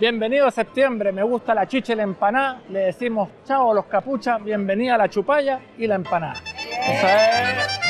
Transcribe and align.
Bienvenido 0.00 0.46
a 0.46 0.52
septiembre, 0.52 1.10
me 1.10 1.24
gusta 1.24 1.52
la 1.52 1.66
chicha 1.66 1.92
y 1.92 1.96
la 1.96 2.04
empanada. 2.04 2.62
Le 2.70 2.78
decimos 2.78 3.30
chao 3.44 3.72
a 3.72 3.74
los 3.74 3.86
capuchas, 3.86 4.40
bienvenida 4.44 4.94
a 4.94 4.98
la 4.98 5.10
chupalla 5.10 5.58
y 5.76 5.88
la 5.88 5.96
empanada. 5.96 6.34
Eso 6.34 7.08
es. 7.08 7.80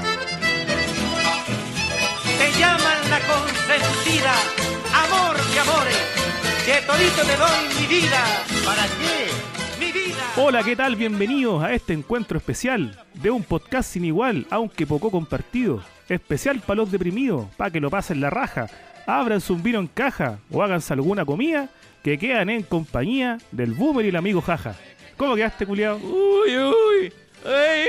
Te 2.38 2.58
llaman 2.58 3.10
la 3.10 3.21
consentida, 3.29 4.32
amor 5.04 5.36
de 5.36 5.60
amores, 5.60 5.98
que 6.64 6.80
todito 6.86 7.22
te 7.26 7.36
doy 7.36 7.68
mi 7.79 7.86
vida. 8.01 8.25
¿Para 8.65 8.85
qué? 8.85 9.79
Mi 9.79 9.93
vida. 9.93 10.22
Hola, 10.38 10.63
¿qué 10.63 10.77
tal? 10.77 10.97
Bienvenidos 10.97 11.63
a 11.63 11.75
este 11.75 11.93
encuentro 11.93 12.38
especial 12.38 13.04
de 13.13 13.31
un 13.31 13.43
podcast 13.43 13.93
sin 13.93 14.06
igual, 14.06 14.47
aunque 14.49 14.87
poco 14.87 15.11
compartido. 15.11 15.83
Especial 16.09 16.61
para 16.61 16.79
los 16.79 16.91
deprimidos, 16.91 17.48
para 17.59 17.70
que 17.70 17.80
lo 17.80 17.91
pasen 17.91 18.23
la 18.23 18.30
raja. 18.30 18.66
Ábranse 19.06 19.52
un 19.52 19.62
vino 19.62 19.79
en 19.79 19.88
caja 19.88 20.38
o 20.51 20.62
háganse 20.62 20.95
alguna 20.95 21.27
comida 21.27 21.69
que 22.09 22.19
quedan 22.19 22.48
en 22.51 22.62
compañía 22.62 23.38
del 23.51 23.73
boomer 23.73 24.07
y 24.07 24.09
el 24.09 24.16
amigo 24.16 24.41
jaja. 24.41 24.75
¿Cómo 25.16 25.35
quedaste, 25.35 25.66
culiao? 25.66 25.97
Uy, 25.97 26.57
uy. 26.57 27.12
Ay, 27.45 27.85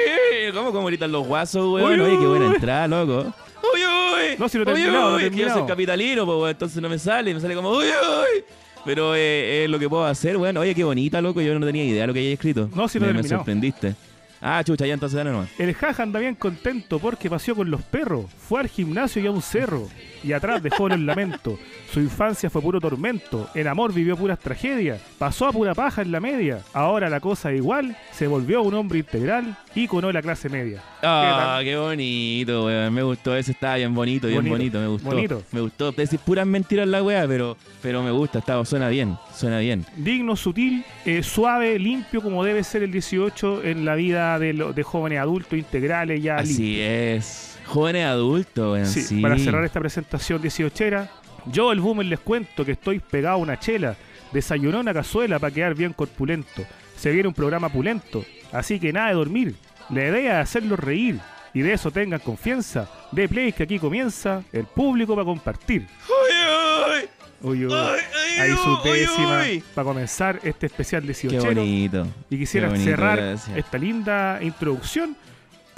ay, 0.46 0.52
¿Cómo, 0.54 0.72
cómo 0.72 0.88
gritan 0.88 1.12
los 1.12 1.26
guasos, 1.26 1.74
weón? 1.74 2.00
Uy, 2.00 2.08
Oye, 2.08 2.20
qué 2.20 2.28
buena 2.28 2.46
entrada, 2.48 2.88
loco. 2.88 3.34
Uy, 3.74 3.82
uy. 3.82 4.36
No, 4.38 4.50
si 4.50 4.58
no 4.58 4.64
uy, 4.64 4.74
terminado, 4.74 5.10
no 5.12 5.16
uy. 5.18 5.30
que 5.30 5.36
yo 5.36 5.50
soy 5.50 5.66
capitalino, 5.66 6.26
pues, 6.26 6.38
weón, 6.38 6.50
entonces 6.50 6.82
no 6.82 6.90
me 6.90 7.00
sale. 7.00 7.34
Me 7.34 7.40
sale 7.40 7.56
como, 7.56 7.72
uy, 7.72 7.86
uy. 7.86 8.44
Pero 8.86 9.16
eh, 9.16 9.66
es 9.66 9.70
lo 9.70 9.78
que 9.80 9.90
puedo 9.90 10.06
hacer, 10.06 10.38
weón. 10.38 10.58
Oye, 10.58 10.74
qué 10.76 10.84
bonita, 10.84 11.22
loco. 11.22 11.42
Yo 11.42 11.58
no 11.58 11.66
tenía 11.66 11.84
idea 11.84 12.02
de 12.02 12.08
lo 12.08 12.14
que 12.14 12.20
había 12.20 12.34
escrito. 12.34 12.70
No, 12.76 12.88
si 12.88 13.00
no 13.00 13.08
me, 13.08 13.14
me 13.14 13.24
sorprendiste. 13.24 13.96
Ah, 14.42 14.64
chucha, 14.64 14.86
ya 14.86 14.94
entonces 14.94 15.18
dale 15.18 15.32
nomás. 15.32 15.50
El 15.60 15.74
jaja 15.74 16.04
anda 16.04 16.20
bien 16.20 16.36
contento 16.36 16.98
porque 17.00 17.30
paseó 17.30 17.56
con 17.56 17.70
los 17.70 17.82
perros, 17.82 18.26
fue 18.38 18.62
al 18.62 18.70
gimnasio 18.70 19.22
y 19.22 19.28
a 19.28 19.32
un 19.32 19.42
cerro, 19.42 19.88
y 20.24 20.34
atrás 20.34 20.62
dejó 20.62 20.88
el 20.88 21.06
lamento. 21.06 21.58
Su 21.92 22.00
infancia 22.00 22.50
fue 22.50 22.62
puro 22.62 22.80
tormento, 22.80 23.50
en 23.56 23.68
amor 23.68 23.94
vivió 23.94 24.16
puras 24.18 24.40
tragedias, 24.40 25.02
pasó 25.18 25.48
a 25.48 25.52
pura 25.52 25.74
paja 25.74 26.02
en 26.02 26.12
la 26.12 26.20
media. 26.20 26.60
Ahora 26.74 27.10
la 27.10 27.20
cosa 27.20 27.52
igual, 27.54 27.96
se 28.12 28.28
volvió 28.28 28.62
un 28.62 28.74
hombre 28.74 29.00
integral 29.00 29.58
y 29.76 29.88
conó 29.88 30.12
la 30.12 30.22
clase 30.22 30.50
media. 30.50 30.82
Ah, 31.02 31.60
qué 31.64 31.78
bonito, 31.78 32.66
weón. 32.66 32.94
Me 32.94 33.04
gustó, 33.04 33.36
ese 33.36 33.52
estaba 33.52 33.76
bien 33.78 33.94
bonito, 33.96 34.28
bien 34.28 34.40
Bonito, 34.40 34.56
bonito, 34.58 34.80
me 34.80 34.88
gustó. 34.88 35.10
bonito. 35.10 35.44
Me 35.52 35.62
gustó. 35.62 35.92
Decís 35.92 36.20
puras 36.24 36.46
mentiras 36.46 36.88
la 36.88 37.02
weá, 37.04 37.26
pero, 37.28 37.58
pero 37.82 38.04
me 38.04 38.12
gusta, 38.12 38.40
está, 38.40 38.64
suena 38.66 38.90
bien, 38.90 39.16
suena 39.34 39.60
bien. 39.60 39.86
Digno, 39.96 40.36
sutil, 40.36 40.84
eh, 41.06 41.24
suave, 41.24 41.80
limpio 41.80 42.22
como 42.22 42.44
debe 42.44 42.64
ser 42.64 42.84
el 42.84 42.92
18 42.92 43.64
en 43.64 43.86
la 43.86 43.96
vida 43.96 44.38
de, 44.40 44.54
lo- 44.54 44.74
de 44.74 44.84
jóvenes 44.84 45.20
adultos 45.20 45.54
integrales 45.58 46.22
ya 46.22 46.36
limpios. 46.38 46.54
Así 46.56 46.80
es. 46.82 47.59
Jóvenes 47.70 48.06
adultos, 48.06 48.74
weón. 48.74 48.86
Sí, 48.88 49.02
sí. 49.02 49.22
para 49.22 49.38
cerrar 49.38 49.64
esta 49.64 49.80
presentación 49.80 50.42
18era, 50.42 51.08
yo 51.46 51.72
el 51.72 51.80
boomer 51.80 52.06
les 52.06 52.20
cuento 52.20 52.66
que 52.66 52.74
estoy 52.74 53.00
pegado 53.00 53.36
a 53.36 53.38
una 53.38 53.60
chela, 53.60 53.96
desayuné 54.34 54.78
una 54.78 54.94
cazuela 54.94 55.40
para 55.40 55.54
quedar 55.54 55.76
bien 55.76 55.94
corpulento, 55.94 56.64
se 56.96 57.12
viene 57.12 57.28
un 57.28 57.34
programa 57.34 57.70
pulento, 57.70 58.26
así 58.52 58.80
que 58.80 58.92
nada 58.92 59.10
de 59.10 59.14
dormir, 59.16 59.56
la 59.90 60.08
idea 60.08 60.42
es 60.42 60.50
hacerlos 60.50 60.80
reír, 60.80 61.20
y 61.54 61.62
de 61.62 61.74
eso 61.74 61.92
tengan 61.92 62.20
confianza, 62.20 62.90
de 63.12 63.28
play 63.30 63.52
que 63.54 63.64
aquí 63.64 63.80
comienza, 63.80 64.44
el 64.52 64.66
público 64.66 65.16
va 65.16 65.22
a 65.24 65.26
compartir. 65.26 65.88
Uy, 66.10 67.08
Uy, 67.42 67.66
uy, 67.66 67.74
Ay, 67.74 68.00
ay, 68.38 68.40
ahí 68.52 68.58
su 68.58 68.70
uy, 68.70 68.80
décima 69.00 69.42
uy. 69.44 69.64
para 69.74 69.86
comenzar 69.86 70.40
este 70.44 70.66
especial 70.66 71.02
Qué 71.04 71.08
18 71.08 71.46
bonito. 71.46 72.08
y 72.30 72.38
quisiera 72.38 72.68
Qué 72.68 72.72
bonito, 72.74 72.90
cerrar 72.92 73.18
gracias. 73.18 73.58
esta 73.58 73.78
linda 73.78 74.40
introducción 74.42 75.16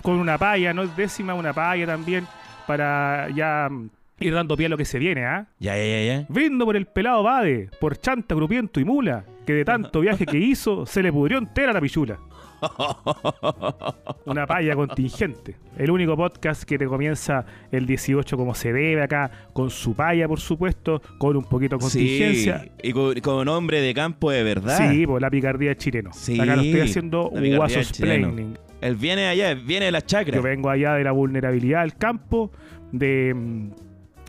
con 0.01 0.15
una 0.15 0.37
palla, 0.37 0.73
no 0.73 0.83
es 0.83 0.95
décima, 0.95 1.33
una 1.33 1.53
palla 1.53 1.85
también, 1.85 2.27
para 2.67 3.29
ya 3.29 3.67
mm, 3.69 3.89
ir 4.19 4.33
dando 4.33 4.55
pie 4.55 4.67
a 4.67 4.69
lo 4.69 4.77
que 4.77 4.85
se 4.85 4.99
viene, 4.99 5.25
¿ah? 5.25 5.47
Ya, 5.59 5.75
ya, 5.75 5.83
ya, 5.83 6.03
ya. 6.03 6.25
Brindo 6.29 6.65
por 6.65 6.75
el 6.75 6.85
pelado 6.85 7.23
Bade, 7.23 7.69
por 7.79 7.97
chanta, 7.97 8.35
grupiento 8.35 8.79
y 8.79 8.85
mula, 8.85 9.25
que 9.45 9.53
de 9.53 9.65
tanto 9.65 9.99
viaje 10.01 10.25
que 10.25 10.37
hizo, 10.37 10.85
se 10.85 11.03
le 11.03 11.11
pudrió 11.11 11.37
entera 11.37 11.73
la 11.73 11.81
pichula. 11.81 12.19
Una 14.25 14.45
palla 14.45 14.75
contingente. 14.75 15.55
El 15.77 15.89
único 15.89 16.15
podcast 16.15 16.63
que 16.63 16.77
te 16.77 16.85
comienza 16.85 17.43
el 17.71 17.87
18 17.87 18.37
como 18.37 18.53
se 18.53 18.71
debe 18.71 19.01
acá, 19.01 19.31
con 19.53 19.71
su 19.71 19.95
palla, 19.95 20.27
por 20.27 20.39
supuesto, 20.39 21.01
con 21.17 21.35
un 21.35 21.43
poquito 21.43 21.77
de 21.77 21.81
contingencia. 21.81 22.59
Sí, 22.59 22.69
y 22.83 22.91
con, 22.91 23.19
con 23.21 23.47
hombre 23.47 23.81
de 23.81 23.93
campo 23.93 24.29
de 24.29 24.43
verdad. 24.43 24.77
Sí, 24.91 25.07
por 25.07 25.21
la 25.21 25.31
picardía 25.31 25.75
chileno. 25.75 26.11
Sí, 26.13 26.39
Acá 26.39 26.55
lo 26.55 26.61
estoy 26.61 26.81
haciendo 26.81 27.29
picardía 27.29 27.57
guaso 27.57 27.79
explaining. 27.79 28.57
Él 28.81 28.95
viene 28.95 29.27
allá, 29.27 29.53
viene 29.53 29.85
de 29.85 29.91
la 29.91 30.01
chacra. 30.01 30.35
Yo 30.35 30.41
vengo 30.41 30.69
allá 30.69 30.95
de 30.95 31.03
la 31.03 31.11
vulnerabilidad 31.11 31.81
del 31.81 31.95
campo, 31.95 32.51
de 32.91 33.33
mm, 33.33 33.71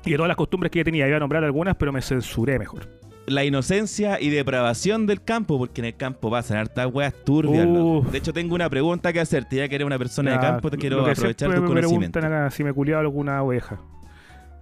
y 0.04 0.10
de 0.10 0.16
todas 0.16 0.28
las 0.28 0.36
costumbres 0.36 0.70
que 0.70 0.80
ya 0.80 0.84
tenía. 0.84 1.08
Iba 1.08 1.16
a 1.16 1.20
nombrar 1.20 1.44
algunas, 1.44 1.76
pero 1.76 1.92
me 1.92 2.02
censuré 2.02 2.58
mejor. 2.58 2.88
La 3.26 3.44
inocencia 3.44 4.20
y 4.20 4.30
depravación 4.30 5.06
del 5.06 5.22
campo, 5.22 5.56
porque 5.56 5.80
en 5.80 5.84
el 5.86 5.96
campo 5.96 6.28
pasan 6.28 6.58
hartas 6.58 6.88
weas 6.92 7.14
turbias. 7.24 7.66
Uf. 7.66 8.10
De 8.10 8.18
hecho, 8.18 8.32
tengo 8.32 8.54
una 8.54 8.68
pregunta 8.68 9.12
que 9.12 9.20
hacerte. 9.20 9.56
Ya 9.56 9.68
que 9.68 9.76
eres 9.76 9.86
una 9.86 9.98
persona 9.98 10.32
de 10.32 10.38
campo, 10.40 10.70
te 10.70 10.76
quiero 10.76 11.06
aprovechar 11.06 11.54
tu 11.54 11.60
me 11.60 11.66
conocimiento. 11.66 12.18
preguntan 12.18 12.24
acá 12.24 12.50
si 12.50 12.64
me 12.64 12.72
culiaba 12.72 13.00
alguna 13.00 13.42
oveja. 13.42 13.80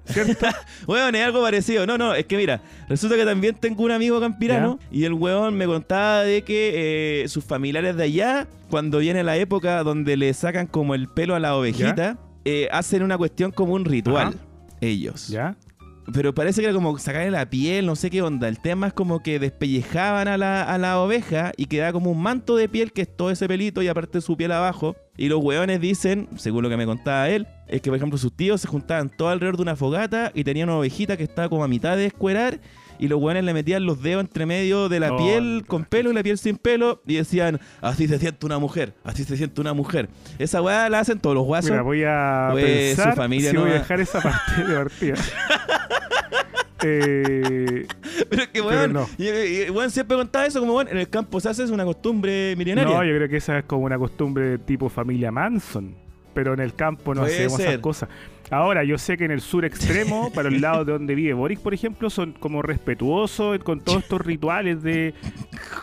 ¿Cierto? 0.04 0.46
Weón, 0.86 1.14
es 1.14 1.24
algo 1.24 1.42
parecido. 1.42 1.86
No, 1.86 1.98
no, 1.98 2.14
es 2.14 2.26
que 2.26 2.36
mira, 2.36 2.60
resulta 2.88 3.16
que 3.16 3.24
también 3.24 3.54
tengo 3.54 3.84
un 3.84 3.90
amigo 3.90 4.20
campirano 4.20 4.78
y 4.90 5.04
el 5.04 5.12
weón 5.12 5.54
me 5.54 5.66
contaba 5.66 6.22
de 6.22 6.42
que 6.42 7.22
eh, 7.22 7.28
sus 7.28 7.44
familiares 7.44 7.96
de 7.96 8.04
allá, 8.04 8.48
cuando 8.70 8.98
viene 8.98 9.22
la 9.22 9.36
época 9.36 9.82
donde 9.82 10.16
le 10.16 10.32
sacan 10.34 10.66
como 10.66 10.94
el 10.94 11.08
pelo 11.08 11.34
a 11.34 11.40
la 11.40 11.56
ovejita, 11.56 12.18
eh, 12.44 12.68
hacen 12.72 13.02
una 13.02 13.18
cuestión 13.18 13.50
como 13.50 13.74
un 13.74 13.84
ritual. 13.84 14.28
Ajá. 14.28 14.36
Ellos. 14.80 15.28
¿Ya? 15.28 15.56
Pero 16.12 16.34
parece 16.34 16.60
que 16.60 16.66
era 16.66 16.74
como 16.74 16.98
sacarle 16.98 17.30
la 17.30 17.48
piel, 17.48 17.86
no 17.86 17.94
sé 17.94 18.10
qué 18.10 18.22
onda. 18.22 18.48
El 18.48 18.58
tema 18.58 18.88
es 18.88 18.92
como 18.92 19.22
que 19.22 19.38
despellejaban 19.38 20.28
a 20.28 20.36
la, 20.36 20.62
a 20.62 20.78
la 20.78 21.00
oveja 21.00 21.52
y 21.56 21.66
quedaba 21.66 21.92
como 21.92 22.10
un 22.10 22.20
manto 22.20 22.56
de 22.56 22.68
piel 22.68 22.92
que 22.92 23.02
es 23.02 23.16
todo 23.16 23.30
ese 23.30 23.46
pelito 23.46 23.82
y 23.82 23.88
aparte 23.88 24.20
su 24.20 24.36
piel 24.36 24.52
abajo. 24.52 24.96
Y 25.16 25.28
los 25.28 25.40
weones 25.42 25.80
dicen, 25.80 26.28
según 26.36 26.62
lo 26.62 26.68
que 26.68 26.76
me 26.76 26.86
contaba 26.86 27.28
él, 27.28 27.46
es 27.68 27.80
que 27.80 27.90
por 27.90 27.96
ejemplo 27.96 28.18
sus 28.18 28.34
tíos 28.34 28.60
se 28.60 28.68
juntaban 28.68 29.10
todo 29.10 29.28
alrededor 29.28 29.56
de 29.56 29.62
una 29.62 29.76
fogata 29.76 30.32
y 30.34 30.44
tenían 30.44 30.68
una 30.68 30.78
ovejita 30.78 31.16
que 31.16 31.24
estaba 31.24 31.48
como 31.48 31.62
a 31.62 31.68
mitad 31.68 31.96
de 31.96 32.06
escuerar 32.06 32.60
y 33.00 33.08
los 33.08 33.20
weones 33.20 33.42
le 33.44 33.52
metían 33.54 33.84
los 33.86 34.02
dedos 34.02 34.20
entre 34.20 34.46
medio 34.46 34.88
de 34.88 35.00
la 35.00 35.12
Oh, 35.12 35.16
piel 35.16 35.64
con 35.66 35.84
pelo 35.84 36.10
y 36.10 36.14
la 36.14 36.22
piel 36.22 36.38
sin 36.38 36.56
pelo 36.56 37.02
y 37.06 37.14
decían, 37.16 37.58
así 37.80 38.06
se 38.06 38.18
siente 38.18 38.44
una 38.46 38.58
mujer, 38.58 38.94
así 39.02 39.24
se 39.24 39.36
siente 39.36 39.60
una 39.60 39.72
mujer. 39.72 40.08
Esa 40.38 40.60
weá 40.62 40.88
la 40.90 41.00
hacen 41.00 41.18
todos 41.18 41.34
los 41.34 41.44
guasos. 41.44 41.70
Mira, 41.70 41.82
voy 41.82 42.04
a 42.06 42.48
Pues, 42.52 42.64
pensar 42.94 43.12
su 43.12 43.16
familia 43.16 43.50
si 43.50 43.56
no 43.56 43.62
voy 43.62 43.70
a 43.70 43.74
dejar 43.74 44.00
esa 44.00 44.20
parte 44.20 44.64
de 44.64 44.74
partida. 44.76 45.14
eh, 46.82 47.86
Pero 48.28 48.42
es 48.42 48.48
que, 48.48 48.60
weón, 48.60 48.92
no. 48.92 49.08
y, 49.18 49.28
y- 49.28 49.62
y, 49.66 49.70
weón 49.70 49.90
siempre 49.90 50.16
contaba 50.16 50.46
eso 50.46 50.60
como, 50.60 50.74
weón, 50.74 50.88
en 50.88 50.98
el 50.98 51.08
campo 51.08 51.40
se 51.40 51.48
hace, 51.48 51.62
es 51.64 51.70
una 51.70 51.84
costumbre 51.84 52.54
milenaria. 52.56 52.94
no, 52.94 53.04
yo 53.04 53.14
creo 53.16 53.28
que 53.28 53.36
esa 53.36 53.58
es 53.58 53.64
como 53.64 53.84
una 53.84 53.98
costumbre 53.98 54.58
tipo 54.58 54.88
familia 54.88 55.30
Manson. 55.30 55.94
Pero 56.32 56.54
en 56.54 56.60
el 56.60 56.74
campo 56.74 57.12
no 57.14 57.22
Puede 57.22 57.34
hacemos 57.34 57.58
esas 57.60 57.72
ser. 57.72 57.80
cosas. 57.80 58.08
Ahora, 58.50 58.82
yo 58.84 58.98
sé 58.98 59.16
que 59.16 59.24
en 59.24 59.30
el 59.30 59.40
sur 59.40 59.64
extremo, 59.64 60.30
para 60.34 60.48
el 60.48 60.60
lado 60.60 60.84
de 60.84 60.92
donde 60.92 61.14
vive 61.14 61.32
Boris, 61.34 61.58
por 61.60 61.72
ejemplo, 61.72 62.10
son 62.10 62.32
como 62.32 62.62
respetuosos 62.62 63.58
con 63.60 63.80
todos 63.80 64.02
estos 64.02 64.20
rituales 64.20 64.82
de, 64.82 65.14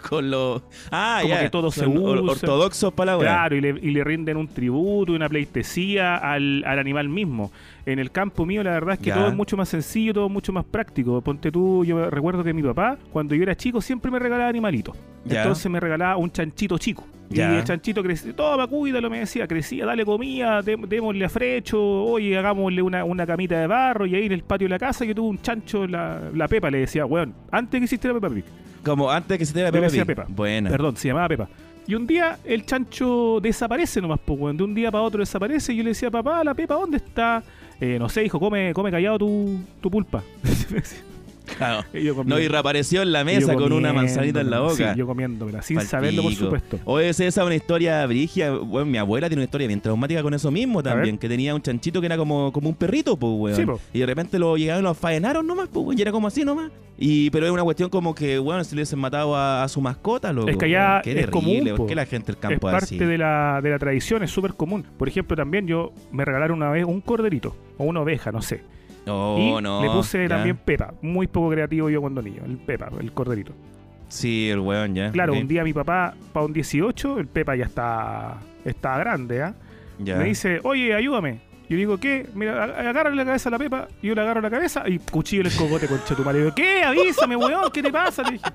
Con 0.10 0.30
los... 0.30 0.62
Ah, 0.92 1.20
Como 1.22 1.34
ya. 1.34 1.42
que 1.42 1.50
todo 1.50 1.72
se 1.72 1.82
son 1.82 1.98
or- 1.98 2.20
usa. 2.20 2.32
ortodoxos 2.34 2.94
para. 2.94 3.18
Claro, 3.18 3.56
y 3.56 3.62
le, 3.62 3.70
y 3.70 3.92
le 3.92 4.04
rinden 4.04 4.38
un 4.38 4.48
tributo 4.48 5.14
y 5.14 5.16
una 5.16 5.30
pleitesía 5.30 6.16
al, 6.18 6.64
al 6.66 6.80
animal 6.80 7.10
mismo. 7.10 7.52
En 7.86 8.00
el 8.00 8.12
campo 8.12 8.46
mío, 8.46 8.64
la 8.64 8.72
verdad 8.72 8.96
es 8.96 9.00
que 9.00 9.06
Ya. 9.08 9.16
todo 9.16 9.28
es 9.30 9.34
mucho 9.36 9.56
más 9.56 9.70
sencillo, 9.70 10.14
todo 10.14 10.26
es 10.26 10.32
mucho 10.32 10.52
más 10.52 10.66
práctico. 10.66 11.22
Ponte 11.22 11.52
tú, 11.52 11.86
yo 11.86 12.10
recuerdo 12.10 12.44
que 12.44 12.54
mi 12.54 12.62
papá, 12.64 12.98
cuando 13.14 13.34
yo 13.34 13.44
era 13.44 13.56
chico, 13.56 13.80
siempre 13.80 14.12
me 14.12 14.20
regalaba 14.20 14.50
animalitos. 14.50 14.96
Ya. 15.24 15.42
Entonces 15.44 15.72
me 15.72 15.80
regalaba 15.80 16.18
un 16.18 16.30
chanchito 16.32 16.78
chico. 16.78 17.06
Y 17.30 17.40
el 17.42 17.64
chanchito 17.66 18.02
crecía, 18.02 18.34
toma, 18.34 18.68
cuídalo, 18.68 19.10
me 19.10 19.20
decía, 19.20 19.48
crecía, 19.48 19.86
dale 19.86 20.06
comida, 20.06 20.62
dé- 20.62 20.78
démosle 20.88 21.26
a 21.26 21.30
frecho, 21.30 21.80
oye, 22.06 22.38
hagámosle 22.38 22.82
una, 22.82 23.04
una 23.04 23.26
camita 23.26 23.60
de 23.60 23.68
barro. 23.68 24.06
Y 24.06 24.16
ahí 24.16 24.26
en 24.28 24.32
el 24.32 24.44
patio 24.44 24.66
de 24.66 24.70
la 24.70 24.80
casa 24.80 25.04
yo 25.04 25.14
tuve 25.14 25.28
un 25.30 25.42
chancho, 25.42 25.86
la, 25.88 26.22
la 26.34 26.48
Pepa, 26.48 26.72
le 26.72 26.80
decía, 26.80 27.06
weón, 27.06 27.34
antes 27.52 27.80
que 27.80 27.84
existiera 27.84 28.14
Pepa 28.18 28.34
Pig. 28.34 28.46
Como 28.84 29.12
antes 29.12 29.38
que 29.52 29.60
la 29.60 29.72
decía 29.72 30.06
Pig. 30.06 30.16
Pepa. 30.16 30.26
Buena. 30.30 30.70
Perdón, 30.70 30.96
se 30.96 31.10
llamaba 31.10 31.28
Pepa. 31.28 31.50
Y 31.86 31.96
un 31.96 32.06
día 32.08 32.38
el 32.46 32.66
chancho 32.66 33.40
desaparece 33.42 34.02
nomás, 34.02 34.20
pues, 34.24 34.40
weón. 34.40 34.56
De 34.58 34.64
un 34.64 34.74
día 34.74 34.90
para 34.92 35.04
otro 35.04 35.20
desaparece. 35.20 35.74
Y 35.74 35.78
yo 35.78 35.84
le 35.84 35.90
decía, 35.90 36.10
papá, 36.12 36.44
la 36.44 36.54
Pepa, 36.54 36.76
¿dónde 36.76 36.98
está? 36.98 37.44
Eh, 37.80 37.98
no 38.00 38.08
sé, 38.10 38.26
hijo, 38.26 38.40
come, 38.40 38.74
come 38.74 38.90
callado 38.92 39.20
tu, 39.20 39.60
tu 39.82 39.90
pulpa. 39.92 40.24
Claro. 41.58 41.86
No, 42.26 42.40
y 42.40 42.48
reapareció 42.48 43.02
en 43.02 43.12
la 43.12 43.24
mesa 43.24 43.54
con 43.56 43.72
una 43.72 43.94
manzanita 43.94 44.42
en 44.42 44.50
la 44.50 44.60
boca. 44.60 44.94
Sí, 44.94 45.00
yo 45.00 45.16
sin 45.62 45.82
saberlo, 45.82 46.24
por 46.24 46.34
supuesto. 46.34 47.00
Esa 47.00 47.26
es 47.26 47.38
una 47.38 47.56
historia 47.56 48.06
brigia. 48.06 48.52
Bueno, 48.52 48.86
mi 48.86 48.98
abuela 48.98 49.28
tiene 49.28 49.42
una 49.42 49.46
historia 49.46 49.68
bien 49.68 49.82
traumática 49.82 50.22
con 50.22 50.34
eso 50.34 50.52
mismo 50.52 50.84
también. 50.84 51.18
Que 51.18 51.28
tenía 51.30 51.56
un 51.56 51.62
chanchito 51.62 52.00
que 52.00 52.08
era 52.08 52.18
como, 52.18 52.52
como 52.52 52.70
un 52.70 52.76
perrito, 52.76 53.18
pues, 53.18 53.34
weón. 53.36 53.56
Sí, 53.56 53.66
po. 53.66 53.80
Y 53.94 54.00
de 54.00 54.06
repente 54.06 54.40
lo 54.40 54.58
llegaron 54.58 54.84
y 54.84 54.88
lo 54.88 54.94
faenaron 54.94 55.46
nomás, 55.46 55.70
pues, 55.72 55.86
weón. 55.86 55.98
Y 55.98 56.02
era 56.02 56.12
como 56.12 56.28
así 56.28 56.44
nomás. 56.44 56.72
Y, 56.98 57.30
pero 57.30 57.46
es 57.46 57.52
una 57.52 57.64
cuestión 57.64 57.90
como 57.90 58.16
que, 58.16 58.40
bueno, 58.40 58.64
si 58.64 58.76
le 58.76 58.80
hubiesen 58.80 59.00
matado 59.00 59.36
a, 59.36 59.64
a 59.64 59.68
su 59.68 59.80
mascota, 59.82 60.34
loco. 60.34 60.50
Es 60.50 60.58
que 60.58 60.66
allá. 60.66 61.02
Qué 61.04 61.12
es 61.12 61.16
terrible, 61.18 61.32
común, 61.32 61.68
¿Por 61.70 61.78
po. 61.78 61.86
qué 61.88 61.96
la 61.96 62.06
gente 62.06 62.28
del 62.28 62.36
Es 62.36 62.42
campo 62.42 62.68
es 62.68 62.72
parte 62.74 62.86
así? 62.86 62.98
de 62.98 63.18
la, 63.18 63.60
de 63.62 63.70
la 63.70 63.80
tradición, 63.80 64.24
es 64.24 64.32
súper 64.32 64.54
común. 64.54 64.84
Por 64.98 65.08
ejemplo, 65.08 65.36
también 65.38 65.68
yo 65.68 65.94
me 66.12 66.26
regalaron 66.26 66.58
una 66.58 66.72
vez 66.72 66.86
un 66.86 67.02
corderito 67.02 67.56
o 67.78 67.84
una 67.86 68.02
oveja, 68.02 68.32
no 68.32 68.42
sé. 68.42 68.62
Oh, 69.08 69.38
y 69.40 69.62
no. 69.62 69.82
le 69.82 69.90
puse 69.90 70.24
ya. 70.24 70.30
también 70.36 70.58
Pepa. 70.58 70.94
Muy 71.02 71.28
poco 71.28 71.50
creativo 71.52 71.90
yo 71.90 72.02
cuando 72.02 72.22
niño. 72.22 72.42
El 72.46 72.58
Pepa, 72.58 72.90
el 73.00 73.12
corderito. 73.14 73.54
Sí, 74.10 74.50
el 74.50 74.60
weón 74.60 74.96
ya. 74.96 75.12
Claro, 75.12 75.34
un 75.34 75.48
día 75.48 75.64
mi 75.64 75.74
papá, 75.74 76.14
para 76.34 76.46
un 76.46 76.54
18, 76.54 77.20
el 77.20 77.28
Pepa 77.28 77.56
ya 77.56 77.66
está, 77.66 78.38
está 78.64 78.98
grande, 78.98 79.44
¿ah? 79.44 79.54
ya. 80.00 80.16
Me 80.18 80.26
dice, 80.26 80.60
oye, 80.64 80.94
ayúdame. 80.94 81.42
Yo 81.70 81.76
digo, 81.76 81.98
¿qué? 81.98 82.26
Mira, 82.34 82.66
ag- 82.66 82.88
agárrale 82.88 83.18
la 83.18 83.26
cabeza 83.26 83.50
a 83.50 83.52
la 83.52 83.60
Pepa. 83.60 83.88
Y 84.02 84.08
yo 84.08 84.16
le 84.16 84.22
agarro 84.22 84.40
la 84.40 84.50
cabeza 84.50 84.84
y 84.88 85.00
cuchillo 85.00 85.42
el 85.42 85.54
cogote, 85.54 85.88
concha 85.90 86.16
tu 86.16 86.24
madre. 86.24 86.40
Y 86.40 86.44
yo, 86.46 86.56
¿qué? 86.56 86.84
Avísame, 86.84 87.36
weón, 87.36 87.70
¿qué 87.74 87.84
te 87.84 87.92
pasa? 87.92 88.24
Le 88.24 88.32
dije. 88.34 88.46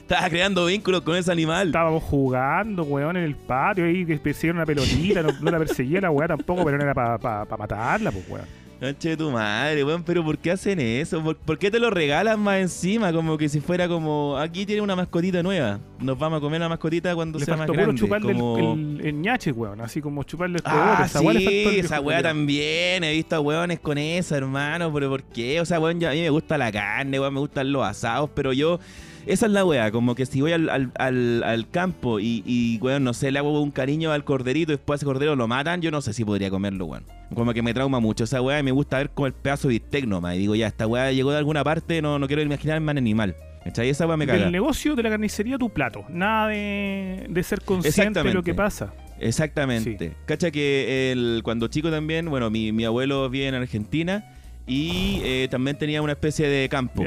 Estaba 0.00 0.28
creando 0.28 0.66
vínculos 0.66 1.02
con 1.02 1.14
ese 1.16 1.30
animal. 1.30 1.68
Estábamos 1.68 2.02
jugando, 2.02 2.82
weón, 2.82 3.16
en 3.16 3.22
el 3.24 3.36
patio 3.36 3.84
ahí, 3.84 4.04
que 4.04 4.16
persiguieron 4.16 4.56
una 4.58 4.66
pelotita. 4.66 5.22
No, 5.22 5.28
no 5.40 5.50
la 5.50 5.58
perseguía 5.58 6.00
la 6.00 6.10
weá 6.10 6.26
tampoco, 6.28 6.64
pero 6.64 6.76
no 6.76 6.82
era 6.82 6.92
para 7.18 7.46
matarla, 7.56 8.10
pues, 8.10 8.28
weón. 8.28 8.46
Conche 8.82 9.10
de 9.10 9.16
tu 9.16 9.30
madre, 9.30 9.84
weón, 9.84 10.02
pero 10.02 10.24
¿por 10.24 10.36
qué 10.38 10.50
hacen 10.50 10.80
eso? 10.80 11.22
¿Por, 11.22 11.36
por 11.36 11.56
qué 11.56 11.70
te 11.70 11.78
lo 11.78 11.88
regalan 11.90 12.40
más 12.40 12.58
encima? 12.58 13.12
Como 13.12 13.38
que 13.38 13.48
si 13.48 13.60
fuera 13.60 13.86
como, 13.86 14.36
aquí 14.36 14.66
tiene 14.66 14.82
una 14.82 14.96
mascotita 14.96 15.40
nueva. 15.40 15.78
Nos 16.00 16.18
vamos 16.18 16.38
a 16.38 16.40
comer 16.40 16.60
la 16.60 16.68
mascotita 16.68 17.14
cuando 17.14 17.38
Le 17.38 17.44
sea 17.44 17.56
más 17.56 17.68
grande. 17.68 17.94
chuparle 17.94 18.32
el- 18.32 18.38
como... 18.38 18.58
el, 18.58 19.06
el 19.06 19.20
ñache, 19.20 19.52
weón. 19.52 19.80
Así 19.80 20.00
como 20.02 20.24
chuparle 20.24 20.56
el 20.56 20.62
cogote. 20.64 20.80
Ah, 20.82 21.02
esa 21.06 21.20
sí, 21.20 21.66
esa 21.78 22.00
weá 22.00 22.22
también. 22.24 23.04
He 23.04 23.12
visto 23.12 23.36
a 23.36 23.40
weones 23.40 23.78
con 23.78 23.98
esa, 23.98 24.36
hermano. 24.36 24.92
Pero 24.92 25.10
¿por 25.10 25.22
qué? 25.22 25.60
O 25.60 25.64
sea, 25.64 25.78
weón, 25.78 26.00
ya 26.00 26.10
a 26.10 26.14
mí 26.14 26.20
me 26.20 26.30
gusta 26.30 26.58
la 26.58 26.72
carne, 26.72 27.20
weón, 27.20 27.34
me 27.34 27.40
gustan 27.40 27.70
los 27.70 27.86
asados, 27.86 28.30
pero 28.34 28.52
yo. 28.52 28.80
Esa 29.26 29.46
es 29.46 29.52
la 29.52 29.64
weá, 29.64 29.90
como 29.92 30.14
que 30.14 30.26
si 30.26 30.40
voy 30.40 30.52
al, 30.52 30.68
al, 30.68 30.90
al- 30.96 31.42
al 31.44 31.68
campo 31.70 32.18
y, 32.20 32.42
y, 32.44 32.78
weón, 32.80 33.04
no 33.04 33.14
sé, 33.14 33.30
le 33.30 33.38
hago 33.38 33.60
un 33.62 33.70
cariño 33.70 34.10
al 34.12 34.24
corderito 34.24 34.72
y 34.72 34.76
después 34.76 34.98
ese 34.98 35.06
cordero 35.06 35.36
lo 35.36 35.46
matan, 35.46 35.80
yo 35.80 35.90
no 35.90 36.00
sé 36.00 36.12
si 36.12 36.24
podría 36.24 36.50
comerlo, 36.50 36.86
weón. 36.86 37.04
Como 37.34 37.54
que 37.54 37.62
me 37.62 37.72
trauma 37.72 38.00
mucho 38.00 38.24
esa 38.24 38.42
weá 38.42 38.58
y 38.58 38.62
me 38.62 38.72
gusta 38.72 38.98
ver 38.98 39.10
como 39.10 39.26
el 39.26 39.32
pedazo 39.32 39.68
de 39.68 39.74
bistec 39.74 40.06
nomás. 40.06 40.34
Y 40.34 40.38
digo, 40.38 40.54
ya, 40.54 40.66
esta 40.66 40.86
weá 40.86 41.12
llegó 41.12 41.30
de 41.30 41.38
alguna 41.38 41.62
parte, 41.64 42.02
no, 42.02 42.18
no 42.18 42.26
quiero 42.26 42.42
imaginarme 42.42 42.90
al 42.90 42.98
animal. 42.98 43.36
¿Cachai? 43.64 43.88
Esa 43.88 44.06
weá 44.08 44.16
me 44.16 44.26
caga. 44.26 44.40
Del 44.40 44.50
negocio 44.52 44.96
de 44.96 45.02
la 45.04 45.10
carnicería 45.10 45.56
tu 45.56 45.70
plato. 45.70 46.04
Nada 46.08 46.48
de, 46.48 47.26
de 47.30 47.42
ser 47.44 47.62
consciente 47.62 48.22
de 48.22 48.34
lo 48.34 48.42
que 48.42 48.54
pasa. 48.54 48.92
Exactamente. 49.20 50.14
Cacha 50.26 50.50
que 50.50 51.12
el, 51.12 51.42
cuando 51.44 51.68
chico 51.68 51.90
también, 51.90 52.28
bueno, 52.28 52.50
mi, 52.50 52.72
mi 52.72 52.84
abuelo 52.84 53.30
vive 53.30 53.46
en 53.46 53.54
Argentina 53.54 54.31
y 54.66 55.20
eh, 55.24 55.48
también 55.50 55.76
tenía 55.76 56.02
una 56.02 56.12
especie 56.12 56.48
de 56.48 56.68
campo. 56.68 57.04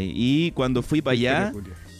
Y 0.00 0.50
cuando 0.52 0.82
fui 0.82 1.00
para 1.00 1.12
allá, 1.12 1.52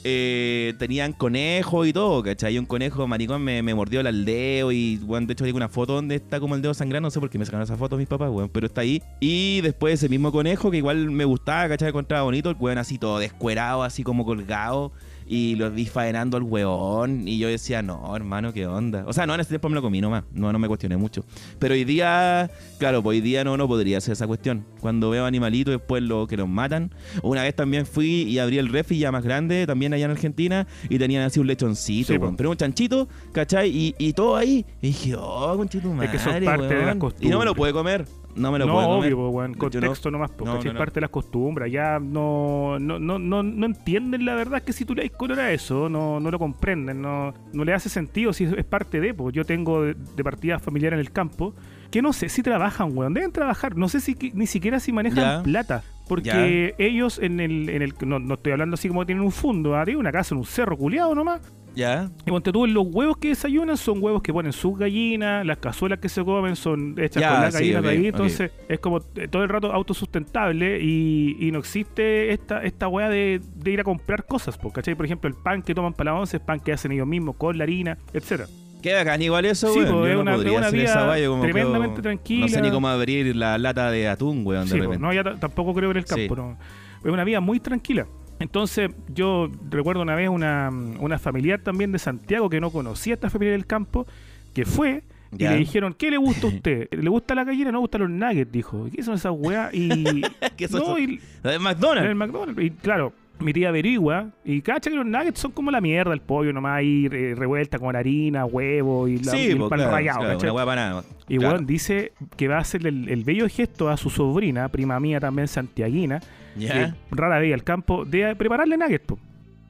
eh, 0.04 0.74
tenían 0.78 1.12
conejos 1.12 1.86
y 1.86 1.92
todo, 1.92 2.22
¿cachai? 2.22 2.54
Y 2.54 2.58
un 2.58 2.66
conejo 2.66 3.06
maricón 3.06 3.42
me, 3.42 3.62
me 3.62 3.74
mordió 3.74 4.00
el 4.00 4.24
dedo 4.24 4.72
y, 4.72 4.96
bueno, 4.98 5.26
de 5.26 5.32
hecho 5.32 5.44
hay 5.44 5.52
una 5.52 5.68
foto 5.68 5.94
donde 5.94 6.16
está 6.16 6.40
como 6.40 6.54
el 6.54 6.62
dedo 6.62 6.74
sangrando, 6.74 7.06
no 7.06 7.10
sé 7.10 7.20
por 7.20 7.30
qué 7.30 7.38
me 7.38 7.44
sacaron 7.44 7.64
esa 7.64 7.76
foto 7.76 7.96
mis 7.96 8.06
papás, 8.06 8.30
weón, 8.30 8.48
pero 8.48 8.66
está 8.66 8.82
ahí. 8.82 9.02
Y 9.20 9.60
después 9.60 9.94
ese 9.94 10.08
mismo 10.08 10.32
conejo 10.32 10.70
que 10.70 10.78
igual 10.78 11.10
me 11.10 11.24
gustaba, 11.24 11.68
¿cachai? 11.68 11.88
Encontraba 11.88 12.22
bonito, 12.22 12.50
el 12.50 12.56
weón 12.58 12.78
así 12.78 12.98
todo 12.98 13.18
descuerado, 13.18 13.82
así 13.82 14.02
como 14.02 14.24
colgado. 14.24 14.92
Y 15.30 15.56
lo 15.56 15.70
vi 15.70 15.84
faenando 15.86 16.36
al 16.38 16.42
weón. 16.42 17.28
Y 17.28 17.38
yo 17.38 17.48
decía, 17.48 17.82
no, 17.82 18.16
hermano, 18.16 18.52
qué 18.52 18.66
onda. 18.66 19.04
O 19.06 19.12
sea, 19.12 19.26
no, 19.26 19.34
en 19.34 19.40
ese 19.40 19.50
tiempo 19.50 19.68
me 19.68 19.74
lo 19.74 19.82
comí 19.82 20.00
nomás. 20.00 20.24
No, 20.32 20.50
no 20.52 20.58
me 20.58 20.66
cuestioné 20.68 20.96
mucho. 20.96 21.24
Pero 21.58 21.74
hoy 21.74 21.84
día, 21.84 22.50
claro, 22.78 23.02
pues 23.02 23.16
hoy 23.16 23.20
día 23.20 23.44
no, 23.44 23.56
no 23.56 23.68
podría 23.68 23.98
hacer 23.98 24.12
esa 24.12 24.26
cuestión. 24.26 24.64
Cuando 24.80 25.10
veo 25.10 25.26
animalitos 25.26 25.72
después 25.72 26.02
lo 26.02 26.26
que 26.26 26.36
los 26.36 26.48
matan. 26.48 26.92
Una 27.22 27.42
vez 27.42 27.54
también 27.54 27.84
fui 27.84 28.22
y 28.22 28.38
abrí 28.38 28.58
el 28.58 28.68
refri 28.68 28.98
ya 28.98 29.12
más 29.12 29.22
grande, 29.22 29.66
también 29.66 29.92
allá 29.92 30.06
en 30.06 30.10
Argentina, 30.12 30.66
y 30.88 30.98
tenían 30.98 31.22
así 31.24 31.38
un 31.40 31.46
lechoncito, 31.46 32.12
Sí, 32.12 32.18
weón. 32.18 32.36
pero 32.36 32.50
un 32.50 32.56
chanchito, 32.56 33.06
¿cachai? 33.32 33.68
Y, 33.70 33.94
y 33.98 34.12
todo 34.14 34.36
ahí. 34.36 34.64
Y 34.80 34.88
dije, 34.88 35.14
oh, 35.16 35.54
conchito 35.56 35.92
madre, 35.92 36.06
Es 36.06 36.12
que 36.12 36.18
son 36.18 36.42
parte 36.44 36.74
de 36.74 36.86
las 36.86 36.96
weón. 36.96 37.14
Y 37.20 37.28
no 37.28 37.38
me 37.38 37.44
lo 37.44 37.54
puede 37.54 37.72
comer. 37.72 38.06
No 38.38 38.52
me 38.52 38.58
lo 38.58 38.66
no, 38.66 38.72
puede 38.74 38.86
comer. 38.86 39.12
obvio, 39.12 39.16
po, 39.16 39.28
weón. 39.30 39.52
No. 39.52 39.58
Contexto 39.58 40.10
nomás, 40.10 40.30
porque 40.30 40.52
No, 40.64 40.70
es 40.72 40.76
parte 40.76 40.94
de 40.94 41.00
las 41.02 41.10
costumbres. 41.10 41.72
Ya 41.72 41.98
no, 41.98 42.78
no, 42.78 42.98
no, 42.98 43.18
no, 43.18 43.42
no 43.42 43.66
entienden 43.66 44.24
la 44.24 44.34
verdad 44.34 44.62
que 44.62 44.72
si 44.72 44.84
tú 44.84 44.94
le 44.94 45.02
das 45.02 45.10
color 45.12 45.40
a 45.40 45.52
eso, 45.52 45.88
no, 45.88 46.20
no 46.20 46.30
lo 46.30 46.38
comprenden, 46.38 47.02
no, 47.02 47.34
no 47.52 47.64
le 47.64 47.74
hace 47.74 47.88
sentido 47.88 48.32
si 48.32 48.44
es, 48.44 48.64
parte 48.64 49.00
de. 49.00 49.14
Pues 49.14 49.34
yo 49.34 49.44
tengo 49.44 49.82
de, 49.82 49.94
de 49.94 50.24
partida 50.24 50.58
familiar 50.58 50.92
en 50.92 51.00
el 51.00 51.10
campo 51.10 51.54
que 51.90 52.02
no 52.02 52.12
sé 52.12 52.28
si 52.28 52.42
trabajan, 52.42 52.96
weón. 52.96 53.14
Deben 53.14 53.32
trabajar. 53.32 53.76
No 53.76 53.88
sé 53.88 54.00
si 54.00 54.16
ni 54.34 54.46
siquiera 54.46 54.80
si 54.80 54.92
manejan 54.92 55.38
Ya. 55.38 55.42
plata. 55.42 55.82
Porque 56.08 56.74
ellos 56.78 57.18
en 57.18 57.38
el, 57.38 57.68
en 57.68 57.82
el 57.82 57.92
no, 58.06 58.18
no 58.18 58.34
estoy 58.34 58.52
hablando 58.52 58.74
así 58.74 58.88
como 58.88 59.04
tienen 59.04 59.22
un 59.22 59.30
fondo, 59.32 59.76
¿ah? 59.76 59.84
tienen 59.84 60.00
una 60.00 60.10
casa 60.10 60.34
en 60.34 60.38
un 60.38 60.46
cerro 60.46 60.76
culiado 60.76 61.14
nomás. 61.14 61.40
¿Ya? 61.78 62.10
Y 62.26 62.30
ponte 62.30 62.50
tú, 62.50 62.66
los 62.66 62.86
huevos 62.90 63.18
que 63.18 63.28
desayunan 63.28 63.76
son 63.76 64.02
huevos 64.02 64.20
que 64.20 64.32
ponen 64.32 64.52
sus 64.52 64.76
gallinas, 64.76 65.46
las 65.46 65.58
cazuelas 65.58 66.00
que 66.00 66.08
se 66.08 66.24
comen 66.24 66.56
son 66.56 66.96
hechas 66.98 67.20
Ya, 67.20 67.30
con 67.30 67.40
las 67.42 67.54
sí, 67.54 67.60
gallinas 67.60 67.82
de 67.84 67.88
ok, 67.88 67.94
ahí, 67.94 68.06
entonces 68.08 68.50
es 68.68 68.80
como 68.80 68.98
eh, 69.14 69.28
todo 69.28 69.44
el 69.44 69.48
rato 69.48 69.72
autosustentable 69.72 70.80
y, 70.82 71.36
y 71.38 71.52
no 71.52 71.60
existe 71.60 72.32
esta, 72.32 72.64
esta 72.64 72.88
weá 72.88 73.08
de, 73.08 73.40
de 73.54 73.70
ir 73.70 73.78
a 73.80 73.84
comprar 73.84 74.26
cosas, 74.26 74.58
¿cachai? 74.74 74.96
Por 74.96 75.06
ejemplo, 75.06 75.28
el 75.28 75.36
pan 75.36 75.62
que 75.62 75.72
toman 75.72 75.92
para 75.92 76.12
la 76.12 76.18
once 76.18 76.38
es 76.38 76.42
pan 76.42 76.58
que 76.58 76.72
hacen 76.72 76.90
ellos 76.90 77.06
mismos 77.06 77.36
con 77.36 77.56
la 77.56 77.62
harina, 77.62 77.96
etcétera. 78.12 78.48
Qué 78.82 78.94
bacán 78.94 79.22
igual 79.22 79.44
eso, 79.44 79.72
Sí, 79.72 79.78
weón. 79.78 80.08
es 80.08 80.14
no 80.16 80.20
una- 80.22 80.36
vida 80.36 81.26
como 81.28 81.42
tremendamente 81.42 82.00
oh, 82.00 82.02
tranquila. 82.02 82.40
No 82.46 82.48
sé 82.48 82.60
ni 82.60 82.70
cómo 82.70 82.88
abrir 82.88 83.36
la 83.36 83.56
lata 83.56 83.90
de 83.92 84.08
atún, 84.08 84.44
weón, 84.44 84.64
de 84.64 84.70
Sí, 84.70 84.76
po, 84.78 84.82
repente. 84.82 84.98
no, 85.02 85.12
ya 85.12 85.22
tampoco 85.38 85.74
creo 85.74 85.92
en 85.92 85.96
el 85.98 86.04
campo, 86.04 86.34
Sí. 86.34 86.40
no. 86.40 86.58
Es 87.04 87.12
una 87.12 87.22
vida 87.22 87.40
muy 87.40 87.60
tranquila. 87.60 88.06
Entonces, 88.40 88.90
yo 89.14 89.50
recuerdo 89.70 90.02
una 90.02 90.14
vez 90.14 90.28
una, 90.28 90.70
una 91.00 91.18
familiar 91.18 91.60
también 91.60 91.92
de 91.92 91.98
Santiago 91.98 92.48
que 92.48 92.60
no 92.60 92.70
conocía 92.70 93.14
a 93.14 93.16
esta 93.16 93.30
familia 93.30 93.52
del 93.52 93.66
campo, 93.66 94.06
que 94.54 94.64
fue 94.64 95.02
y 95.32 95.38
Ya. 95.38 95.50
le 95.52 95.58
dijeron, 95.58 95.92
¿qué 95.92 96.10
le 96.10 96.16
gusta 96.16 96.46
a 96.46 96.50
usted? 96.50 96.88
¿Le 96.92 97.10
gusta 97.10 97.34
la 97.34 97.44
gallina? 97.44 97.66
No, 97.72 97.78
le 97.78 97.80
gustan 97.80 98.00
los 98.02 98.10
nuggets, 98.10 98.50
dijo. 98.52 98.86
¿Qué 98.94 99.02
son 99.02 99.14
esas 99.14 99.32
weas? 99.36 99.74
Y, 99.74 100.22
¿Qué 100.56 100.68
son 100.68 100.80
no, 100.80 100.96
esos? 100.96 101.00
y 101.00 101.20
La 101.42 101.50
de 101.50 101.56
en 101.56 101.62
McDonald's. 101.62 102.08
el 102.10 102.14
McDonald's. 102.14 102.62
Y 102.62 102.70
claro, 102.70 103.12
mi 103.40 103.52
tía 103.52 103.68
averigua 103.68 104.30
y 104.44 104.62
cacha 104.62 104.88
que 104.90 104.96
los 104.96 105.04
nuggets 105.06 105.38
son 105.38 105.52
como 105.52 105.70
la 105.70 105.80
mierda, 105.80 106.12
el 106.14 106.20
pollo 106.20 106.52
nomás 106.52 106.78
ahí 106.78 107.06
eh, 107.12 107.34
revuelta 107.36 107.78
con 107.78 107.94
harina, 107.94 108.44
huevo 108.46 109.06
y, 109.06 109.18
la, 109.18 109.36
y 109.36 109.38
Sí, 109.38 109.50
el 109.50 109.58
pues, 109.58 109.70
pan 109.70 109.78
claro, 109.80 109.92
rallado, 109.92 110.18
claro, 110.20 110.34
¿cachai? 110.34 110.50
una 110.50 110.56
weá 110.56 110.64
para 110.66 110.88
nada. 110.88 111.04
Y 111.28 111.36
Claro. 111.38 111.54
weón 111.54 111.66
dice 111.66 112.12
que 112.36 112.48
va 112.48 112.56
a 112.56 112.60
hacerle 112.60 112.88
el, 112.88 113.08
el 113.08 113.22
bello 113.24 113.46
gesto 113.48 113.90
a 113.90 113.96
su 113.96 114.10
sobrina, 114.10 114.68
prima 114.70 114.98
mía 114.98 115.20
también 115.20 115.46
santiaguina, 115.46 116.20
Ya. 116.66 116.96
rara 117.10 117.38
vez 117.38 117.54
al 117.54 117.64
campo, 117.64 118.04
de 118.04 118.34
prepararle 118.36 118.76
nuggets. 118.76 119.04
po. 119.06 119.18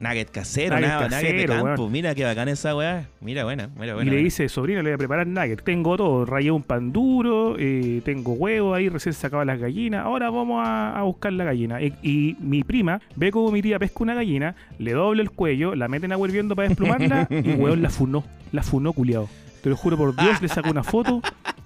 Nugget 0.01 0.31
casero, 0.31 0.75
Nugget 0.75 0.87
nada, 0.87 1.09
nugget 1.09 1.35
de 1.35 1.45
casero, 1.45 1.65
campo. 1.65 1.89
Mira 1.89 2.15
qué 2.15 2.23
bacán 2.23 2.47
esa 2.47 2.73
weá. 2.73 3.09
Mira, 3.19 3.43
buena, 3.43 3.67
mira, 3.77 3.95
buena. 3.95 4.03
y 4.03 4.05
le 4.05 4.11
buena. 4.11 4.23
dice, 4.23 4.47
sobrina, 4.47 4.81
le 4.81 4.91
voy 4.91 4.93
a 4.93 4.97
preparar 4.97 5.27
nuggets. 5.27 5.61
Tengo 5.61 5.97
todo, 5.97 6.23
rayé 6.25 6.51
un 6.51 6.63
pan 6.63 6.93
duro, 6.93 7.57
eh, 7.59 8.01
tengo 8.05 8.31
huevo 8.31 8.73
ahí, 8.73 8.87
recién 8.87 9.11
sacaba 9.13 9.43
las 9.43 9.59
gallinas. 9.59 10.05
Ahora 10.05 10.29
vamos 10.29 10.65
a, 10.65 10.97
a 10.97 11.03
buscar 11.03 11.33
la 11.33 11.43
gallina. 11.43 11.81
Y, 11.81 11.93
y 12.01 12.37
mi 12.39 12.63
prima 12.63 13.01
ve 13.17 13.29
como 13.29 13.51
mi 13.51 13.61
tía 13.61 13.77
pesca 13.77 13.97
una 14.01 14.13
gallina, 14.13 14.55
le 14.77 14.93
doble 14.93 15.21
el 15.21 15.31
cuello, 15.31 15.75
la 15.75 15.89
meten 15.89 16.13
a 16.13 16.17
hirviendo 16.17 16.55
para 16.55 16.69
desplumarla 16.69 17.27
y 17.43 17.51
weón 17.51 17.81
la 17.81 17.89
funó. 17.89 18.23
La 18.53 18.63
funó, 18.63 18.93
culiado. 18.93 19.27
Te 19.61 19.69
lo 19.69 19.75
juro 19.75 19.97
por 19.97 20.15
Dios, 20.15 20.41
le 20.41 20.47
sacó 20.47 20.69
una 20.71 20.83
foto 20.83 21.21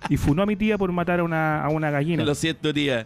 y 0.10 0.18
funó 0.18 0.42
a 0.42 0.46
mi 0.48 0.56
tía 0.56 0.80
por 0.80 0.92
matar 0.92 1.20
a 1.20 1.24
una, 1.24 1.64
a 1.64 1.70
una 1.70 1.92
gallina. 1.92 2.24
Lo 2.26 2.34
siento, 2.34 2.74
tía. 2.74 3.06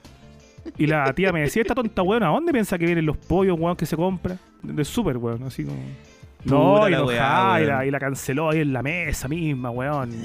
Y 0.78 0.88
la 0.88 1.12
tía 1.14 1.32
me 1.32 1.42
decía, 1.42 1.62
esta 1.62 1.76
tonta 1.76 2.02
weón, 2.02 2.24
¿a 2.24 2.28
dónde 2.28 2.52
piensa 2.52 2.78
que 2.78 2.86
vienen 2.86 3.06
los 3.06 3.18
pollos, 3.18 3.58
weón, 3.60 3.76
que 3.76 3.86
se 3.86 3.96
compra? 3.96 4.38
De 4.62 4.84
súper, 4.86 5.18
weón, 5.18 5.44
así 5.44 5.64
como... 5.64 5.78
No, 6.44 6.88
y, 6.88 6.92
la 6.92 6.98
enojada, 6.98 7.54
weá, 7.54 7.62
y, 7.62 7.66
la, 7.66 7.76
weón. 7.78 7.88
y 7.88 7.92
la 7.92 8.00
canceló 8.00 8.50
ahí 8.52 8.60
en 8.62 8.74
la 8.74 8.84
mesa 8.84 9.28
misma, 9.28 9.70
weón. 9.72 10.12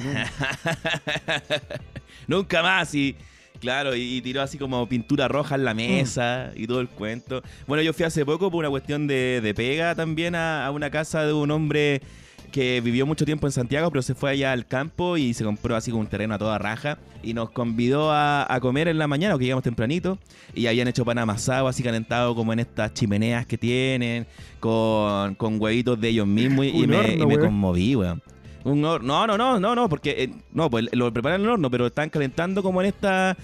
Nunca 2.27 2.63
más. 2.63 2.95
Y 2.95 3.17
claro, 3.61 3.95
y, 3.95 4.17
y 4.17 4.21
tiró 4.23 4.43
así 4.43 4.59
como 4.59 4.89
pintura 4.89 5.29
roja 5.29 5.55
en 5.55 5.65
la 5.65 5.75
mesa 5.75 6.51
Mm. 6.55 6.63
y 6.63 6.67
todo 6.67 6.81
el 6.81 6.89
cuento. 6.89 7.43
Bueno, 7.67 7.83
yo 7.83 7.93
fui 7.93 8.05
hace 8.05 8.25
poco 8.25 8.51
por 8.51 8.61
una 8.61 8.71
cuestión 8.71 9.07
de, 9.07 9.41
de 9.43 9.55
pega 9.55 9.95
también 9.95 10.35
a, 10.35 10.67
a 10.67 10.71
una 10.71 10.91
casa 10.91 11.25
de 11.25 11.33
un 11.33 11.51
hombre 11.51 12.03
que 12.52 12.80
vivió 12.80 13.04
mucho 13.06 13.25
tiempo 13.25 13.49
en 13.49 13.52
Santiago, 13.52 13.90
pero 13.90 14.02
se 14.02 14.14
fue 14.14 14.30
allá 14.30 14.52
al 14.52 14.66
campo 14.66 15.16
y 15.16 15.35
se 15.35 15.42
compró 15.42 15.75
así 15.75 15.90
como 15.90 16.02
un 16.02 16.06
terreno 16.06 16.35
a 16.35 16.38
toda 16.38 16.59
raja 16.59 16.99
y 17.25 17.35
nos 17.35 17.50
convidó 17.50 18.12
a, 18.12 18.47
a 18.49 18.61
comer 18.61 18.87
en 18.87 18.99
la 18.99 19.09
mañana, 19.09 19.35
porque 19.35 19.47
llegamos 19.47 19.64
tempranito, 19.64 20.18
y 20.54 20.66
habían 20.66 20.87
hecho 20.88 21.04
pan 21.04 21.18
amasado, 21.18 21.66
así 21.66 21.82
calentado 21.82 22.35
como 22.37 22.52
en 22.52 22.61
estas 22.61 22.94
chimeneas 22.94 23.47
que 23.47 23.59
tienen, 23.59 24.26
con, 24.61 25.35
con 25.35 25.61
huevitos 25.61 26.00
de 26.00 26.09
ellos 26.11 26.26
mismos, 26.26 26.66
y, 26.66 26.87
me, 26.87 26.97
horno, 26.97 27.12
y 27.25 27.26
me 27.26 27.38
conmoví, 27.38 27.97
weón. 27.97 28.23
Un 28.64 28.80
hor- 28.85 29.02
no, 29.02 29.26
no, 29.26 29.37
no, 29.37 29.59
no, 29.59 29.75
no, 29.75 29.88
porque 29.88 30.11
eh, 30.16 30.30
no, 30.52 30.71
pues 30.71 30.87
lo 30.92 31.12
preparan 31.12 31.40
en 31.40 31.47
el 31.47 31.52
horno, 31.54 31.68
pero 31.68 31.87
están 31.88 32.11
calentando 32.11 32.62
como 32.62 32.80
en 32.80 32.88
esta 32.88 33.37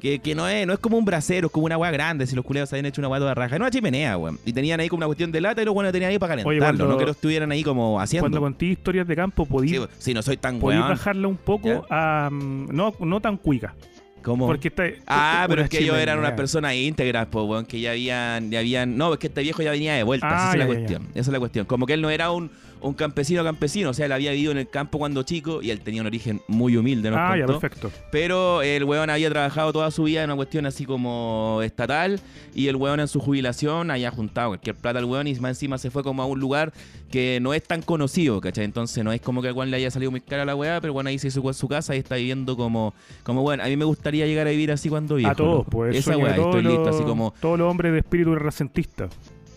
que, 0.00 0.18
que 0.18 0.34
no 0.34 0.48
es 0.48 0.66
no 0.66 0.72
es 0.72 0.78
como 0.78 0.96
un 0.98 1.04
brasero, 1.04 1.46
es 1.46 1.52
como 1.52 1.66
una 1.66 1.74
agua 1.76 1.90
grande, 1.90 2.26
si 2.26 2.34
los 2.36 2.44
culeros 2.44 2.72
habían 2.72 2.86
hecho 2.86 3.00
una 3.00 3.06
agua 3.06 3.18
toda 3.18 3.34
raja, 3.34 3.58
no 3.58 3.64
una 3.64 3.70
chimenea, 3.70 4.16
weón. 4.16 4.38
Y 4.44 4.52
tenían 4.52 4.80
ahí 4.80 4.88
como 4.88 4.98
una 4.98 5.06
cuestión 5.06 5.32
de 5.32 5.40
lata 5.40 5.62
y 5.62 5.64
los 5.64 5.74
buenos 5.74 5.92
tenían 5.92 6.10
ahí 6.10 6.18
para 6.18 6.32
calentarlo, 6.32 6.60
cuando- 6.60 6.86
no 6.88 6.98
que 6.98 7.04
lo 7.04 7.10
estuvieran 7.12 7.50
ahí 7.52 7.62
como 7.62 8.00
haciendo. 8.00 8.22
Cuando 8.24 8.40
conté 8.40 8.66
historias 8.66 9.06
de 9.06 9.16
campo, 9.16 9.46
podí, 9.46 9.68
Sí, 9.68 9.80
si 9.98 10.14
no 10.14 10.22
soy 10.22 10.36
tan 10.36 10.58
podí 10.58 10.78
bajarla 10.78 11.28
un 11.28 11.36
poco 11.36 11.68
Ya. 11.68 11.82
a... 12.26 12.30
mm, 12.30 12.68
no, 12.74 12.94
no 13.00 13.20
tan 13.20 13.36
cuica. 13.36 13.74
¿Cómo? 14.22 14.46
Porque 14.48 14.68
está, 14.68 14.82
Ah, 15.06 15.44
pero 15.48 15.62
es 15.62 15.68
que 15.70 15.78
ellos 15.78 15.96
eran 15.96 16.18
unas 16.18 16.32
personas 16.32 16.74
íntegras, 16.74 17.28
pues, 17.30 17.44
weón, 17.46 17.64
que 17.64 17.78
ya 17.80 17.92
habían, 17.92 18.50
ya 18.50 18.58
habían... 18.58 18.96
No, 18.96 19.12
es 19.12 19.20
que 19.20 19.28
este 19.28 19.40
viejo 19.42 19.62
ya 19.62 19.70
venía 19.70 19.94
de 19.94 20.02
vuelta, 20.02 20.26
Ah, 20.28 20.36
esa 20.48 20.52
es 20.52 20.58
la 20.58 20.64
ya, 20.64 20.66
cuestión. 20.66 21.02
Esa 21.10 21.20
es 21.20 21.28
la 21.28 21.38
cuestión. 21.38 21.66
Como 21.66 21.86
que 21.86 21.92
él 21.94 22.02
no 22.02 22.10
era 22.10 22.32
un, 22.32 22.50
un 22.86 22.94
campesino 22.94 23.42
campesino, 23.44 23.90
o 23.90 23.94
sea, 23.94 24.06
él 24.06 24.12
había 24.12 24.32
vivido 24.32 24.52
en 24.52 24.58
el 24.58 24.68
campo 24.68 24.98
cuando 24.98 25.22
chico 25.22 25.62
y 25.62 25.70
él 25.70 25.80
tenía 25.80 26.00
un 26.00 26.06
origen 26.06 26.40
muy 26.48 26.76
humilde, 26.76 27.10
¿no? 27.10 27.16
Ah, 27.18 27.36
ya, 27.36 27.46
perfecto. 27.46 27.90
Pero 28.10 28.62
el 28.62 28.84
weón 28.84 29.10
había 29.10 29.28
trabajado 29.30 29.72
toda 29.72 29.90
su 29.90 30.04
vida 30.04 30.22
en 30.22 30.30
una 30.30 30.36
cuestión 30.36 30.66
así 30.66 30.84
como 30.84 31.60
estatal 31.62 32.20
y 32.54 32.68
el 32.68 32.76
weón 32.76 33.00
en 33.00 33.08
su 33.08 33.20
jubilación 33.20 33.90
había 33.90 34.10
juntado 34.10 34.50
cualquier 34.50 34.76
plata 34.76 34.98
al 34.98 35.04
weón 35.04 35.26
y 35.26 35.34
más 35.36 35.50
encima 35.50 35.78
se 35.78 35.90
fue 35.90 36.02
como 36.02 36.22
a 36.22 36.26
un 36.26 36.38
lugar 36.40 36.72
que 37.10 37.38
no 37.40 37.54
es 37.54 37.62
tan 37.62 37.82
conocido, 37.82 38.40
¿cachai? 38.40 38.64
Entonces 38.64 39.04
no 39.04 39.12
es 39.12 39.20
como 39.20 39.42
que 39.42 39.48
al 39.48 39.54
weón 39.54 39.70
le 39.70 39.76
haya 39.76 39.90
salido 39.90 40.10
muy 40.10 40.20
cara 40.20 40.44
la 40.44 40.54
weá, 40.54 40.80
pero 40.80 40.92
bueno, 40.92 41.08
ahí 41.08 41.18
se 41.18 41.28
hizo 41.28 41.52
su 41.52 41.68
casa 41.68 41.94
y 41.94 41.98
está 41.98 42.16
viviendo 42.16 42.56
como, 42.56 42.94
como 43.22 43.42
bueno, 43.42 43.62
a 43.62 43.66
mí 43.66 43.76
me 43.76 43.84
gustaría 43.84 44.26
llegar 44.26 44.46
a 44.46 44.50
vivir 44.50 44.72
así 44.72 44.88
cuando 44.88 45.16
viejo. 45.16 45.30
a 45.30 45.34
todos, 45.34 45.58
loco. 45.58 45.70
pues. 45.70 45.90
el 45.90 45.96
Esa 45.96 46.16
weá, 46.16 46.36
estoy 46.36 46.62
listo, 46.62 46.88
así 46.88 47.02
como, 47.02 47.34
Todos 47.40 47.58
los 47.58 47.70
hombres 47.70 47.92
de 47.92 47.98
espíritu 47.98 48.34
renacentista. 48.34 49.08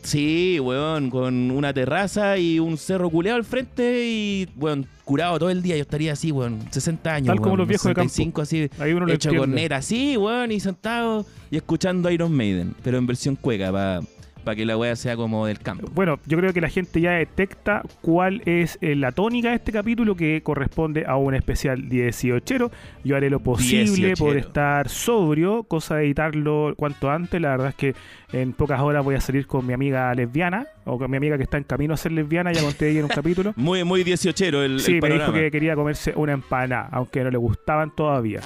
Sí, 0.04 0.60
weón, 0.60 1.10
con 1.10 1.52
una 1.52 1.74
terraza 1.74 2.38
y 2.38 2.60
un 2.60 2.78
cerro 2.78 3.10
culeado 3.10 3.38
al 3.38 3.44
frente 3.46 4.06
y, 4.06 4.48
weón, 4.56 4.88
curado 5.06 5.40
todo 5.40 5.50
el 5.50 5.62
día, 5.62 5.76
yo 5.76 5.82
estaría 5.82 6.14
así, 6.14 6.32
weón, 6.32 6.60
60 6.72 7.14
años, 7.14 7.28
Tal 7.28 7.42
como 7.42 7.58
los 7.58 7.68
viejos 7.68 7.86
de 7.86 7.96
campo. 7.96 8.10
65 8.10 8.42
así, 8.42 8.70
Ahí 8.80 8.94
uno 8.94 9.08
hecho 9.12 9.34
con 9.36 9.52
neta, 9.52 9.82
sí, 9.82 10.18
weón, 10.18 10.52
y 10.52 10.60
sentado 10.60 11.26
y 11.52 11.58
escuchando 11.58 12.10
Iron 12.12 12.32
Maiden, 12.32 12.76
pero 12.84 12.98
en 12.98 13.08
versión 13.08 13.36
cueca, 13.36 13.72
para 13.72 14.02
que 14.56 14.66
la 14.66 14.78
weá 14.78 14.96
sea 14.96 15.16
como 15.16 15.46
del 15.46 15.60
campo. 15.60 15.88
Bueno, 15.94 16.20
yo 16.26 16.38
creo 16.38 16.54
que 16.54 16.62
la 16.62 16.70
gente 16.70 17.02
ya 17.02 17.12
detecta 17.12 17.84
cuál 18.02 18.42
es 18.46 18.78
eh, 18.82 18.96
la 18.96 19.12
tónica 19.12 19.50
de 19.50 19.56
este 19.56 19.72
capítulo 19.72 20.16
que 20.16 20.42
corresponde 20.42 21.06
a 21.06 21.18
un 21.18 21.36
especial 21.36 21.88
18. 21.88 22.72
Yo 23.04 23.16
haré 23.16 23.30
lo 23.30 23.40
posible 23.40 24.08
18. 24.08 24.24
por 24.24 24.38
estar 24.38 24.90
sobrio, 24.90 25.64
cosa 25.64 25.98
de 25.98 26.06
editarlo 26.06 26.74
cuanto 26.78 27.10
antes. 27.12 27.40
La 27.40 27.52
verdad 27.52 27.70
es 27.70 27.76
que 27.76 27.96
en 28.32 28.54
pocas 28.54 28.80
horas 28.82 29.04
voy 29.04 29.16
a 29.16 29.22
salir 29.22 29.48
con 29.48 29.66
mi 29.66 29.74
amiga 29.74 30.14
lesbiana 30.14 30.68
o 30.86 30.98
con 30.98 31.10
mi 31.10 31.18
amiga 31.18 31.38
que 31.38 31.44
está 31.44 31.58
en 31.58 31.64
camino 31.64 31.94
a 31.94 31.98
ser 31.98 32.12
lesbiana, 32.12 32.52
ya 32.52 32.62
conté 32.62 32.90
ella 32.90 33.00
en 33.00 33.06
un 33.06 33.12
capítulo. 33.12 33.54
Muy, 33.56 33.84
muy 33.84 34.04
18 34.04 34.64
el, 34.64 34.80
Sí, 34.80 34.94
el 34.94 35.02
me 35.02 35.10
dijo 35.10 35.32
que 35.32 35.52
quería 35.52 35.76
comerse 35.76 36.14
una 36.16 36.34
empanada, 36.34 36.90
aunque 36.92 37.24
no 37.24 37.30
le 37.30 37.38
gustaban 37.38 37.96
todavía. 37.96 38.42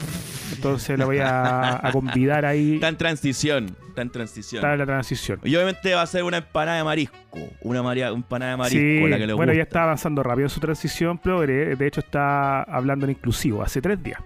Entonces 0.55 0.97
la 0.99 1.05
voy 1.05 1.19
a, 1.19 1.85
a 1.87 1.91
convidar 1.91 2.45
ahí 2.45 2.75
Está 2.75 2.87
en 2.87 2.97
transición, 2.97 3.75
está 3.89 4.01
en 4.01 4.09
transición. 4.09 4.61
para 4.61 4.77
la 4.77 4.85
transición. 4.85 5.39
Y 5.43 5.55
obviamente 5.55 5.93
va 5.93 6.01
a 6.01 6.07
ser 6.07 6.23
una 6.23 6.37
empanada 6.37 6.77
de 6.77 6.83
marisco, 6.83 7.17
una 7.61 7.81
maria- 7.83 8.07
empanada 8.09 8.51
de 8.51 8.57
marisco, 8.57 8.79
Sí, 8.79 9.09
la 9.09 9.17
que 9.17 9.27
le 9.27 9.33
bueno, 9.33 9.51
gusta. 9.51 9.57
ya 9.57 9.63
está 9.63 9.83
avanzando 9.83 10.23
rápido 10.23 10.45
en 10.45 10.49
su 10.49 10.59
transición 10.59 11.17
progre. 11.17 11.75
De 11.75 11.87
hecho, 11.87 11.99
está 11.99 12.63
hablando 12.63 13.05
en 13.05 13.11
inclusivo 13.11 13.61
hace 13.63 13.81
tres 13.81 14.01
días. 14.01 14.19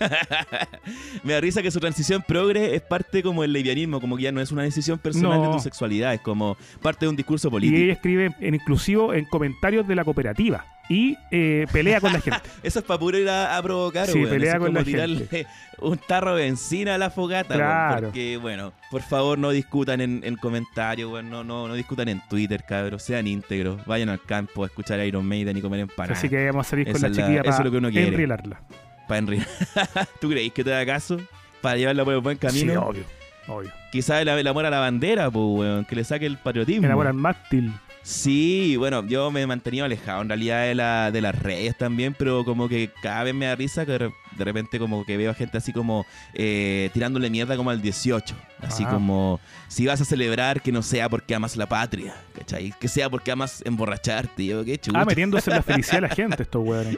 Me 1.22 1.32
da 1.32 1.40
risa 1.40 1.62
que 1.62 1.70
su 1.70 1.80
transición 1.80 2.22
progre 2.26 2.74
es 2.74 2.82
parte 2.82 3.22
como 3.22 3.42
del 3.42 3.52
lesbianismo, 3.52 4.00
como 4.00 4.16
que 4.16 4.24
ya 4.24 4.32
no 4.32 4.40
es 4.40 4.52
una 4.52 4.62
decisión 4.62 4.98
personal 4.98 5.40
No. 5.40 5.46
de 5.48 5.56
tu 5.56 5.62
sexualidad, 5.62 6.14
es 6.14 6.20
como 6.20 6.56
parte 6.82 7.06
de 7.06 7.10
un 7.10 7.16
discurso 7.16 7.48
Y 7.48 7.50
político. 7.50 7.82
ella 7.82 7.92
escribe 7.92 8.34
en 8.40 8.54
inclusivo 8.54 9.14
en 9.14 9.24
comentarios 9.26 9.86
de 9.88 9.94
la 9.94 10.04
cooperativa 10.04 10.64
y 10.88 11.16
eh, 11.30 11.66
pelea 11.72 12.00
con 12.00 12.12
la 12.12 12.20
gente. 12.22 12.40
Eso 12.62 12.78
es 12.80 12.84
para 12.84 13.00
puro 13.00 13.16
ir 13.18 13.28
a, 13.28 13.56
a 13.56 13.62
provocar, 13.62 14.06
Sí, 14.06 14.18
weón. 14.18 14.30
pelea 14.30 14.50
Eso 14.52 14.58
con 14.58 14.66
como 14.68 14.78
la 14.80 14.84
tirarle 14.84 15.16
gente. 15.20 15.46
un 15.80 15.98
tarro 15.98 16.34
de 16.36 16.44
benzina 16.44 16.94
a 16.94 16.98
la 16.98 17.10
fogata, 17.10 17.54
weón, 17.56 17.60
Claro. 17.66 18.06
porque, 18.08 18.36
bueno, 18.36 18.72
por 18.90 19.00
favor 19.02 19.38
no 19.38 19.50
discutan 19.50 20.00
en, 20.02 20.20
en 20.24 20.36
comentarios, 20.36 21.10
weón, 21.10 21.30
no, 21.30 21.42
no, 21.42 21.68
no 21.68 21.74
discutan 21.74 22.08
en 22.08 22.20
Twitter, 22.28 22.64
cabros, 22.68 23.02
sean 23.02 23.26
íntegros, 23.26 23.84
vayan 23.86 24.10
al 24.10 24.20
campo 24.22 24.62
a 24.64 24.66
escuchar 24.66 25.00
a 25.00 25.06
Iron 25.06 25.24
Maiden 25.26 25.56
y 25.56 25.62
comer 25.62 25.80
empanadas. 25.80 26.18
Así 26.18 26.28
que 26.28 26.46
vamos 26.46 26.66
a 26.66 26.70
salir 26.70 26.90
con 26.92 27.00
la 27.00 27.08
chiquilla 27.10 27.40
eso 27.40 27.50
es 27.50 27.56
para 27.56 27.64
lo 27.64 27.70
que 27.70 27.76
uno 27.78 27.90
quiere. 27.90 28.26
Para 29.08 29.20
enri- 29.20 29.46
¿Tú 30.20 30.30
creéis 30.30 30.52
que 30.52 30.64
te 30.64 30.70
da 30.70 30.84
caso? 30.86 31.18
Para 31.60 31.76
llevarla 31.76 32.04
por 32.04 32.14
el 32.14 32.20
buen 32.20 32.36
camino. 32.38 32.72
Sí, 32.72 32.76
obvio. 32.78 33.04
Obvio. 33.46 33.70
Quizás 33.92 34.22
el, 34.22 34.28
el 34.28 34.46
amor 34.46 34.64
a 34.66 34.70
la 34.70 34.78
bandera, 34.80 35.30
pues, 35.30 35.44
weón, 35.46 35.84
que 35.84 35.94
le 35.96 36.04
saque 36.04 36.26
el 36.26 36.38
patriotismo. 36.38 36.86
Enamora 36.86 37.10
al 37.10 37.16
mástil. 37.16 37.72
Sí, 38.02 38.76
bueno, 38.76 39.06
yo 39.06 39.30
me 39.30 39.40
he 39.42 39.46
mantenido 39.46 39.84
alejado 39.86 40.20
en 40.22 40.28
realidad 40.28 40.64
de, 40.64 40.74
la, 40.74 41.10
de 41.10 41.20
las 41.22 41.34
redes 41.38 41.76
también, 41.78 42.14
pero 42.18 42.44
como 42.44 42.68
que 42.68 42.90
cada 43.02 43.22
vez 43.24 43.34
me 43.34 43.46
da 43.46 43.54
risa 43.56 43.86
que 43.86 44.10
de 44.36 44.44
re- 44.44 44.44
de 44.44 44.44
repente 44.44 44.78
como 44.78 45.04
que 45.04 45.16
veo 45.16 45.30
a 45.30 45.34
gente 45.34 45.58
así 45.58 45.72
como 45.72 46.06
eh, 46.34 46.90
tirándole 46.92 47.30
mierda 47.30 47.56
como 47.56 47.70
al 47.70 47.80
18. 47.82 48.34
Así 48.60 48.82
Ah. 48.86 48.90
como, 48.90 49.40
si 49.68 49.84
vas 49.86 50.00
a 50.00 50.04
celebrar, 50.06 50.62
que 50.62 50.72
no 50.72 50.82
sea 50.82 51.08
porque 51.10 51.34
amas 51.34 51.54
la 51.56 51.66
patria, 51.66 52.14
¿cachai? 52.34 52.72
Que 52.80 52.88
sea 52.88 53.10
porque 53.10 53.30
amas 53.30 53.62
emborracharte. 53.66 54.46
Yo, 54.46 54.64
qué 54.64 54.78
chucha. 54.78 55.00
Ah, 55.00 55.04
metiéndose 55.04 55.50
en 55.50 55.56
la 55.56 55.62
felicidad 55.62 55.96
de 55.96 56.08
la 56.08 56.14
gente 56.14 56.42
estos 56.44 56.64
weones. 56.66 56.96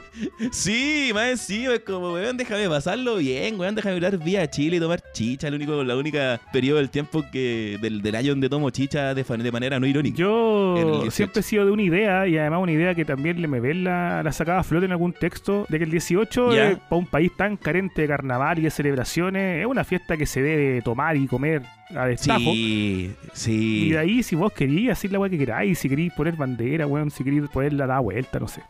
Sí, 0.51 1.11
más 1.13 1.29
encima 1.29 1.73
es 1.73 1.79
como, 1.81 2.13
weón, 2.13 2.37
déjame 2.37 2.69
pasarlo 2.69 3.17
bien, 3.17 3.59
weón, 3.59 3.75
déjame 3.75 3.95
hablar 3.95 4.17
vía 4.17 4.43
a 4.43 4.49
Chile 4.49 4.77
y 4.77 4.79
tomar 4.79 5.01
chicha, 5.11 5.47
el 5.47 5.55
único, 5.55 5.83
la 5.83 5.95
única 5.97 6.39
periodo 6.53 6.77
del 6.77 6.89
tiempo 6.89 7.25
que 7.31 7.77
del, 7.81 8.01
del 8.01 8.15
año 8.15 8.29
donde 8.29 8.49
tomo 8.49 8.69
chicha 8.69 9.13
de, 9.13 9.23
de 9.23 9.51
manera 9.51 9.79
no 9.79 9.87
irónica. 9.87 10.17
Yo 10.17 10.75
18. 11.01 11.11
siempre 11.11 11.39
he 11.41 11.43
sido 11.43 11.65
de 11.65 11.71
una 11.71 11.81
idea 11.83 12.27
y 12.27 12.37
además 12.37 12.59
una 12.61 12.71
idea 12.71 12.95
que 12.95 13.03
también 13.03 13.41
le 13.41 13.47
me 13.47 13.59
ven 13.59 13.83
la, 13.83 14.23
la 14.23 14.31
sacada 14.31 14.59
a 14.59 14.63
flote 14.63 14.85
en 14.85 14.91
algún 14.91 15.11
texto 15.13 15.65
de 15.69 15.77
que 15.79 15.83
el 15.83 15.91
18 15.91 16.53
Ya. 16.53 16.71
eh, 16.71 16.77
para 16.89 16.99
un 16.99 17.05
país 17.07 17.26
tan 17.29 17.57
carente 17.57 18.01
de 18.03 18.07
carnaval 18.07 18.59
y 18.59 18.63
de 18.63 18.69
celebraciones 18.69 19.61
es 19.61 19.65
una 19.65 19.83
fiesta 19.83 20.17
que 20.17 20.25
se 20.25 20.41
debe 20.41 20.81
tomar 20.81 21.15
y 21.17 21.27
comer 21.27 21.63
a 21.95 22.05
destajo. 22.05 22.39
Sí, 22.39 23.13
sí. 23.33 23.87
Y 23.87 23.89
de 23.91 23.99
ahí, 23.99 24.23
si 24.23 24.35
vos 24.35 24.51
querías 24.53 24.97
hacer 24.97 25.11
la 25.11 25.19
weá 25.19 25.29
que 25.29 25.37
queráis, 25.37 25.79
si 25.79 25.89
queréis 25.89 26.13
poner 26.13 26.35
bandera, 26.35 26.85
weón, 26.87 27.11
si 27.11 27.23
queréis 27.23 27.43
ponerla 27.49 27.87
da 27.87 27.99
vuelta, 27.99 28.39
no 28.39 28.47
sé. 28.47 28.61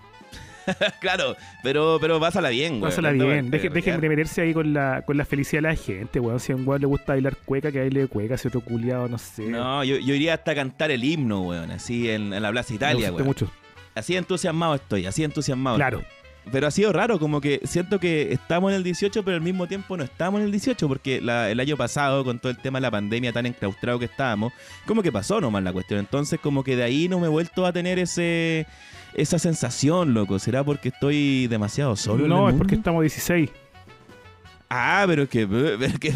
claro, 0.99 1.35
pero, 1.63 1.97
pero 2.01 2.19
pásala 2.19 2.49
bien, 2.49 2.73
weón. 2.73 2.83
Pásala 2.89 3.11
bien. 3.11 3.49
Dejen 3.49 4.01
de 4.01 4.09
meterse 4.09 4.41
ahí 4.41 4.53
con 4.53 4.73
la, 4.73 5.01
con 5.05 5.17
la 5.17 5.25
felicidad 5.25 5.61
de 5.61 5.69
la 5.69 5.75
gente, 5.75 6.19
weón. 6.19 6.39
Si 6.39 6.51
a 6.51 6.55
un 6.55 6.67
weón 6.67 6.81
le 6.81 6.87
gusta 6.87 7.13
bailar 7.13 7.37
cueca, 7.45 7.71
que 7.71 7.79
baile 7.79 8.07
cueca, 8.07 8.37
si 8.37 8.47
otro 8.49 8.61
culiado, 8.61 9.07
no 9.07 9.17
sé. 9.17 9.43
No, 9.47 9.83
yo, 9.83 9.97
yo 9.97 10.13
iría 10.13 10.33
hasta 10.33 10.53
cantar 10.53 10.91
el 10.91 11.03
himno, 11.03 11.41
weón, 11.41 11.71
así 11.71 12.09
en, 12.09 12.33
en 12.33 12.43
la 12.43 12.51
Plaza 12.51 12.71
Me 12.71 12.75
Italia, 12.75 12.95
gustaste 13.11 13.15
weón. 13.15 13.27
mucho. 13.27 13.51
Así 13.95 14.15
entusiasmado 14.15 14.75
estoy, 14.75 15.05
así 15.07 15.23
entusiasmado. 15.23 15.77
Claro. 15.77 15.99
estoy. 15.99 16.16
Pero 16.51 16.67
ha 16.67 16.71
sido 16.71 16.93
raro, 16.93 17.19
como 17.19 17.41
que 17.41 17.59
siento 17.65 17.99
que 17.99 18.31
estamos 18.33 18.71
en 18.71 18.77
el 18.77 18.83
18, 18.83 19.23
pero 19.23 19.35
al 19.35 19.41
mismo 19.43 19.67
tiempo 19.67 19.97
no 19.97 20.03
estamos 20.03 20.39
en 20.39 20.45
el 20.45 20.51
18, 20.51 20.87
porque 20.87 21.21
la- 21.21 21.49
el 21.49 21.59
año 21.59 21.75
pasado, 21.77 22.23
con 22.23 22.39
todo 22.39 22.51
el 22.51 22.57
tema 22.57 22.77
de 22.79 22.81
la 22.83 22.91
pandemia 22.91 23.33
tan 23.33 23.45
enclaustrado 23.45 23.99
que 23.99 24.05
estábamos, 24.05 24.53
como 24.85 25.01
que 25.03 25.11
pasó 25.11 25.41
nomás 25.41 25.63
la 25.63 25.73
cuestión. 25.73 25.99
Entonces, 25.99 26.39
como 26.39 26.63
que 26.63 26.75
de 26.75 26.83
ahí 26.83 27.07
no 27.09 27.19
me 27.19 27.25
he 27.27 27.29
vuelto 27.29 27.65
a 27.65 27.73
tener 27.73 27.99
ese 27.99 28.65
esa 29.13 29.39
sensación, 29.39 30.13
loco. 30.13 30.37
¿Será 30.37 30.63
porque 30.63 30.89
estoy 30.89 31.47
demasiado 31.47 31.95
solo? 31.95 32.23
en 32.25 32.29
no, 32.29 32.47
el 32.49 32.53
es 32.53 32.57
porque 32.57 32.75
estamos 32.75 33.01
16. 33.01 33.49
Ah, 34.69 35.05
pero 35.07 35.23
es 35.23 35.29
que, 35.29 35.47
pero, 35.47 35.85
es 35.85 35.99
que- 35.99 36.13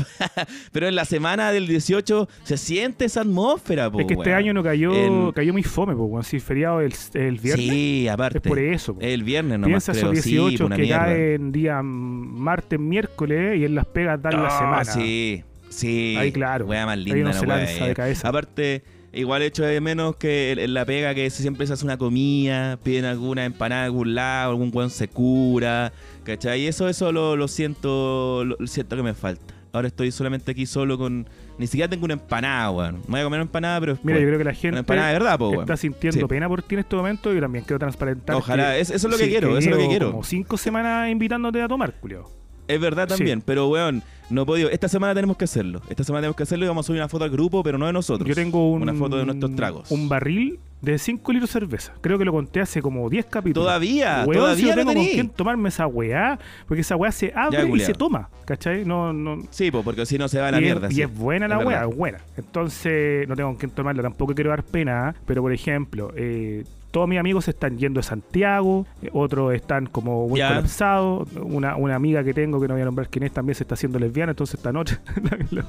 pero 0.72 0.88
en 0.88 0.96
la 0.96 1.05
semana 1.05 1.51
del 1.51 1.67
18 1.67 2.27
se 2.43 2.58
siente 2.58 3.05
esa 3.05 3.22
atmósfera, 3.22 3.89
po, 3.89 4.00
es 4.01 4.05
que 4.08 4.13
este 4.13 4.29
weón. 4.29 4.38
año 4.39 4.53
no 4.53 4.62
cayó, 4.63 5.31
cayó 5.34 5.53
muy 5.53 5.63
fome, 5.63 5.96
pues, 5.96 6.10
weón. 6.10 6.24
Si 6.24 6.39
feriado 6.39 6.81
el, 6.81 6.93
el 7.13 7.38
viernes. 7.39 7.65
Sí, 7.70 8.05
es 8.08 8.12
aparte. 8.13 8.41
por 8.41 8.60
eso, 8.60 8.96
po. 8.96 9.01
El 9.01 9.24
viernes 9.24 9.58
nomás, 9.60 9.86
Piensa 9.86 9.91
esos 9.93 10.20
Sí, 10.20 10.31
18 10.31 10.65
una 10.65 10.75
que 10.75 10.89
caen 10.89 11.51
día 11.51 11.81
martes, 11.81 12.79
miércoles 12.79 13.60
y 13.60 13.65
en 13.65 13.75
las 13.75 13.86
pegas 13.86 14.22
dan 14.22 14.41
la 14.43 14.48
Ah, 14.50 14.60
semana. 14.60 14.86
Sí, 14.86 15.43
sí. 15.70 16.15
Ahí, 16.20 16.31
claro. 16.31 16.65
Wea 16.65 16.86
más 16.86 16.98
Ahí 16.98 17.03
linda 17.05 17.20
uno 17.22 17.29
la 17.29 17.34
se 17.39 17.46
wea, 17.46 17.58
lanza 17.58 17.86
de 17.86 17.93
cabeza. 17.93 18.27
Aparte, 18.27 18.84
igual 19.13 19.41
hecho 19.41 19.63
de 19.63 19.79
menos 19.81 20.15
que 20.17 20.51
en- 20.58 20.74
la 20.74 20.86
pega 20.86 21.13
que 21.15 21.29
siempre 21.29 21.65
se 21.67 21.74
hace 21.74 21.86
una 21.86 21.98
comida, 21.98 22.77
piden 22.84 23.05
alguna 23.05 23.46
empanada 23.46 23.81
de 23.81 23.86
algún 23.88 24.13
lado, 24.15 24.51
algún 24.51 24.72
buen 24.72 24.89
se 24.89 25.08
cura, 25.08 25.91
¿cachai? 26.24 26.62
Y 26.62 26.68
eso, 26.68 26.88
eso 26.88 27.12
lo, 27.12 27.36
lo 27.36 27.48
siento, 27.48 28.44
lo, 28.46 28.68
siento 28.68 28.96
que 28.96 29.04
me 29.04 29.13
falta. 29.13 29.54
Ahora 29.74 29.88
estoy 29.88 30.12
solamente 30.12 30.51
aquí 30.51 30.66
solo 30.66 30.98
con... 30.98 31.28
Ni 31.58 31.66
siquiera 31.68 31.90
tengo 31.90 32.04
una 32.06 32.13
empanada, 32.16 32.72
weón. 32.72 32.96
Me 33.08 33.12
voy 33.12 33.20
a 33.22 33.24
comer 33.24 33.38
una 33.40 33.44
empanada, 33.46 33.80
pero 33.80 33.98
Mira, 34.04 34.20
yo 34.20 34.25
creo 34.25 34.38
que 34.38 34.44
la 34.44 34.50
Una 34.51 34.60
gente 34.60 34.80
empanada 34.80 35.08
de 35.08 35.13
verdad, 35.13 35.38
po, 35.40 35.50
weón. 35.50 35.62
está 35.62 35.78
sintiendo 35.78 36.20
Sí. 36.20 36.25
pena 36.28 36.50
por 36.50 36.62
ti 36.62 36.75
en 36.75 36.80
este 36.80 36.96
momento 36.96 37.32
y 37.32 37.36
yo 37.36 37.42
también 37.42 37.63
quiero 37.63 37.80
transparentar. 37.80 38.36
Ojalá, 38.36 38.74
que- 38.74 38.82
es- 38.82 38.90
eso 38.90 39.08
es 39.08 39.12
lo 39.13 39.18
que 39.18 39.24
sí, 39.25 39.30
quiero, 39.30 39.58
eso 39.58 39.70
es 39.70 39.75
lo 39.75 39.78
que 39.82 39.88
quiero. 39.88 40.12
Como 40.12 40.24
cinco 40.24 40.58
semanas 40.58 41.10
invitándote 41.10 41.62
a 41.62 41.68
tomar, 41.70 41.94
culio. 42.01 42.30
Es 42.68 42.80
verdad 42.82 43.08
Sí. 43.10 43.16
también, 43.18 43.42
pero 43.42 43.68
weón, 43.70 44.04
no 44.31 44.43
he 44.43 44.45
podido. 44.45 44.69
Esta 44.69 44.88
semana 44.88 45.13
tenemos 45.13 45.38
que 45.38 45.45
hacerlo. 45.45 45.81
Esta 45.89 46.03
semana 46.03 46.21
tenemos 46.21 46.35
que 46.35 46.43
hacerlo 46.43 46.65
y 46.65 46.67
vamos 46.67 46.85
a 46.85 46.88
subir 46.88 47.01
una 47.01 47.09
foto 47.09 47.23
al 47.23 47.29
grupo, 47.29 47.63
pero 47.63 47.77
no 47.77 47.85
de 47.85 47.93
nosotros. 47.93 48.27
Yo 48.27 48.35
tengo 48.35 48.71
un, 48.71 48.81
Una 48.81 48.93
foto 48.93 49.17
de 49.17 49.25
nuestros 49.25 49.55
tragos. 49.55 49.91
Un 49.91 50.09
barril 50.09 50.59
de 50.81 50.97
5 50.97 51.31
litros 51.31 51.50
de 51.50 51.59
cerveza. 51.59 51.93
Creo 52.01 52.17
que 52.17 52.25
lo 52.25 52.31
conté 52.31 52.59
hace 52.59 52.81
como 52.81 53.07
10 53.09 53.25
capítulos. 53.27 53.67
Todavía, 53.67 54.23
Weón, 54.25 54.55
si 54.55 54.63
todavía 54.63 54.75
no 54.75 54.83
no 54.83 54.91
tengo 54.91 55.03
con 55.05 55.13
quién 55.13 55.29
tomarme 55.29 55.69
esa 55.69 55.85
weá, 55.88 56.39
porque 56.67 56.81
esa 56.81 56.95
weá 56.95 57.11
se 57.11 57.31
abre 57.35 57.69
y 57.69 57.79
se 57.81 57.93
toma, 57.93 58.29
¿cachai? 58.45 58.83
No, 58.85 59.13
no, 59.13 59.43
Sí, 59.51 59.69
po, 59.69 59.83
porque 59.83 60.05
si 60.05 60.17
no 60.17 60.27
se 60.27 60.39
va 60.39 60.47
a 60.47 60.51
la 60.51 60.59
y, 60.59 60.63
mierda. 60.63 60.88
es, 60.88 60.97
y 60.97 61.03
es 61.03 61.13
buena 61.13 61.47
la 61.47 61.59
Es 61.59 61.65
weá, 61.65 61.85
es 61.88 61.95
buena. 61.95 62.17
Entonces, 62.35 63.27
no 63.27 63.35
tengo 63.35 63.50
con 63.50 63.57
quién 63.57 63.71
tomarla, 63.71 64.01
tampoco 64.01 64.33
quiero 64.33 64.50
dar 64.50 64.63
pena, 64.63 65.09
¿ah? 65.09 65.15
pero 65.25 65.41
por 65.43 65.53
ejemplo, 65.53 66.11
eh, 66.15 66.63
todos 66.91 67.07
mis 67.07 67.17
amigos 67.19 67.48
están 67.48 67.77
yendo 67.77 68.00
a 68.00 68.03
Santiago, 68.03 68.86
eh, 69.01 69.10
otros 69.13 69.53
están 69.53 69.86
como 69.88 70.27
muy 70.27 70.39
Ya. 70.39 70.50
colapsados, 70.50 71.27
una, 71.41 71.75
una 71.75 71.95
amiga 71.95 72.24
que 72.24 72.33
tengo, 72.33 72.60
que 72.62 72.67
no 72.67 72.74
voy 72.75 72.81
a 72.81 72.86
nombrar 72.86 73.07
quién 73.10 73.24
es, 73.24 73.31
también 73.31 73.55
se 73.55 73.63
está 73.63 73.75
haciendo 73.75 73.98
lesbiana, 74.00 74.31
entonces 74.31 74.55
esta 74.55 74.71
noche... 74.71 74.98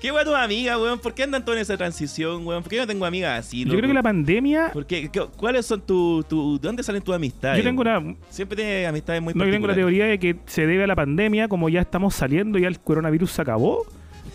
¿Qué 0.00 0.08
¿Qué 0.08 0.12
weón 0.12 0.24
tus 0.26 0.34
amigas, 0.34 0.78
weón? 0.78 0.98
¿Por 0.98 1.14
qué 1.14 1.22
andan 1.24 1.42
todos 1.44 1.56
en 1.56 1.62
esa 1.62 1.76
transición, 1.76 2.46
weón? 2.46 2.62
¿Por 2.62 2.70
qué 2.70 2.76
yo 2.76 2.82
no 2.82 2.86
tengo 2.86 3.06
amigas 3.06 3.40
así, 3.46 3.64
Yo 3.64 3.72
creo 3.76 3.88
que 3.88 3.94
la 3.94 4.02
pandemia. 4.02 4.70
¿Por 4.72 4.86
qué? 4.86 5.08
¿Qué- 5.10 5.26
¿Cuáles 5.36 5.64
son 5.66 5.80
tus... 5.80 6.26
Tu, 6.28 6.60
¿De 6.60 6.68
dónde 6.68 6.82
salen 6.82 7.02
tus 7.02 7.14
amistades? 7.14 7.58
Yo 7.64 7.68
tengo 7.68 7.80
una, 7.80 8.14
Siempre 8.28 8.56
tienes 8.56 8.86
amistades 8.86 9.22
muy 9.22 9.34
No, 9.34 9.44
yo 9.44 9.50
tengo 9.50 9.66
la 9.66 9.74
teoría 9.74 10.04
de 10.04 10.18
que 10.18 10.36
se 10.46 10.66
debe 10.66 10.84
a 10.84 10.86
la 10.86 10.94
pandemia, 10.94 11.48
como 11.48 11.68
ya 11.70 11.80
estamos 11.80 12.14
saliendo, 12.14 12.58
ya 12.58 12.68
el 12.68 12.78
coronavirus 12.78 13.30
se 13.32 13.42
acabó. 13.42 13.84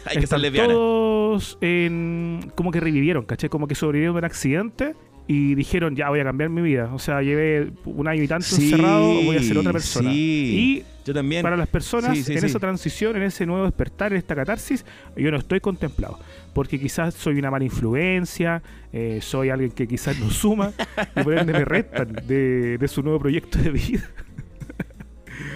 Hay 0.05 0.15
que 0.15 0.21
ser 0.21 0.23
están 0.23 0.41
lesbiana. 0.41 0.73
todos 0.73 1.57
en, 1.61 2.51
como 2.55 2.71
que 2.71 2.79
revivieron, 2.79 3.23
¿cachai? 3.23 3.49
Como 3.49 3.67
que 3.67 3.75
sobrevivieron 3.75 4.15
de 4.15 4.19
un 4.19 4.25
accidente 4.25 4.95
y 5.27 5.55
dijeron, 5.55 5.95
ya 5.95 6.09
voy 6.09 6.19
a 6.19 6.23
cambiar 6.23 6.49
mi 6.49 6.61
vida. 6.61 6.89
O 6.93 6.99
sea, 6.99 7.21
llevé 7.21 7.71
un 7.85 8.07
año 8.07 8.21
y 8.23 8.27
tanto 8.27 8.45
Sí, 8.45 8.71
encerrado, 8.71 9.13
voy 9.23 9.37
a 9.37 9.43
ser 9.43 9.57
otra 9.57 9.71
persona. 9.71 10.11
sí. 10.11 10.83
Yo 11.05 11.11
Y 11.11 11.13
también. 11.15 11.41
para 11.41 11.57
las 11.57 11.67
personas, 11.67 12.15
Sí, 12.17 12.33
en 12.33 12.45
esa 12.45 12.59
transición, 12.59 13.15
en 13.15 13.23
ese 13.23 13.45
nuevo 13.47 13.63
despertar, 13.65 14.11
en 14.11 14.19
esta 14.19 14.35
catarsis, 14.35 14.85
yo 15.17 15.31
no 15.31 15.37
estoy 15.37 15.59
contemplado. 15.59 16.19
Porque 16.53 16.79
quizás 16.79 17.15
soy 17.15 17.39
una 17.39 17.49
mala 17.49 17.63
influencia, 17.65 18.61
eh, 18.93 19.17
soy 19.21 19.49
alguien 19.49 19.71
que 19.71 19.87
quizás 19.87 20.19
no 20.19 20.29
suma, 20.29 20.73
y 21.15 21.23
por 21.23 21.35
ende 21.37 21.53
me 21.53 21.65
restan 21.65 22.13
de, 22.27 22.77
de 22.77 22.87
su 22.87 23.01
nuevo 23.01 23.17
proyecto 23.19 23.57
de 23.57 23.71
vida. 23.71 24.01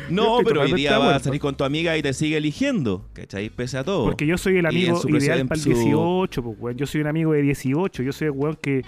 Yo 0.10 0.12
No, 0.16 0.38
pero 0.44 0.62
hoy 0.62 0.74
día 0.74 0.98
vas 0.98 1.16
a 1.16 1.20
salir 1.26 1.40
con 1.42 1.56
tu 1.56 1.64
amiga 1.64 1.98
y 1.98 2.02
te 2.02 2.14
sigue 2.14 2.38
eligiendo, 2.38 3.08
¿cachai? 3.14 3.50
Pese 3.50 3.78
a 3.78 3.84
todo. 3.84 4.06
Porque 4.06 4.26
yo 4.26 4.38
soy 4.38 4.58
el 4.58 4.66
amigo 4.66 5.00
ideal 5.10 5.46
para 5.48 5.58
el 5.58 5.64
su- 5.64 5.70
18, 5.70 6.44
pues, 6.44 6.58
weón. 6.60 6.78
Yo 6.78 6.86
soy 6.86 7.02
un 7.02 7.08
amigo 7.08 7.34
de 7.34 7.42
18. 7.42 8.04
Yo 8.04 8.12
soy 8.14 8.26
el 8.28 8.32
weón 8.32 8.58
que, 8.62 8.84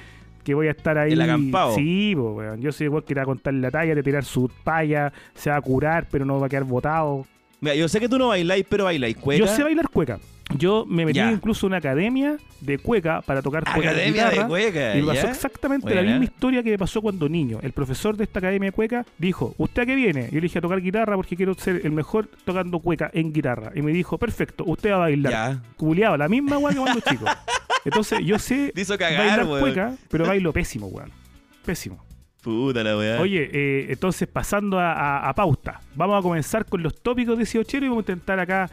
que 0.48 0.54
voy 0.54 0.70
a 0.70 0.72
estar 0.72 0.98
ahí. 0.98 1.12
El 1.12 1.20
acampado. 1.20 1.76
Sí, 1.76 2.16
weón. 2.16 2.62
Yo 2.62 2.72
soy 2.72 2.88
weón 2.88 3.04
que 3.04 3.14
te 3.14 3.20
va 3.20 3.24
a 3.24 3.26
contar 3.26 3.54
la 3.54 3.70
talla, 3.70 3.94
de 3.94 4.02
tirar 4.02 4.24
su 4.24 4.50
paya, 4.64 5.12
se 5.34 5.50
va 5.50 5.58
a 5.58 5.62
curar, 5.62 6.08
pero 6.10 6.24
no 6.24 6.40
va 6.40 6.46
a 6.46 6.50
quedar 6.50 6.64
botado. 6.64 7.26
Mira, 7.60 7.76
yo 7.76 7.88
sé 7.88 8.00
que 8.00 8.08
tú 8.10 8.18
no 8.18 8.28
bailáis, 8.30 8.66
pero 8.70 8.84
bailáis 8.86 9.18
cueca. 9.18 9.40
Yo 9.40 9.48
sé 9.48 9.64
bailar 9.64 9.90
cueca. 9.90 10.20
Yo 10.58 10.86
me 10.88 11.06
metí 11.06 11.18
Ya. 11.18 11.30
incluso 11.32 11.66
en 11.66 11.72
una 11.72 11.78
academia 11.78 12.38
de 12.62 12.78
cueca 12.78 13.22
para 13.22 13.42
tocar 13.42 13.66
cueca 13.66 13.90
Academia 13.90 14.26
de 14.26 14.30
guitarra. 14.32 14.48
cueca, 14.48 14.96
Y 14.96 15.02
me 15.02 15.08
pasó 15.14 15.28
exactamente 15.28 15.94
la 15.94 16.02
misma 16.04 16.24
historia 16.24 16.64
que 16.64 16.70
me 16.70 16.78
pasó 16.78 17.02
cuando 17.02 17.28
niño. 17.28 17.60
El 17.62 17.74
profesor 17.74 18.16
de 18.16 18.24
esta 18.24 18.40
academia 18.40 18.68
de 18.70 18.72
cueca 18.72 19.06
dijo, 19.18 19.54
¿usted 19.58 19.82
a 19.82 19.86
qué 19.86 19.96
viene? 19.96 20.28
Yo 20.32 20.36
le 20.36 20.42
dije 20.42 20.60
a 20.60 20.62
tocar 20.62 20.82
guitarra 20.82 21.16
porque 21.18 21.36
quiero 21.36 21.54
ser 21.56 21.82
el 21.84 21.92
mejor 21.92 22.30
tocando 22.46 22.80
cueca 22.80 23.12
en 23.14 23.34
guitarra. 23.34 23.72
Y 23.76 23.82
me 23.82 23.92
dijo, 23.92 24.18
perfecto, 24.18 24.64
usted 24.66 24.92
va 24.92 24.96
a 24.96 25.00
bailar. 25.00 25.32
Ya. 25.34 25.62
Culeado, 25.76 26.16
la 26.16 26.30
misma 26.30 26.58
weá 26.60 26.74
que 26.74 26.80
cuando 26.80 27.02
chico. 27.02 27.26
Entonces 27.86 28.20
yo 28.24 28.40
sé 28.40 28.72
cagar, 28.98 29.18
bailar 29.18 29.46
weón. 29.48 29.60
cueca, 29.60 29.96
pero 30.10 30.26
bailo 30.26 30.54
pésimo, 30.54 30.88
weón. 30.88 31.12
Pésimo. 31.66 32.07
Puta 32.48 32.82
la 32.82 32.98
weá. 32.98 33.20
Oye, 33.20 33.50
eh, 33.52 33.88
entonces 33.90 34.26
pasando 34.28 34.80
a, 34.80 34.94
a- 34.94 35.28
a 35.30 35.34
pauta, 35.36 35.82
vamos 35.96 36.18
a 36.18 36.22
comenzar 36.22 36.66
con 36.66 36.82
los 36.82 36.96
tópicos 37.02 37.36
de 37.38 37.44
18 37.44 37.78
y 37.78 37.80
vamos 37.82 37.98
a 37.98 38.00
intentar 38.14 38.40
acá 38.40 38.70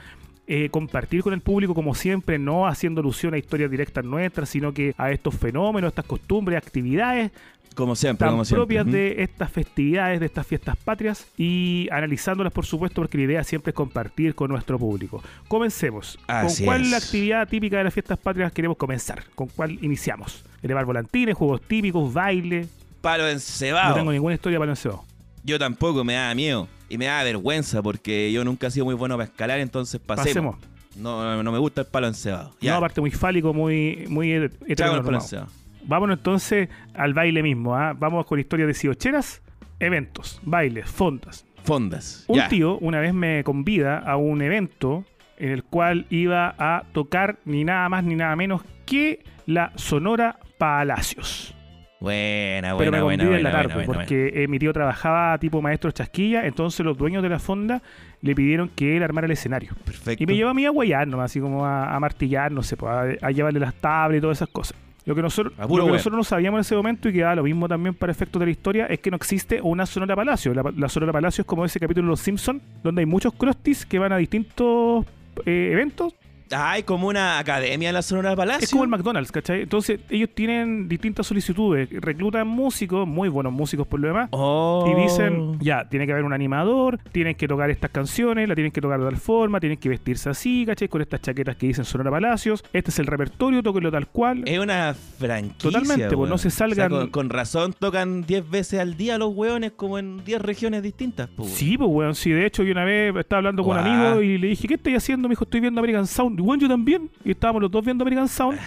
eh, 0.47 0.69
compartir 0.71 1.23
con 1.25 1.33
el 1.33 1.41
público 1.41 1.75
como 1.75 1.93
siempre, 1.95 2.39
no 2.39 2.69
haciendo 2.69 3.01
alusión 3.01 3.35
a 3.35 3.39
historias 3.39 3.71
directas 3.73 4.05
nuestras, 4.05 4.49
sino 4.49 4.73
que 4.73 4.95
a 4.97 5.11
estos 5.11 5.35
fenómenos, 5.35 5.89
estas 5.89 6.05
costumbres, 6.05 6.57
actividades 6.59 7.33
como 7.75 7.97
siempre, 7.97 8.21
tan 8.27 8.31
como 8.35 8.45
siempre. 8.45 8.61
propias 8.61 8.87
de 8.87 9.23
estas 9.25 9.51
festividades, 9.51 10.21
de 10.21 10.27
estas 10.27 10.47
fiestas 10.47 10.77
patrias 10.77 11.27
y 11.37 11.89
analizándolas 11.91 12.53
por 12.53 12.65
supuesto 12.65 13.01
porque 13.03 13.19
la 13.19 13.25
idea 13.25 13.43
siempre 13.43 13.71
es 13.71 13.75
compartir 13.75 14.37
con 14.37 14.53
nuestro 14.53 14.79
público. 14.79 15.21
Comencemos. 15.49 16.17
Así 16.29 16.59
¿Con 16.63 16.67
cuál 16.67 16.83
es. 16.83 16.91
la 16.93 16.99
actividad 16.99 17.49
típica 17.49 17.79
de 17.79 17.85
las 17.85 17.93
fiestas 17.95 18.19
patrias 18.19 18.53
queremos 18.53 18.77
comenzar? 18.77 19.25
¿Con 19.35 19.49
cuál 19.49 19.73
iniciamos? 19.83 20.45
Elevar 20.63 20.85
volantines, 20.85 21.35
juegos 21.35 21.63
típicos, 21.63 22.13
baile. 22.13 22.69
Palo 23.05 23.25
No 23.25 23.33
encebado. 23.33 23.95
tengo 23.97 24.13
ninguna 24.13 24.35
historia 24.35 24.59
para 24.59 24.71
el 24.71 24.77
encebado. 24.79 25.05
Yo 25.43 25.59
tampoco, 25.59 26.05
me 26.05 26.15
da 26.15 26.35
miedo. 26.35 26.69
Y 26.89 26.97
me 26.97 27.05
da 27.05 27.23
vergüenza 27.23 27.83
porque 27.83 28.33
yo 28.33 28.45
nunca 28.45 28.69
he 28.69 28.71
sido 28.71 28.87
muy 28.87 28.95
bueno 28.95 29.17
para 29.17 29.25
escalar, 29.29 29.61
entonces 29.61 30.01
pasemos. 30.01 30.55
Pasemos. 30.57 30.57
No, 30.97 31.43
no 31.43 31.53
me 31.53 31.59
gusta 31.59 31.83
el 31.83 31.87
palo 31.87 32.07
encebado. 32.07 32.53
Ya. 32.63 32.73
No, 32.73 32.79
aparte 32.79 33.03
muy 33.03 33.11
fálico, 33.11 33.53
muy, 33.53 34.07
muy 34.09 34.33
palo 34.33 34.51
heteronormado. 34.67 35.49
Vámonos 35.87 36.17
entonces 36.17 36.71
al 36.95 37.13
baile 37.13 37.43
mismo. 37.43 37.77
¿ah? 37.77 37.93
Vamos 37.93 38.25
con 38.25 38.41
historias 38.41 38.69
de 38.69 38.75
siocheras, 38.75 39.43
eventos, 39.81 40.41
bailes, 40.43 40.89
fondas. 40.89 41.45
Fondas. 41.63 42.25
Un 42.27 42.37
ya. 42.37 42.49
tío 42.49 42.79
una 42.79 43.01
vez 43.01 43.13
me 43.13 43.45
convida 43.45 43.99
a 43.99 44.17
un 44.17 44.41
evento 44.41 45.05
en 45.37 45.51
el 45.51 45.63
cual 45.63 46.07
iba 46.09 46.55
a 46.59 46.85
tocar 46.95 47.39
ni 47.45 47.65
nada 47.65 47.87
más 47.91 48.03
ni 48.03 48.15
nada 48.15 48.35
menos 48.35 48.63
que 48.87 49.25
la 49.45 49.73
Sonora 49.77 50.39
Palacios. 50.57 51.55
Buena, 52.01 52.77
Pero 52.77 52.91
buena, 52.91 52.91
me 52.99 53.03
buena, 53.03 53.25
en 53.25 53.43
la 53.43 53.51
tarde 53.51 53.75
buena, 53.75 53.87
porque 53.87 54.33
eh, 54.35 54.49
mi 54.49 54.59
tío 54.59 54.73
trabajaba 54.73 55.39
tipo 55.39 55.63
maestro 55.63 55.91
chasquilla, 55.91 56.47
entonces 56.47 56.85
los 56.85 56.99
dueños 56.99 57.23
de 57.23 57.29
la 57.31 57.39
fonda 57.39 57.83
le 58.21 58.35
pidieron 58.35 58.69
que 58.69 58.97
él 58.97 59.03
armara 59.03 59.27
el 59.27 59.33
escenario. 59.33 59.73
Perfecto. 59.85 60.23
Y 60.23 60.27
me 60.27 60.35
llevó 60.35 60.51
a 60.51 60.55
mí 60.55 60.67
a 60.67 60.71
guayar 60.71 61.09
nomás, 61.09 61.31
así 61.31 61.41
como 61.41 61.65
a, 61.65 61.95
a 61.95 62.01
martillar, 62.01 62.53
no 62.53 62.63
sé, 62.63 62.77
pues, 62.77 62.93
a, 62.93 63.27
a 63.27 63.31
llevarle 63.31 63.61
las 63.61 63.75
tablas 63.75 64.19
y 64.19 64.21
todas 64.21 64.39
esas 64.39 64.49
cosas. 64.49 64.77
Lo 65.07 65.15
que, 65.15 65.21
nosotros, 65.21 65.53
lo 65.59 65.67
que 65.85 65.93
nosotros 65.93 66.17
no 66.17 66.25
sabíamos 66.25 66.59
en 66.59 66.61
ese 66.63 66.75
momento 66.75 67.11
y 67.11 67.13
que 67.13 67.21
da 67.21 67.35
lo 67.35 67.43
mismo 67.43 67.69
también 67.69 67.95
para 67.95 68.11
efectos 68.11 68.41
de 68.41 68.47
la 68.47 68.53
historia 68.53 68.87
es 68.87 69.01
que 69.01 69.11
no 69.11 69.17
existe 69.17 69.61
una 69.63 69.85
Sonora 69.85 70.17
Palacio. 70.17 70.55
La, 70.55 70.63
la 70.75 70.89
Sonora 70.89 71.13
Palacio 71.13 71.43
es 71.43 71.47
como 71.47 71.63
ese 71.67 71.79
capítulo 71.79 72.07
de 72.07 72.11
Los 72.13 72.21
Simpsons, 72.21 72.63
donde 72.83 73.03
hay 73.03 73.07
muchos 73.07 73.35
crusties 73.35 73.85
que 73.85 73.99
van 73.99 74.13
a 74.13 74.17
distintos 74.17 75.05
eh, 75.45 75.71
eventos. 75.73 76.15
Hay 76.55 76.83
como 76.85 77.09
una 77.09 77.39
academia 77.39 77.89
en 77.91 77.95
la 77.95 78.03
Sonora 78.03 78.35
Palacio. 78.37 78.65
Es 78.65 78.71
como 78.71 78.85
el 78.85 78.91
McDonald's, 78.91 79.33
¿cachai? 79.33 79.63
Entonces 79.63 80.01
ellos 80.11 80.31
tienen 80.35 80.89
distintas 80.89 81.27
solicitudes, 81.27 81.89
reclutan 82.01 82.47
músicos, 82.47 83.07
muy 83.07 83.29
buenos 83.29 83.53
músicos 83.53 83.87
por 83.87 84.01
lo 84.01 84.09
demás. 84.09 84.29
Oh. 84.33 84.85
Y 84.91 85.03
dicen, 85.03 85.59
ya, 85.61 85.89
tiene 85.89 86.07
que 86.07 86.13
haber 86.13 86.25
un 86.25 86.33
animador, 86.33 86.99
tienen 87.13 87.35
que 87.35 87.49
tocar 87.49 87.71
estas 87.71 87.91
canciones, 87.91 88.49
la 88.49 88.55
tienen 88.55 88.73
que 88.73 88.81
tocar 88.81 88.99
de 89.01 89.07
tal 89.07 89.17
forma, 89.17 89.61
tienen 89.61 89.79
que 89.79 89.89
vestirse 89.89 90.31
así, 90.31 90.65
¿cachai? 90.67 90.89
Con 90.89 91.03
estas 91.03 91.21
chaquetas 91.21 91.57
que 91.57 91.67
dicen 91.67 91.85
Sonora 91.85 92.11
Palacios. 92.11 92.65
Este 92.73 92.91
es 92.91 92.99
el 92.99 93.07
repertorio, 93.07 93.63
tóquenlo 93.63 93.91
tal 93.91 94.07
cual. 94.09 94.43
Es 94.47 94.59
una 94.59 94.95
franquicia. 94.95 95.59
Totalmente, 95.59 96.05
pues, 96.09 96.17
weón. 96.19 96.31
no 96.31 96.39
se 96.39 96.51
salgan- 96.51 96.73
O 96.73 96.75
sea, 96.75 96.89
con, 96.89 97.11
con 97.11 97.31
razón 97.31 97.75
tocan 97.79 98.23
10 98.23 98.49
veces 98.51 98.81
al 98.81 98.97
día 98.97 99.19
los 99.19 99.35
hueones 99.35 99.73
como 99.73 99.99
en 99.99 100.25
10 100.25 100.41
regiones 100.43 100.83
distintas. 100.83 101.29
pues. 101.35 101.51
Sí, 101.51 101.77
pues, 101.77 101.91
weón, 101.91 102.15
sí. 102.15 102.31
De 102.31 102.47
hecho, 102.47 102.63
yo 102.63 102.73
una 102.73 102.85
vez 102.85 103.15
estaba 103.17 103.39
hablando 103.39 103.63
con 103.65 103.79
un 103.79 103.87
amigo 103.87 104.23
y 104.23 104.39
le 104.39 104.49
dije, 104.49 104.69
¿qué 104.69 104.75
estoy 104.75 104.95
haciendo? 104.95 105.29
Me 105.29 105.33
dijo, 105.33 105.45
estoy 105.45 105.61
viendo 105.61 105.81
American 105.81 106.07
Sound. 106.07 106.41
Bueno, 106.45 106.69
también. 106.69 107.11
Y 107.25 107.31
estábamos 107.31 107.63
los 107.63 107.71
dos 107.71 107.85
viendo 107.85 108.03
American 108.03 108.29
Sound. 108.29 108.59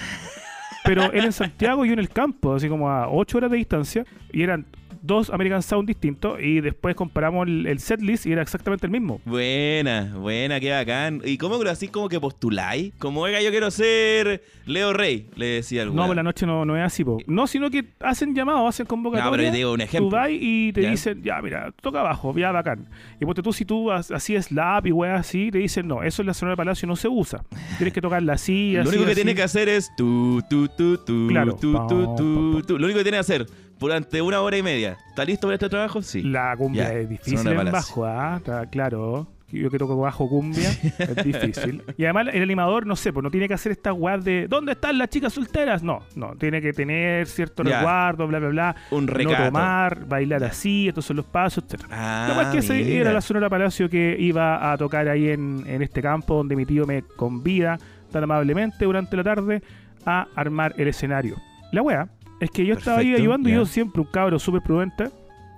Pero 0.83 1.11
él 1.11 1.25
en 1.25 1.33
Santiago 1.33 1.85
y 1.85 1.89
yo 1.89 1.93
en 1.93 1.99
el 1.99 2.09
campo, 2.09 2.55
así 2.55 2.69
como 2.69 2.89
a 2.89 3.09
8 3.09 3.37
horas 3.37 3.51
de 3.51 3.57
distancia. 3.57 4.05
Y 4.31 4.41
eran 4.41 4.65
dos 5.01 5.29
American 5.29 5.61
Sound 5.61 5.87
distintos. 5.87 6.39
Y 6.41 6.61
después 6.61 6.95
comparamos 6.95 7.47
el, 7.47 7.67
el 7.67 7.79
setlist 7.79 8.25
y 8.25 8.31
era 8.31 8.41
exactamente 8.41 8.85
el 8.85 8.91
mismo. 8.91 9.21
Buena, 9.25 10.13
buena, 10.17 10.59
qué 10.59 10.71
bacán. 10.71 11.21
¿Y 11.25 11.37
cómo 11.37 11.61
lo 11.63 11.69
así 11.69 11.87
como 11.87 12.09
que 12.09 12.19
postuláis? 12.19 12.93
Como, 12.97 13.21
oiga, 13.21 13.41
yo 13.41 13.49
quiero 13.51 13.69
ser 13.71 14.43
Leo 14.65 14.93
Rey, 14.93 15.29
le 15.35 15.45
decía 15.45 15.83
el 15.83 15.93
No, 15.95 16.07
por 16.07 16.15
la 16.15 16.23
noche 16.23 16.45
no, 16.45 16.65
no 16.65 16.75
es 16.77 16.83
así, 16.83 17.03
po. 17.03 17.17
No, 17.27 17.47
sino 17.47 17.69
que 17.69 17.85
hacen 17.99 18.33
llamados, 18.35 18.67
hacen 18.69 18.85
No, 18.89 19.31
pero 19.31 19.43
te 19.43 19.51
digo 19.51 19.71
un 19.71 19.77
Tú 19.79 19.83
ejemplo. 19.83 20.09
vas 20.17 20.29
y 20.31 20.71
te 20.73 20.81
¿Ya? 20.81 20.91
dicen, 20.91 21.23
ya, 21.23 21.41
mira, 21.41 21.71
toca 21.81 21.99
abajo, 22.01 22.33
ya 22.37 22.51
bacán. 22.51 22.87
Y 23.19 23.25
ponte 23.25 23.41
tú, 23.41 23.53
si 23.53 23.65
tú 23.65 23.91
así 23.91 24.35
es 24.35 24.51
la 24.51 24.81
y 24.83 24.91
weas 24.91 25.19
así, 25.21 25.49
te 25.51 25.57
dicen, 25.59 25.87
no, 25.87 26.03
eso 26.03 26.21
en 26.21 26.27
la 26.27 26.33
Sonora 26.33 26.55
Palacio 26.55 26.87
no 26.87 26.95
se 26.95 27.07
usa. 27.07 27.43
Tienes 27.77 27.93
que 27.93 28.01
tocarla 28.01 28.33
así, 28.33 28.73
Lo 28.73 28.81
así. 28.81 28.89
único 28.89 29.05
que 29.05 29.11
así. 29.11 29.15
tiene 29.21 29.35
que 29.35 29.43
hacer 29.43 29.69
es 29.69 29.89
tu, 29.95 30.41
tu, 30.49 30.67
tu, 30.69 30.97
tu, 30.97 31.27
Claro. 31.27 31.55
tu, 31.55 31.73
tu, 31.87 32.15
tu, 32.15 32.61
tu. 32.63 32.77
Lo 32.77 32.85
único 32.85 32.97
que 32.99 33.03
tiene 33.03 33.17
que 33.17 33.21
hacer 33.21 33.45
durante 33.79 34.21
una 34.21 34.41
hora 34.41 34.57
y 34.57 34.63
media. 34.63 34.97
¿Está 35.09 35.25
listo 35.25 35.47
para 35.47 35.55
este 35.55 35.69
trabajo? 35.69 36.01
Sí. 36.01 36.21
La 36.23 36.55
cumbia 36.57 36.85
Ya, 36.89 36.93
es 36.99 37.09
difícil 37.09 37.47
en 37.47 37.71
bajo, 37.71 38.05
¿ah? 38.05 38.35
Está 38.37 38.65
claro. 38.67 39.27
Yo 39.49 39.69
que 39.69 39.77
toco 39.77 39.95
bajo 39.95 40.27
cumbia, 40.27 40.69
es 40.69 41.15
difícil. 41.23 41.81
Y 41.95 42.03
además 42.03 42.27
el 42.33 42.43
animador, 42.43 42.85
no 42.85 42.97
sé, 42.97 43.13
pues 43.13 43.23
no 43.23 43.31
tiene 43.31 43.47
que 43.47 43.53
hacer 43.53 43.71
esta 43.71 43.93
weas 43.93 44.21
de 44.25 44.45
¿dónde 44.49 44.73
están 44.73 44.97
las 44.97 45.07
chicas 45.07 45.31
solteras? 45.31 45.81
No, 45.83 46.01
no, 46.15 46.35
tiene 46.35 46.61
que 46.61 46.73
tener 46.73 47.27
cierto 47.27 47.63
Ya. 47.63 47.77
resguardo, 47.77 48.27
bla, 48.27 48.39
bla, 48.39 48.49
bla. 48.49 48.75
Un 48.91 49.05
No 49.05 49.13
recato. 49.13 49.45
tomar, 49.45 50.05
bailar 50.05 50.43
así, 50.43 50.89
estos 50.89 51.05
son 51.05 51.15
los 51.15 51.25
pasos, 51.27 51.63
etc. 51.63 51.85
Ah, 51.89 52.25
Lo 52.27 52.35
más 52.35 52.47
que 52.47 52.57
ese 52.57 52.97
era 52.99 53.13
la 53.13 53.21
Sonora 53.21 53.49
Palacio 53.49 53.89
que 53.89 54.17
iba 54.19 54.69
a 54.69 54.77
tocar 54.77 55.07
ahí 55.07 55.29
en, 55.29 55.63
en 55.65 55.81
este 55.81 56.01
campo 56.01 56.35
donde 56.35 56.53
mi 56.57 56.65
tío 56.65 56.85
me 56.85 57.03
convida 57.03 57.77
tan 58.11 58.25
amablemente 58.25 58.83
durante 58.83 59.15
la 59.15 59.23
tarde 59.23 59.61
a 60.05 60.27
armar 60.35 60.73
el 60.77 60.89
escenario. 60.89 61.37
La 61.71 61.81
wea 61.81 62.09
es 62.39 62.51
que 62.51 62.65
yo 62.65 62.73
estaba 62.75 62.97
ahí 62.99 63.13
ayudando 63.21 63.49
y 63.49 63.53
yo 63.53 63.65
siempre 63.65 64.01
un 64.01 64.07
cabro 64.07 64.39
súper 64.39 64.61
prudente. 64.61 65.09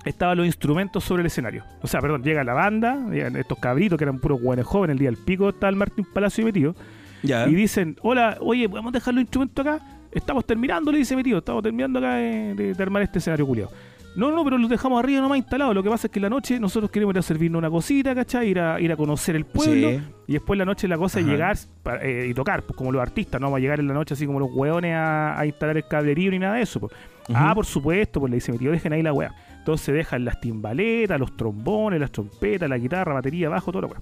Estaban 0.05 0.37
los 0.37 0.45
instrumentos 0.45 1.03
sobre 1.03 1.21
el 1.21 1.27
escenario. 1.27 1.63
O 1.81 1.87
sea, 1.87 1.99
perdón, 1.99 2.23
llega 2.23 2.43
la 2.43 2.53
banda, 2.53 2.97
llegan 3.11 3.35
estos 3.35 3.59
cabritos 3.59 3.97
que 3.97 4.05
eran 4.05 4.17
puros 4.19 4.39
jóvenes 4.41 4.65
jóvenes, 4.65 4.93
el 4.93 4.99
día 4.99 5.09
del 5.09 5.17
pico 5.17 5.49
está 5.49 5.67
el 5.67 5.75
Martín 5.75 6.05
Palacio 6.13 6.45
y. 6.45 6.73
Ya. 7.21 7.47
Y 7.49 7.53
dicen, 7.55 7.97
hola, 8.01 8.37
oye, 8.39 8.69
¿podemos 8.69 8.93
dejar 8.93 9.13
los 9.13 9.21
instrumentos 9.21 9.65
acá? 9.67 9.83
Estamos 10.11 10.45
terminando, 10.45 10.89
le 10.91 10.99
dice 10.99 11.15
mi 11.17 11.21
tío, 11.23 11.39
estamos 11.39 11.61
terminando 11.61 11.99
acá 11.99 12.15
de, 12.15 12.55
de- 12.55 12.73
de 12.73 12.83
armar 12.83 13.01
este 13.03 13.19
escenario 13.19 13.45
culiado. 13.45 13.71
No, 14.19 14.31
no, 14.31 14.43
pero 14.43 14.57
los 14.57 14.69
dejamos 14.69 14.99
arriba 14.99 15.21
nomás 15.21 15.37
instalados. 15.37 15.73
Lo 15.73 15.81
que 15.81 15.89
pasa 15.89 16.07
es 16.07 16.11
que 16.11 16.19
en 16.19 16.23
la 16.23 16.29
noche 16.29 16.59
nosotros 16.59 16.91
queremos 16.91 17.13
ir 17.15 17.19
a 17.19 17.21
servirnos 17.21 17.59
una 17.59 17.69
cosita, 17.69 18.13
¿cachai? 18.13 18.49
Ir 18.49 18.59
a, 18.59 18.79
ir 18.81 18.91
a 18.91 18.97
conocer 18.97 19.35
el 19.35 19.45
pueblo. 19.45 19.89
Sí. 19.91 20.01
Y 20.27 20.33
después 20.33 20.55
en 20.55 20.59
la 20.59 20.65
noche 20.65 20.87
la 20.87 20.97
cosa 20.97 21.19
Ajá. 21.19 21.27
es 21.27 21.31
llegar 21.31 21.57
eh, 22.01 22.27
y 22.29 22.33
tocar, 22.33 22.63
pues 22.63 22.75
como 22.75 22.91
los 22.91 23.01
artistas, 23.01 23.39
no 23.39 23.47
vamos 23.47 23.57
a 23.57 23.61
llegar 23.61 23.79
en 23.79 23.87
la 23.87 23.93
noche 23.93 24.13
así 24.13 24.25
como 24.25 24.39
los 24.39 24.49
hueones 24.51 24.93
a, 24.93 25.39
a 25.39 25.45
instalar 25.45 25.77
el 25.77 25.87
cablerío 25.87 26.31
ni 26.31 26.39
nada 26.39 26.55
de 26.55 26.61
eso. 26.63 26.79
pues. 26.79 26.91
Ah, 27.33 27.53
por 27.53 27.65
supuesto, 27.65 28.19
pues 28.19 28.31
le 28.31 28.37
dice 28.37 28.51
mi 28.51 28.57
tío, 28.57 28.71
dejen 28.71 28.91
ahí 28.93 29.03
la 29.03 29.13
weá. 29.13 29.33
Entonces 29.59 29.93
dejan 29.93 30.25
las 30.25 30.41
timbaletas, 30.41 31.19
los 31.19 31.37
trombones, 31.37 31.99
las 31.99 32.11
trompetas, 32.11 32.67
la 32.69 32.77
guitarra, 32.77 33.13
batería, 33.13 33.49
bajo, 33.49 33.71
todo 33.71 33.83
lo 33.83 33.87
weá. 33.87 33.99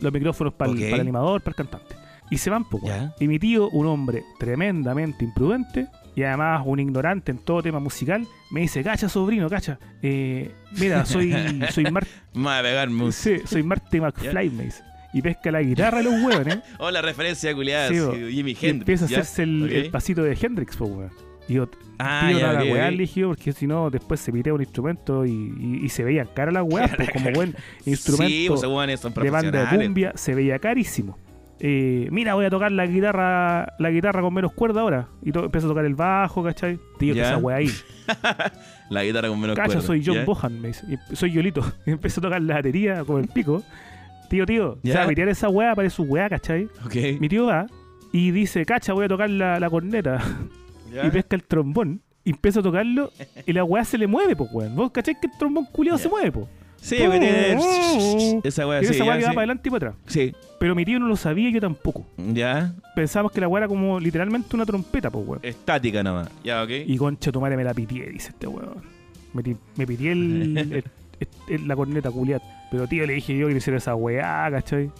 Los 0.00 0.12
micrófonos 0.12 0.54
para 0.54 0.70
el 0.70 1.00
animador, 1.00 1.40
para 1.40 1.50
el 1.52 1.56
cantante. 1.56 1.96
Y 2.30 2.38
se 2.38 2.50
van, 2.50 2.64
pues. 2.64 2.82
Y 3.20 3.28
mi 3.28 3.38
tío, 3.38 3.68
un 3.70 3.86
hombre 3.86 4.24
tremendamente 4.38 5.24
imprudente 5.24 5.88
y 6.14 6.22
además 6.22 6.62
un 6.64 6.80
ignorante 6.80 7.30
en 7.30 7.38
todo 7.38 7.62
tema 7.62 7.78
musical, 7.78 8.26
me 8.50 8.60
dice, 8.60 8.82
cacha, 8.82 9.08
sobrino, 9.08 9.48
cacha. 9.48 9.78
eh, 10.02 10.50
mira, 10.78 11.04
soy, 11.04 11.32
soy, 11.70 11.84
Mar- 11.90 12.06
Me 12.34 12.42
voy 12.44 12.52
a 12.54 12.62
pegarme 12.62 13.04
un... 13.04 13.12
sí, 13.12 13.38
soy 13.44 13.62
Marty 13.62 14.00
McFly, 14.00 14.50
me 14.50 14.64
dice. 14.64 14.82
Y 15.12 15.22
pesca 15.22 15.50
la 15.50 15.62
guitarra 15.62 15.98
de 15.98 16.04
los 16.04 16.14
hueones. 16.22 16.58
Oh, 16.78 16.90
la 16.90 17.00
referencia 17.00 17.54
culiada, 17.54 17.88
Sí. 17.88 17.94
Jimi 18.30 18.52
y 18.52 18.56
Hendrix. 18.60 18.64
empieza 18.64 19.04
a 19.04 19.06
hacerse 19.06 19.42
el, 19.44 19.88
pasito 19.90 20.22
de 20.22 20.36
Hendrix, 20.40 20.76
pues, 20.76 20.90
weón. 20.90 21.10
Y 21.48 21.54
yo, 21.54 21.68
Ah, 21.98 22.26
tío, 22.28 22.38
ya, 22.40 22.52
la 22.52 22.60
ok, 22.62 22.66
weá, 22.72 22.84
ok. 22.86 22.90
le 22.90 22.96
dije 22.98 23.20
yo, 23.20 23.28
porque 23.28 23.52
si 23.52 23.66
no, 23.66 23.88
después 23.88 24.20
se 24.20 24.32
pitea 24.32 24.52
un 24.52 24.60
instrumento 24.60 25.24
y, 25.24 25.30
y, 25.30 25.80
y 25.84 25.88
se 25.88 26.04
veían 26.04 26.28
cara 26.34 26.50
las 26.52 26.64
weas, 26.66 26.90
pues, 26.96 27.08
como 27.10 27.30
buen 27.30 27.54
instrumento 27.86 28.28
Sí, 28.28 28.46
pues 28.48 28.60
son 29.00 29.14
de 29.14 29.30
banda 29.30 29.70
de 29.70 29.76
cumbia, 29.78 30.12
se 30.16 30.34
veía 30.34 30.58
carísimo. 30.58 31.18
Eh, 31.58 32.08
mira, 32.10 32.34
voy 32.34 32.44
a 32.44 32.50
tocar 32.50 32.70
la 32.70 32.86
guitarra 32.86 33.74
la 33.78 33.90
guitarra 33.90 34.20
con 34.20 34.34
menos 34.34 34.52
cuerda 34.52 34.82
ahora. 34.82 35.08
Y 35.22 35.32
to- 35.32 35.44
empiezo 35.44 35.66
a 35.66 35.70
tocar 35.70 35.84
el 35.86 35.94
bajo, 35.94 36.42
¿cachai? 36.44 36.78
Tío, 36.98 37.14
que 37.14 37.20
esa 37.22 37.38
weá 37.38 37.56
ahí. 37.58 37.70
La 38.90 39.02
guitarra 39.02 39.28
con 39.28 39.40
menos 39.40 39.56
Cacha, 39.56 39.66
cuerdas, 39.66 39.84
soy 39.84 40.02
John 40.04 40.14
¿ya? 40.16 40.24
Bohan, 40.24 40.60
me 40.60 40.68
dice. 40.68 40.86
Soy 41.14 41.32
Yolito. 41.32 41.60
Y 41.86 41.90
empiezo 41.92 42.20
a 42.20 42.22
tocar 42.22 42.40
la 42.42 42.54
batería 42.54 43.02
con 43.04 43.20
el 43.20 43.28
pico. 43.28 43.62
Tío, 44.30 44.46
tío, 44.46 44.78
Ya. 44.82 44.92
o 44.92 44.96
sea, 44.98 45.06
pitear 45.08 45.28
esa 45.28 45.48
weá 45.48 45.74
para 45.74 45.88
su 45.90 46.02
weá, 46.04 46.28
¿cachai? 46.28 46.68
Ok. 46.84 46.94
Mi 47.20 47.28
tío 47.28 47.46
va 47.46 47.66
y 48.12 48.30
dice, 48.30 48.64
cacha, 48.64 48.92
voy 48.92 49.06
a 49.06 49.08
tocar 49.08 49.28
la, 49.30 49.58
la 49.58 49.68
corneta. 49.70 50.22
¿Ya? 50.92 51.06
Y 51.06 51.10
pesca 51.10 51.34
el 51.36 51.42
trombón. 51.42 52.00
Y 52.22 52.30
empieza 52.30 52.60
a 52.60 52.62
tocarlo 52.62 53.10
y 53.46 53.52
la 53.52 53.64
weá 53.64 53.84
se 53.84 53.98
le 53.98 54.06
mueve, 54.06 54.36
pues, 54.36 54.50
weón. 54.52 54.74
¿Vos 54.76 54.90
cachai 54.92 55.14
que 55.20 55.26
el 55.28 55.38
trombón 55.38 55.64
culiado 55.66 55.96
se 55.98 56.08
mueve, 56.08 56.30
pues? 56.32 56.46
Sí, 56.86 56.96
porque 57.02 57.18
tiene... 57.18 58.40
Esa 58.44 58.66
weá, 58.66 58.80
sí, 58.80 58.86
esa 58.92 59.04
weá 59.04 59.18
que 59.18 59.24
va 59.24 59.30
para 59.30 59.40
adelante 59.40 59.68
y 59.68 59.70
para 59.72 59.88
atrás. 59.88 60.02
Sí, 60.06 60.32
Pero 60.60 60.74
mi 60.76 60.84
tío 60.84 61.00
no 61.00 61.08
lo 61.08 61.16
sabía 61.16 61.48
y 61.48 61.52
yo 61.52 61.60
tampoco. 61.60 62.06
ya. 62.16 62.72
Pensábamos 62.94 63.32
que 63.32 63.40
la 63.40 63.48
weá 63.48 63.62
era 63.64 63.68
como 63.68 63.98
literalmente 63.98 64.54
una 64.54 64.64
trompeta, 64.64 65.10
pues, 65.10 65.26
weón. 65.26 65.40
Estática 65.42 66.02
nomás. 66.04 66.28
Ya, 66.44 66.62
ok. 66.62 66.70
Y 66.86 66.96
concha 66.96 67.32
tu 67.32 67.40
madre 67.40 67.56
me 67.56 67.64
la 67.64 67.74
pitié, 67.74 68.06
dice 68.10 68.28
este 68.30 68.46
weón. 68.46 68.82
Me, 69.32 69.42
me 69.76 69.86
pitié 69.86 70.12
el, 70.12 70.56
el- 70.58 70.72
el- 70.74 70.84
el- 71.48 71.66
la 71.68 71.74
corneta 71.76 72.10
culiat. 72.10 72.42
Pero 72.70 72.86
tío, 72.86 73.04
le 73.06 73.14
dije 73.14 73.36
yo 73.36 73.48
que 73.48 73.54
hiciera 73.56 73.78
esa 73.78 73.94
weá, 73.96 74.48
¿cachai? 74.50 74.90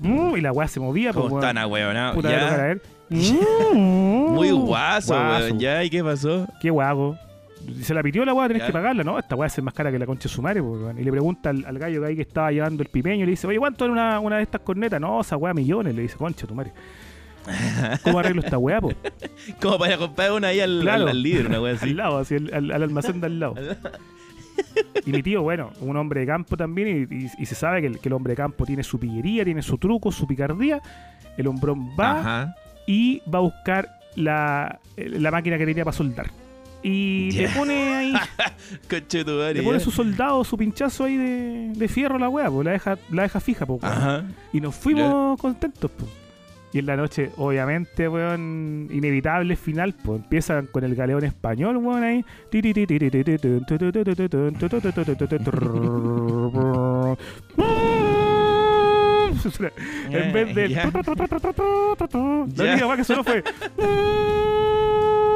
Mm, 0.00 0.36
y 0.36 0.40
la 0.40 0.50
weá 0.52 0.66
se 0.66 0.80
movía, 0.80 1.12
pues, 1.12 1.26
¿Cómo 1.26 1.38
están, 1.40 1.56
weón? 1.70 2.14
Puta, 2.14 2.54
a 2.54 2.56
ver. 2.66 2.82
Mm, 3.08 4.34
Muy 4.34 4.50
guaso, 4.50 5.14
weón. 5.14 5.60
Ya, 5.60 5.84
¿y 5.84 5.90
qué 5.90 6.02
pasó? 6.02 6.46
Qué 6.60 6.70
guago. 6.70 7.16
Se 7.82 7.94
la 7.94 8.02
pitió 8.02 8.24
la 8.24 8.32
weá, 8.34 8.48
tenés 8.48 8.62
Ya. 8.62 8.66
que 8.66 8.72
pagarla, 8.72 9.02
¿no? 9.04 9.18
Esta 9.18 9.34
weá 9.36 9.46
es 9.46 9.62
más 9.62 9.74
cara 9.74 9.90
que 9.92 9.98
la 9.98 10.06
concha 10.06 10.24
de 10.28 10.34
su 10.34 10.42
madre, 10.42 10.62
pues. 10.62 10.98
Y 10.98 11.04
le 11.04 11.10
pregunta 11.10 11.50
al, 11.50 11.64
al 11.64 11.78
gallo 11.78 12.00
que 12.00 12.06
ahí 12.08 12.16
que 12.16 12.22
estaba 12.22 12.50
llevando 12.52 12.82
el 12.82 12.88
pipeño, 12.88 13.24
le 13.24 13.30
dice, 13.32 13.46
oye, 13.46 13.58
¿cuánto 13.58 13.84
era 13.84 13.92
una, 13.92 14.20
una 14.20 14.36
de 14.36 14.42
estas 14.42 14.60
cornetas? 14.62 15.00
No, 15.00 15.20
esa 15.20 15.36
weá 15.36 15.54
millones, 15.54 15.94
le 15.94 16.02
dice, 16.02 16.16
concha 16.16 16.46
tu 16.46 16.54
madre. 16.54 16.72
¿Cómo 18.02 18.18
arreglo 18.18 18.40
esta 18.42 18.58
weá, 18.58 18.80
po? 18.80 18.92
Como 19.62 19.78
para 19.78 19.96
comprar 19.96 20.32
una 20.32 20.48
ahí 20.48 20.60
al, 20.60 20.80
Claro. 20.82 21.02
al, 21.04 21.08
al 21.10 21.22
líder, 21.22 21.46
una 21.46 21.60
weá 21.60 21.74
así. 21.74 21.90
Al 21.90 21.96
lado, 21.96 22.18
así, 22.18 22.34
al, 22.36 22.50
al- 22.52 22.72
al 22.72 22.82
almacén 22.82 23.20
de 23.20 23.26
al 23.26 23.38
lado. 23.40 23.54
Y 25.04 25.12
mi 25.12 25.22
tío, 25.22 25.42
bueno, 25.42 25.70
un 25.80 25.96
hombre 25.96 26.20
de 26.20 26.26
campo 26.26 26.56
también, 26.56 27.06
y, 27.10 27.14
y- 27.14 27.30
y 27.38 27.46
se 27.46 27.54
sabe 27.54 27.80
que 27.82 27.86
el, 27.86 27.98
que 28.00 28.08
el 28.08 28.12
hombre 28.14 28.32
de 28.32 28.36
campo 28.36 28.64
tiene 28.66 28.82
su 28.82 28.98
pillería, 28.98 29.44
tiene 29.44 29.62
su 29.62 29.78
truco, 29.78 30.10
su 30.10 30.26
picardía. 30.26 30.80
El 31.36 31.46
hombrón 31.46 31.90
va 31.98 32.18
Ajá. 32.20 32.54
y 32.86 33.22
va 33.32 33.38
a 33.38 33.42
buscar 33.42 33.88
la, 34.16 34.80
la 34.96 35.30
máquina 35.30 35.58
que 35.58 35.66
tenía 35.66 35.84
para 35.84 35.96
soldar. 35.96 36.26
Y 36.88 37.30
le 37.32 37.48
pone 37.48 37.94
ahí, 37.96 38.12
le 39.54 39.62
pone 39.62 39.80
su 39.80 39.90
soldado, 39.90 40.44
su 40.44 40.56
pinchazo 40.56 41.04
ahí 41.04 41.16
de, 41.16 41.72
de 41.74 41.88
fierro 41.88 42.14
a 42.14 42.18
la 42.20 42.28
weá, 42.28 42.48
pues 42.50 42.64
la 42.64 42.70
deja, 42.72 42.96
la 43.10 43.22
deja 43.22 43.40
fija, 43.40 43.66
pues. 43.66 43.82
Y 44.52 44.60
nos 44.60 44.74
fuimos 44.74 45.40
contentos, 45.40 45.90
pues. 45.96 46.08
Y 46.72 46.78
en 46.80 46.86
la 46.86 46.96
noche, 46.96 47.30
obviamente, 47.38 48.06
weón, 48.08 48.88
inevitable 48.92 49.56
final, 49.56 49.94
pues 49.94 50.20
empiezan 50.20 50.66
con 50.66 50.84
el 50.84 50.94
galeón 50.94 51.24
español, 51.24 51.78
weón, 51.78 52.02
ahí. 52.04 52.24
En 60.10 60.32
vez 60.32 60.54
del. 60.54 60.72
La 62.56 62.64
única 62.72 62.96
que 62.96 63.04
sonó 63.04 63.24
fue. 63.24 63.42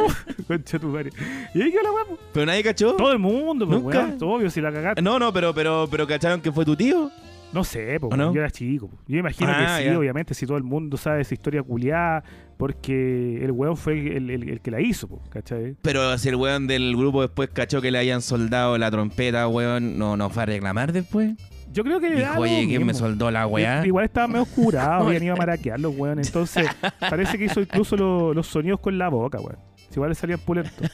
Concha 0.48 0.78
tu 0.78 0.88
madre. 0.88 1.10
Y 1.54 1.62
ahí 1.62 1.70
quedó 1.70 1.82
la 1.82 1.90
pues. 2.08 2.20
Pero 2.32 2.46
nadie 2.46 2.62
cachó. 2.62 2.94
Todo 2.96 3.12
el 3.12 3.18
mundo, 3.18 3.66
pues, 3.66 3.80
¿Nunca? 3.82 3.98
weón. 4.06 4.18
Obvio, 4.22 4.50
si 4.50 4.60
la 4.60 4.72
cagaste. 4.72 5.02
No, 5.02 5.18
no, 5.18 5.32
pero, 5.32 5.54
pero, 5.54 5.88
pero 5.90 6.06
cacharon 6.06 6.40
que 6.40 6.50
fue 6.52 6.64
tu 6.64 6.76
tío. 6.76 7.10
No 7.52 7.64
sé, 7.64 7.98
po, 7.98 8.06
¿O 8.08 8.16
no? 8.16 8.32
yo 8.32 8.40
era 8.40 8.50
chico. 8.50 8.86
po. 8.88 8.96
Yo 9.08 9.18
imagino 9.18 9.50
Ah, 9.52 9.76
que 9.78 9.82
sí, 9.84 9.90
ya. 9.90 9.98
obviamente, 9.98 10.34
si 10.34 10.46
todo 10.46 10.56
el 10.56 10.62
mundo 10.62 10.96
sabe 10.96 11.22
esa 11.22 11.34
historia 11.34 11.62
culiada, 11.64 12.22
porque 12.56 13.42
el 13.44 13.50
weón 13.50 13.76
fue 13.76 13.94
el, 14.16 14.30
el- 14.30 14.48
el 14.48 14.60
que 14.60 14.70
la 14.70 14.80
hizo, 14.80 15.08
po, 15.08 15.20
¿cachai? 15.30 15.74
Pero 15.82 16.16
si 16.18 16.28
el 16.28 16.36
weón 16.36 16.68
del 16.68 16.96
grupo 16.96 17.22
después 17.22 17.48
cachó 17.52 17.80
que 17.80 17.90
le 17.90 17.98
habían 17.98 18.22
soldado 18.22 18.78
la 18.78 18.88
trompeta, 18.92 19.48
weón, 19.48 19.98
no, 19.98 20.16
no 20.16 20.30
fue 20.30 20.44
a 20.44 20.46
reclamar 20.46 20.92
después. 20.92 21.32
Yo 21.72 21.82
creo 21.84 21.98
que 22.00 22.10
le 22.10 22.16
Dijo, 22.20 22.38
oye, 22.40 22.66
¿quién 22.68 22.84
me 22.86 22.94
soldó 22.94 23.30
la 23.32 23.46
weá? 23.48 23.84
Igual 23.86 24.04
estaba 24.04 24.26
medio 24.28 24.44
curado, 24.44 25.06
habían 25.08 25.22
ido 25.22 25.34
a 25.34 25.36
maraquear 25.38 25.80
los 25.80 25.96
weones. 25.96 26.26
Entonces, 26.28 26.68
parece 27.00 27.36
que 27.38 27.46
hizo 27.46 27.60
incluso 27.60 27.96
lo- 27.96 28.32
los 28.34 28.46
sonidos 28.46 28.78
con 28.80 28.96
la 28.96 29.08
boca, 29.08 29.38
weón. 29.40 29.56
Si 29.90 29.96
igual 29.96 30.10
le 30.10 30.14
salían 30.14 30.38
pulentos. 30.40 30.72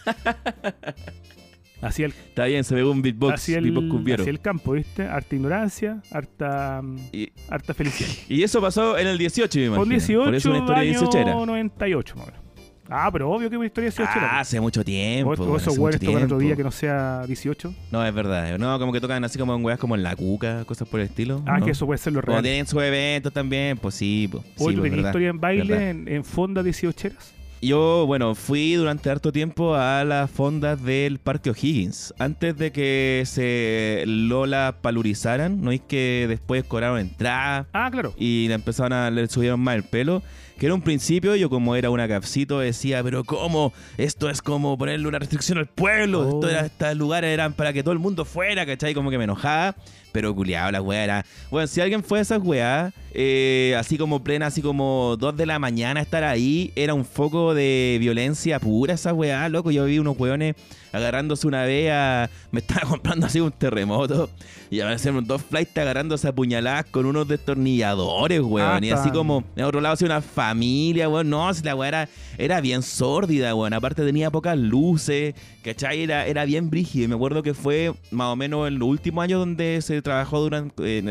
Hacía 1.82 2.06
el, 2.06 2.12
Está 2.12 2.46
bien, 2.46 2.64
se 2.64 2.74
pegó 2.74 2.90
un 2.90 3.02
beatbox, 3.02 3.34
hacía 3.34 3.60
beatbox 3.60 4.06
el, 4.06 4.14
hacía 4.14 4.30
el 4.30 4.40
campo, 4.40 4.72
¿viste? 4.72 5.02
Harta 5.02 5.34
ignorancia, 5.36 6.02
harta, 6.10 6.80
mm, 6.82 6.96
Y, 7.12 7.32
harta 7.50 7.74
felicidad. 7.74 8.08
y 8.30 8.42
eso 8.42 8.62
pasó 8.62 8.96
en 8.96 9.06
el 9.06 9.18
18, 9.18 9.58
me 9.58 9.64
imagino. 9.66 9.82
Con 9.82 9.88
18, 9.90 10.24
Por 10.24 10.34
eso 10.34 10.50
una 10.50 10.58
historia 10.60 10.80
año 10.80 10.90
18 10.90 11.18
era. 11.18 11.34
98, 11.34 12.16
más 12.16 12.28
o 12.28 12.30
menos. 12.30 12.46
Ah, 12.88 13.10
pero 13.12 13.30
obvio 13.30 13.50
que 13.50 13.56
una 13.56 13.66
historia 13.66 13.90
18 13.90 14.10
era, 14.16 14.26
Ah, 14.26 14.30
po. 14.30 14.36
hace 14.40 14.60
mucho 14.60 14.84
tiempo. 14.84 15.30
O, 15.32 15.42
o 15.52 15.56
esos 15.56 15.76
mucho 15.76 15.98
tocan 15.98 16.22
otro 16.24 16.38
día 16.38 16.56
que 16.56 16.62
no 16.62 16.70
sea 16.70 17.24
18. 17.26 17.74
No, 17.90 18.06
es 18.06 18.14
verdad. 18.14 18.58
No, 18.58 18.78
como 18.78 18.92
que 18.92 19.00
tocan 19.00 19.22
así 19.24 19.38
como 19.38 19.54
en 19.54 19.62
weas 19.64 19.78
como 19.78 19.96
en 19.96 20.02
la 20.02 20.16
cuca, 20.16 20.64
cosas 20.64 20.88
por 20.88 21.00
el 21.00 21.06
estilo. 21.06 21.42
Ah, 21.46 21.58
¿no? 21.58 21.66
que 21.66 21.72
eso 21.72 21.84
puede 21.84 21.98
ser 21.98 22.12
lo 22.14 22.20
O 22.20 22.22
real. 22.22 22.42
tienen 22.42 22.66
sus 22.66 22.82
eventos 22.82 23.32
también, 23.32 23.76
pues 23.76 23.96
sí, 23.96 24.28
pues. 24.30 24.44
Hoy 24.58 24.74
sí, 24.74 24.80
tú 24.80 24.86
pues, 24.88 25.04
historia 25.04 25.28
en 25.28 25.40
baile 25.40 25.90
en, 25.90 26.08
en 26.08 26.24
fonda 26.24 26.62
18 26.62 27.08
eras. 27.08 27.35
Yo, 27.62 28.04
bueno, 28.06 28.34
fui 28.34 28.74
durante 28.74 29.10
harto 29.10 29.32
tiempo 29.32 29.74
a 29.74 30.04
las 30.04 30.30
fondas 30.30 30.82
del 30.84 31.18
Parque 31.18 31.50
O'Higgins. 31.50 32.14
Antes 32.18 32.56
de 32.58 32.70
que 32.70 33.22
se 33.26 34.04
Lola 34.06 34.76
palurizaran, 34.82 35.62
¿no 35.62 35.72
es 35.72 35.80
que 35.80 36.26
después 36.28 36.64
cobraron 36.64 37.00
entrada 37.00 37.66
Ah, 37.72 37.88
claro. 37.90 38.14
y 38.18 38.46
le 38.48 38.54
empezaron 38.54 38.92
a, 38.92 39.10
le 39.10 39.26
subieron 39.28 39.58
más 39.60 39.74
el 39.76 39.84
pelo? 39.84 40.22
Que 40.58 40.66
era 40.66 40.74
un 40.74 40.80
principio, 40.80 41.34
yo 41.36 41.50
como 41.50 41.76
era 41.76 41.90
una 41.90 42.08
capcito 42.08 42.60
decía, 42.60 43.02
pero 43.02 43.24
¿cómo? 43.24 43.72
Esto 43.98 44.30
es 44.30 44.40
como 44.40 44.78
ponerle 44.78 45.06
una 45.08 45.18
restricción 45.18 45.58
al 45.58 45.66
pueblo. 45.66 46.20
Oh. 46.20 46.34
Esto 46.34 46.48
era, 46.48 46.66
estos 46.66 46.96
lugares 46.96 47.30
eran 47.30 47.52
para 47.52 47.72
que 47.72 47.82
todo 47.82 47.92
el 47.92 47.98
mundo 47.98 48.24
fuera, 48.24 48.64
¿cachai? 48.64 48.94
Como 48.94 49.10
que 49.10 49.18
me 49.18 49.24
enojaba. 49.24 49.76
Pero 50.16 50.34
culiado, 50.34 50.72
la 50.72 50.80
weá 50.80 51.04
era. 51.04 51.26
Bueno, 51.50 51.66
si 51.66 51.78
alguien 51.82 52.02
fue 52.02 52.20
a 52.20 52.22
esas 52.22 52.42
weas, 52.42 52.94
eh, 53.12 53.76
así 53.78 53.98
como 53.98 54.24
plena, 54.24 54.46
así 54.46 54.62
como 54.62 55.14
2 55.18 55.36
de 55.36 55.44
la 55.44 55.58
mañana 55.58 56.00
estar 56.00 56.24
ahí, 56.24 56.72
era 56.74 56.94
un 56.94 57.04
foco 57.04 57.52
de 57.52 57.98
violencia 58.00 58.58
pura 58.58 58.94
esa 58.94 59.12
weá, 59.12 59.46
loco. 59.50 59.70
Yo 59.70 59.84
vi 59.84 59.98
unos 59.98 60.18
weones 60.18 60.54
agarrándose 60.96 61.46
una 61.46 61.64
vez 61.64 61.90
a. 61.92 62.30
Me 62.50 62.60
estaba 62.60 62.80
comprando 62.88 63.26
así 63.26 63.40
un 63.40 63.52
terremoto. 63.52 64.30
Y 64.70 64.80
aparecieron 64.80 65.24
dos 65.26 65.42
flights 65.42 65.76
agarrándose 65.76 66.26
a 66.28 66.34
puñaladas 66.34 66.86
con 66.86 67.06
unos 67.06 67.28
destornilladores, 67.28 68.40
weón. 68.40 68.82
Ah, 68.82 68.86
y 68.86 68.90
así 68.90 69.10
como, 69.10 69.44
en 69.54 69.64
otro 69.64 69.80
lado, 69.80 69.94
así 69.94 70.04
una 70.04 70.22
familia, 70.22 71.08
weón. 71.08 71.28
No, 71.28 71.52
si 71.52 71.62
la 71.62 71.74
weá 71.74 71.88
era, 71.88 72.08
era 72.38 72.60
bien 72.60 72.82
sórdida, 72.82 73.54
weón. 73.54 73.74
Aparte 73.74 74.04
tenía 74.04 74.30
pocas 74.30 74.56
luces, 74.56 75.34
¿cachai? 75.62 76.02
Era, 76.02 76.26
era 76.26 76.44
bien 76.44 76.70
brígido. 76.70 77.04
Y 77.04 77.08
me 77.08 77.14
acuerdo 77.14 77.42
que 77.42 77.54
fue 77.54 77.92
más 78.10 78.28
o 78.28 78.36
menos 78.36 78.66
en 78.66 78.78
los 78.78 78.88
últimos 78.88 79.22
años 79.22 79.40
donde 79.40 79.80
se 79.82 80.02
trabajó 80.06 80.48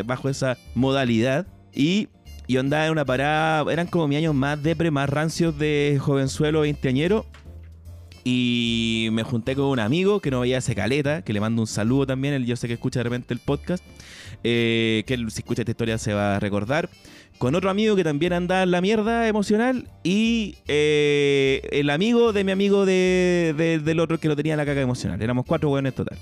bajo 0.05 0.29
esa 0.29 0.57
modalidad. 0.73 1.45
Y 1.73 2.07
yo 2.47 2.59
andaba 2.59 2.85
en 2.85 2.91
una 2.91 3.05
parada, 3.05 3.71
eran 3.71 3.87
como 3.87 4.07
mis 4.07 4.17
años 4.17 4.33
más 4.33 4.61
depre, 4.61 4.91
más 4.91 5.09
rancios 5.09 5.57
de 5.57 5.97
jovenzuelo 6.01 6.61
veinteañero. 6.61 7.25
Y 8.23 9.09
me 9.11 9.21
junté 9.21 9.55
con 9.55 9.65
un 9.65 9.79
amigo 9.79 10.19
que 10.19 10.31
no 10.31 10.39
veía 10.39 10.57
hace 10.57 10.73
caleta, 10.73 11.21
que 11.21 11.31
le 11.31 11.39
mando 11.39 11.61
un 11.61 11.67
saludo 11.67 12.07
también. 12.07 12.33
Él, 12.33 12.45
yo 12.47 12.55
sé 12.55 12.67
que 12.67 12.73
escucha 12.73 12.99
de 12.99 13.03
repente 13.03 13.33
el 13.33 13.39
podcast. 13.39 13.83
eh, 14.43 15.03
que 15.07 15.17
si 15.17 15.39
escucha 15.39 15.61
esta 15.61 15.71
historia 15.71 15.97
se 15.97 16.13
va 16.13 16.35
a 16.35 16.39
recordar. 16.39 16.89
Con 17.37 17.53
otro 17.53 17.69
amigo 17.69 17.95
que 17.95 18.03
también 18.03 18.33
andaba 18.33 18.63
en 18.63 18.71
la 18.71 18.81
mierda 18.81 19.27
emocional. 19.27 19.89
Y 20.03 20.55
eh, 20.67 21.67
el 21.71 21.89
amigo 21.89 22.31
de 22.33 22.43
mi 22.43 22.51
amigo 22.51 22.85
de- 22.85 23.81
del 23.83 23.99
otro 23.99 24.19
que 24.19 24.27
lo 24.27 24.35
tenía 24.35 24.53
en 24.53 24.57
la 24.57 24.65
caca 24.65 24.81
emocional. 24.81 25.21
Éramos 25.21 25.45
cuatro 25.45 25.69
hueones 25.69 25.93
total. 25.93 26.17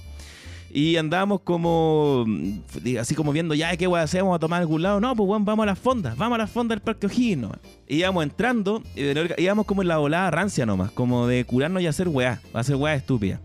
Y 0.75 0.97
andábamos 0.97 1.41
como, 1.41 2.25
mm, 2.25 2.97
así 2.99 3.13
como 3.13 3.31
viendo, 3.31 3.53
ya, 3.53 3.77
¿qué 3.77 3.85
weá 3.85 4.01
hacemos? 4.01 4.25
¿Vamos 4.29 4.37
a 4.37 4.39
tomar 4.39 4.57
a 4.57 4.61
algún 4.61 4.81
lado? 4.81 4.99
No, 4.99 5.15
pues 5.15 5.29
weón, 5.29 5.45
vamos 5.45 5.63
a 5.63 5.67
las 5.67 5.77
fondas, 5.77 6.17
vamos 6.17 6.35
a 6.35 6.39
las 6.39 6.49
fondas 6.49 6.77
del 6.77 6.81
Parque 6.81 7.05
O'Higgins 7.05 7.41
nomás. 7.43 7.59
Y 7.87 7.97
íbamos 7.97 8.23
entrando, 8.23 8.81
íbamos 9.37 9.67
como 9.67 9.83
en 9.83 9.87
la 9.87 9.97
volada 9.97 10.31
rancia 10.31 10.65
nomás, 10.65 10.89
como 10.89 11.27
de 11.27 11.45
curarnos 11.45 11.83
y 11.83 11.87
hacer 11.87 12.07
weá, 12.07 12.41
hacer 12.53 12.75
weá 12.75 12.95
estúpida. 12.95 13.39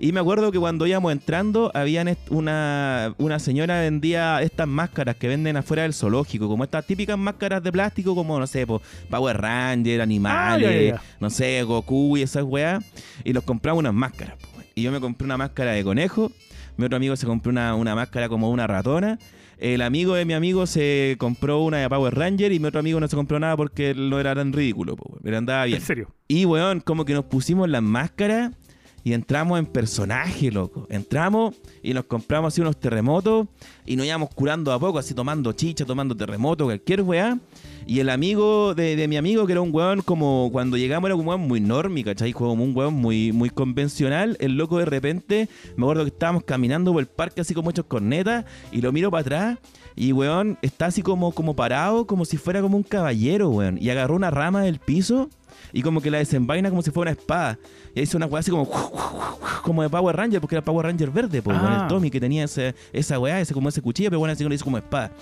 Y 0.00 0.10
me 0.10 0.18
acuerdo 0.18 0.50
que 0.50 0.58
cuando 0.58 0.84
íbamos 0.84 1.12
entrando, 1.12 1.70
habían 1.72 2.16
una, 2.30 3.14
una 3.18 3.38
señora 3.38 3.80
vendía 3.80 4.42
estas 4.42 4.66
máscaras 4.66 5.14
que 5.14 5.28
venden 5.28 5.56
afuera 5.56 5.84
del 5.84 5.94
zoológico, 5.94 6.48
como 6.48 6.64
estas 6.64 6.84
típicas 6.84 7.16
máscaras 7.16 7.62
de 7.62 7.70
plástico, 7.70 8.16
como, 8.16 8.40
no 8.40 8.46
sé, 8.48 8.66
po, 8.66 8.82
Power 9.08 9.40
Ranger, 9.40 10.00
animales, 10.00 10.94
Ah, 10.96 11.02
no 11.20 11.30
sé, 11.30 11.62
Goku 11.62 12.16
y 12.16 12.22
esas 12.22 12.42
weas. 12.42 12.84
Y 13.22 13.32
los 13.32 13.44
compramos 13.44 13.78
unas 13.78 13.94
máscaras. 13.94 14.36
po. 14.38 14.48
Y 14.74 14.82
yo 14.82 14.90
me 14.90 15.00
compré 15.00 15.24
una 15.26 15.36
máscara 15.36 15.72
de 15.72 15.84
conejo, 15.84 16.32
mi 16.76 16.86
otro 16.86 16.96
amigo 16.96 17.16
se 17.16 17.26
compró 17.26 17.50
una, 17.50 17.74
una 17.74 17.94
máscara 17.94 18.28
como 18.28 18.50
una 18.50 18.66
ratona. 18.66 19.18
El 19.58 19.82
amigo 19.82 20.14
de 20.14 20.24
mi 20.24 20.34
amigo 20.34 20.66
se 20.66 21.16
compró 21.18 21.60
una 21.60 21.78
de 21.78 21.88
Power 21.88 22.14
Ranger 22.14 22.50
y 22.52 22.58
mi 22.58 22.66
otro 22.66 22.80
amigo 22.80 22.98
no 22.98 23.06
se 23.06 23.14
compró 23.14 23.38
nada 23.38 23.56
porque 23.56 23.94
no 23.94 24.18
era 24.18 24.34
tan 24.34 24.52
ridículo, 24.52 24.96
po, 24.96 25.18
pero 25.22 25.38
andaba 25.38 25.66
bien. 25.66 25.78
En 25.78 25.84
serio. 25.84 26.08
Y, 26.26 26.46
weón, 26.46 26.80
como 26.80 27.04
que 27.04 27.14
nos 27.14 27.26
pusimos 27.26 27.68
las 27.68 27.82
máscaras 27.82 28.56
y 29.04 29.12
entramos 29.12 29.58
en 29.58 29.66
personaje, 29.66 30.50
loco. 30.50 30.86
Entramos 30.88 31.54
y 31.82 31.92
nos 31.92 32.04
compramos 32.04 32.52
así 32.52 32.60
unos 32.60 32.78
terremotos 32.78 33.48
y 33.84 33.96
nos 33.96 34.06
íbamos 34.06 34.30
curando 34.30 34.72
a 34.72 34.78
poco, 34.78 34.98
así 34.98 35.14
tomando 35.14 35.52
chicha, 35.52 35.84
tomando 35.84 36.16
terremoto, 36.16 36.64
cualquier 36.64 37.02
weá. 37.02 37.38
Y 37.84 37.98
el 37.98 38.10
amigo 38.10 38.74
de, 38.74 38.94
de 38.94 39.08
mi 39.08 39.16
amigo, 39.16 39.44
que 39.44 39.52
era 39.52 39.60
un 39.60 39.74
weón 39.74 40.02
como 40.02 40.50
cuando 40.52 40.76
llegamos 40.76 41.08
era 41.08 41.16
un 41.16 41.26
weón 41.26 41.40
muy 41.40 41.60
normi, 41.60 42.04
¿cachai? 42.04 42.32
Como 42.32 42.62
un 42.62 42.76
weón 42.76 42.94
muy, 42.94 43.32
muy 43.32 43.50
convencional. 43.50 44.36
El 44.38 44.56
loco 44.56 44.78
de 44.78 44.84
repente, 44.84 45.48
me 45.76 45.84
acuerdo 45.84 46.04
que 46.04 46.10
estábamos 46.10 46.44
caminando 46.44 46.92
por 46.92 47.00
el 47.00 47.08
parque 47.08 47.40
así 47.40 47.54
como 47.54 47.70
hechos 47.70 47.86
cornetas 47.86 48.44
y 48.70 48.80
lo 48.80 48.92
miro 48.92 49.10
para 49.10 49.22
atrás 49.22 49.58
y 49.94 50.12
weón 50.12 50.58
está 50.62 50.86
así 50.86 51.02
como, 51.02 51.32
como 51.32 51.54
parado, 51.54 52.06
como 52.06 52.24
si 52.24 52.36
fuera 52.36 52.62
como 52.62 52.76
un 52.76 52.82
caballero, 52.82 53.50
weón. 53.50 53.78
Y 53.80 53.90
agarró 53.90 54.14
una 54.14 54.30
rama 54.30 54.62
del 54.62 54.78
piso 54.78 55.28
y 55.72 55.82
como 55.82 56.00
que 56.00 56.10
la 56.10 56.18
desenvaina 56.18 56.70
como 56.70 56.82
si 56.82 56.90
fuera 56.90 57.10
una 57.12 57.20
espada. 57.20 57.58
Y 57.94 58.02
hizo 58.02 58.16
una 58.16 58.26
weá 58.26 58.40
así 58.40 58.50
como 58.50 58.68
como 59.62 59.82
de 59.82 59.88
Power 59.88 60.16
Ranger, 60.16 60.40
porque 60.40 60.56
era 60.56 60.64
Power 60.64 60.86
Ranger 60.86 61.10
verde, 61.10 61.40
pues, 61.42 61.56
Ah. 61.60 61.80
el 61.82 61.88
Tommy 61.88 62.10
que 62.10 62.20
tenía 62.20 62.44
ese, 62.44 62.74
esa 62.92 63.18
weá, 63.18 63.40
ese 63.40 63.54
como 63.54 63.68
ese 63.68 63.80
cuchillo, 63.80 64.10
pero 64.10 64.18
bueno, 64.18 64.32
así 64.32 64.42
lo 64.44 64.52
hizo 64.52 64.64
como 64.64 64.78
espada. 64.78 65.12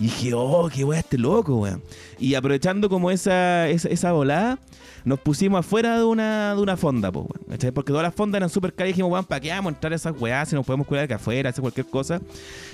Y 0.00 0.04
dije, 0.04 0.34
oh, 0.34 0.68
qué 0.74 0.82
weá 0.84 0.98
este 0.98 1.16
loco, 1.16 1.54
weón. 1.56 1.80
Y 2.18 2.34
aprovechando 2.34 2.88
como 2.88 3.12
esa, 3.12 3.68
esa, 3.68 3.88
esa 3.88 4.10
volada, 4.10 4.58
nos 5.04 5.20
pusimos 5.20 5.60
afuera 5.60 5.96
de 5.96 6.04
una, 6.04 6.56
de 6.56 6.60
una 6.60 6.76
fonda, 6.76 7.12
pues, 7.12 7.26
weón. 7.28 7.72
Porque 7.72 7.92
todas 7.92 8.02
las 8.02 8.12
fondas 8.14 8.40
eran 8.40 8.50
súper 8.50 8.74
caras 8.74 8.88
y 8.88 8.92
dijimos, 8.94 9.12
weón, 9.12 9.24
¿para 9.24 9.40
qué 9.40 9.50
vamos 9.50 9.70
a 9.72 9.74
entrar 9.76 9.92
a 9.92 9.96
esas 9.96 10.20
weás 10.20 10.48
si 10.48 10.56
nos 10.56 10.66
podemos 10.66 10.88
cuidar 10.88 11.04
acá 11.04 11.14
afuera, 11.14 11.50
hacer 11.50 11.62
cualquier 11.62 11.86
cosa? 11.86 12.20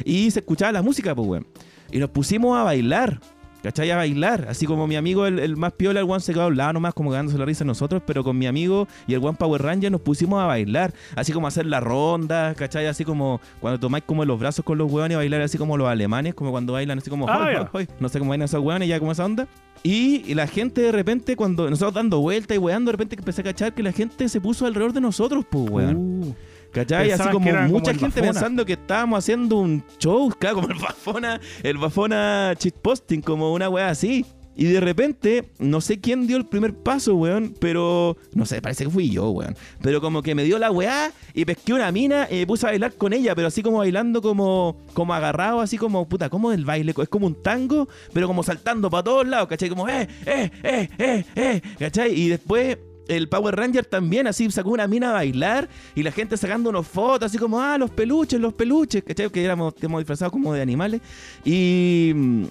Y 0.07 0.31
se 0.31 0.39
escuchaba 0.39 0.73
la 0.73 0.81
música, 0.81 1.15
pues, 1.15 1.29
weón. 1.29 1.47
Y 1.93 1.99
nos 1.99 2.09
pusimos 2.09 2.57
a 2.59 2.63
bailar. 2.63 3.21
¿Cachai? 3.63 3.91
A 3.91 3.97
bailar. 3.97 4.47
Así 4.49 4.67
como 4.67 4.87
mi 4.87 4.97
amigo, 4.97 5.27
el, 5.27 5.39
el 5.39 5.57
más 5.57 5.73
piola, 5.73 6.01
el 6.01 6.11
one 6.11 6.21
se 6.21 6.33
quedó 6.33 6.45
al 6.45 6.57
lado 6.57 6.75
nomás, 6.75 6.95
como 6.95 7.11
ganándose 7.11 7.39
la 7.39 7.45
risa 7.45 7.65
a 7.65 7.67
nosotros, 7.67 8.03
pero 8.07 8.25
con 8.25 8.39
mi 8.39 8.47
amigo 8.47 8.89
y 9.07 9.15
el 9.15 9.25
one 9.25 9.37
Power 9.39 9.63
Ranger 9.63 9.93
nos 9.93 10.01
pusimos 10.01 10.41
a 10.41 10.47
bailar. 10.47 10.93
Así 11.17 11.33
como 11.33 11.47
a 11.47 11.49
hacer 11.49 11.67
la 11.67 11.81
ronda, 11.81 12.55
¿cachai? 12.55 12.87
Así 12.87 13.05
como 13.05 13.41
cuando 13.61 13.79
tomáis 13.79 14.05
como 14.05 14.25
los 14.25 14.39
brazos 14.39 14.65
con 14.65 14.79
los 14.79 14.91
hueones, 14.91 15.17
bailar 15.17 15.43
así 15.43 15.59
como 15.59 15.77
los 15.77 15.89
alemanes, 15.89 16.35
como 16.35 16.51
cuando 16.51 16.73
bailan 16.73 16.99
así 16.99 17.11
como... 17.11 17.29
Ah. 17.29 17.69
No 17.99 18.09
sé 18.09 18.19
cómo 18.19 18.31
bailan 18.31 18.47
esos 18.47 18.61
hueones, 18.61 18.89
ya 18.89 18.99
como 18.99 19.13
esa 19.13 19.25
onda. 19.25 19.47
Y, 19.83 20.35
la 20.35 20.47
gente 20.47 20.83
de 20.83 20.93
repente, 20.93 21.37
cuando 21.37 21.69
nosotros 21.71 21.95
dando 21.95 22.21
vueltas 22.21 22.55
y 22.55 22.59
weando, 22.59 22.91
de 22.91 22.93
repente 22.93 23.17
empecé 23.17 23.41
a 23.41 23.45
cachar 23.45 23.75
que 23.75 23.83
la 23.83 23.93
gente 23.93 24.29
se 24.29 24.41
puso 24.41 24.67
alrededor 24.67 24.93
de 24.93 25.01
nosotros, 25.01 25.45
pues, 25.49 25.71
weón. 25.71 25.97
Uh, 25.97 26.35
¿Cachai? 26.73 27.11
Así 27.11 27.23
Pensaban 27.23 27.49
era 27.49 27.61
como 27.67 27.73
mucha 27.79 27.95
gente 27.95 28.21
pensando 28.21 28.65
que 28.65 28.75
estábamos 28.75 29.19
haciendo 29.19 29.57
un 29.57 29.83
show, 29.99 30.33
claro, 30.39 30.57
como 30.57 30.69
el 30.69 30.79
Bafona, 30.79 31.41
el 31.63 31.79
Bafona 31.79 32.55
cheat 32.57 32.75
posting, 32.77 33.21
como 33.21 33.53
una 33.53 33.69
weá 33.69 33.89
así. 33.89 34.25
Y 34.57 34.65
de 34.65 34.81
repente, 34.81 35.53
no 35.59 35.81
sé 35.81 36.01
quién 36.01 36.27
dio 36.27 36.37
el 36.37 36.45
primer 36.45 36.75
paso, 36.75 37.15
weón, 37.15 37.55
pero 37.61 38.19
no 38.35 38.45
sé, 38.45 38.61
parece 38.61 38.85
que 38.85 38.91
fui 38.91 39.09
yo, 39.09 39.31
weón. 39.31 39.57
Pero 39.81 40.03
como 40.03 40.23
que 40.23 40.35
me 40.35 40.45
dio 40.45 40.59
la 40.59 40.71
weá 40.71 41.13
y 41.33 41.47
pesqué 41.47 41.73
una 41.73 41.91
mina 41.93 42.29
y 42.31 42.35
me 42.41 42.47
puse 42.47 42.67
a 42.67 42.71
bailar 42.71 42.93
con 42.95 43.13
ella, 43.15 43.35
pero 43.35 43.49
así 43.49 43.63
como 43.63 43.79
bailando 43.79 44.21
como, 44.21 44.77
como 44.93 45.15
agarrado, 45.15 45.61
así 45.61 45.79
como, 45.79 46.07
puta, 46.07 46.29
¿cómo 46.29 46.53
el 46.53 46.67
baile? 46.67 46.93
Es 47.01 47.09
como 47.09 47.27
un 47.27 47.43
tango, 47.43 47.89
pero 48.13 48.27
como 48.27 48.43
saltando 48.43 48.91
para 48.91 49.05
todos 49.05 49.27
lados, 49.27 49.49
¿cachai? 49.49 49.71
Como, 49.71 49.89
eh, 49.89 50.07
eh, 50.27 50.51
eh, 50.63 50.89
eh, 50.99 51.25
eh, 51.37 51.63
¿cachai? 51.79 52.13
Y 52.13 52.29
después 52.29 52.77
el 53.17 53.29
Power 53.29 53.55
Ranger 53.57 53.85
también 53.85 54.27
así 54.27 54.51
sacó 54.51 54.71
una 54.71 54.87
mina 54.87 55.11
a 55.11 55.13
bailar 55.13 55.69
y 55.95 56.03
la 56.03 56.13
gente 56.13 56.37
sacando 56.37 56.71
unos 56.71 56.87
fotos 56.87 57.27
así 57.27 57.39
como, 57.39 57.61
ah, 57.61 57.77
los 57.79 57.91
peluches, 57.91 58.41
los 58.41 58.55
peluches, 58.55 59.03
¿cachai? 59.03 59.31
Que 59.31 59.45
éramos, 59.45 59.75
éramos 59.79 60.01
disfrazados 60.01 60.33
como 60.33 60.55
de 60.55 60.63
animales. 60.63 61.01
Y... 61.45 62.13
mm, 62.15 62.45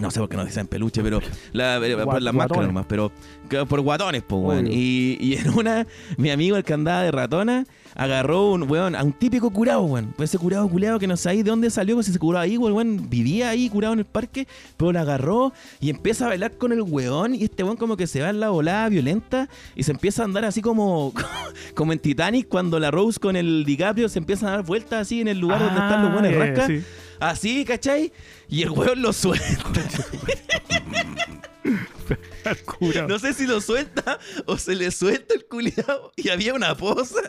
No 0.00 0.10
sé 0.10 0.20
por 0.20 0.28
qué 0.28 0.36
nos 0.36 0.46
dicen 0.46 0.66
peluche, 0.66 1.02
pero 1.02 1.20
la, 1.52 1.76
eh, 1.78 1.96
por 2.04 2.20
las 2.20 2.34
máscaras 2.34 2.66
nomás, 2.66 2.86
pero 2.86 3.10
por 3.68 3.80
guatones, 3.80 4.22
pues, 4.26 4.42
weón. 4.42 4.66
Y, 4.66 5.16
y 5.20 5.34
en 5.36 5.50
una, 5.50 5.86
mi 6.18 6.30
amigo, 6.30 6.56
el 6.56 6.64
que 6.64 6.74
andaba 6.74 7.02
de 7.02 7.10
ratona, 7.12 7.64
agarró 7.96 8.52
un, 8.52 8.70
weón, 8.70 8.94
a 8.94 9.02
un 9.02 9.12
típico 9.12 9.50
curado, 9.50 9.82
weón. 9.82 10.14
Ese 10.18 10.38
curado 10.38 10.68
culeado 10.68 10.98
que 10.98 11.06
no 11.06 11.16
sabéis 11.16 11.44
de 11.44 11.50
dónde 11.50 11.70
salió, 11.70 11.94
pues 11.96 12.08
ese 12.08 12.18
curado 12.18 12.42
ahí, 12.44 12.56
weón, 12.56 12.74
weón, 12.74 13.10
vivía 13.10 13.50
ahí 13.50 13.68
curado 13.68 13.94
en 13.94 14.00
el 14.00 14.04
parque, 14.04 14.46
pero 14.76 14.92
lo 14.92 15.00
agarró 15.00 15.52
y 15.80 15.90
empieza 15.90 16.26
a 16.26 16.28
bailar 16.28 16.56
con 16.58 16.72
el 16.72 16.82
weón 16.82 17.34
y 17.34 17.44
este 17.44 17.64
weón 17.64 17.76
como 17.76 17.96
que 17.96 18.06
se 18.06 18.20
va 18.20 18.30
en 18.30 18.40
la 18.40 18.50
volada 18.50 18.88
violenta 18.88 19.48
y 19.74 19.82
se 19.82 19.92
empieza 19.92 20.22
a 20.22 20.26
andar 20.26 20.44
así 20.44 20.62
como, 20.62 21.12
como 21.74 21.92
en 21.92 21.98
Titanic 21.98 22.48
cuando 22.48 22.78
la 22.78 22.90
Rose 22.90 23.18
con 23.18 23.36
el 23.36 23.64
DiCaprio 23.64 24.08
se 24.08 24.18
empiezan 24.18 24.50
a 24.50 24.52
dar 24.52 24.64
vueltas 24.64 25.02
así 25.02 25.20
en 25.20 25.28
el 25.28 25.38
lugar 25.38 25.60
donde 25.60 25.80
están 25.80 26.02
los 26.02 26.10
Ah, 26.10 26.12
buenos 26.12 26.30
ya, 26.32 26.38
ya, 26.38 26.44
rascas. 26.44 26.66
sí. 26.68 26.82
Así, 27.18 27.64
¿cachai? 27.64 28.12
Y 28.48 28.62
el 28.62 28.70
weón 28.70 29.00
lo 29.00 29.12
suelta. 29.12 29.46
No 33.08 33.18
sé 33.18 33.32
si 33.34 33.46
lo 33.46 33.60
suelta 33.60 34.18
o 34.46 34.56
se 34.56 34.76
le 34.76 34.90
suelta 34.92 35.34
el 35.34 35.44
culiado 35.46 36.12
y 36.16 36.28
había 36.28 36.54
una 36.54 36.76
posa. 36.76 37.20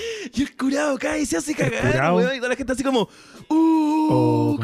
Y 0.32 0.42
el 0.42 0.56
curado 0.56 0.96
cae 0.98 1.22
y 1.22 1.26
se 1.26 1.36
hace 1.36 1.54
cagar, 1.54 2.14
weón. 2.14 2.34
Y 2.34 2.36
toda 2.36 2.50
la 2.50 2.56
gente 2.56 2.72
así 2.72 2.82
como, 2.82 3.08
uh, 3.48 4.10
Oh, 4.12 4.58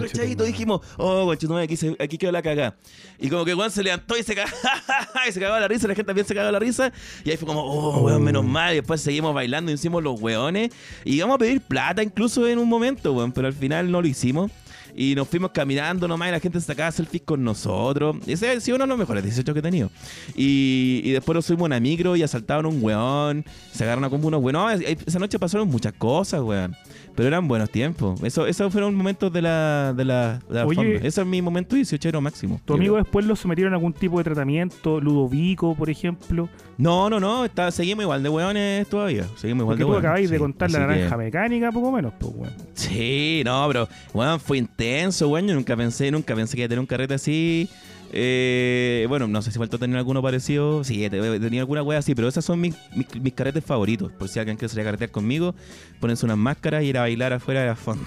dijimos, 0.44 0.81
oh, 0.96 1.25
conchetumare, 1.27 1.64
aquí, 1.64 1.77
se- 1.77 1.96
aquí 1.99 2.18
quedó 2.18 2.33
la 2.33 2.42
cagada. 2.42 2.77
Y 3.18 3.29
como 3.29 3.44
que 3.44 3.55
Juan 3.55 3.70
se 3.70 3.83
levantó 3.83 4.16
y 4.16 4.22
se 4.22 4.35
cagó, 4.35 4.51
y 5.29 5.33
se 5.33 5.40
cagó 5.40 5.59
la 5.59 5.68
risa, 5.68 5.87
la 5.88 5.94
gente 5.94 6.07
también 6.07 6.27
se 6.27 6.35
cagó 6.35 6.51
la 6.51 6.59
risa. 6.59 6.92
Y 7.25 7.31
ahí 7.31 7.37
fue 7.37 7.46
como, 7.46 7.62
oh, 7.62 8.01
weón, 8.01 8.22
menos 8.22 8.44
mal. 8.44 8.72
Y 8.72 8.77
después 8.77 9.01
seguimos 9.01 9.35
bailando 9.35 9.70
y 9.70 9.75
hicimos 9.75 10.03
los 10.03 10.20
weones. 10.20 10.70
Y 11.05 11.16
íbamos 11.16 11.37
a 11.37 11.38
pedir 11.38 11.61
plata 11.61 12.03
incluso 12.03 12.46
en 12.46 12.59
un 12.59 12.68
momento, 12.68 13.12
weón, 13.12 13.33
pero 13.33 13.46
al 13.46 13.55
final 13.55 13.90
no 13.90 14.03
lo 14.03 14.09
hicimos. 14.09 14.51
Y 14.97 15.15
nos 15.15 15.29
fuimos 15.29 15.51
caminando 15.51 16.09
nomás 16.09 16.29
y 16.29 16.33
la 16.33 16.41
gente 16.41 16.61
sacaba 16.61 16.91
selfies 16.91 17.23
con 17.25 17.45
nosotros. 17.45 18.17
Ese 18.27 18.51
ha 18.51 18.61
sido 18.61 18.77
uno 18.77 18.85
de 18.85 18.89
los 18.89 18.99
mejores 18.99 19.23
18 19.23 19.53
que 19.53 19.61
he 19.61 19.63
tenido. 19.63 19.91
Y, 20.35 21.03
y 21.05 21.11
después 21.11 21.35
nos 21.35 21.45
subimos 21.45 21.71
a 21.71 21.77
una 21.77 22.17
y 22.17 22.23
asaltaron 22.23 22.67
un 22.67 22.83
weón. 22.83 23.45
Se 23.73 23.85
agarraron 23.85 24.05
a 24.05 24.11
como 24.11 24.29
unos 24.29 24.43
weón. 24.43 24.55
No, 24.55 24.71
esa 24.71 25.19
noche 25.19 25.39
pasaron 25.39 25.69
muchas 25.69 25.93
cosas, 25.93 26.41
weón. 26.41 26.75
Pero 27.17 27.29
eran 27.29 27.49
buenos 27.49 27.71
tiempos. 27.71 28.23
Eso, 28.23 28.47
esos 28.47 28.71
fueron 28.71 28.95
momentos 28.95 29.33
de 29.33 29.41
la, 29.43 29.95
de 29.97 30.05
la, 30.05 30.39
de 30.49 30.55
la 30.55 30.67
Oye. 30.67 30.97
Ese 31.03 31.23
es 31.23 31.27
mi 31.27 31.41
momento 31.43 31.75
18 31.75 32.21
máximo. 32.21 32.61
¿Tu 32.65 32.75
amigo 32.75 32.95
creo. 32.95 33.05
después 33.05 33.25
lo 33.27 33.35
sometieron 33.35 33.73
a 33.73 33.77
algún 33.77 33.95
tipo 33.95 34.19
de 34.19 34.25
tratamiento? 34.25 35.01
Ludovico, 35.01 35.75
por 35.75 35.89
ejemplo. 35.89 36.49
No, 36.77 37.09
no, 37.09 37.19
no. 37.19 37.45
Está, 37.47 37.71
seguimos 37.71 38.03
igual 38.03 38.23
de 38.23 38.29
weones 38.29 38.87
todavía. 38.89 39.25
Seguimos 39.37 39.63
igual 39.63 39.79
Porque 39.79 39.79
de 39.79 39.85
tú 39.85 39.89
weones. 39.93 40.05
acabáis 40.05 40.31
de 40.31 40.37
sí. 40.37 40.41
contar 40.41 40.71
la 40.71 40.79
Así 40.79 40.87
que- 40.87 40.95
naranja 40.95 41.17
mecánica, 41.17 41.73
poco 41.73 41.91
menos, 41.93 42.13
pues, 42.19 42.33
weón. 42.37 42.53
Sí, 42.75 43.43
no, 43.45 43.65
pero, 43.69 43.89
weón, 44.13 44.39
fue 44.39 44.59
intenso, 44.59 45.29
weón. 45.29 45.49
Yo 45.49 45.55
nunca 45.55 45.75
pensé, 45.75 46.11
nunca 46.11 46.35
pensé 46.35 46.55
que 46.55 46.61
iba 46.61 46.67
a 46.67 46.69
tener 46.69 46.81
un 46.81 46.87
carrete 46.87 47.15
así. 47.15 47.69
Eh, 48.12 49.07
bueno, 49.09 49.27
no 49.27 49.42
sé 49.42 49.51
si 49.51 49.59
faltó 49.59 49.79
tener 49.79 49.97
alguno 49.97 50.23
parecido. 50.23 50.85
Sí, 50.85 51.09
tenido 51.09 51.61
alguna 51.61 51.83
wea 51.83 51.99
así, 51.99 52.14
pero 52.14 52.29
esas 52.29 52.45
son 52.45 52.61
mis, 52.61 52.75
mis, 52.95 53.33
carretes 53.35 53.64
favoritos. 53.64 54.12
Por 54.12 54.29
si 54.29 54.38
alguien 54.38 54.57
quiere 54.57 54.73
salir 54.73 54.87
a 54.87 55.09
conmigo, 55.09 55.55
ponerse 56.01 56.25
unas 56.25 56.38
máscaras 56.38 56.83
y 56.83 56.87
ir 56.87 56.99
a 56.99 57.03
bailar 57.03 57.33
afuera 57.33 57.61
de 57.61 57.66
la 57.66 57.77
fonda. 57.77 58.07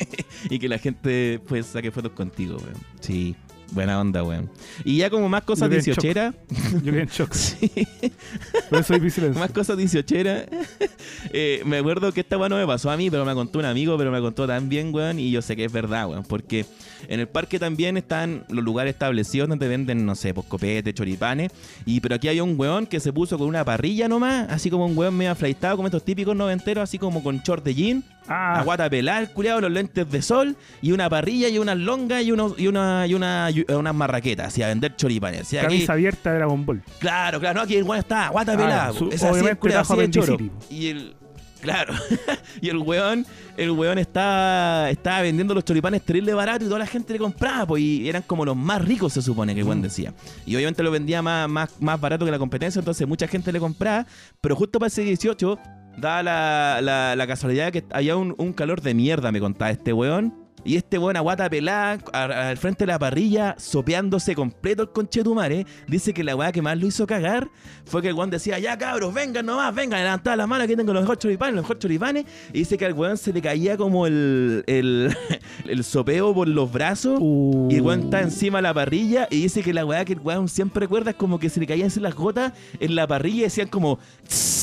y 0.50 0.58
que 0.58 0.68
la 0.68 0.78
gente, 0.78 1.40
pues, 1.48 1.66
saque 1.66 1.90
fotos 1.90 2.12
contigo, 2.12 2.56
weón. 2.56 2.76
Sí, 3.00 3.36
buena 3.72 4.00
onda, 4.00 4.22
weón. 4.22 4.50
Y 4.84 4.98
ya 4.98 5.10
como 5.10 5.28
más 5.28 5.42
cosas. 5.42 5.70
18 5.70 6.00
Yo 6.02 6.92
quedé 6.92 7.02
en 7.02 7.08
shock. 7.08 7.32
Sí. 7.46 7.70
Por 8.70 8.80
eso 8.80 8.94
silencio. 8.94 9.34
Más 9.34 9.50
cosas 9.50 9.76
18 9.76 10.16
eh, 11.32 11.62
me 11.64 11.78
acuerdo 11.78 12.12
que 12.12 12.20
esta 12.20 12.38
weá 12.38 12.48
no 12.48 12.56
me 12.56 12.66
pasó 12.66 12.90
a 12.90 12.96
mí, 12.96 13.10
pero 13.10 13.24
me 13.24 13.34
contó 13.34 13.58
un 13.58 13.64
amigo, 13.64 13.96
pero 13.98 14.10
me 14.10 14.20
contó 14.20 14.46
tan 14.46 14.68
bien, 14.68 14.94
weón, 14.94 15.18
y 15.18 15.30
yo 15.30 15.42
sé 15.42 15.56
que 15.56 15.64
es 15.64 15.72
verdad, 15.72 16.08
weón, 16.08 16.24
porque 16.24 16.64
en 17.08 17.20
el 17.20 17.28
parque 17.28 17.58
también 17.58 17.96
están 17.96 18.44
los 18.48 18.64
lugares 18.64 18.94
establecidos 18.94 19.48
donde 19.48 19.68
venden, 19.68 20.04
no 20.06 20.14
sé, 20.14 20.34
pues 20.34 20.46
copete, 20.46 20.92
choripanes, 20.94 21.52
y 21.84 22.00
pero 22.00 22.14
aquí 22.16 22.28
hay 22.28 22.40
un 22.40 22.58
weón 22.58 22.86
que 22.86 23.00
se 23.00 23.12
puso 23.12 23.38
con 23.38 23.48
una 23.48 23.64
parrilla 23.64 24.08
nomás, 24.08 24.48
así 24.50 24.70
como 24.70 24.86
un 24.86 24.96
weón 24.96 25.16
medio 25.16 25.32
aflaitado, 25.32 25.76
como 25.76 25.88
estos 25.88 26.04
típicos 26.04 26.34
noventeros, 26.34 26.82
así 26.82 26.98
como 26.98 27.22
con 27.22 27.38
short 27.38 27.64
de 27.64 27.74
jean, 27.74 28.04
Ah, 28.28 28.58
a 28.60 28.62
guata 28.64 28.90
pelada, 28.90 29.20
el 29.20 29.30
culiado, 29.30 29.60
los 29.60 29.70
lentes 29.70 30.10
de 30.10 30.20
sol, 30.22 30.56
y 30.82 30.92
una 30.92 31.08
parrilla 31.08 31.48
y 31.48 31.58
unas 31.58 31.76
longas 31.78 32.22
y, 32.24 32.32
unos, 32.32 32.58
y 32.58 32.66
una 32.66 33.06
y 33.06 33.14
una 33.14 33.48
y 33.50 33.64
unas 33.72 33.94
marraquetas, 33.94 34.48
así 34.48 34.62
a 34.62 34.68
vender 34.68 34.96
choripanes. 34.96 35.42
Así, 35.42 35.58
aquí- 35.58 35.66
camisa 35.66 35.92
abierta 35.92 36.30
de 36.30 36.36
Dragon 36.38 36.66
Ball. 36.66 36.82
Claro, 36.98 37.38
claro, 37.40 37.58
no, 37.58 37.62
aquí 37.62 37.76
el 37.76 37.84
weón 37.84 37.98
está, 38.00 38.28
guata 38.28 38.52
Ah, 38.52 38.56
pelada. 38.56 38.92
su- 38.92 39.08
es 39.10 39.22
así, 39.22 39.46
el 39.46 39.56
culiao, 39.58 39.82
trajo 39.82 39.92
así 39.94 40.02
de 40.02 40.10
choro. 40.10 40.36
Y 40.70 40.88
el. 40.88 41.14
Claro. 41.60 41.94
y 42.60 42.68
el 42.68 42.76
weón, 42.78 43.26
el 43.56 43.70
weón 43.72 43.98
estaba, 43.98 44.88
estaba 44.90 45.22
vendiendo 45.22 45.54
los 45.54 45.64
choripanes 45.64 46.02
terrible 46.02 46.32
barato 46.34 46.64
y 46.64 46.68
toda 46.68 46.78
la 46.80 46.86
gente 46.86 47.12
le 47.12 47.18
compraba, 47.18 47.66
pues, 47.66 47.82
y 47.82 48.08
eran 48.08 48.22
como 48.22 48.44
los 48.44 48.54
más 48.56 48.84
ricos, 48.84 49.12
se 49.14 49.22
supone 49.22 49.54
que 49.54 49.60
el 49.62 49.66
weón 49.66 49.82
decía. 49.82 50.12
Y 50.44 50.54
obviamente 50.54 50.82
lo 50.82 50.90
vendía 50.90 51.22
más, 51.22 51.48
más, 51.48 51.70
más 51.80 52.00
barato 52.00 52.24
que 52.24 52.30
la 52.30 52.38
competencia, 52.38 52.78
entonces 52.78 53.06
mucha 53.08 53.26
gente 53.26 53.50
le 53.52 53.58
compraba, 53.58 54.06
pero 54.40 54.54
justo 54.54 54.78
para 54.78 54.88
ese 54.88 55.02
18 55.02 55.58
da 55.96 56.22
la, 56.22 56.80
la, 56.82 57.16
la 57.16 57.26
casualidad 57.26 57.72
que 57.72 57.84
había 57.92 58.16
un, 58.16 58.34
un 58.38 58.52
calor 58.52 58.80
de 58.80 58.94
mierda, 58.94 59.32
me 59.32 59.40
contaba 59.40 59.70
este 59.70 59.92
weón. 59.92 60.46
Y 60.64 60.74
este 60.74 60.98
weón 60.98 61.16
aguata 61.16 61.48
pelada 61.48 62.00
al 62.12 62.56
frente 62.56 62.84
de 62.84 62.88
la 62.92 62.98
parrilla, 62.98 63.54
sopeándose 63.56 64.34
completo 64.34 64.82
el 64.82 64.90
conchetumare. 64.90 65.64
Dice 65.86 66.12
que 66.12 66.24
la 66.24 66.34
weá 66.34 66.50
que 66.50 66.60
más 66.60 66.76
lo 66.76 66.88
hizo 66.88 67.06
cagar 67.06 67.48
fue 67.84 68.02
que 68.02 68.08
el 68.08 68.14
weón 68.14 68.30
decía, 68.30 68.58
ya 68.58 68.76
cabros, 68.76 69.14
vengan 69.14 69.46
nomás, 69.46 69.72
vengan, 69.72 70.02
levantaban 70.02 70.38
las 70.38 70.48
manos, 70.48 70.64
aquí 70.64 70.74
tengo 70.74 70.92
los 70.92 71.02
mejores 71.02 71.20
choripanes, 71.20 71.54
los 71.54 71.62
mejores 71.62 71.80
choripanes. 71.80 72.24
Y 72.52 72.58
dice 72.58 72.76
que 72.76 72.84
al 72.84 72.94
weón 72.94 73.16
se 73.16 73.32
le 73.32 73.40
caía 73.40 73.76
como 73.76 74.08
el, 74.08 74.64
el, 74.66 75.16
el 75.68 75.84
sopeo 75.84 76.34
por 76.34 76.48
los 76.48 76.72
brazos. 76.72 77.16
Uh. 77.22 77.68
Y 77.70 77.76
el 77.76 77.82
weón 77.82 78.00
está 78.00 78.20
encima 78.22 78.58
de 78.58 78.62
la 78.62 78.74
parrilla 78.74 79.28
y 79.30 79.42
dice 79.42 79.62
que 79.62 79.72
la 79.72 79.84
weá 79.84 80.04
que 80.04 80.14
el 80.14 80.20
weón 80.20 80.48
siempre 80.48 80.80
recuerda 80.80 81.12
es 81.12 81.16
como 81.16 81.38
que 81.38 81.48
se 81.48 81.60
le 81.60 81.68
caían 81.68 81.92
las 82.00 82.14
gotas 82.16 82.52
en 82.80 82.96
la 82.96 83.06
parrilla 83.06 83.38
y 83.38 83.42
decían 83.42 83.68
como... 83.68 84.00
"Tss, 84.26 84.55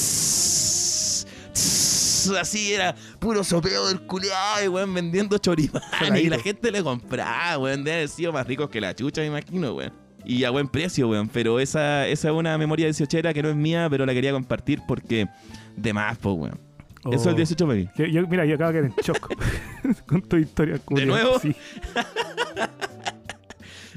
tss", 2.24 2.38
Así 2.40 2.74
era 2.74 2.96
puro 3.20 3.44
sopeo 3.44 3.88
del 3.88 4.02
culiado 4.02 4.64
y 4.64 4.68
weón 4.68 4.94
vendiendo 4.94 5.38
choripanes 5.38 6.22
y 6.22 6.30
la 6.30 6.40
gente 6.40 6.72
le 6.72 6.84
compraba, 6.84 7.58
weón. 7.58 7.84
Debe 7.84 7.98
haber 7.98 8.10
sido 8.10 8.32
más 8.34 8.46
ricos 8.48 8.70
que 8.70 8.80
la 8.82 8.94
chucha, 8.96 9.22
me 9.22 9.28
imagino, 9.28 9.74
weón. 9.74 9.94
Y 10.26 10.44
a 10.46 10.50
buen 10.52 10.68
precio, 10.68 11.10
weón. 11.10 11.28
Pero 11.30 11.60
esa, 11.60 12.08
esa 12.08 12.30
es 12.30 12.34
una 12.34 12.58
memoria 12.58 12.86
18 12.86 13.34
que 13.34 13.44
no 13.44 13.50
es 13.50 13.56
mía, 13.56 13.88
pero 13.90 14.06
la 14.06 14.14
quería 14.14 14.32
compartir 14.32 14.82
porque 14.88 15.28
de 15.76 15.94
más, 15.94 16.18
pues, 16.18 16.36
weón. 16.38 16.60
Eso 17.12 17.16
es 17.16 17.26
el 17.28 17.34
Oh. 17.34 17.36
18 17.36 17.68
baby. 17.68 17.90
Yo- 17.98 18.06
yo- 18.06 18.28
mira, 18.28 18.46
yo 18.46 18.56
acabo 18.56 18.72
de 18.72 18.80
quedar 18.80 18.92
en 18.98 19.04
shock 19.04 19.36
con 20.08 20.22
tu 20.22 20.38
historia. 20.38 20.80
culiao. 20.80 21.08
nuevo? 21.10 21.40
Sí. 21.40 21.54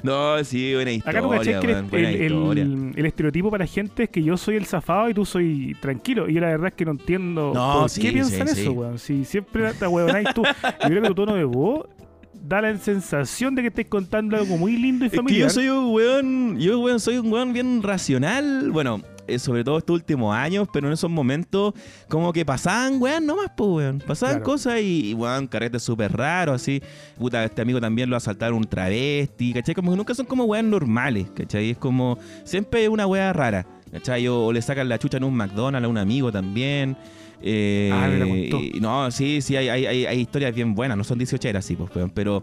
No, 0.07 0.45
sí, 0.45 0.75
buena 0.75 0.93
historia, 0.93 1.21
Acá 1.21 1.29
tú 1.29 1.61
que. 1.61 1.83
Buena 1.83 2.11
el- 2.11 2.59
el- 2.59 2.93
el 2.97 3.07
estereotipo 3.07 3.51
para 3.51 3.65
la 3.65 3.69
gente 3.71 4.05
es 4.05 4.09
que 4.09 4.23
yo 4.23 4.37
soy 4.37 4.57
el 4.57 4.65
zafado 4.67 5.11
y 5.11 5.15
tú 5.15 5.25
soy 5.25 5.77
tranquilo. 5.81 6.29
Y 6.29 6.35
yo 6.35 6.41
la 6.41 6.49
verdad 6.49 6.69
es 6.69 6.75
que 6.75 6.85
no 6.85 6.93
entiendo 6.93 7.53
No, 7.55 7.81
por 7.81 7.91
sí, 7.91 8.01
qué 8.01 8.13
piensan 8.13 8.49
sí, 8.49 8.63
eso, 8.63 8.73
weón. 8.73 8.99
Si 8.99 9.25
siempre 9.25 9.73
te 9.75 9.87
huevonáis 9.87 10.29
tú. 10.35 10.43
Yo 10.83 10.89
creo 10.89 11.03
que 11.03 11.09
tu 11.09 11.15
tono 11.15 11.35
de 11.35 11.45
voz 11.45 11.87
da 12.33 12.63
la 12.63 12.77
sensación 12.79 13.55
de 13.57 13.63
que 13.63 13.69
estés 13.69 13.87
contando 13.87 14.37
algo 14.37 14.57
muy 14.57 14.77
lindo 14.77 15.05
y 15.05 15.09
Es 15.09 15.13
que 15.13 15.17
familiar. 15.17 15.49
yo 15.49 15.51
soy 15.51 15.69
un 15.69 15.93
weón, 15.93 16.59
yo 16.61 16.79
weón, 16.79 17.01
soy 17.01 17.19
un 17.19 17.33
weón 17.33 17.53
bien 17.53 17.83
racional, 17.83 18.71
bueno, 18.71 19.01
eh, 19.29 19.39
sobre 19.39 19.65
todo 19.65 19.79
estos 19.79 19.95
últimos 19.95 20.35
años, 20.35 20.69
pero 20.73 20.87
en 20.87 20.93
esos 20.93 21.11
momentos 21.11 21.75
como 22.09 22.33
que 22.33 22.45
pasaban 22.45 23.01
weón 23.01 23.27
nomás, 23.27 23.51
pues 23.57 23.71
weón, 23.71 23.99
pasaban 24.07 24.37
Claro. 24.37 24.45
cosas 24.45 24.81
y, 24.81 25.11
y 25.11 25.15
weón, 25.15 25.47
carretes 25.47 25.83
súper 25.83 26.13
raros, 26.17 26.57
así, 26.63 26.83
puta, 27.19 27.45
este 27.45 27.63
amigo 27.63 27.81
también 27.81 28.09
lo 28.11 28.17
asaltaron 28.17 28.59
un 28.59 28.65
travesti, 28.65 29.53
¿cachai? 29.53 29.75
Como 29.75 29.91
que 29.91 29.97
nunca 29.97 30.15
son 30.15 30.27
como 30.27 30.45
weón 30.45 30.71
normales, 30.71 31.27
¿cachai? 31.35 31.71
Es 31.71 31.79
como, 31.79 32.19
siempre 32.45 32.89
una 32.89 33.07
wea 33.07 33.33
rara, 33.33 33.67
¿cachai? 33.93 34.27
O, 34.29 34.47
o 34.47 34.53
le 34.53 34.63
sacan 34.63 34.89
la 34.89 34.99
chucha 34.99 35.17
en 35.19 35.25
un 35.25 35.35
McDonald's 35.35 35.85
a 35.87 35.89
un 35.89 35.99
amigo 35.99 36.31
también. 36.33 36.97
Eh, 37.43 37.91
Ah, 37.93 38.09
me 38.09 38.71
no, 38.81 39.11
sí, 39.11 39.43
sí, 39.43 39.57
hay, 39.57 39.69
hay, 39.69 39.87
hay, 39.87 40.07
hay 40.07 40.21
historias 40.21 40.55
bien 40.55 40.75
buenas, 40.75 40.97
no 40.97 41.05
son 41.05 41.19
18 41.19 41.49
eras, 41.49 41.65
sí, 41.65 41.77
pues, 41.77 41.95
weón, 41.95 42.11
pero... 42.11 42.43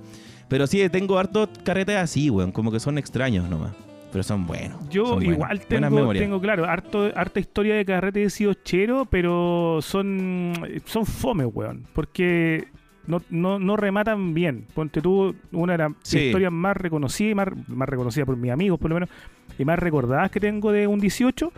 Pero 0.49 0.67
sí, 0.67 0.87
tengo 0.89 1.17
hartos 1.17 1.49
carretes 1.63 1.95
así, 1.95 2.29
weón. 2.29 2.51
Como 2.51 2.71
que 2.71 2.79
son 2.79 2.99
extraños 2.99 3.49
nomás. 3.49 3.71
Pero 4.13 4.23
son 4.23 4.45
buenos. 4.45 4.87
Yo 4.89 5.05
son 5.07 5.23
igual 5.23 5.59
tengo, 5.65 6.13
tengo 6.13 6.39
claro, 6.39 6.65
harto, 6.65 7.11
harta 7.15 7.39
historia 7.39 7.75
de 7.75 7.83
carrete 7.83 8.19
de 8.19 8.29
siochero, 8.29 9.05
pero 9.05 9.79
son, 9.81 10.53
son 10.85 11.05
fome, 11.05 11.45
weón. 11.45 11.85
Porque 11.93 12.67
no, 13.07 13.21
no, 13.31 13.57
no 13.59 13.75
rematan 13.75 14.33
bien. 14.35 14.65
Ponte 14.73 15.01
tú, 15.01 15.35
una 15.51 15.73
de 15.73 15.77
las 15.79 15.91
Sí. 16.03 16.19
historias 16.19 16.51
más 16.51 16.77
reconocidas, 16.77 17.35
más, 17.35 17.47
más 17.67 17.89
reconocida 17.89 18.25
por 18.25 18.37
mis 18.37 18.51
amigos 18.51 18.79
por 18.79 18.89
lo 18.91 18.95
menos, 18.95 19.09
y 19.57 19.65
más 19.65 19.79
recordadas 19.79 20.31
que 20.31 20.39
tengo 20.39 20.71
de 20.71 20.85
un 20.87 20.99
18, 20.99 21.51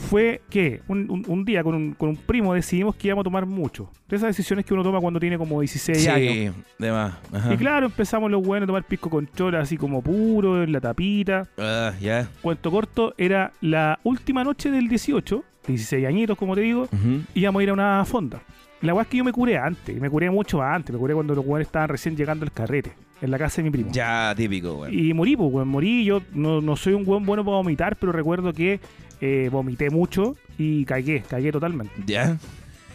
fue 0.00 0.40
que 0.48 0.80
un, 0.86 1.10
un- 1.10 1.24
un 1.26 1.44
día 1.44 1.64
con 1.64 1.74
un, 1.74 1.92
con 1.94 2.08
un 2.10 2.16
primo 2.16 2.54
decidimos 2.54 2.94
que 2.94 3.08
íbamos 3.08 3.22
a 3.22 3.24
tomar 3.24 3.46
mucho. 3.46 3.90
De 4.08 4.14
esas 4.16 4.28
decisiones 4.28 4.64
que 4.64 4.72
uno 4.72 4.82
toma 4.84 5.00
cuando 5.00 5.18
tiene 5.18 5.36
como 5.36 5.60
16 5.60 6.06
años. 6.08 6.32
Sí, 6.32 6.50
de 6.78 6.92
más. 6.92 7.14
Ajá. 7.32 7.52
Y 7.52 7.56
claro, 7.56 7.86
empezamos 7.86 8.30
los 8.30 8.40
buenos 8.42 8.64
a 8.64 8.68
tomar 8.68 8.84
pisco 8.84 9.10
con 9.10 9.28
chola 9.34 9.60
así 9.60 9.76
como 9.76 10.00
puro, 10.00 10.62
en 10.62 10.72
la 10.72 10.80
tapita 10.80 11.48
Ah, 11.58 11.92
ya. 12.00 12.28
cuento 12.40 12.70
corto, 12.70 13.12
era 13.18 13.52
la 13.60 13.98
última 14.04 14.44
noche 14.44 14.70
del 14.70 14.86
18, 14.88 15.42
16 15.66 16.06
añitos, 16.06 16.38
como 16.38 16.54
te 16.54 16.60
digo, 16.62 16.82
Ujú. 16.84 17.22
íbamos 17.34 17.60
a 17.60 17.62
ir 17.64 17.70
a 17.70 17.72
una 17.72 18.04
fonda. 18.04 18.40
La 18.80 18.94
weá 18.94 19.02
es 19.02 19.08
que 19.08 19.16
yo 19.16 19.24
me 19.24 19.32
curé 19.32 19.58
antes, 19.58 20.00
me 20.00 20.08
curé 20.08 20.30
mucho 20.30 20.62
antes, 20.62 20.92
me 20.94 20.98
curé 21.00 21.12
cuando 21.12 21.34
los 21.34 21.44
weones 21.44 21.66
estaban 21.66 21.88
recién 21.88 22.16
llegando 22.16 22.44
al 22.44 22.52
carrete, 22.52 22.92
en 23.20 23.32
la 23.32 23.36
casa 23.36 23.56
de 23.56 23.64
mi 23.64 23.70
primo. 23.70 23.90
Ya, 23.92 24.32
típico, 24.36 24.74
weón. 24.74 24.94
Y 24.96 25.12
morí, 25.12 25.36
pues, 25.36 25.52
weón, 25.52 25.66
morí. 25.66 26.04
Yo 26.04 26.22
no, 26.32 26.60
no 26.60 26.76
soy 26.76 26.92
un 26.94 27.04
buen 27.04 27.26
bueno 27.26 27.44
para 27.44 27.56
vomitar, 27.56 27.96
pero 27.96 28.12
recuerdo 28.12 28.52
que 28.52 28.78
eh, 29.20 29.48
vomité 29.50 29.90
mucho 29.90 30.36
y 30.58 30.84
cagué, 30.84 31.22
cagué 31.28 31.52
totalmente. 31.52 31.94
Ya. 32.06 32.36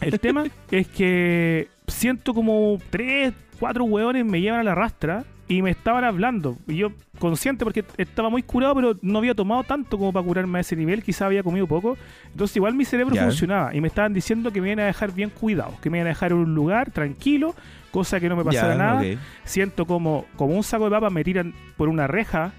El 0.01 0.19
tema 0.19 0.45
es 0.71 0.87
que 0.87 1.67
siento 1.87 2.33
como 2.33 2.77
tres, 2.89 3.33
cuatro 3.59 3.85
hueones 3.85 4.25
me 4.25 4.41
llevan 4.41 4.59
a 4.59 4.63
la 4.63 4.75
rastra 4.75 5.25
y 5.47 5.61
me 5.61 5.71
estaban 5.71 6.03
hablando. 6.03 6.57
Y 6.67 6.77
yo, 6.77 6.91
consciente, 7.19 7.63
porque 7.63 7.83
estaba 7.97 8.29
muy 8.29 8.43
curado, 8.43 8.75
pero 8.75 8.95
no 9.01 9.19
había 9.19 9.35
tomado 9.35 9.63
tanto 9.63 9.97
como 9.97 10.13
para 10.13 10.25
curarme 10.25 10.59
a 10.59 10.61
ese 10.61 10.75
nivel, 10.75 11.03
quizá 11.03 11.25
había 11.25 11.43
comido 11.43 11.67
poco. 11.67 11.97
Entonces, 12.31 12.55
igual 12.57 12.73
mi 12.73 12.85
cerebro 12.85 13.15
funcionaba 13.15 13.75
y 13.75 13.81
me 13.81 13.87
estaban 13.87 14.13
diciendo 14.13 14.51
que 14.51 14.61
me 14.61 14.69
iban 14.69 14.79
a 14.79 14.85
dejar 14.85 15.11
bien 15.11 15.29
cuidado, 15.29 15.73
que 15.81 15.89
me 15.89 15.97
iban 15.97 16.07
a 16.07 16.09
dejar 16.09 16.31
en 16.31 16.39
un 16.39 16.55
lugar 16.55 16.91
tranquilo, 16.91 17.55
cosa 17.91 18.19
que 18.19 18.29
no 18.29 18.35
me 18.35 18.43
pasara 18.43 18.75
nada. 18.75 19.03
Siento 19.43 19.85
como, 19.85 20.25
como 20.35 20.55
un 20.55 20.63
saco 20.63 20.85
de 20.85 20.91
papas 20.91 21.11
me 21.11 21.23
tiran 21.23 21.53
por 21.77 21.89
una 21.89 22.07
reja. 22.07 22.53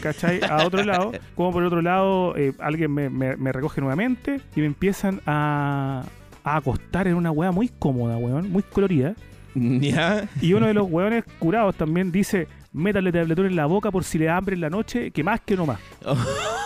¿Cachai? 0.00 0.40
A 0.48 0.64
otro 0.66 0.82
lado, 0.84 1.12
como 1.34 1.52
por 1.52 1.62
otro 1.64 1.82
lado, 1.82 2.36
eh, 2.36 2.52
alguien 2.58 2.92
me, 2.92 3.08
me- 3.10 3.36
me 3.36 3.52
recoge 3.52 3.80
nuevamente 3.80 4.40
y 4.54 4.60
me 4.60 4.66
empiezan 4.66 5.20
a, 5.26 6.04
a 6.44 6.56
acostar 6.56 7.08
en 7.08 7.14
una 7.14 7.30
weá 7.30 7.50
muy 7.52 7.68
cómoda, 7.68 8.16
weón, 8.16 8.50
muy 8.50 8.62
colorida. 8.62 9.14
Ya. 9.58 10.28
Y 10.42 10.52
uno 10.52 10.66
de 10.66 10.74
los 10.74 10.86
weones 10.90 11.24
curados 11.38 11.74
también 11.76 12.12
dice: 12.12 12.46
métale 12.74 13.10
tabletón 13.10 13.46
en 13.46 13.56
la 13.56 13.64
boca 13.64 13.90
por 13.90 14.04
si 14.04 14.18
le 14.18 14.26
da 14.26 14.36
hambre 14.36 14.54
en 14.54 14.60
la 14.60 14.68
noche, 14.68 15.10
que 15.12 15.24
más 15.24 15.40
que 15.40 15.56
no 15.56 15.64
más. 15.64 15.80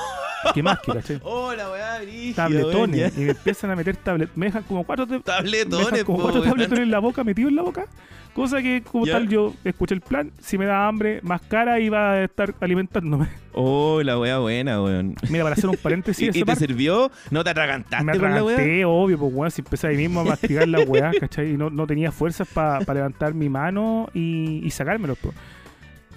Que 0.55 0.63
más 0.63 0.79
que, 0.81 0.93
¿cachai? 0.93 1.21
Oh, 1.23 1.53
la 1.55 1.71
weá, 1.71 1.99
brígida, 2.01 2.37
Tabletones. 2.37 3.17
Y 3.19 3.21
me 3.23 3.31
empiezan 3.31 3.71
a 3.71 3.77
meter 3.77 3.97
tabletones. 3.97 4.37
Me 4.37 4.47
dejan 4.47 4.63
como 4.65 4.85
cuatro, 4.85 5.07
te- 5.07 5.13
me 5.15 5.19
dejan 5.19 5.37
Tabletones, 5.37 6.05
como 6.05 6.19
po, 6.19 6.23
cuatro 6.25 6.43
tabletones 6.43 6.81
en 6.85 6.91
la 6.91 6.99
boca, 6.99 7.25
metidos 7.25 7.51
en 7.51 7.57
la 7.57 7.63
boca. 7.63 7.87
Cosa 8.35 8.63
que, 8.63 8.83
como 8.83 9.07
Ya. 9.07 9.15
tal, 9.15 9.29
yo 9.29 9.53
escuché 9.65 9.95
el 9.95 10.01
plan. 10.03 10.31
Si 10.41 10.57
me 10.57 10.65
da 10.65 10.87
hambre, 10.87 11.19
más 11.23 11.43
cara 11.43 11.77
va 11.91 12.13
a 12.13 12.25
estar 12.25 12.55
alimentándome. 12.61 13.27
Oh, 13.53 14.01
la 14.05 14.17
weá 14.19 14.39
buena, 14.39 14.81
weón. 14.81 15.17
Mira, 15.29 15.43
para 15.43 15.55
hacer 15.57 15.69
un 15.69 15.77
paréntesis, 15.77 16.29
¿Y, 16.35 16.39
y 16.39 16.41
te 16.41 16.47
parte, 16.47 16.67
sirvió? 16.67 17.11
¿No 17.33 17.43
te 17.43 17.51
atragantaste 17.51 18.05
me 18.05 18.13
atraganté, 18.13 18.85
obvio, 18.85 19.19
pues 19.19 19.33
weón, 19.35 19.51
si 19.51 19.63
empecé 19.63 19.89
ahí 19.89 19.97
mismo 19.97 20.21
a 20.21 20.25
mastigar 20.25 20.69
la 20.69 20.79
weá, 20.81 21.11
¿cachai? 21.21 21.55
Y 21.55 21.57
no, 21.57 21.71
no 21.71 21.87
tenía 21.89 22.13
fuerzas 22.13 22.47
para 22.55 22.79
levantar 22.95 23.35
mi 23.35 23.49
mano 23.49 24.09
y, 24.15 24.65
y 24.65 24.71
sacármelo, 24.71 25.17
pues. 25.17 25.35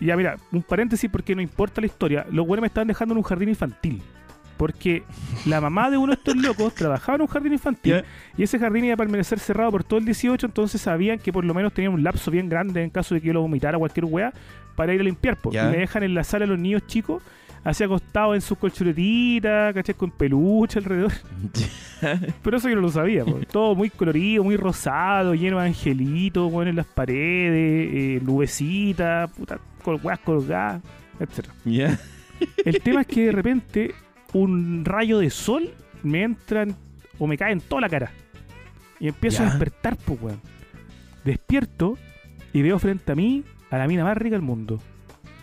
Y 0.03 0.07
ya, 0.07 0.17
mira, 0.17 0.35
un 0.51 0.61
paréntesis 0.63 1.09
porque 1.09 1.33
no 1.33 1.41
importa 1.41 1.79
la 1.79 1.87
historia. 1.87 2.25
Los 2.29 2.45
weones 2.45 2.61
me 2.61 2.67
estaban 2.67 2.89
dejando 2.89 3.13
en 3.13 3.19
un 3.19 3.23
jardín 3.23 3.47
infantil. 3.47 4.01
Porque 4.57 5.03
la 5.45 5.61
mamá 5.61 5.89
de 5.89 5.97
uno 5.97 6.07
de 6.13 6.13
estos 6.15 6.35
locos 6.35 6.75
trabajaba 6.75 7.15
en 7.15 7.21
un 7.21 7.27
jardín 7.27 7.53
infantil 7.53 7.93
Ya. 7.93 8.03
y 8.37 8.43
ese 8.43 8.59
jardín 8.59 8.83
iba 8.85 8.93
a 8.95 8.97
permanecer 8.97 9.39
cerrado 9.39 9.71
por 9.71 9.83
todo 9.83 9.99
el 9.99 10.05
18, 10.05 10.45
entonces 10.45 10.81
sabían 10.81 11.19
que 11.19 11.31
por 11.33 11.43
lo 11.45 11.53
menos 11.53 11.73
tenían 11.73 11.93
un 11.93 12.03
lapso 12.03 12.29
bien 12.31 12.49
grande 12.49 12.83
en 12.83 12.89
caso 12.89 13.15
de 13.15 13.21
que 13.21 13.27
yo 13.27 13.33
lo 13.33 13.41
vomitara 13.41 13.77
cualquier 13.79 14.05
weá 14.05 14.33
para 14.75 14.93
ir 14.93 14.99
a 14.99 15.03
limpiar. 15.03 15.37
po. 15.37 15.51
Ya. 15.51 15.67
Y 15.67 15.71
me 15.71 15.77
dejan 15.77 16.03
en 16.03 16.13
la 16.13 16.23
sala 16.23 16.45
a 16.45 16.47
los 16.49 16.59
niños 16.59 16.85
chicos, 16.85 17.23
así 17.63 17.83
acostados 17.83 18.35
en 18.35 18.41
sus 18.41 18.57
colchonetitas, 18.57 19.73
¿cachai? 19.73 19.95
Con 19.95 20.11
peluche 20.11 20.79
alrededor. 20.79 21.13
Pero 22.43 22.57
eso 22.57 22.69
yo 22.69 22.75
no 22.75 22.81
lo 22.81 22.89
sabía, 22.89 23.23
po. 23.25 23.39
todo 23.51 23.73
muy 23.75 23.89
colorido, 23.89 24.43
muy 24.43 24.57
rosado, 24.57 25.33
lleno 25.33 25.59
de 25.59 25.67
angelitos, 25.67 26.51
bueno, 26.51 26.69
en 26.69 26.75
las 26.75 26.85
paredes, 26.87 27.89
eh, 27.93 28.21
nubecitas, 28.23 29.29
puta, 29.31 29.57
con 29.83 29.99
weas 30.03 30.19
colgadas, 30.19 30.81
etc. 31.19 31.45
El 32.65 32.81
tema 32.81 33.01
es 33.01 33.07
que 33.07 33.25
de 33.27 33.31
repente 33.33 33.93
un 34.33 34.83
rayo 34.85 35.19
de 35.19 35.29
sol 35.29 35.69
me 36.01 36.23
entra 36.23 36.63
en- 36.63 36.75
o 37.19 37.27
me 37.27 37.37
cae 37.37 37.51
en 37.53 37.61
toda 37.61 37.81
la 37.81 37.89
cara. 37.89 38.11
Y 38.99 39.07
empiezo 39.07 39.43
a 39.43 39.45
despertar, 39.47 39.97
pues, 39.97 40.19
weón. 40.21 40.41
Despierto 41.23 41.97
y 42.51 42.61
veo 42.61 42.79
frente 42.79 43.11
a 43.11 43.15
mí 43.15 43.43
a 43.69 43.77
la 43.77 43.87
mina 43.87 44.03
más 44.03 44.17
rica 44.17 44.35
del 44.35 44.41
mundo. 44.41 44.79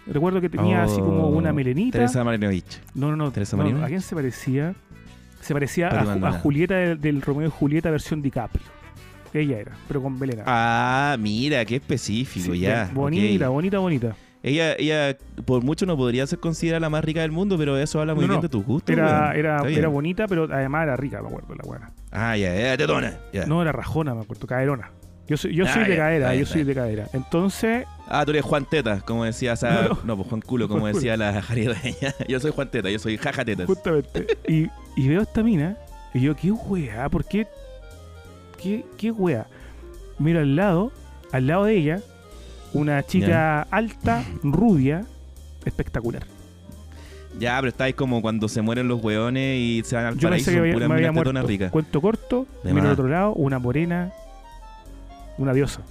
Recuerdo 0.06 0.40
que 0.40 0.48
tenía 0.48 0.82
así 0.82 0.98
como 1.00 1.24
Oh, 1.24 1.28
una 1.28 1.52
melenita. 1.52 1.98
Teresa 1.98 2.24
Marinovich. 2.24 2.80
No, 2.94 3.10
no, 3.10 3.16
no. 3.16 3.30
Teresa 3.30 3.56
no. 3.56 3.84
¿A 3.84 3.86
quién 3.88 4.00
se 4.00 4.14
parecía? 4.14 4.74
Se 5.40 5.52
parecía 5.54 5.88
a. 5.88 6.32
Julieta 6.32 6.74
del, 6.74 7.00
del 7.00 7.22
Romeo 7.22 7.48
y 7.48 7.50
Julieta 7.50 7.90
versión 7.90 8.20
DiCaprio. 8.20 8.64
Ella 9.32 9.58
era, 9.58 9.72
pero 9.86 10.02
con 10.02 10.18
melena. 10.18 10.42
Ah, 10.46 11.16
mira, 11.18 11.64
qué 11.64 11.76
específico, 11.76 12.52
Sí, 12.52 12.60
ya. 12.60 12.90
Bonita, 12.92 13.48
bonita, 13.48 13.78
bonita. 13.78 14.16
Ella, 14.42 14.74
ella, 14.78 15.16
por 15.44 15.62
mucho 15.62 15.84
no 15.84 15.96
podría 15.98 16.26
ser 16.26 16.38
considerada 16.38 16.80
la 16.80 16.88
más 16.90 17.04
rica 17.04 17.20
del 17.20 17.30
mundo, 17.30 17.58
pero 17.58 17.76
eso 17.76 18.00
habla 18.00 18.14
muy 18.14 18.22
No, 18.24 18.28
bien 18.28 18.38
no. 18.38 18.42
de 18.42 18.48
tus 18.48 18.64
gustos. 18.64 18.96
Era, 18.96 19.34
era, 19.34 19.62
era 19.68 19.88
bonita, 19.88 20.26
pero 20.26 20.44
además 20.50 20.84
era 20.84 20.96
rica, 20.96 21.20
me 21.20 21.28
acuerdo, 21.28 21.54
la 21.54 21.62
buena. 21.64 21.90
Ah, 22.10 22.36
ya, 22.36 22.54
ya, 22.58 22.76
tetona. 22.76 23.18
Ya. 23.32 23.44
No, 23.46 23.60
era 23.60 23.72
rajona, 23.72 24.14
me 24.14 24.22
acuerdo, 24.22 24.46
caderona. 24.46 24.90
Yo 25.28 25.36
soy, 25.36 25.54
yo 25.54 25.64
Ah, 25.68 25.74
soy 25.74 25.84
de 25.84 25.96
cadera, 25.96 26.34
yo 26.34 26.44
soy 26.46 26.64
de 26.64 26.74
cadera. 26.74 27.06
Entonces, 27.12 27.86
Ah, 28.08 28.24
tú 28.24 28.30
eres 28.32 28.42
Juan 28.44 28.64
Teta, 28.64 29.00
como 29.02 29.24
decía 29.24 29.52
esa... 29.52 29.82
No, 29.88 29.98
No, 30.04 30.16
pues 30.16 30.28
Juan 30.28 30.40
Culo, 30.40 30.66
como 30.68 30.80
Juan 30.80 30.92
Culo. 30.92 31.00
decía 31.00 31.16
la 31.18 31.40
jaribeña. 31.42 32.14
Yo 32.28 32.40
soy 32.40 32.50
Juan 32.50 32.68
Teta, 32.70 32.90
yo 32.90 32.98
soy 32.98 33.16
Jaja 33.18 33.44
Tetas. 33.44 33.66
justamente. 33.66 34.26
y, 34.48 34.68
y 34.96 35.08
veo 35.08 35.20
esta 35.22 35.42
mina, 35.44 35.76
y 36.14 36.22
yo, 36.22 36.34
qué 36.34 36.50
wea, 36.50 37.08
¿por 37.10 37.24
qué? 37.26 37.46
¿Qué, 38.60 38.84
qué 38.96 39.10
wea? 39.12 39.46
Miro 40.18 40.40
al 40.40 40.56
lado, 40.56 40.90
al 41.32 41.46
lado 41.46 41.64
de 41.66 41.76
ella, 41.76 42.00
una 42.72 43.02
chica 43.04 43.62
alta, 43.70 44.22
rubia, 44.42 45.04
espectacular. 45.64 46.24
Ya, 47.38 47.56
pero 47.58 47.68
estáis 47.68 47.94
como 47.94 48.20
cuando 48.22 48.48
se 48.48 48.60
mueren 48.60 48.88
los 48.88 49.02
hueones 49.02 49.58
y 49.58 49.82
se 49.84 49.94
van 49.96 50.06
al 50.06 50.14
Yo 50.16 50.28
paraíso, 50.28 50.46
pensé 50.46 50.52
que 50.52 50.58
había- 50.58 50.72
me 50.72 50.78
muerto. 51.12 51.46
ricas. 51.48 51.70
Cuento 51.70 52.00
corto, 52.00 52.46
De 52.64 52.74
miro 52.74 52.86
al 52.86 52.92
otro 52.92 53.08
lado, 53.08 53.32
una 53.34 53.58
morena, 53.58 54.12
una 55.38 55.52
diosa. 55.52 55.82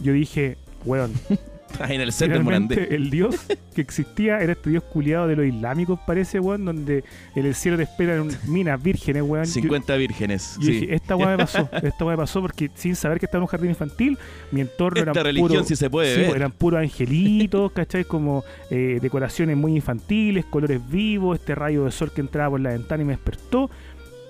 Yo 0.00 0.12
dije, 0.12 0.56
weón, 0.84 1.12
en 1.88 2.00
el 2.00 2.12
set. 2.12 2.30
Finalmente, 2.30 2.94
el 2.94 3.10
dios 3.10 3.36
que 3.74 3.80
existía 3.80 4.38
era 4.40 4.52
este 4.52 4.70
dios 4.70 4.82
culiado 4.84 5.26
de 5.26 5.36
los 5.36 5.46
islámicos, 5.46 5.98
parece, 6.06 6.40
weón, 6.40 6.64
donde 6.64 7.04
en 7.34 7.46
el 7.46 7.54
cielo 7.54 7.76
te 7.76 7.82
esperan 7.84 8.28
minas 8.46 8.82
vírgenes, 8.82 9.22
weón. 9.22 9.44
Yo- 9.44 9.52
50 9.52 9.96
vírgenes. 9.96 10.56
Sí. 10.60 10.70
dije, 10.72 10.94
esta 10.94 11.16
weá 11.16 11.30
me 11.30 11.38
pasó, 11.38 11.68
esta 11.82 12.04
weá 12.04 12.16
me 12.16 12.22
pasó 12.22 12.40
porque 12.40 12.70
sin 12.74 12.96
saber 12.96 13.18
que 13.18 13.26
estaba 13.26 13.40
en 13.40 13.42
un 13.42 13.48
jardín 13.48 13.70
infantil, 13.70 14.18
mi 14.52 14.60
entorno 14.60 14.98
Esta 15.00 15.10
era 15.12 15.22
religión 15.22 15.48
puro, 15.48 15.64
sí 15.64 15.76
se 15.76 15.90
puede 15.90 16.14
sí, 16.14 16.20
ver. 16.22 16.36
eran 16.36 16.52
puros 16.52 16.80
angelitos, 16.80 17.72
¿cachai? 17.72 18.04
Como 18.04 18.44
eh, 18.70 18.98
decoraciones 19.02 19.56
muy 19.56 19.74
infantiles, 19.76 20.44
colores 20.46 20.80
vivos, 20.88 21.38
este 21.38 21.54
rayo 21.54 21.84
de 21.84 21.90
sol 21.90 22.10
que 22.12 22.20
entraba 22.20 22.50
por 22.50 22.60
la 22.60 22.70
ventana 22.70 23.02
y 23.02 23.06
me 23.06 23.12
despertó. 23.14 23.70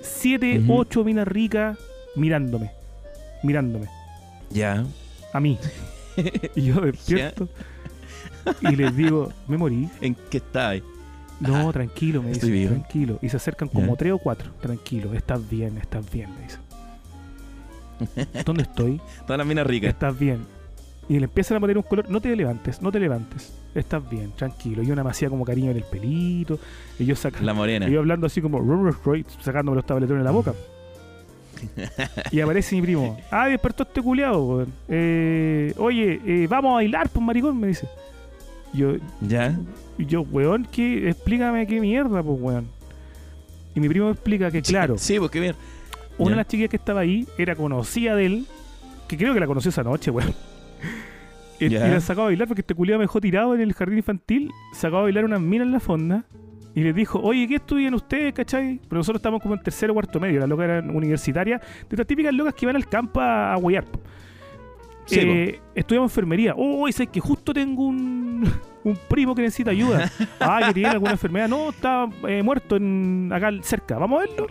Siete, 0.00 0.62
ocho 0.68 1.02
minas 1.04 1.26
ricas 1.26 1.78
mirándome, 2.16 2.70
mirándome, 3.42 3.86
Ya. 4.50 4.84
a 5.32 5.40
mí. 5.40 5.58
y 6.54 6.62
yo 6.62 6.80
despierto 6.80 7.48
y 8.60 8.76
les 8.76 8.94
digo, 8.96 9.32
me 9.48 9.56
morí. 9.56 9.88
¿En 10.00 10.14
qué 10.30 10.38
estáis? 10.38 10.82
No, 11.40 11.72
tranquilo, 11.72 12.22
me 12.22 12.30
dicen, 12.30 12.52
vivo. 12.52 12.70
tranquilo. 12.70 13.18
Y 13.22 13.28
se 13.28 13.36
acercan 13.36 13.68
como 13.68 13.88
Ya. 13.92 13.96
tres 13.96 14.12
o 14.12 14.18
cuatro, 14.18 14.50
tranquilo, 14.60 15.12
estás 15.14 15.48
bien, 15.48 15.76
estás 15.78 16.10
bien, 16.10 16.30
me 16.34 16.42
dicen. 16.42 16.60
¿Dónde 18.44 18.62
estoy? 18.62 19.00
Todas 19.26 19.38
las 19.38 19.46
minas 19.46 19.66
ricas. 19.66 19.90
Estás 19.90 20.18
bien. 20.18 20.46
Y 21.08 21.18
le 21.18 21.24
empiezan 21.24 21.58
a 21.58 21.60
poner 21.60 21.76
un 21.76 21.82
color, 21.82 22.08
no 22.08 22.20
te 22.20 22.34
levantes, 22.34 22.80
no 22.80 22.90
te 22.90 22.98
levantes, 22.98 23.52
estás 23.74 24.08
bien, 24.08 24.32
tranquilo. 24.32 24.82
Y 24.82 24.90
una 24.90 25.04
me 25.04 25.10
hacía 25.10 25.28
como 25.28 25.44
cariño 25.44 25.70
en 25.70 25.76
el 25.76 25.82
pelito, 25.84 26.58
y 26.98 27.04
yo 27.04 27.14
sacando, 27.14 27.44
La 27.44 27.52
morena. 27.52 27.86
y 27.88 27.92
yo 27.92 27.98
hablando 28.00 28.26
así 28.26 28.40
como, 28.40 28.58
sacándome 29.42 29.76
los 29.76 29.84
tabletones 29.84 30.20
en 30.20 30.24
la 30.24 30.30
boca. 30.30 30.54
Y 32.30 32.40
aparece 32.40 32.74
mi 32.76 32.82
primo, 32.82 33.18
ah, 33.30 33.48
despertó 33.48 33.82
este 33.84 34.00
culiado, 34.02 34.44
weón. 34.44 34.72
Eh, 34.88 35.74
oye, 35.78 36.20
eh, 36.26 36.46
vamos 36.48 36.70
a 36.70 36.74
bailar, 36.74 37.08
pues 37.08 37.24
maricón, 37.24 37.58
me 37.58 37.68
dice. 37.68 37.88
Yo, 38.72 38.94
Ya. 39.20 39.56
y 39.98 40.06
yo, 40.06 40.22
weón, 40.22 40.66
¿qué? 40.70 41.08
explícame 41.08 41.66
qué 41.66 41.80
mierda, 41.80 42.22
pues, 42.22 42.40
weón. 42.40 42.68
Y 43.74 43.80
mi 43.80 43.88
primo 43.88 44.06
me 44.06 44.12
explica 44.12 44.50
que, 44.50 44.62
claro, 44.62 44.98
Sí, 44.98 45.18
porque 45.18 45.40
bien. 45.40 45.54
una 46.18 46.26
Ya. 46.26 46.30
de 46.30 46.36
las 46.36 46.46
chiquillas 46.48 46.70
que 46.70 46.76
estaba 46.76 47.00
ahí 47.00 47.26
era 47.38 47.54
conocida 47.56 48.14
de 48.14 48.26
él, 48.26 48.46
que 49.08 49.16
creo 49.16 49.34
que 49.34 49.40
la 49.40 49.46
conoció 49.46 49.68
esa 49.70 49.82
noche, 49.82 50.10
weón. 50.10 50.32
Y, 51.60 51.68
la 51.68 52.00
sacó 52.00 52.22
a 52.22 52.24
bailar 52.24 52.48
porque 52.48 52.62
este 52.62 52.74
culiado 52.74 52.98
me 52.98 53.04
dejó 53.04 53.20
tirado 53.20 53.54
en 53.54 53.60
el 53.60 53.72
jardín 53.74 53.98
infantil, 53.98 54.50
sacó 54.74 54.98
a 54.98 55.02
bailar 55.02 55.24
unas 55.24 55.40
minas 55.40 55.66
en 55.66 55.72
la 55.72 55.80
fonda 55.80 56.24
y 56.74 56.82
les 56.82 56.94
dijo, 56.94 57.20
oye, 57.20 57.46
¿qué 57.46 57.56
estudian 57.56 57.94
ustedes, 57.94 58.32
cachai? 58.34 58.80
Pero 58.88 58.98
nosotros 58.98 59.20
estamos 59.20 59.40
como 59.40 59.54
en 59.54 59.62
tercero 59.62 59.92
o 59.92 59.94
cuarto 59.94 60.18
medio, 60.18 60.40
las 60.40 60.48
locas 60.48 60.64
eran 60.64 60.90
universitarias, 60.90 61.60
de 61.60 61.88
estas 61.90 62.06
típicas 62.06 62.34
locas 62.34 62.54
que 62.54 62.66
van 62.66 62.76
al 62.76 62.88
campo 62.88 63.20
a, 63.20 63.52
a 63.52 63.56
huear. 63.58 63.84
Sí, 65.06 65.20
Eh, 65.20 65.60
estudiamos 65.74 66.10
enfermería. 66.10 66.54
Oh, 66.56 66.90
sé 66.90 67.06
que 67.06 67.20
justo 67.20 67.52
tengo 67.52 67.84
un, 67.84 68.50
un 68.84 68.98
primo 69.08 69.34
que 69.34 69.42
necesita 69.42 69.70
ayuda. 69.70 70.10
Ah, 70.40 70.60
que 70.66 70.74
tiene 70.74 70.88
alguna 70.90 71.12
enfermedad. 71.12 71.48
No, 71.48 71.70
está 71.70 72.08
eh, 72.26 72.42
muerto 72.42 72.76
en, 72.76 73.30
acá 73.32 73.50
cerca. 73.62 73.98
Vamos 73.98 74.22
a 74.22 74.26
verlo. 74.26 74.46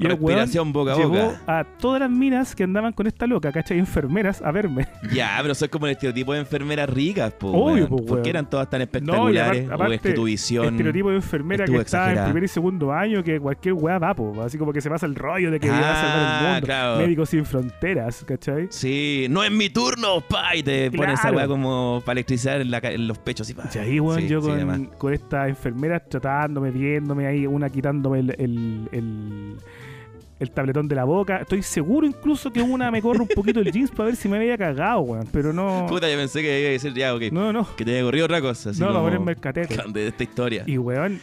Y 0.00 0.06
el 0.06 0.12
Respiración 0.12 0.72
boca 0.72 0.94
a 0.94 0.96
llevó 0.96 1.10
boca. 1.14 1.40
a 1.46 1.64
todas 1.64 2.00
las 2.00 2.10
minas 2.10 2.54
que 2.56 2.64
andaban 2.64 2.92
con 2.92 3.06
esta 3.06 3.26
loca, 3.26 3.52
¿cachai? 3.52 3.78
Enfermeras 3.78 4.40
a 4.42 4.50
verme. 4.50 4.86
Ya, 5.12 5.38
pero 5.42 5.54
soy 5.54 5.68
como 5.68 5.86
el 5.86 5.92
estereotipo 5.92 6.32
de 6.32 6.40
enfermeras 6.40 6.88
ricas, 6.88 7.32
po, 7.34 7.48
Obvio, 7.50 7.88
po, 7.88 7.96
¿Por 7.96 8.10
weón. 8.12 8.22
qué 8.22 8.30
eran 8.30 8.48
todas 8.48 8.68
tan 8.70 8.78
No, 8.80 8.84
espectaculares? 8.84 9.68
aparte- 9.70 9.90
o 9.90 9.92
es 9.94 10.00
que 10.00 10.12
tu 10.12 10.24
visión. 10.24 10.64
Estereotipo 10.66 11.10
de 11.10 11.16
enfermera 11.16 11.58
que 11.64 11.70
estuvo 11.72 11.80
está 11.82 11.98
en 11.98 12.02
exagerada. 12.04 12.26
primer 12.28 12.44
y 12.44 12.48
segundo 12.48 12.92
año, 12.92 13.22
que 13.22 13.38
cualquier 13.38 13.74
weá 13.74 13.98
va, 13.98 14.14
po. 14.14 14.42
Así 14.42 14.56
como 14.58 14.72
que 14.72 14.80
se 14.80 14.88
pasa 14.88 15.04
el 15.06 15.14
rollo 15.14 15.50
de 15.50 15.60
que 15.60 15.68
viene 15.68 15.84
a 15.84 15.94
salvar 15.94 16.18
el 16.18 16.24
Ah, 16.26 16.50
mundo. 16.52 16.66
claro. 16.66 16.98
Médicos 16.98 17.28
sin 17.28 17.44
fronteras, 17.44 18.24
¿cachai? 18.26 18.68
Sí, 18.70 19.26
no 19.28 19.42
es 19.44 19.50
mi 19.50 19.68
turno, 19.70 20.20
pa, 20.26 20.54
y 20.56 20.62
te 20.62 20.90
ponen 20.90 21.10
esa 21.10 21.22
Claro. 21.22 21.36
weá 21.36 21.46
como 21.46 22.02
para 22.06 22.12
electricidad 22.14 22.60
en, 22.60 22.70
la 22.70 22.78
en 22.78 23.06
los 23.06 23.18
pechos 23.18 23.48
y 23.50 23.54
pa. 23.54 23.64
Y 23.74 23.78
ahí, 23.78 24.00
weón, 24.00 24.20
Sí, 24.22 24.28
yo 24.28 24.40
sí, 24.40 24.48
con, 24.48 24.86
con 24.98 25.12
estas 25.14 25.48
enfermeras 25.48 26.02
tratándome, 26.08 26.70
viéndome 26.70 27.26
ahí, 27.26 27.46
una 27.46 27.68
quitándome 27.68 28.20
el, 28.20 28.30
el, 28.38 28.88
el, 28.92 29.56
el 30.40 30.50
tabletón 30.50 30.88
de 30.88 30.94
la 30.96 31.04
boca. 31.04 31.36
Estoy 31.38 31.62
seguro 31.62 32.06
incluso 32.06 32.50
que 32.50 32.62
una 32.62 32.90
me 32.90 33.00
corre 33.00 33.20
un 33.20 33.28
poquito 33.28 33.60
el 33.60 33.70
jeans 33.70 33.90
para 33.90 34.06
ver 34.06 34.16
si 34.16 34.28
me 34.28 34.38
había 34.38 34.56
cagado, 34.58 35.00
weón. 35.00 35.28
Pero 35.30 35.52
no. 35.52 35.86
Puta, 35.88 36.10
yo 36.10 36.16
pensé 36.16 36.42
que 36.42 36.60
iba 36.60 36.68
a 36.70 36.72
decir 36.72 36.94
ya, 36.94 37.14
ok. 37.14 37.24
No, 37.30 37.52
no. 37.52 37.68
Que 37.76 37.84
te 37.84 37.92
había 37.92 38.02
corrido 38.02 38.24
otra 38.24 38.40
cosa. 38.40 38.70
Así 38.70 38.80
No, 38.80 38.88
como 38.88 39.04
ponerme 39.04 39.32
el 39.32 39.38
catete. 39.38 39.76
de 39.92 40.08
esta 40.08 40.22
historia. 40.22 40.64
Y 40.66 40.78
weón, 40.78 41.20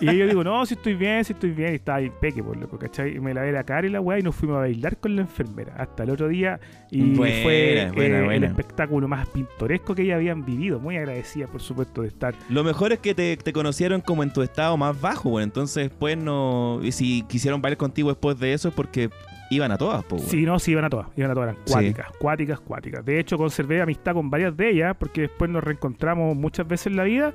y 0.00 0.06
yo 0.06 0.26
digo, 0.26 0.44
no, 0.44 0.64
si 0.66 0.74
estoy 0.74 0.94
bien, 0.94 1.24
si 1.24 1.32
estoy 1.32 1.50
bien, 1.50 1.72
y 1.72 1.76
estaba 1.76 1.98
ahí 1.98 2.10
peque, 2.20 2.42
por 2.42 2.56
loco, 2.56 2.78
¿cachai? 2.78 3.16
Y 3.16 3.20
me 3.20 3.32
lavé 3.32 3.50
la 3.50 3.64
cara 3.64 3.86
y 3.86 3.90
la 3.90 4.00
weá 4.00 4.18
y 4.18 4.22
nos 4.22 4.36
fuimos 4.36 4.58
a 4.58 4.60
bailar 4.60 4.98
con 4.98 5.16
la 5.16 5.22
enfermera 5.22 5.74
hasta 5.78 6.02
el 6.02 6.10
otro 6.10 6.28
día. 6.28 6.60
Y 6.90 7.14
Buena, 7.14 7.42
fue 7.42 7.90
buena, 7.94 8.32
eh, 8.32 8.36
el 8.36 8.44
espectáculo 8.44 9.08
más 9.08 9.26
pintoresco 9.28 9.94
que 9.94 10.02
ellas 10.02 10.16
habían 10.16 10.44
vivido. 10.44 10.78
Muy 10.80 10.96
agradecida, 10.96 11.46
por 11.46 11.62
supuesto, 11.62 12.02
de 12.02 12.08
estar. 12.08 12.34
Lo 12.50 12.62
mejor 12.62 12.92
es 12.92 12.98
que 12.98 13.14
te, 13.14 13.36
te 13.36 13.52
conocieron 13.52 14.00
como 14.00 14.22
en 14.22 14.32
tu 14.32 14.42
estado 14.42 14.76
más 14.76 15.00
bajo, 15.00 15.30
weón. 15.30 15.44
Entonces, 15.44 15.88
después 15.88 16.18
no. 16.18 16.80
Y 16.82 16.92
si 16.92 17.22
quisieron 17.22 17.62
bailar 17.62 17.78
contigo 17.78 18.10
después 18.10 18.38
de 18.38 18.49
eso 18.52 18.68
es 18.68 18.74
porque 18.74 19.10
iban 19.50 19.72
a 19.72 19.78
todas, 19.78 20.04
po. 20.04 20.18
Sí, 20.18 20.42
no, 20.42 20.58
sí, 20.58 20.70
iban 20.72 20.84
a 20.84 20.90
todas, 20.90 21.08
iban 21.16 21.30
a 21.30 21.34
todas, 21.34 21.50
eran 21.50 21.62
Sí. 21.64 21.72
cuáticas, 21.72 22.06
cuáticas, 22.18 22.60
cuáticas. 22.60 23.04
De 23.04 23.18
hecho, 23.18 23.36
conservé 23.36 23.80
amistad 23.82 24.14
con 24.14 24.30
varias 24.30 24.56
de 24.56 24.70
ellas 24.70 24.94
porque 24.98 25.22
después 25.22 25.50
nos 25.50 25.64
reencontramos 25.64 26.36
muchas 26.36 26.66
veces 26.68 26.86
en 26.88 26.96
la 26.96 27.04
vida. 27.04 27.32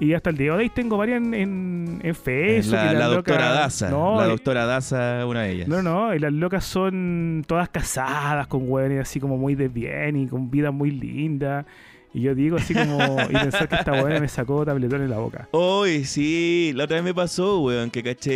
Y 0.00 0.14
hasta 0.14 0.30
el 0.30 0.36
día 0.36 0.52
de 0.52 0.58
hoy 0.58 0.68
tengo 0.70 0.96
varias 0.96 1.16
en, 1.20 1.34
en, 1.34 2.00
en 2.04 2.14
Facebook. 2.14 2.74
la, 2.76 2.92
la 2.92 3.08
locas- 3.08 3.14
doctora 3.14 3.50
Daza. 3.50 3.90
No, 3.90 4.16
la 4.20 4.26
y- 4.26 4.30
doctora 4.30 4.64
Daza, 4.64 5.26
una 5.26 5.42
de 5.42 5.50
ellas. 5.52 5.66
No, 5.68 5.82
no, 5.82 6.14
y 6.14 6.20
las 6.20 6.32
locas 6.32 6.64
son 6.64 7.42
todas 7.48 7.68
casadas 7.68 8.46
con 8.46 8.70
hueones 8.70 9.00
así 9.00 9.18
como 9.18 9.36
muy 9.36 9.56
de 9.56 9.66
bien 9.66 10.14
y 10.16 10.28
con 10.28 10.52
vida 10.52 10.70
muy 10.70 10.92
linda. 10.92 11.66
Y 12.14 12.20
yo 12.20 12.36
digo 12.36 12.56
así 12.58 12.74
como, 12.74 12.98
y 13.28 13.32
pensar 13.32 13.68
que 13.68 13.74
esta 13.74 13.90
hueona 13.92 14.20
me 14.20 14.28
sacó 14.28 14.64
tabletón 14.64 15.02
en 15.02 15.10
la 15.10 15.18
boca. 15.18 15.48
Hoy 15.50 16.04
sí, 16.04 16.70
la 16.76 16.84
otra 16.84 16.94
vez 16.98 17.04
me 17.04 17.12
pasó, 17.14 17.60
weón, 17.62 17.90
que 17.90 18.04
caché. 18.04 18.30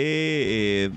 eh, 0.86 0.90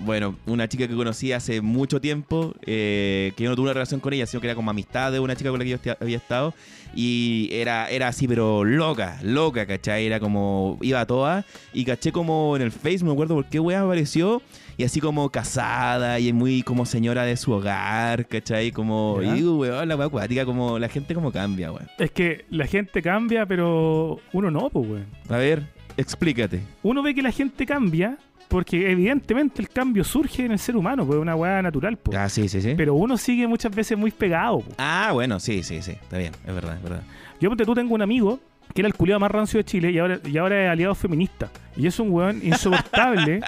bueno, 0.00 0.36
una 0.46 0.68
chica 0.68 0.88
que 0.88 0.94
conocí 0.94 1.32
hace 1.32 1.60
mucho 1.60 2.00
tiempo, 2.00 2.54
eh, 2.66 3.32
que 3.36 3.44
yo 3.44 3.50
no 3.50 3.56
tuve 3.56 3.64
una 3.66 3.74
relación 3.74 4.00
con 4.00 4.12
ella, 4.12 4.26
sino 4.26 4.40
que 4.40 4.46
era 4.46 4.54
como 4.54 4.70
amistad 4.70 5.12
de 5.12 5.20
una 5.20 5.36
chica 5.36 5.50
con 5.50 5.58
la 5.58 5.64
que 5.64 5.70
yo 5.70 5.94
había 6.00 6.16
estado. 6.16 6.54
Y 6.94 7.48
era, 7.52 7.88
era 7.88 8.08
así, 8.08 8.26
pero 8.26 8.64
loca, 8.64 9.18
loca, 9.22 9.64
¿cachai? 9.66 10.06
Era 10.06 10.18
como, 10.18 10.78
iba 10.82 11.00
a 11.00 11.06
todas. 11.06 11.44
Y 11.72 11.84
caché 11.84 12.10
como 12.12 12.56
en 12.56 12.62
el 12.62 12.72
Facebook, 12.72 13.06
me 13.08 13.12
acuerdo 13.12 13.34
por 13.36 13.44
qué 13.46 13.60
weá 13.60 13.82
apareció. 13.82 14.42
Y 14.76 14.84
así 14.84 14.98
como 15.00 15.28
casada 15.30 16.18
y 16.18 16.32
muy 16.32 16.62
como 16.62 16.86
señora 16.86 17.24
de 17.24 17.36
su 17.36 17.52
hogar, 17.52 18.26
¿cachai? 18.26 18.72
Como, 18.72 19.20
Ya. 19.22 19.28
y 19.28 19.34
digo, 19.40 19.58
weón, 19.58 19.86
la 19.88 19.94
weá 19.96 20.06
acuática, 20.06 20.44
como 20.46 20.78
la 20.78 20.88
gente 20.88 21.14
como 21.14 21.30
cambia, 21.30 21.70
weón. 21.70 21.86
Es 21.98 22.10
que 22.10 22.46
la 22.50 22.66
gente 22.66 23.02
cambia, 23.02 23.44
pero 23.46 24.18
uno 24.32 24.50
no, 24.50 24.70
pues, 24.70 24.88
weón. 24.88 25.06
A 25.28 25.36
ver, 25.36 25.62
explícate. 25.96 26.62
Uno 26.82 27.02
ve 27.02 27.14
que 27.14 27.22
la 27.22 27.30
gente 27.30 27.66
cambia 27.66 28.16
porque 28.50 28.90
evidentemente 28.90 29.62
el 29.62 29.68
cambio 29.68 30.02
surge 30.02 30.44
en 30.44 30.50
el 30.50 30.58
ser 30.58 30.76
humano, 30.76 31.06
pues 31.06 31.16
es 31.16 31.22
una 31.22 31.36
hueá 31.36 31.62
natural, 31.62 31.96
pues. 31.96 32.18
Ah, 32.18 32.28
sí, 32.28 32.48
sí, 32.48 32.60
sí. 32.60 32.74
Pero 32.76 32.94
uno 32.94 33.16
sigue 33.16 33.46
muchas 33.46 33.72
veces 33.74 33.96
muy 33.96 34.10
pegado, 34.10 34.60
pues. 34.60 34.74
Ah, 34.76 35.10
bueno, 35.14 35.38
sí, 35.38 35.62
sí, 35.62 35.80
sí, 35.82 35.92
está 35.92 36.18
bien, 36.18 36.32
es 36.44 36.52
verdad, 36.52 36.76
es 36.76 36.82
verdad. 36.82 37.02
Yo, 37.40 37.48
ponte 37.48 37.64
tú, 37.64 37.74
tengo 37.74 37.94
un 37.94 38.02
amigo 38.02 38.40
que 38.74 38.82
era 38.82 38.88
el 38.88 38.94
culiado 38.94 39.20
más 39.20 39.30
rancio 39.30 39.58
de 39.58 39.64
Chile 39.64 39.90
y 39.90 39.98
ahora, 39.98 40.20
y 40.24 40.36
ahora 40.36 40.64
es 40.64 40.70
aliado 40.70 40.94
feminista. 40.94 41.48
Y 41.76 41.86
es 41.86 41.98
un 42.00 42.10
weón 42.10 42.40
insoportable. 42.42 43.40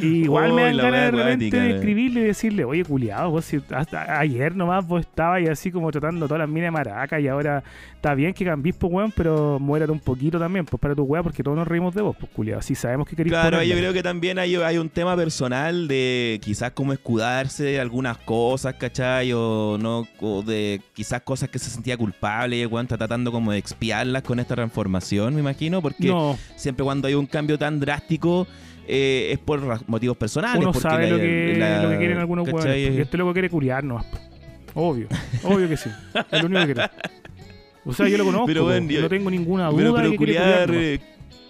y 0.00 0.24
igual 0.24 0.52
me 0.52 0.62
dan 0.62 0.76
ganas 0.76 1.12
de 1.12 1.16
weá 1.16 1.24
repente 1.24 1.56
de 1.56 1.70
escribirle 1.76 2.20
y 2.20 2.24
decirle, 2.24 2.64
oye, 2.64 2.84
culiado, 2.84 3.30
vos 3.30 3.44
si 3.44 3.60
hasta 3.70 4.18
ayer 4.18 4.54
nomás 4.56 4.86
vos 4.86 5.00
estabas 5.00 5.42
y 5.42 5.46
así 5.46 5.70
como 5.70 5.90
tratando 5.90 6.26
todas 6.26 6.40
las 6.40 6.48
minas 6.48 6.66
de 6.66 6.70
maraca 6.72 7.20
y 7.20 7.28
ahora 7.28 7.62
está 7.98 8.14
bien 8.14 8.32
que 8.32 8.44
cambies, 8.44 8.76
pues 8.76 8.92
weón, 8.92 9.12
pero 9.14 9.58
muérate 9.58 9.90
un 9.90 9.98
poquito 9.98 10.38
también, 10.38 10.64
pues 10.64 10.80
para 10.80 10.94
tu 10.94 11.02
weá, 11.02 11.20
porque 11.22 11.42
todos 11.42 11.56
nos 11.56 11.66
reímos 11.66 11.92
de 11.94 12.00
vos, 12.02 12.16
pues 12.18 12.30
culiado. 12.32 12.62
Si 12.62 12.74
sabemos 12.76 13.08
que 13.08 13.16
querés 13.16 13.32
Claro, 13.32 13.56
ponerla. 13.56 13.64
yo 13.74 13.76
creo 13.78 13.92
que 13.92 14.02
también 14.04 14.38
hay, 14.38 14.54
hay 14.54 14.78
un 14.78 14.88
tema 14.88 15.16
personal 15.16 15.88
de 15.88 16.38
quizás 16.42 16.70
como 16.70 16.92
escudarse 16.92 17.64
de 17.64 17.80
algunas 17.80 18.16
cosas, 18.18 18.74
¿cachai? 18.74 19.32
O 19.34 19.78
no, 19.80 20.06
o 20.20 20.42
de 20.42 20.80
quizás 20.94 21.22
cosas 21.22 21.48
que 21.48 21.58
se 21.58 21.70
sentía 21.70 21.96
culpable 21.96 22.56
y 22.56 22.60
el 22.60 22.68
weón 22.68 22.86
está 22.86 22.96
tratando 22.96 23.32
como 23.32 23.50
de 23.50 23.58
expiarlas 23.58 24.22
con 24.22 24.38
esta 24.38 24.54
transformación, 24.54 25.34
me 25.34 25.40
imagino, 25.40 25.82
porque 25.82 26.06
No, 26.08 26.38
siempre 26.54 26.84
cuando 26.84 27.08
hay 27.08 27.14
un 27.14 27.26
cambio 27.26 27.58
tan 27.58 27.80
drástico 27.80 28.46
eh, 28.86 29.30
es 29.32 29.38
por 29.40 29.60
motivos 29.88 30.16
personales. 30.16 30.58
uno 30.60 30.72
porque 30.72 30.88
sabe 30.88 31.04
la- 31.06 31.16
lo, 31.16 31.18
que, 31.18 31.54
la- 31.58 31.82
lo 31.82 31.90
que 31.90 31.98
quieren 31.98 32.18
algunos 32.18 32.48
hueones. 32.48 32.76
Y 32.96 33.00
este 33.00 33.18
loco 33.18 33.32
quiere 33.32 33.50
curiarnos. 33.50 34.04
Obvio, 34.74 35.08
obvio 35.42 35.68
que 35.68 35.76
sí. 35.76 35.90
Es 36.30 36.40
lo 36.40 36.46
único 36.46 36.64
que 36.66 36.74
quiere. 36.74 36.90
O 37.88 37.92
sea, 37.94 38.08
yo 38.08 38.18
lo 38.18 38.24
conozco, 38.24 38.46
Pero, 38.46 38.64
bueno, 38.64 39.00
no 39.00 39.08
tengo 39.08 39.30
ninguna 39.30 39.68
duda 39.68 39.76
Pero, 39.78 39.94
pero 39.94 40.04
de 40.10 40.10
que 40.12 40.24
quiere 40.24 40.32
culiar. 40.34 40.70
eh, 40.74 41.00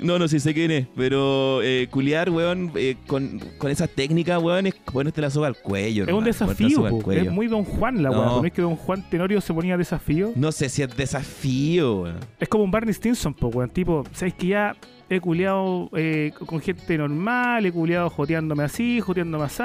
no, 0.01 0.16
no 0.18 0.28
sé, 0.28 0.39
sé 0.39 0.55
quién 0.55 0.70
es. 0.70 0.86
Pero 0.97 1.61
eh, 1.62 1.89
culiar, 1.91 2.30
weón, 2.30 2.70
eh, 2.76 2.95
con, 3.09 3.41
con 3.59 3.70
esa 3.70 3.89
técnica, 3.89 4.39
weón, 4.39 4.68
es 4.68 4.74
ponerte 4.74 5.20
la 5.20 5.28
soga 5.30 5.49
al 5.49 5.57
cuello. 5.57 6.05
Es 6.05 6.09
un 6.12 6.24
hermano, 6.24 6.26
desafío, 6.26 6.89
po. 7.01 7.12
es 7.12 7.30
muy 7.32 7.49
Don 7.49 7.64
Juan 7.64 8.03
la 8.03 8.11
No. 8.11 8.18
weá. 8.20 8.26
¿No 8.41 8.45
es 8.45 8.53
que 8.53 8.62
Don 8.62 8.76
Juan 8.76 9.05
Tenorio 9.11 9.41
se 9.41 9.53
ponía 9.53 9.76
desafío? 9.76 10.30
No 10.36 10.53
sé 10.53 10.68
si 10.68 10.82
es 10.82 10.97
desafío, 10.97 12.03
weón. 12.03 12.16
Es 12.39 12.49
como 12.49 12.62
un 12.64 12.70
Barney 12.70 12.95
Stinson, 12.95 13.34
po, 13.34 13.49
weón. 13.49 13.70
Tipo, 13.70 14.05
¿sabes 14.12 14.34
que 14.34 14.47
ya 14.47 14.76
he 15.11 15.18
culiado 15.20 15.91
eh, 15.97 16.32
con 16.47 16.61
gente 16.61 16.97
normal, 16.97 17.66
he 17.66 17.72
culiado 17.72 18.09
joteándome 18.11 18.62
así, 18.62 19.01
joteándome 19.01 19.45
así? 19.47 19.62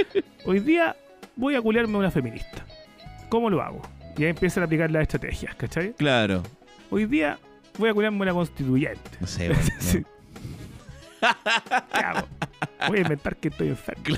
Hoy 0.44 0.58
día 0.58 0.96
voy 1.36 1.54
a 1.54 1.62
culiarme 1.62 1.94
a 1.94 1.98
una 1.98 2.10
feminista. 2.10 2.66
¿Cómo 3.28 3.50
lo 3.50 3.62
hago? 3.62 3.82
Y 4.16 4.24
ahí 4.24 4.30
empiezan 4.30 4.62
a 4.62 4.66
aplicar 4.66 4.90
las 4.90 5.02
estrategias, 5.02 5.54
¿cachai? 5.56 5.92
Claro. 5.94 6.42
Hoy 6.90 7.06
día 7.06 7.38
voy 7.78 7.90
a 7.90 7.94
culiarme 7.94 8.18
a 8.18 8.22
una 8.22 8.32
constituyente. 8.32 9.10
No 9.20 9.26
sé, 9.26 9.48
no. 9.50 9.54
Sí. 9.78 10.04
¿Qué 11.20 11.98
hago? 11.98 12.26
Voy 12.88 12.98
a 12.98 13.00
inventar 13.02 13.36
que 13.36 13.48
estoy 13.48 13.68
enfermo. 13.68 14.16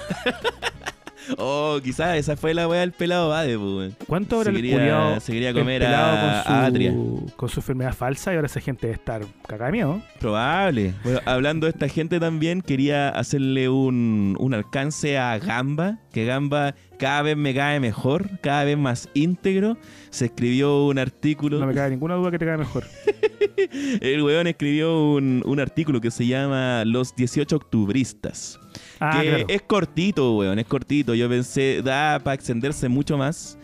Oh, 1.36 1.78
quizás 1.82 2.16
esa 2.16 2.36
fue 2.36 2.54
la 2.54 2.66
weá 2.66 2.80
del 2.80 2.92
pelado 2.92 3.28
Bade, 3.28 3.58
pues, 3.58 3.70
weón. 3.70 3.96
¿Cuánto 4.06 4.36
habrá 4.36 4.50
Se 4.50 4.50
el 4.50 4.56
quería- 4.56 4.76
culiao 4.78 5.20
se 5.20 5.32
quería 5.32 5.52
comer 5.52 5.84
a- 5.84 5.88
con 5.88 6.30
a 6.30 6.42
su, 6.44 6.66
Atria? 6.66 6.94
con 7.36 7.48
su 7.48 7.60
enfermedad 7.60 7.94
falsa 7.94 8.32
y 8.32 8.36
ahora 8.36 8.46
esa 8.46 8.60
gente 8.60 8.86
debe 8.86 8.94
estar 8.94 9.22
cagada 9.46 9.66
de 9.66 9.72
miedo? 9.72 10.02
Probable. 10.20 10.94
Bueno, 11.04 11.20
hablando 11.26 11.66
de 11.66 11.72
esta 11.72 11.88
gente 11.88 12.18
también, 12.20 12.62
quería 12.62 13.08
hacerle 13.10 13.68
un, 13.68 14.36
un 14.38 14.54
alcance 14.54 15.18
a 15.18 15.38
Gamba, 15.38 15.98
que 16.12 16.24
Gamba 16.24 16.74
cada 16.98 17.22
vez 17.22 17.36
me 17.36 17.54
cae 17.54 17.78
mejor, 17.80 18.28
cada 18.40 18.64
vez 18.64 18.78
más 18.78 19.08
íntegro. 19.14 19.76
Se 20.10 20.26
escribió 20.26 20.86
un 20.86 20.98
artículo, 20.98 21.58
No 21.60 21.66
me 21.66 21.74
cabe 21.74 21.90
ninguna 21.90 22.14
duda 22.14 22.30
que 22.30 22.38
te 22.38 22.46
cae 22.46 22.56
mejor. 22.56 22.84
el 24.00 24.22
weón 24.22 24.46
escribió 24.46 25.12
un, 25.12 25.42
un 25.46 25.60
artículo 25.60 26.00
que 26.00 26.10
se 26.10 26.26
llama 26.26 26.84
Los 26.84 27.14
18 27.16 27.56
Octubristas. 27.56 28.58
Ah, 29.00 29.18
que 29.20 29.28
claro. 29.28 29.44
es 29.48 29.62
cortito, 29.62 30.36
weón, 30.36 30.58
es 30.58 30.66
cortito. 30.66 31.14
Yo 31.14 31.28
pensé, 31.28 31.82
da 31.82 32.18
para 32.22 32.34
extenderse 32.34 32.88
mucho 32.88 33.16
más. 33.16 33.58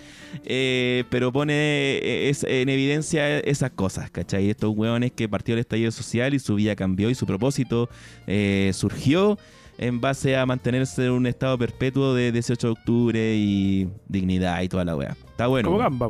eh, 0.44 1.04
pero 1.10 1.32
pone 1.32 1.54
eh, 1.54 2.28
es- 2.28 2.44
en 2.44 2.68
evidencia 2.68 3.38
esas 3.38 3.70
cosas, 3.70 4.10
¿cachai? 4.10 4.50
Estos 4.50 4.72
weones 4.76 5.12
que 5.12 5.28
partió 5.28 5.54
el 5.54 5.60
estallido 5.60 5.90
social 5.92 6.34
y 6.34 6.38
su 6.40 6.56
vida 6.56 6.74
cambió 6.74 7.08
y 7.10 7.14
su 7.14 7.24
propósito 7.26 7.88
eh, 8.26 8.70
surgió 8.74 9.38
en 9.78 10.00
base 10.00 10.36
a 10.36 10.44
mantenerse 10.46 11.04
en 11.06 11.12
un 11.12 11.26
estado 11.26 11.56
perpetuo 11.58 12.14
de 12.14 12.30
18 12.32 12.66
de 12.66 12.72
octubre 12.72 13.34
y 13.36 13.88
dignidad 14.08 14.62
y 14.62 14.68
toda 14.68 14.84
la 14.84 14.96
weá. 14.96 15.16
Está 15.30 15.46
bueno. 15.48 15.66
como 15.68 15.78
weón. 15.78 15.90
gamba. 15.98 16.08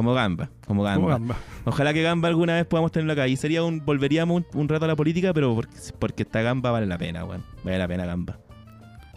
Como 0.00 0.14
gamba, 0.14 0.48
como 0.66 0.82
gamba. 0.82 0.96
Como 0.96 1.08
gamba. 1.08 1.36
Ojalá 1.66 1.92
que 1.92 2.02
Gamba 2.02 2.28
alguna 2.28 2.54
vez 2.54 2.64
podamos 2.66 2.90
tenerlo 2.90 3.12
acá. 3.12 3.28
Y 3.28 3.36
sería 3.36 3.62
un, 3.62 3.84
volveríamos 3.84 4.42
un, 4.54 4.60
un 4.60 4.68
rato 4.68 4.86
a 4.86 4.88
la 4.88 4.96
política, 4.96 5.34
pero 5.34 5.54
porque, 5.54 5.76
porque 5.98 6.22
esta 6.22 6.40
Gamba 6.40 6.70
vale 6.70 6.86
la 6.86 6.96
pena, 6.96 7.24
weón. 7.24 7.42
Vale 7.64 7.78
la 7.78 7.86
pena 7.88 8.06
Gamba. 8.06 8.38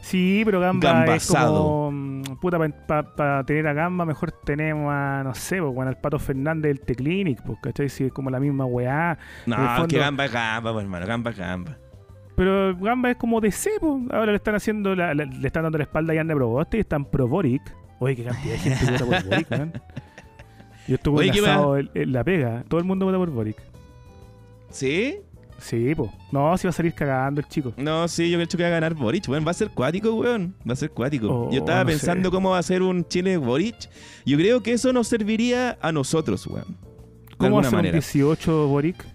Sí, 0.02 0.42
pero 0.44 0.60
Gamba 0.60 0.90
es 0.90 0.94
Gambasado. 1.30 1.64
como. 1.64 1.92
mm, 1.92 2.22
Puta, 2.42 2.58
para 3.16 3.44
tener 3.46 3.66
a 3.68 3.74
Gamba, 3.74 4.06
mejor 4.06 4.32
tenemos 4.44 4.92
a, 4.94 5.22
no 5.24 5.34
sé, 5.34 5.62
pues, 5.62 5.74
bueno, 5.74 5.90
al 5.90 5.98
Pato 5.98 6.20
Fernández 6.20 6.70
del 6.76 6.82
T-Clinic, 6.82 7.42
pues, 7.44 7.58
¿cachai? 7.64 7.88
Si 7.88 8.04
es 8.04 8.12
como 8.12 8.30
la 8.30 8.42
misma 8.42 8.66
weá. 8.66 9.18
No, 9.46 9.56
es 9.56 9.72
fondo- 9.78 9.88
que 9.88 10.00
Gamba 10.00 10.26
es 10.26 10.34
Gamba, 10.34 10.74
pues, 10.74 10.84
hermano. 10.84 11.06
Gamba 11.08 11.32
es 11.32 11.38
Gamba. 11.38 11.78
Pero 12.36 12.76
Gamba 12.76 13.12
es 13.12 13.16
como 13.16 13.40
DC, 13.40 13.70
pues. 13.80 13.94
Ahora 14.12 14.32
le 14.34 14.36
están 14.38 14.56
haciendo, 14.56 14.94
la- 14.96 15.14
la- 15.14 15.24
le 15.24 15.48
están 15.48 15.64
dando 15.64 15.78
la 15.78 15.86
espalda 15.86 16.12
a 16.12 16.16
Yanne 16.18 16.36
Proboste 16.36 16.76
y 16.78 16.80
están 16.82 17.06
pro 17.06 17.28
Boric. 17.30 17.62
Oye, 18.00 18.18
qué 18.18 18.24
cantidad 18.26 18.54
de 18.56 18.60
gente 18.60 18.86
vota 18.92 19.06
por 19.06 19.30
Boric, 19.30 19.52
weón. 19.52 19.72
Yo 20.88 20.96
estuve 20.96 21.20
Oye, 21.20 21.32
¿qué 21.32 21.40
enlazado 21.40 21.78
en, 21.78 21.90
en 21.94 22.12
la 22.12 22.24
pega. 22.24 22.64
Todo 22.68 22.80
el 22.80 22.86
mundo 22.86 23.06
vota 23.06 23.18
por 23.18 23.30
Boric. 23.30 23.58
¿Sí? 24.70 25.18
Sí, 25.60 25.94
pues. 25.96 26.10
No, 26.32 26.58
si 26.58 26.68
va 26.68 26.70
a 26.72 26.74
salir 26.74 26.94
cagando 26.94 27.40
el 27.40 27.48
chico. 27.48 27.74
No, 27.78 28.06
sí, 28.10 28.30
yo 28.30 28.38
creo 28.38 28.48
que 28.48 28.64
va 28.64 28.68
a 28.68 28.72
ganar 28.72 28.94
Boric, 28.96 29.30
weón. 29.30 29.46
Va 29.48 29.52
a 29.52 29.54
ser 29.54 29.70
cuático, 29.70 30.14
weón. 30.14 30.56
Va 30.68 30.74
a 30.74 30.76
ser 30.76 30.90
cuático. 30.92 31.28
Oh, 31.30 31.52
yo 31.52 31.60
estaba 31.60 31.82
no 31.82 31.86
pensando 31.88 32.30
sé. 32.30 32.34
cómo 32.34 32.50
va 32.50 32.58
a 32.58 32.64
ser 32.64 32.82
un 32.82 33.08
Chile 33.08 33.38
Boric. 33.38 33.90
Yo 34.26 34.38
creo 34.38 34.62
que 34.62 34.74
eso 34.74 34.92
nos 34.92 35.08
serviría 35.08 35.78
a 35.82 35.92
nosotros, 35.94 36.46
weón. 36.48 36.66
De 37.30 37.36
¿Cómo 37.38 37.56
va 37.56 37.62
a 37.62 37.64
ser 37.66 37.74
un 37.74 37.78
manera. 37.78 37.94
18 37.94 38.68
Boric? 38.68 39.06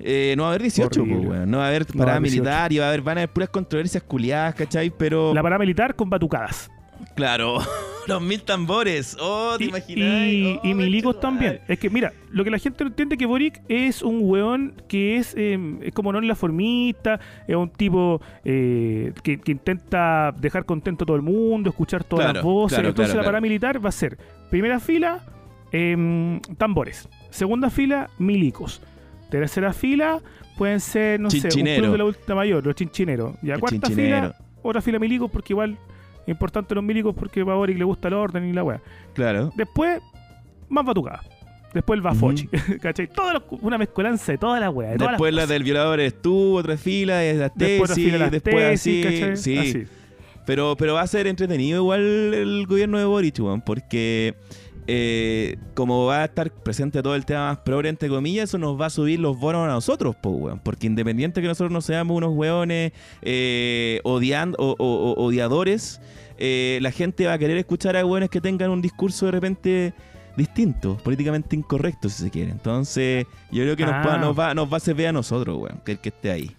Eh, 0.00 0.34
no 0.36 0.42
va 0.42 0.48
a 0.48 0.52
haber 0.52 0.62
18, 0.62 1.04
pues, 1.04 1.24
weón. 1.24 1.48
No 1.50 1.58
va 1.58 1.66
a 1.66 1.68
haber 1.68 1.82
No 1.82 1.86
va 1.86 1.94
a 1.94 1.98
parada 1.98 2.16
haber 2.16 2.30
18. 2.30 2.42
militar 2.42 2.72
y 2.72 2.78
va 2.78 2.86
a 2.86 2.88
haber, 2.88 3.02
van 3.02 3.18
a 3.18 3.20
haber 3.20 3.32
puras 3.32 3.48
controversias 3.50 4.02
culiadas, 4.02 4.54
¿cachai? 4.56 4.90
Pero. 4.90 5.32
La 5.32 5.42
paramilitar 5.42 5.94
con 5.94 6.10
batucadas. 6.10 6.68
Claro, 7.14 7.58
los 8.06 8.22
mil 8.22 8.42
tambores. 8.42 9.16
Oh, 9.20 9.54
¿te 9.58 9.64
Y, 9.64 9.68
imaginas? 9.68 10.26
y, 10.28 10.58
Oh, 10.62 10.66
y 10.66 10.74
milicos 10.74 11.20
también. 11.20 11.60
Es 11.68 11.78
que, 11.78 11.90
mira, 11.90 12.12
lo 12.30 12.44
que 12.44 12.50
la 12.50 12.58
gente 12.58 12.84
no 12.84 12.88
entiende 12.90 13.14
es 13.14 13.18
que 13.18 13.26
Boric 13.26 13.60
es 13.68 14.02
un 14.02 14.20
weón 14.22 14.74
que 14.88 15.16
es, 15.16 15.34
eh, 15.36 15.58
es 15.82 15.92
como 15.92 16.12
no 16.12 16.18
en 16.18 16.28
la 16.28 16.34
formista, 16.34 17.20
es 17.46 17.56
un 17.56 17.70
tipo 17.70 18.20
eh, 18.44 19.12
que, 19.22 19.38
que 19.40 19.52
intenta 19.52 20.32
dejar 20.38 20.64
contento 20.64 21.04
a 21.04 21.06
todo 21.06 21.16
el 21.16 21.22
mundo, 21.22 21.70
escuchar 21.70 22.04
todas 22.04 22.24
Claro, 22.26 22.34
las 22.38 22.44
voces. 22.44 22.76
claro, 22.78 22.88
Entonces 22.90 23.12
claro, 23.12 23.22
la 23.26 23.28
paramilitar 23.32 23.84
va 23.84 23.88
a 23.88 23.92
ser, 23.92 24.16
primera 24.50 24.80
fila, 24.80 25.20
em, 25.72 26.40
tambores. 26.58 27.08
Segunda 27.30 27.70
fila, 27.70 28.10
milicos. 28.18 28.82
Tercera 29.30 29.72
fila, 29.72 30.20
pueden 30.58 30.80
ser, 30.80 31.18
no 31.18 31.30
sé, 31.30 31.38
un 31.48 31.50
club 31.64 31.92
de 31.92 31.98
la 31.98 32.04
última 32.04 32.34
mayor, 32.36 32.64
los 32.66 32.74
chinchineros. 32.74 33.34
Y 33.42 33.50
a 33.50 33.58
cuarta 33.58 33.86
chinchinero. 33.88 34.28
fila, 34.32 34.36
otra 34.62 34.82
fila 34.82 34.98
milicos, 34.98 35.30
porque 35.30 35.54
igual 35.54 35.72
es 35.72 35.78
importante 36.26 36.74
los 36.74 36.84
milicos 36.84 37.14
porque 37.14 37.40
a 37.40 37.44
Boric 37.44 37.78
le 37.78 37.84
gusta 37.84 38.08
el 38.08 38.14
orden 38.14 38.44
y 38.48 38.52
la 38.52 38.62
weá. 38.64 38.80
Claro. 39.14 39.50
Después, 39.56 40.00
más 40.68 40.84
batucada. 40.84 41.20
Después 41.74 41.96
el 41.96 42.02
Bafochi. 42.02 42.46
¿Cachai? 42.82 43.06
Todo 43.08 43.32
lo- 43.32 43.44
una 43.62 43.78
mezcolanza 43.78 44.32
de 44.32 44.38
toda 44.38 44.60
la 44.60 44.68
wea. 44.70 44.90
De 44.90 44.98
todas 44.98 45.12
Después 45.12 45.32
la 45.32 45.40
las 45.42 45.48
del 45.48 45.62
violador 45.64 46.00
eres 46.00 46.20
tú, 46.20 46.56
otra 46.58 46.76
fila 46.76 47.24
es 47.24 47.36
la. 47.38 47.50
Después 47.54 47.90
tesis, 47.90 48.04
fila 48.04 48.18
las 48.18 48.30
después 48.30 48.54
tesis, 48.82 49.06
así. 49.06 49.18
¿cachai? 49.20 49.36
Sí, 49.36 49.58
Así. 49.58 49.84
Pero, 50.44 50.74
pero 50.76 50.94
va 50.94 51.02
a 51.02 51.06
ser 51.06 51.28
entretenido 51.28 51.78
igual 51.80 52.34
el 52.34 52.66
gobierno 52.66 52.98
de 52.98 53.04
Boric, 53.04 53.38
weón, 53.38 53.60
porque 53.62 54.34
eh, 54.86 55.56
como 55.74 56.06
va 56.06 56.22
a 56.22 56.24
estar 56.24 56.50
presente 56.50 57.02
todo 57.02 57.14
el 57.14 57.24
tema 57.24 57.48
más 57.48 57.58
progre, 57.58 57.88
entre 57.88 58.08
comillas, 58.08 58.50
eso 58.50 58.58
nos 58.58 58.80
va 58.80 58.86
a 58.86 58.90
subir 58.90 59.20
los 59.20 59.38
bonos 59.38 59.64
a 59.68 59.72
nosotros, 59.72 60.16
po, 60.16 60.30
weón. 60.30 60.58
Porque 60.60 60.86
independiente 60.86 61.40
que 61.40 61.48
nosotros 61.48 61.70
no 61.72 61.80
seamos 61.80 62.16
unos 62.16 62.34
weones 62.34 62.92
eh, 63.22 64.00
odiando, 64.04 64.56
o, 64.58 64.74
o- 64.78 65.12
o- 65.12 65.24
odiadores, 65.24 66.00
eh, 66.38 66.78
la 66.82 66.90
gente 66.90 67.26
va 67.26 67.34
a 67.34 67.38
querer 67.38 67.56
escuchar 67.58 67.96
a 67.96 68.04
weones 68.04 68.30
que 68.30 68.40
tengan 68.40 68.70
un 68.70 68.82
discurso 68.82 69.26
de 69.26 69.32
repente 69.32 69.94
distinto, 70.36 70.96
políticamente 70.96 71.54
incorrecto, 71.56 72.08
si 72.08 72.22
se 72.24 72.30
quiere. 72.30 72.50
Entonces, 72.50 73.26
yo 73.50 73.62
creo 73.64 73.76
que 73.76 73.84
nos, 73.84 73.94
Ah. 73.94 74.02
va, 74.06 74.18
nos, 74.18 74.38
va, 74.38 74.54
nos 74.54 74.72
va 74.72 74.78
a 74.78 74.80
servir 74.80 75.06
a 75.08 75.12
nosotros, 75.12 75.56
weón, 75.58 75.80
que 75.84 75.92
el 75.92 75.98
que 75.98 76.08
esté 76.08 76.30
ahí. 76.30 76.56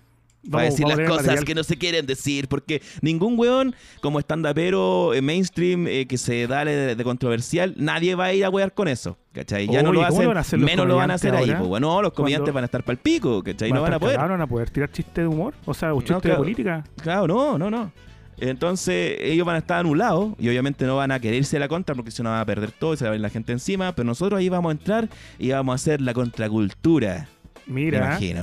Va 0.53 0.61
a 0.61 0.63
decir 0.63 0.87
las 0.87 0.99
cosas 0.99 1.25
material. 1.25 1.45
que 1.45 1.55
no 1.55 1.63
se 1.63 1.77
quieren 1.77 2.05
decir, 2.05 2.47
porque 2.47 2.81
ningún 3.01 3.39
weón 3.39 3.75
como 4.01 4.19
stand-upero 4.19 5.13
eh, 5.13 5.21
mainstream 5.21 5.87
eh, 5.87 6.05
que 6.05 6.17
se 6.17 6.47
da 6.47 6.65
de, 6.65 6.95
de 6.95 7.03
controversial, 7.03 7.73
nadie 7.77 8.15
va 8.15 8.25
a 8.25 8.33
ir 8.33 8.43
a 8.43 8.49
wear 8.49 8.73
con 8.73 8.87
eso, 8.87 9.17
¿cachai? 9.31 9.67
Ya 9.67 9.81
no 9.81 9.93
lo 9.93 9.99
¿cómo 9.99 10.07
hacen, 10.07 10.23
lo 10.23 10.27
van 10.29 10.37
a 10.37 10.41
hacer 10.41 10.59
los 10.59 10.69
menos 10.69 10.87
lo 10.87 10.95
van 10.97 11.11
a 11.11 11.13
hacer 11.13 11.35
ahí, 11.35 11.53
pues 11.53 11.67
bueno, 11.67 12.01
los 12.01 12.13
comediantes 12.13 12.53
van 12.53 12.63
a 12.63 12.65
estar 12.65 12.83
para 12.83 12.93
el 12.93 12.99
pico, 12.99 13.41
¿cachai? 13.41 13.69
¿Van 13.69 13.77
no 13.77 13.83
van 13.83 13.93
a 13.93 13.99
poder. 13.99 14.15
cagados? 14.15 14.29
¿No 14.29 14.33
van 14.33 14.41
a 14.41 14.47
poder 14.47 14.69
tirar 14.69 14.91
chistes 14.91 15.15
de 15.15 15.27
humor? 15.27 15.53
O 15.65 15.73
sea, 15.73 15.93
un 15.93 16.01
chiste 16.01 16.15
de 16.15 16.21
claro. 16.21 16.39
política. 16.39 16.83
Claro, 17.01 17.27
no, 17.27 17.57
no, 17.57 17.69
no. 17.69 17.91
Entonces 18.37 19.17
ellos 19.21 19.45
van 19.45 19.55
a 19.55 19.59
estar 19.59 19.79
anulados 19.79 20.33
y 20.39 20.49
obviamente 20.49 20.85
no 20.85 20.95
van 20.97 21.11
a 21.11 21.19
quererse 21.19 21.59
la 21.59 21.67
contra 21.67 21.95
porque 21.95 22.11
si 22.11 22.23
no 22.23 22.29
van 22.29 22.39
a 22.39 22.45
perder 22.45 22.71
todo 22.71 22.93
y 22.93 22.97
se 22.97 23.05
va 23.05 23.09
a 23.09 23.11
ver 23.11 23.21
la 23.21 23.29
gente 23.29 23.51
encima, 23.51 23.93
pero 23.93 24.05
nosotros 24.05 24.39
ahí 24.39 24.49
vamos 24.49 24.69
a 24.69 24.73
entrar 24.73 25.09
y 25.39 25.51
vamos 25.51 25.73
a 25.73 25.75
hacer 25.75 26.01
la 26.01 26.13
contracultura, 26.13 27.27
me 27.67 27.81
Mira, 27.85 28.15
a 28.15 28.19
mí 28.19 28.33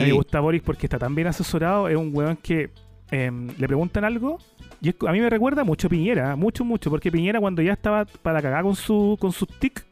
me 0.00 0.12
gusta 0.12 0.40
Boris 0.40 0.62
porque 0.62 0.86
está 0.86 0.98
tan 0.98 1.14
bien 1.14 1.26
asesorado. 1.28 1.88
Es 1.88 1.96
un 1.96 2.10
weón 2.14 2.36
que 2.36 2.70
em, 3.10 3.48
le 3.58 3.66
preguntan 3.66 4.04
algo. 4.04 4.38
Y 4.80 4.90
es- 4.90 4.96
a 5.06 5.12
mí 5.12 5.20
me 5.20 5.30
recuerda 5.30 5.64
mucho 5.64 5.86
a 5.86 5.90
Piñera, 5.90 6.36
mucho, 6.36 6.64
mucho. 6.64 6.90
Porque 6.90 7.10
Piñera, 7.10 7.40
cuando 7.40 7.62
ya 7.62 7.72
estaba 7.72 8.04
para 8.04 8.42
cagar 8.42 8.62
con 8.64 8.74
su 8.76 9.16
con 9.20 9.32
sus 9.32 9.48
tic, 9.58 9.84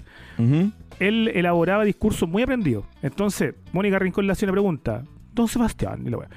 él 0.99 1.29
elaboraba 1.35 1.85
discursos 1.85 2.29
muy 2.29 2.43
aprendidos. 2.43 2.85
Entonces, 3.03 3.55
Mónica 3.73 3.99
Rincón 3.99 4.27
le 4.27 4.33
hacía 4.33 4.47
una 4.47 4.53
pregunta, 4.53 5.03
Don 5.33 5.49
Sebastián, 5.49 6.03
y, 6.07 6.11
la 6.11 6.19
wea. 6.19 6.29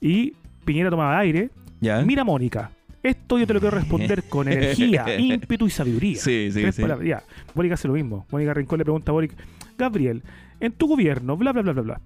y 0.00 0.32
Piñera 0.64 0.90
tomaba 0.90 1.18
aire. 1.18 1.50
¿Ya? 1.80 2.00
Mira, 2.02 2.24
Mónica, 2.24 2.70
esto 3.02 3.38
yo 3.38 3.46
te 3.46 3.52
lo 3.54 3.60
quiero 3.60 3.76
responder 3.76 4.22
con 4.28 4.48
energía, 4.48 5.18
ímpetu 5.18 5.66
y 5.66 5.70
sabiduría. 5.70 6.16
Sí, 6.18 6.50
sí, 6.52 6.62
Tres 6.62 6.74
sí. 6.76 6.82
palabras. 6.82 7.06
Ya, 7.06 7.22
Mónica 7.54 7.74
hace 7.74 7.88
lo 7.88 7.94
mismo. 7.94 8.26
Mónica 8.30 8.54
Rincón 8.54 8.78
le 8.78 8.84
pregunta 8.84 9.10
a 9.10 9.14
Boric, 9.14 9.34
Gabriel, 9.76 10.22
en 10.66 10.72
tu 10.72 10.86
gobierno, 10.88 11.36
bla, 11.36 11.52
bla, 11.52 11.62
bla, 11.62 11.72
bla, 11.72 11.82
bla. 11.82 12.00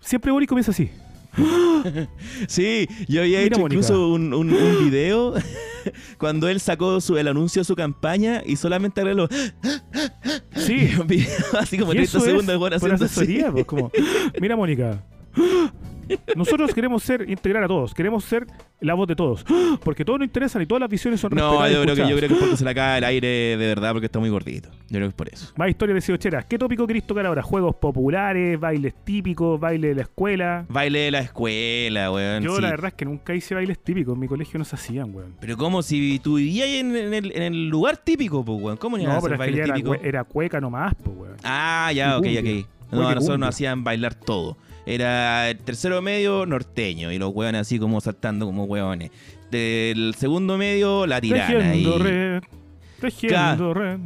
Siempre 0.00 0.30
Boric 0.32 0.48
comienza 0.48 0.70
así. 0.70 0.90
Sí, 2.48 2.88
yo 3.08 3.20
había 3.22 3.38
Mira, 3.40 3.48
hecho 3.48 3.60
Mónica. 3.60 3.78
incluso 3.80 4.08
un, 4.12 4.32
un- 4.34 4.52
un 4.52 4.84
video 4.90 5.34
cuando 6.18 6.48
él 6.48 6.58
sacó 6.60 7.00
su, 7.00 7.16
el 7.16 7.28
anuncio 7.28 7.60
de 7.60 7.64
su 7.64 7.76
campaña 7.76 8.42
y 8.44 8.56
solamente 8.56 9.02
arregló 9.02 9.28
Sí. 10.56 10.90
un 10.98 11.06
video 11.06 11.28
así 11.60 11.78
como 11.78 11.92
Y 11.92 11.96
30 11.96 12.02
eso 12.18 12.20
segundos 12.20 12.54
es 12.54 12.80
por 12.80 12.92
asesoría, 12.92 13.52
pues, 13.52 13.66
como, 13.66 13.90
mira 14.40 14.56
Mónica, 14.56 15.04
nosotros 16.36 16.72
queremos 16.74 17.02
ser, 17.02 17.28
integrar 17.28 17.64
a 17.64 17.68
todos, 17.68 17.94
queremos 17.94 18.24
ser 18.24 18.46
la 18.80 18.94
voz 18.94 19.08
de 19.08 19.16
todos, 19.16 19.44
porque 19.82 20.04
todos 20.04 20.18
nos 20.20 20.26
interesan 20.26 20.62
y 20.62 20.66
todas 20.66 20.80
las 20.80 20.90
visiones 20.90 21.20
son 21.20 21.32
No, 21.34 21.66
yo 21.68 21.82
creo, 21.82 21.94
que, 21.94 22.02
yo 22.08 22.16
creo 22.16 22.28
que 22.28 22.34
es 22.34 22.40
porque 22.40 22.56
se 22.56 22.64
le 22.64 22.70
acaba 22.70 22.98
el 22.98 23.04
aire 23.04 23.26
de 23.56 23.56
verdad 23.56 23.92
porque 23.92 24.06
está 24.06 24.18
muy 24.18 24.28
gordito. 24.30 24.68
Yo 24.88 24.98
creo 24.98 25.02
que 25.02 25.08
es 25.08 25.14
por 25.14 25.28
eso. 25.32 25.52
Más 25.56 25.68
historias 25.70 25.94
de 25.96 26.00
Siocheras. 26.02 26.44
¿Qué 26.44 26.58
tópico 26.58 26.86
querés 26.86 27.06
tocar 27.06 27.26
ahora? 27.26 27.42
Juegos 27.42 27.76
populares, 27.76 28.58
bailes 28.60 28.94
típicos, 29.04 29.58
baile 29.58 29.88
de 29.88 29.94
la 29.96 30.02
escuela. 30.02 30.64
Baile 30.68 30.98
de 31.00 31.10
la 31.10 31.20
escuela, 31.20 32.10
weón. 32.12 32.42
Yo 32.44 32.56
sí. 32.56 32.62
la 32.62 32.70
verdad 32.70 32.88
es 32.88 32.94
que 32.94 33.04
nunca 33.04 33.34
hice 33.34 33.54
bailes 33.54 33.78
típicos, 33.78 34.14
en 34.14 34.20
mi 34.20 34.28
colegio 34.28 34.58
no 34.58 34.64
se 34.64 34.76
hacían, 34.76 35.14
weón. 35.14 35.34
Pero 35.40 35.56
como 35.56 35.82
si 35.82 36.18
tú 36.20 36.36
vivías 36.36 36.68
en, 36.68 36.94
en 36.94 37.14
el, 37.14 37.32
en 37.34 37.42
el 37.42 37.68
lugar 37.68 37.96
típico, 37.96 38.44
pues, 38.44 38.60
weón. 38.60 38.76
¿Cómo 38.76 38.96
no 38.96 39.02
iban 39.02 39.16
a 39.16 39.20
No, 39.20 39.26
hacer 39.26 39.38
baile 39.38 39.62
era, 39.62 39.74
típico? 39.74 39.94
era 39.94 40.24
cueca 40.24 40.60
nomás, 40.60 40.94
pues, 41.02 41.16
weón. 41.16 41.36
Ah, 41.42 41.90
ya, 41.94 42.10
Y 42.10 42.12
ok, 42.18 42.22
cumbia. 42.22 42.40
ok. 42.40 42.66
No, 42.92 42.98
nosotros 42.98 43.24
cumbia. 43.24 43.38
nos 43.38 43.48
hacían 43.48 43.82
bailar 43.84 44.14
todo. 44.14 44.56
Era 44.86 45.50
el 45.50 45.58
tercero 45.58 46.00
medio 46.00 46.46
norteño 46.46 47.10
y 47.10 47.18
los 47.18 47.34
hueones 47.34 47.62
así 47.62 47.78
como 47.78 48.00
saltando 48.00 48.46
como 48.46 48.64
hueones. 48.64 49.10
Del 49.50 50.14
segundo 50.16 50.56
medio 50.56 51.06
la 51.06 51.20
tirana. 51.20 51.74
Y, 51.74 51.84
Tejiendo 51.84 51.98
red, 51.98 52.42
tejiendo 53.00 53.74
red. 53.74 53.98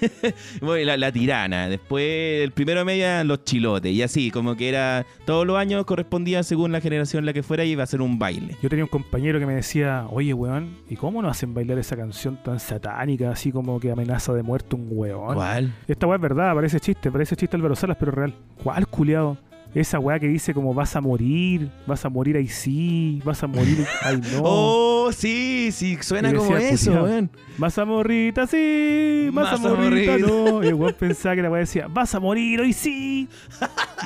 bueno, 0.60 0.86
la, 0.86 0.96
la 0.96 1.12
tirana. 1.12 1.68
Después 1.68 2.42
el 2.42 2.52
primero 2.52 2.84
medio 2.84 3.04
eran 3.04 3.28
los 3.28 3.44
chilotes. 3.44 3.92
Y 3.92 4.02
así, 4.02 4.30
como 4.30 4.56
que 4.56 4.68
era. 4.68 5.04
Todos 5.24 5.46
los 5.46 5.56
años 5.56 5.84
correspondía 5.84 6.42
según 6.42 6.72
la 6.72 6.80
generación 6.80 7.22
en 7.22 7.26
la 7.26 7.32
que 7.32 7.42
fuera 7.42 7.64
y 7.64 7.70
iba 7.70 7.82
a 7.82 7.86
ser 7.86 8.00
un 8.00 8.18
baile. 8.18 8.56
Yo 8.62 8.68
tenía 8.68 8.84
un 8.84 8.90
compañero 8.90 9.38
que 9.38 9.46
me 9.46 9.54
decía, 9.54 10.06
oye, 10.10 10.32
weón, 10.32 10.76
¿y 10.88 10.96
cómo 10.96 11.22
nos 11.22 11.32
hacen 11.32 11.54
bailar 11.54 11.78
esa 11.78 11.96
canción 11.96 12.42
tan 12.42 12.60
satánica, 12.60 13.30
así 13.30 13.52
como 13.52 13.78
que 13.80 13.90
amenaza 13.90 14.32
de 14.32 14.42
muerte 14.42 14.76
un 14.76 14.88
weón? 14.90 15.34
¿Cuál? 15.34 15.74
Esta 15.86 16.06
weá 16.06 16.16
es 16.16 16.22
verdad, 16.22 16.54
parece 16.54 16.80
chiste, 16.80 17.10
parece 17.10 17.36
chiste 17.36 17.56
Álvaro 17.56 17.74
Salas, 17.74 17.96
pero 17.98 18.12
real. 18.12 18.34
¿Cuál, 18.62 18.86
culiado? 18.86 19.36
Esa 19.72 20.00
weá 20.00 20.18
que 20.18 20.26
dice 20.26 20.52
como 20.52 20.74
vas 20.74 20.96
a 20.96 21.00
morir, 21.00 21.70
vas 21.86 22.04
a 22.04 22.08
morir 22.08 22.36
ahí 22.36 22.48
sí, 22.48 23.22
vas 23.24 23.42
a 23.42 23.46
morir 23.46 23.86
ahí 24.02 24.16
no. 24.32 24.40
Oh, 24.42 25.12
sí, 25.12 25.70
sí, 25.72 25.96
suena 26.00 26.32
como 26.34 26.56
eso, 26.56 26.92
weón. 27.04 27.30
Vas 27.56 27.78
a 27.78 27.84
morir 27.84 28.34
sí, 28.50 29.28
vas, 29.32 29.52
Vas 29.52 29.64
a 29.64 29.68
a 29.68 29.74
morir 29.76 30.08
morir. 30.10 30.26
no. 30.26 30.64
Y 30.64 30.68
el 30.68 30.74
weón 30.74 30.94
pensaba 30.98 31.36
que 31.36 31.42
la 31.42 31.50
weá 31.50 31.60
decía, 31.60 31.86
vas 31.88 32.12
a 32.14 32.20
morir 32.20 32.60
hoy 32.60 32.72
sí, 32.72 33.28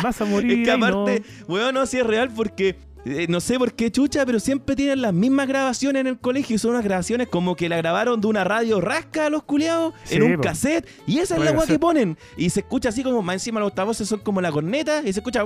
vas 0.02 0.20
a 0.20 0.24
morir 0.26 0.58
Es 0.60 0.64
que 0.66 0.70
aparte, 0.72 1.22
no. 1.40 1.54
weón, 1.54 1.74
no, 1.74 1.86
si 1.86 1.98
es 1.98 2.06
real 2.06 2.30
porque. 2.34 2.76
Eh, 3.04 3.26
no 3.28 3.40
sé 3.40 3.58
por 3.58 3.72
qué 3.74 3.90
chucha, 3.90 4.24
pero 4.26 4.40
siempre 4.40 4.74
tienen 4.76 5.02
las 5.02 5.12
mismas 5.12 5.46
grabaciones 5.46 6.00
en 6.00 6.06
el 6.06 6.18
colegio 6.18 6.56
y 6.56 6.58
son 6.58 6.72
unas 6.72 6.84
grabaciones 6.84 7.28
como 7.28 7.54
que 7.56 7.68
la 7.68 7.76
grabaron 7.76 8.20
de 8.20 8.26
una 8.26 8.44
radio 8.44 8.80
rasca 8.80 9.26
a 9.26 9.30
los 9.30 9.42
culiados 9.42 9.94
Sí, 10.04 10.16
en 10.16 10.22
un 10.22 10.36
po. 10.36 10.42
cassette 10.42 10.86
y 11.06 11.18
esa 11.18 11.36
es 11.36 11.44
la 11.44 11.52
weá 11.52 11.66
que 11.66 11.78
ponen 11.78 12.16
y 12.36 12.50
se 12.50 12.60
escucha 12.60 12.88
así 12.88 13.02
como 13.02 13.22
más 13.22 13.34
encima 13.36 13.60
los 13.60 13.70
altavoces 13.70 14.08
son 14.08 14.20
como 14.20 14.40
la 14.40 14.50
corneta 14.50 15.00
y 15.04 15.12
se 15.12 15.20
escucha 15.20 15.44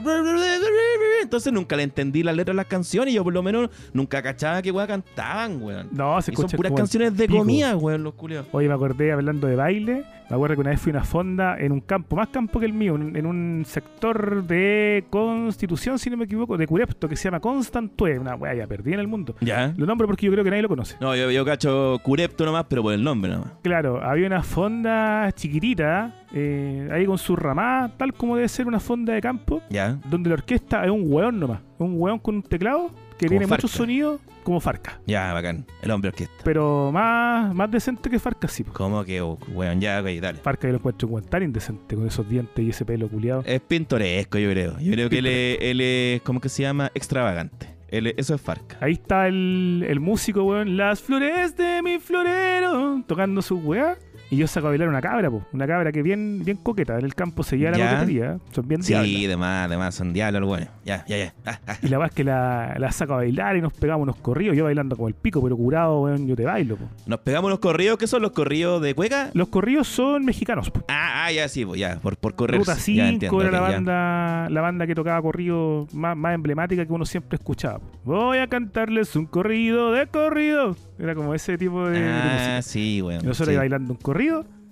entonces 1.22 1.52
nunca 1.52 1.76
le 1.76 1.82
entendí 1.82 2.22
las 2.22 2.34
letras 2.34 2.54
de 2.54 2.56
las 2.58 2.66
canciones 2.66 3.12
y 3.12 3.16
yo 3.16 3.24
por 3.24 3.32
lo 3.32 3.42
menos 3.42 3.70
nunca 3.92 4.22
cachaba 4.22 4.62
qué 4.62 4.70
weá 4.70 4.86
cantaban, 4.86 5.62
weón. 5.62 5.88
No, 5.92 6.20
se 6.22 6.32
Y 6.32 6.36
son 6.36 6.48
puras 6.50 6.72
canciones 6.74 7.16
de 7.16 7.26
pico. 7.26 7.38
comida, 7.38 7.76
weón, 7.76 8.02
los 8.02 8.14
culiados. 8.14 8.46
Oye, 8.52 8.68
me 8.68 8.74
acordé 8.74 9.12
hablando 9.12 9.46
de 9.46 9.56
baile. 9.56 10.04
Me 10.28 10.36
acuerdo 10.36 10.56
que 10.56 10.60
una 10.60 10.70
vez 10.70 10.80
fui 10.80 10.92
a 10.92 10.96
una 10.96 11.04
fonda 11.04 11.56
en 11.58 11.72
un 11.72 11.80
campo, 11.80 12.14
más 12.14 12.28
campo 12.28 12.60
que 12.60 12.66
el 12.66 12.74
mío, 12.74 12.96
en, 12.96 13.24
un 13.24 13.64
sector 13.66 14.44
de 14.44 15.04
Constitución, 15.08 15.98
si 15.98 16.10
no 16.10 16.18
me 16.18 16.26
equivoco, 16.26 16.58
de 16.58 16.66
Curepto, 16.66 17.08
que 17.08 17.16
se 17.16 17.24
llama 17.24 17.40
Constantue. 17.40 18.18
Una 18.18 18.34
weá 18.34 18.54
ya 18.54 18.66
perdí 18.66 18.92
en 18.92 19.00
el 19.00 19.08
mundo. 19.08 19.34
¿Ya? 19.40 19.72
Lo 19.76 19.86
nombro 19.86 20.06
porque 20.06 20.26
yo 20.26 20.32
creo 20.32 20.44
que 20.44 20.50
nadie 20.50 20.62
lo 20.62 20.68
conoce. 20.68 20.96
No, 21.00 21.16
yo, 21.16 21.30
yo 21.30 21.46
cacho 21.46 21.98
Curepto 22.02 22.44
nomás, 22.44 22.66
pero 22.68 22.82
por 22.82 22.92
el 22.92 23.02
nombre 23.02 23.32
nomás. 23.32 23.52
Claro, 23.62 24.04
había 24.04 24.26
una 24.26 24.42
fonda 24.42 25.32
chiquitita, 25.32 26.14
eh, 26.34 26.90
ahí 26.92 27.06
con 27.06 27.16
su 27.16 27.34
ramá, 27.34 27.90
tal 27.96 28.12
como 28.12 28.36
debe 28.36 28.48
ser 28.48 28.66
una 28.66 28.80
fonda 28.80 29.14
de 29.14 29.22
campo, 29.22 29.62
¿Ya? 29.70 29.98
donde 30.10 30.28
la 30.28 30.34
orquesta 30.34 30.84
es 30.84 30.90
un 30.90 31.04
weón 31.06 31.40
nomás. 31.40 31.60
Un 31.78 31.94
weón 31.98 32.18
con 32.18 32.36
un 32.36 32.42
teclado 32.42 32.90
que 33.18 33.26
Como 33.26 33.38
tiene 33.40 33.46
Farca. 33.46 33.68
sonidos 33.68 34.20
como 34.44 34.60
Farca. 34.60 35.00
Ya, 35.06 35.32
bacán. 35.34 35.66
El 35.82 35.90
hombre 35.90 36.08
orquesta. 36.08 36.34
Pero 36.44 36.90
más, 36.92 37.54
más 37.54 37.70
decente 37.70 38.08
que 38.08 38.18
Farca, 38.18 38.48
sí. 38.48 38.64
po. 38.64 38.72
¿Cómo 38.72 39.04
que, 39.04 39.20
oh, 39.20 39.36
weón? 39.52 39.80
Ya, 39.80 40.00
ok, 40.00 40.06
dale. 40.22 40.38
Farca 40.38 40.66
yo 40.68 40.72
lo 40.72 40.78
encuentro 40.78 41.06
como 41.08 41.20
tan 41.20 41.42
indecente 41.42 41.94
con 41.96 42.06
esos 42.06 42.26
dientes 42.28 42.64
y 42.64 42.70
ese 42.70 42.84
pelo 42.86 43.08
culiado. 43.08 43.42
Es 43.44 43.60
pintoresco, 43.60 44.38
yo 44.38 44.50
creo. 44.50 44.78
Yo 44.80 44.92
creo 44.92 45.10
que 45.10 45.18
él 45.18 45.26
es, 45.26 45.58
él 45.60 45.80
es 45.82 46.22
¿cómo 46.22 46.40
que 46.40 46.48
se 46.48 46.62
llama? 46.62 46.90
Extravagante. 46.94 47.76
Él 47.90 48.06
es- 48.08 48.14
eso 48.18 48.34
es 48.34 48.40
Farca. 48.40 48.76
Ahí 48.80 48.92
está 48.92 49.28
el, 49.28 49.84
el 49.86 50.00
músico, 50.00 50.44
weón. 50.44 50.76
Las 50.76 51.00
flores 51.02 51.56
de 51.56 51.82
mi 51.82 51.98
florero. 51.98 53.02
Tocando 53.06 53.42
su 53.42 53.56
weá. 53.58 53.96
Y 54.30 54.36
yo 54.36 54.46
saco 54.46 54.66
a 54.66 54.70
bailar 54.70 54.88
una 54.88 55.00
cabra, 55.00 55.30
po. 55.30 55.42
Una 55.54 55.66
cabra 55.66 55.90
que 55.90 56.02
bien, 56.02 56.42
bien 56.44 56.58
coqueta. 56.58 56.98
En 56.98 57.04
el 57.06 57.14
campo 57.14 57.42
se 57.42 57.56
lleva 57.56 57.78
la 57.78 57.90
coquetería. 57.92 58.38
Son 58.52 58.68
bien 58.68 58.82
Sí, 58.82 58.92
diablas. 58.92 59.28
demás, 59.28 59.66
además 59.68 59.94
son 59.94 60.12
diablos 60.12 60.40
los 60.42 60.48
buenos. 60.48 60.68
Ya, 60.84 61.02
ya, 61.08 61.16
ya. 61.16 61.34
Ah, 61.46 61.58
ah. 61.66 61.76
Y 61.82 61.88
la 61.88 61.98
weá 61.98 62.08
es 62.08 62.14
que 62.14 62.24
la, 62.24 62.74
la 62.78 62.92
saco 62.92 63.14
a 63.14 63.16
bailar 63.18 63.56
y 63.56 63.62
nos 63.62 63.72
pegamos 63.72 64.02
unos 64.02 64.16
corridos. 64.16 64.54
Yo 64.54 64.64
bailando 64.64 64.96
como 64.96 65.08
el 65.08 65.14
pico, 65.14 65.42
pero 65.42 65.56
curado, 65.56 66.02
weón. 66.02 66.26
Yo 66.26 66.36
te 66.36 66.44
bailo, 66.44 66.76
po. 66.76 66.84
Nos 67.06 67.20
pegamos 67.20 67.48
los 67.50 67.58
corridos. 67.58 67.96
¿Qué 67.96 68.06
son 68.06 68.20
los 68.20 68.32
corridos 68.32 68.82
de 68.82 68.94
cueca? 68.94 69.30
Los 69.32 69.48
corridos 69.48 69.88
son 69.88 70.26
mexicanos, 70.26 70.70
po. 70.70 70.84
Ah, 70.88 71.24
ah, 71.24 71.32
ya, 71.32 71.48
sí, 71.48 71.64
pues, 71.64 71.80
ya, 71.80 71.98
por, 71.98 72.18
por 72.18 72.34
correr. 72.34 72.58
Ruta 72.58 72.74
ya 72.74 72.80
5 72.80 73.02
entiendo, 73.06 73.40
era 73.42 73.50
la 73.50 73.68
ya. 73.70 73.74
banda, 73.76 74.48
la 74.50 74.60
banda 74.60 74.86
que 74.86 74.94
tocaba 74.94 75.22
corrido 75.22 75.86
más, 75.94 76.14
más 76.18 76.34
emblemática 76.34 76.84
que 76.84 76.92
uno 76.92 77.06
siempre 77.06 77.36
escuchaba. 77.36 77.80
Voy 78.04 78.38
a 78.38 78.46
cantarles 78.46 79.16
un 79.16 79.24
corrido 79.24 79.90
de 79.92 80.06
corrido. 80.06 80.76
Era 80.98 81.14
como 81.14 81.32
ese 81.32 81.56
tipo 81.56 81.86
de, 81.88 82.00
de 82.00 82.06
música. 82.12 82.56
Ah, 82.58 82.62
sí, 82.62 83.00
weón. 83.00 83.22
Y 83.22 83.26
nosotros 83.26 83.54
sí. 83.54 83.56
bailando 83.56 83.92
un 83.92 83.98
corrido 83.98 84.17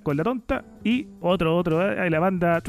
con 0.03 0.17
la 0.17 0.23
tonta 0.23 0.65
y 0.85 1.09
otro, 1.21 1.57
otro, 1.57 1.83
eh, 1.83 2.01
ahí 2.01 2.11
la 2.11 2.21
banda. 2.21 2.63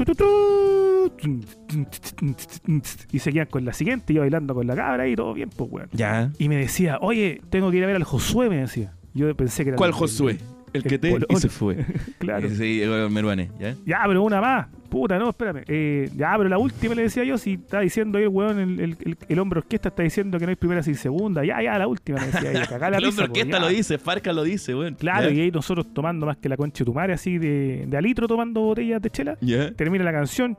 y 3.12 3.18
seguían 3.18 3.46
con 3.46 3.64
la 3.64 3.72
siguiente 3.72 4.12
y 4.12 4.16
yo 4.16 4.22
bailando 4.22 4.54
con 4.54 4.66
la 4.66 4.74
cabra 4.74 5.06
y 5.06 5.14
todo 5.14 5.34
bien, 5.34 5.50
pues, 5.56 5.70
weón. 5.70 5.88
Ya. 5.92 6.32
Y 6.38 6.48
me 6.48 6.56
decía, 6.56 6.98
oye, 7.00 7.40
tengo 7.50 7.70
que 7.70 7.76
ir 7.76 7.84
a 7.84 7.86
ver 7.86 7.96
al 7.96 8.04
Josué, 8.04 8.48
me 8.48 8.56
decía. 8.56 8.94
Yo 9.14 9.34
pensé 9.36 9.64
que 9.64 9.70
era. 9.70 9.76
¿Cuál 9.76 9.92
Josué? 9.92 10.38
El, 10.72 10.82
que 10.82 10.98
te 10.98 11.16
y 11.28 11.36
se 11.36 11.48
fue. 11.48 11.76
Claro. 12.18 12.48
Sí, 12.50 12.82
el 12.82 13.10
Meruane, 13.10 13.50
¿ya? 13.58 13.74
Ya, 13.86 14.02
pero 14.06 14.22
una 14.22 14.40
más. 14.40 14.66
Puta, 14.88 15.18
no, 15.18 15.28
espérame. 15.30 15.64
Eh, 15.68 16.08
ya, 16.16 16.34
pero 16.36 16.48
la 16.48 16.56
última 16.58 16.94
le 16.94 17.02
decía 17.02 17.22
yo, 17.22 17.36
si 17.36 17.54
está 17.54 17.80
diciendo 17.80 18.16
ahí 18.16 18.24
el 18.24 18.30
weón, 18.30 18.58
el, 18.58 18.80
el, 18.80 18.96
el- 19.04 19.18
el 19.28 19.38
hombre 19.38 19.58
orquesta 19.58 19.90
está 19.90 20.02
diciendo 20.02 20.38
que 20.38 20.46
no 20.46 20.50
hay 20.50 20.56
primera 20.56 20.82
sin 20.82 20.94
segunda. 20.94 21.44
Ya, 21.44 21.62
ya, 21.62 21.78
la 21.78 21.86
última, 21.86 22.18
me 22.20 22.26
decía 22.26 22.52
yo. 22.54 22.60
Cagá 22.68 22.88
la 22.90 22.96
El 22.98 23.04
hombre 23.04 23.26
po, 23.26 23.32
orquesta 23.32 23.58
lo 23.60 23.68
dice, 23.68 23.98
Farca 23.98 24.32
lo 24.32 24.42
dice, 24.44 24.74
weón. 24.74 24.94
Claro, 24.94 25.30
y 25.30 25.40
ahí 25.40 25.50
nosotros 25.50 25.86
tomando 25.92 26.24
más 26.26 26.38
que 26.38 26.48
la 26.48 26.56
concha 26.56 26.78
de 26.80 26.84
tu 26.86 26.94
madre, 26.94 27.12
así 27.12 27.36
de, 27.38 27.84
de 27.86 27.96
a 27.96 28.00
litro 28.00 28.26
tomando 28.26 28.60
botellas 28.62 29.02
de 29.02 29.10
chela. 29.10 29.36
Termina 29.76 30.04
la 30.04 30.12
canción. 30.12 30.56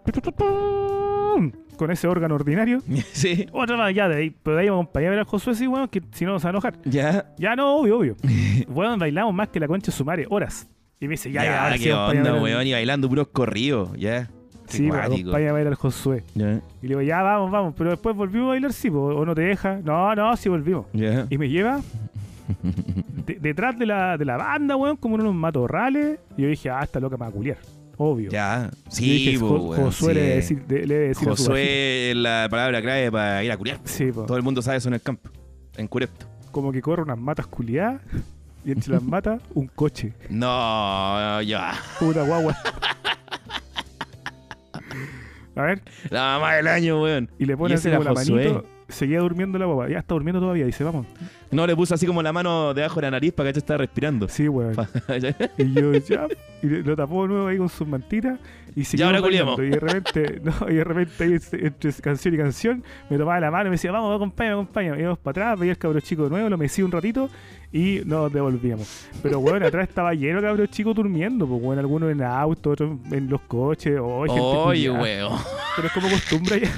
Con 1.79 1.91
ese 1.91 2.07
órgano 2.09 2.35
ordinario. 2.35 2.79
Sí. 3.13 3.47
Otra 3.53 3.77
más, 3.77 3.95
ya 3.95 4.09
de 4.09 4.15
ahí. 4.17 4.35
Pero 4.43 4.57
de 4.57 4.63
ahí 4.63 4.67
me 4.67 4.73
acompañé 4.73 5.07
a 5.07 5.09
ver 5.11 5.19
al 5.19 5.25
Josué, 5.25 5.55
sí, 5.55 5.65
weón, 5.65 5.87
que 5.87 6.01
si 6.11 6.25
no 6.25 6.33
nos 6.33 6.43
va 6.43 6.49
a 6.49 6.51
enojar. 6.51 6.75
¿Ya? 6.83 7.33
Ya 7.37 7.55
no, 7.55 7.77
obvio, 7.77 7.97
obvio. 7.99 8.15
weón, 8.67 8.99
bailamos 8.99 9.33
más 9.33 9.47
que 9.47 9.61
la 9.61 9.67
concha 9.67 9.91
de 9.93 9.97
su 9.97 10.03
madre, 10.03 10.25
horas. 10.29 10.67
Y 10.99 11.05
me 11.05 11.11
dice, 11.11 11.31
ya, 11.31 11.43
Ya, 11.45 11.69
ya, 11.71 11.77
sí, 11.77 11.83
qué 11.85 11.93
onda, 11.93 12.41
weón. 12.41 12.67
Y 12.67 12.73
bailando 12.73 13.07
puros 13.07 13.29
corridos, 13.29 13.97
ya. 13.97 14.29
Sí, 14.67 14.87
pues, 14.89 14.99
cuático. 14.99 15.29
acompáñame 15.29 15.49
a 15.49 15.53
ver 15.53 15.67
al 15.67 15.75
Josué. 15.75 16.23
Y 16.35 16.39
le 16.41 16.61
digo, 16.81 17.01
ya 17.01 17.21
vamos, 17.21 17.49
vamos. 17.49 17.73
Pero 17.77 17.91
después 17.91 18.13
volvimos 18.15 18.47
a 18.47 18.49
bailar, 18.49 18.73
sí, 18.73 18.91
po, 18.91 18.99
o 19.05 19.25
no 19.25 19.33
te 19.33 19.41
deja. 19.43 19.79
No, 19.81 20.13
no, 20.15 20.35
sí 20.35 20.49
volvimos. 20.49 20.85
Y 20.93 21.37
me 21.37 21.47
lleva 21.49 21.79
de- 23.25 23.39
detrás 23.39 23.79
de 23.79 23.85
la, 23.85 24.17
de 24.17 24.25
la 24.25 24.37
banda, 24.37 24.75
weón, 24.75 24.97
como 24.97 25.15
en 25.15 25.21
unos 25.21 25.35
matorrales. 25.35 26.19
Y 26.37 26.41
yo 26.43 26.49
dije, 26.49 26.69
ah, 26.69 26.81
esta 26.83 26.99
loca 26.99 27.15
me 27.15 27.21
va 27.21 27.27
a 27.27 27.31
culiar. 27.31 27.57
Obvio. 28.01 28.31
Ya. 28.31 28.71
Sí, 28.89 29.35
Jo- 29.37 29.57
weón, 29.59 29.83
Josué 29.85 30.13
sí. 30.13 30.13
le 30.15 30.21
debe 30.23 30.35
decir, 30.35 30.65
de- 30.65 30.87
le 30.87 30.93
debe 30.95 31.07
decir. 31.09 31.27
Josué 31.27 32.11
es 32.11 32.15
la 32.17 32.47
palabra 32.49 32.81
clave 32.81 33.11
para 33.11 33.43
ir 33.43 33.51
a 33.51 33.57
curiar. 33.57 33.79
Sí, 33.83 34.09
po. 34.11 34.23
Todo 34.25 34.37
el 34.37 34.43
mundo 34.43 34.61
sabe 34.61 34.77
eso 34.77 34.87
en 34.87 34.93
el 34.93 35.01
campo. 35.01 35.29
En 35.75 35.87
Curepto. 35.87 36.25
como 36.51 36.71
que 36.71 36.81
corre 36.81 37.03
unas 37.03 37.17
matas 37.19 37.45
culiadas. 37.47 38.01
Y 38.65 38.71
entre 38.71 38.93
las 38.93 39.03
matas, 39.03 39.41
un 39.53 39.67
coche. 39.67 40.13
No, 40.29 41.41
ya. 41.41 41.73
Puta 41.99 42.23
guagua. 42.23 42.55
A 45.55 45.61
ver, 45.63 45.81
La 46.09 46.21
mamá 46.21 46.53
del 46.55 46.67
año, 46.67 47.01
weón. 47.01 47.29
y 47.37 47.45
le 47.45 47.57
pone 47.57 47.75
así 47.75 47.87
ese 47.89 47.97
como 47.97 48.09
la 48.13 48.19
Josué. 48.21 48.35
manito. 48.45 48.65
Seguía 48.89 49.19
durmiendo 49.19 49.57
la 49.57 49.65
guagua. 49.65 49.87
Ya 49.89 49.99
está 49.99 50.13
durmiendo 50.15 50.39
todavía. 50.41 50.65
Dice, 50.65 50.83
vamos. 50.83 51.05
No, 51.51 51.65
le 51.65 51.75
puso 51.75 51.93
así 51.95 52.05
como 52.05 52.21
la 52.21 52.33
mano 52.33 52.73
debajo 52.73 52.95
de 52.95 53.01
la 53.03 53.11
nariz 53.11 53.33
para 53.33 53.49
que 53.49 53.53
te 53.53 53.59
estaba 53.59 53.77
respirando. 53.77 54.27
Sí, 54.27 54.47
weón. 54.47 54.75
Y 55.57 55.73
yo, 55.73 55.93
ya. 55.93 56.27
Y 56.61 56.67
lo 56.67 56.95
tapó 56.95 57.23
de 57.23 57.29
nuevo 57.29 57.47
ahí 57.47 57.57
con 57.57 57.69
sus 57.69 57.87
mantitas. 57.87 58.39
Y 58.75 58.83
Ya, 58.97 59.07
ahora 59.07 59.21
bailando. 59.21 59.63
Y 59.63 59.69
de 59.69 59.79
repente, 59.79 60.41
no, 60.43 60.53
y 60.69 60.75
de 60.75 60.83
repente 60.83 61.23
ahí 61.23 61.33
este- 61.33 61.65
entre 61.67 61.91
canción 61.93 62.33
y 62.33 62.37
canción, 62.37 62.83
me 63.09 63.17
tomaba 63.17 63.39
la 63.39 63.51
mano 63.51 63.65
y 63.65 63.69
me 63.69 63.75
decía, 63.75 63.91
vamos, 63.91 64.15
acompáñame, 64.15 64.53
acompáñame. 64.53 64.99
Íbamos 65.01 65.19
para 65.19 65.31
atrás, 65.31 65.59
veía 65.59 65.71
el 65.71 65.77
cabro 65.77 65.99
chico 66.01 66.23
de 66.25 66.29
nuevo, 66.29 66.49
lo 66.49 66.57
mecía 66.57 66.85
un 66.85 66.91
ratito 66.91 67.29
y 67.71 68.01
nos 68.05 68.31
devolvíamos. 68.31 69.07
Pero 69.21 69.39
bueno, 69.39 69.65
atrás 69.67 69.87
estaba 69.89 70.13
lleno 70.13 70.41
de 70.41 70.47
cabros 70.47 70.69
chicos 70.69 70.95
durmiendo, 70.95 71.47
pues 71.47 71.61
bueno, 71.61 71.79
algunos 71.79 72.11
en 72.11 72.21
auto, 72.21 72.71
otros 72.71 72.97
en 73.11 73.29
los 73.29 73.41
coches, 73.41 73.97
oh, 74.01 74.23
gente 74.25 74.39
Oye, 74.41 74.89
weón. 74.89 75.37
Pero 75.75 75.87
es 75.87 75.93
como 75.93 76.09
costumbre 76.09 76.61
ya. 76.61 76.71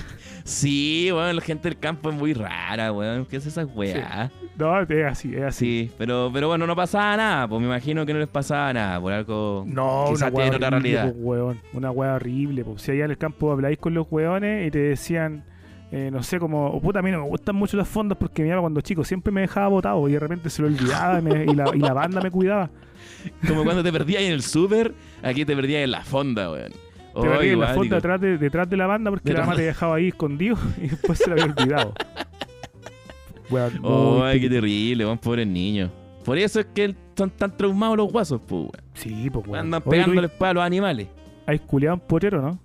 Sí, 0.44 1.10
weón, 1.12 1.36
la 1.36 1.42
gente 1.42 1.70
del 1.70 1.78
campo 1.80 2.10
es 2.10 2.16
muy 2.16 2.34
rara, 2.34 2.92
weón. 2.92 3.26
¿Qué 3.26 3.38
es 3.38 3.46
esa 3.46 3.66
weá? 3.66 4.32
No, 4.58 4.80
es 4.82 5.06
así, 5.06 5.34
es 5.36 5.44
así. 5.44 5.66
Sí, 5.88 5.92
pero, 5.98 6.30
pero 6.34 6.48
bueno, 6.48 6.68
no 6.68 6.76
pasaba 6.76 7.16
nada, 7.18 7.48
pues 7.48 7.60
me 7.62 7.68
imagino 7.68 8.06
que 8.06 8.14
no 8.14 8.20
les 8.20 8.28
pasaba 8.28 8.72
nada, 8.74 9.00
por 9.02 9.14
algo. 9.14 9.64
No, 9.68 10.10
una 10.10 10.18
tienen 10.18 10.34
hueá 10.34 10.48
otra 10.56 10.68
horrible, 10.68 10.70
realidad. 10.98 11.14
po, 11.14 11.18
weón. 11.20 11.62
Una 11.74 11.92
hueá 11.92 12.16
horrible. 12.16 12.64
po. 12.66 12.78
Si 12.78 12.92
allá 12.92 13.06
en 13.06 13.12
el 13.12 13.18
campo 13.18 13.52
habláis 13.52 13.78
con 13.80 13.94
los 13.94 14.08
hueones 14.10 14.68
y 14.68 14.72
te 14.72 14.80
decían, 14.80 15.44
eh, 15.92 16.10
no 16.12 16.22
sé, 16.24 16.40
como, 16.40 16.68
oh, 16.68 16.82
puta, 16.82 17.00
a 17.00 17.02
mí 17.02 17.12
no 17.12 17.20
me 17.24 17.28
gustan 17.28 17.56
mucho 17.56 17.76
las 17.78 17.88
fondas 17.88 18.18
porque 18.18 18.44
mi 18.44 18.50
papá 18.50 18.62
cuando 18.62 18.82
chico 18.82 19.04
siempre 19.04 19.32
me 19.32 19.42
dejaba 19.42 19.68
botado 19.68 20.08
y 20.08 20.14
de 20.14 20.20
repente 20.20 20.50
se 20.50 20.62
lo 20.62 20.68
olvidaba 20.68 21.20
y, 21.20 21.22
me- 21.24 21.44
y 21.46 21.56
la, 21.56 21.72
y 21.76 21.80
la 21.80 21.94
banda 21.94 22.22
me 22.22 22.30
cuidaba. 22.32 22.70
Como 23.48 23.64
cuando 23.64 23.84
te 23.84 23.92
perdías 23.92 24.22
en 24.24 24.32
el 24.32 24.42
súper, 24.42 24.94
aquí 25.24 25.44
te 25.46 25.56
perdías 25.56 25.84
en 25.84 25.92
la 25.92 26.02
fonda, 26.04 26.52
weón. 26.52 26.72
Te 27.14 27.20
Oh, 27.20 27.26
en 27.42 27.60
la 27.60 27.74
digo, 27.74 27.84
detrás 27.84 28.22
de, 28.22 28.38
detrás 28.38 28.70
de 28.70 28.78
la 28.78 28.88
banda 28.88 29.12
porque 29.12 29.34
la 29.34 29.42
mamá 29.42 29.56
te 29.56 29.64
dejaba 29.64 29.96
ahí 29.96 30.08
escondido 30.10 30.58
y 30.78 30.88
después 30.88 31.20
se 31.20 31.28
lo 31.28 31.34
había 31.34 31.46
olvidado. 31.46 31.94
Weón, 33.50 33.80
Oh, 33.84 34.24
ay, 34.24 34.40
qué 34.40 34.50
terrible, 34.50 35.06
weón, 35.06 35.18
pobres 35.18 35.46
niños. 35.46 35.92
Por 36.24 36.38
eso 36.38 36.62
es 36.62 36.68
que 36.74 36.96
son 37.18 37.30
tan 37.32 37.56
traumados 37.58 37.98
los 37.98 38.12
guasos, 38.12 38.40
pues, 38.48 38.62
weón. 38.62 38.72
Sí, 38.94 39.30
pues 39.30 39.46
weón. 39.46 39.66
Andan 39.66 39.82
pegándole 39.82 40.30
¿tú 40.30 40.38
para 40.38 40.52
a 40.52 40.54
los 40.54 40.64
animales. 40.64 41.08
¿Has 41.46 41.60
culiado 41.62 41.96
un 41.96 42.02
potero, 42.02 42.42
no? 42.42 42.60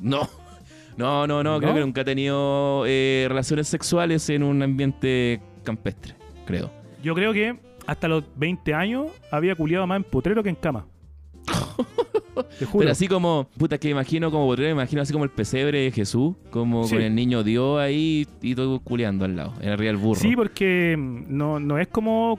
No. 0.00 0.28
No, 0.94 1.26
no, 1.26 1.42
no, 1.42 1.58
creo 1.58 1.72
que 1.72 1.80
nunca 1.80 2.02
he 2.02 2.04
tenido 2.04 2.84
eh, 2.86 3.24
relaciones 3.26 3.66
sexuales 3.66 4.28
en 4.28 4.42
un 4.42 4.62
ambiente 4.62 5.40
campestre, 5.64 6.14
creo. 6.44 6.70
Yo 7.02 7.14
creo 7.14 7.32
que 7.32 7.58
hasta 7.86 8.08
los 8.08 8.24
20 8.36 8.74
años 8.74 9.06
había 9.30 9.54
culiado 9.54 9.86
más 9.86 9.96
en 9.96 10.04
potrero 10.04 10.42
que 10.42 10.50
en 10.50 10.54
cama. 10.54 10.84
Te 12.58 12.64
juro. 12.64 12.78
Pero 12.80 12.92
así 12.92 13.08
como, 13.08 13.48
puta, 13.58 13.78
que 13.78 13.88
imagino 13.90 14.30
como 14.30 14.46
potrero, 14.46 14.70
imagino 14.70 15.02
así 15.02 15.12
como 15.12 15.24
el 15.24 15.30
pesebre 15.30 15.80
de 15.80 15.90
Jesús, 15.90 16.34
como 16.50 16.84
Sí. 16.84 16.94
con 16.94 17.02
el 17.02 17.14
niño 17.14 17.42
Dios 17.42 17.80
ahí 17.80 18.26
y 18.40 18.54
todo 18.54 18.80
culeando 18.80 19.24
al 19.24 19.36
lado, 19.36 19.54
en 19.60 19.70
arriba 19.70 19.88
del 19.88 19.96
burro. 19.96 20.20
Sí, 20.20 20.34
porque 20.34 20.96
mm, 20.98 21.24
no, 21.28 21.60
no 21.60 21.78
es 21.78 21.88
como 21.88 22.38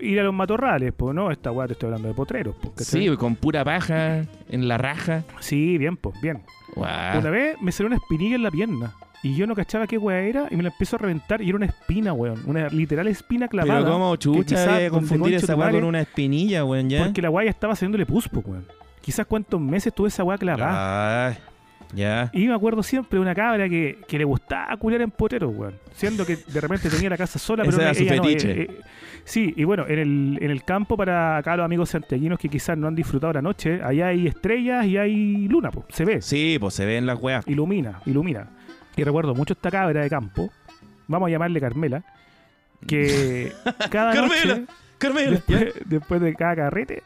ir 0.00 0.20
a 0.20 0.24
los 0.24 0.34
matorrales, 0.34 0.92
pues 0.96 1.14
no, 1.14 1.30
esta 1.30 1.50
weá 1.52 1.66
te 1.66 1.72
estoy 1.74 1.86
hablando 1.88 2.08
de 2.08 2.14
potreros. 2.14 2.54
Pues. 2.60 2.86
Sí, 2.86 3.08
con 3.16 3.36
pura 3.36 3.64
paja 3.64 4.24
en 4.48 4.68
la 4.68 4.78
raja. 4.78 5.24
Sí, 5.40 5.78
bien, 5.78 5.96
pues, 5.96 6.20
bien. 6.20 6.42
Guau. 6.74 7.18
Una 7.20 7.30
vez 7.30 7.56
me 7.60 7.70
salió 7.72 7.88
una 7.88 7.96
espinilla 7.96 8.36
en 8.36 8.42
la 8.42 8.50
pierna 8.50 8.94
y 9.22 9.34
yo 9.36 9.46
no 9.46 9.54
cachaba 9.54 9.86
qué 9.86 9.98
weá 9.98 10.20
era 10.20 10.48
y 10.50 10.56
me 10.56 10.62
la 10.64 10.70
empezó 10.70 10.96
a 10.96 10.98
reventar 10.98 11.40
y 11.42 11.48
era 11.48 11.56
una 11.56 11.66
espina, 11.66 12.12
weón. 12.12 12.42
Una 12.46 12.68
literal 12.68 13.06
espina 13.06 13.46
clavada. 13.48 13.80
Pero 13.80 13.92
como 13.92 14.16
chucha 14.16 14.78
de 14.78 14.90
confundir 14.90 15.34
esa 15.34 15.54
weá 15.54 15.70
con 15.70 15.84
una 15.84 16.00
espinilla, 16.00 16.64
weón, 16.64 16.90
ya. 16.90 17.04
Porque 17.04 17.22
la 17.22 17.30
weá 17.30 17.44
ya 17.44 17.50
estaba 17.50 17.74
haciéndole 17.74 18.04
puspo, 18.04 18.40
weón. 18.44 18.66
Quizás 19.00 19.26
cuántos 19.26 19.60
meses 19.60 19.94
tuve 19.94 20.08
esa 20.08 20.24
weá 20.24 20.38
clavada. 20.38 21.28
Ay, 21.28 21.36
ya. 21.94 22.30
Y 22.32 22.46
me 22.48 22.54
acuerdo 22.54 22.82
siempre 22.82 23.16
de 23.18 23.22
una 23.22 23.34
cabra 23.34 23.68
que, 23.68 23.98
que 24.08 24.18
le 24.18 24.24
gustaba 24.24 24.76
culiar 24.76 25.02
en 25.02 25.10
potero, 25.10 25.50
weón. 25.50 25.74
Siendo 25.94 26.26
que 26.26 26.36
de 26.36 26.60
repente 26.60 26.88
tenía 26.88 27.10
la 27.10 27.16
casa 27.16 27.38
sola, 27.38 27.62
pero 27.64 27.76
Ese 27.76 27.82
era 27.84 27.94
su 27.94 28.02
ella 28.02 28.16
no, 28.16 28.22
fetiche. 28.24 28.50
eh, 28.50 28.66
eh, 28.70 28.80
sí, 29.24 29.52
y 29.56 29.64
bueno, 29.64 29.84
en 29.86 29.98
el, 29.98 30.38
en 30.40 30.50
el 30.50 30.64
campo, 30.64 30.96
para 30.96 31.36
acá 31.36 31.56
los 31.56 31.64
amigos 31.64 31.90
santiaguinos 31.90 32.38
que 32.38 32.48
quizás 32.48 32.76
no 32.78 32.88
han 32.88 32.94
disfrutado 32.96 33.32
la 33.34 33.42
noche, 33.42 33.80
allá 33.82 34.08
hay 34.08 34.26
estrellas 34.26 34.86
y 34.86 34.96
hay 34.96 35.46
luna, 35.48 35.70
pues, 35.70 35.86
se 35.90 36.04
ve. 36.04 36.22
Sí, 36.22 36.56
pues 36.58 36.74
se 36.74 36.86
ven 36.86 37.06
las 37.06 37.20
weas. 37.20 37.46
Ilumina, 37.46 38.00
ilumina. 38.06 38.48
Y 38.96 39.04
recuerdo 39.04 39.34
mucho 39.34 39.54
esta 39.54 39.70
cabra 39.70 40.02
de 40.02 40.10
campo, 40.10 40.50
vamos 41.08 41.28
a 41.28 41.30
llamarle 41.30 41.60
Carmela, 41.60 42.04
que 42.86 43.52
cada 43.90 44.12
Carmela, 44.12 44.54
noche, 44.56 44.66
Carmela. 44.98 45.30
después, 45.30 45.74
después 45.86 46.20
de 46.20 46.34
cada 46.34 46.56
carrete, 46.56 47.02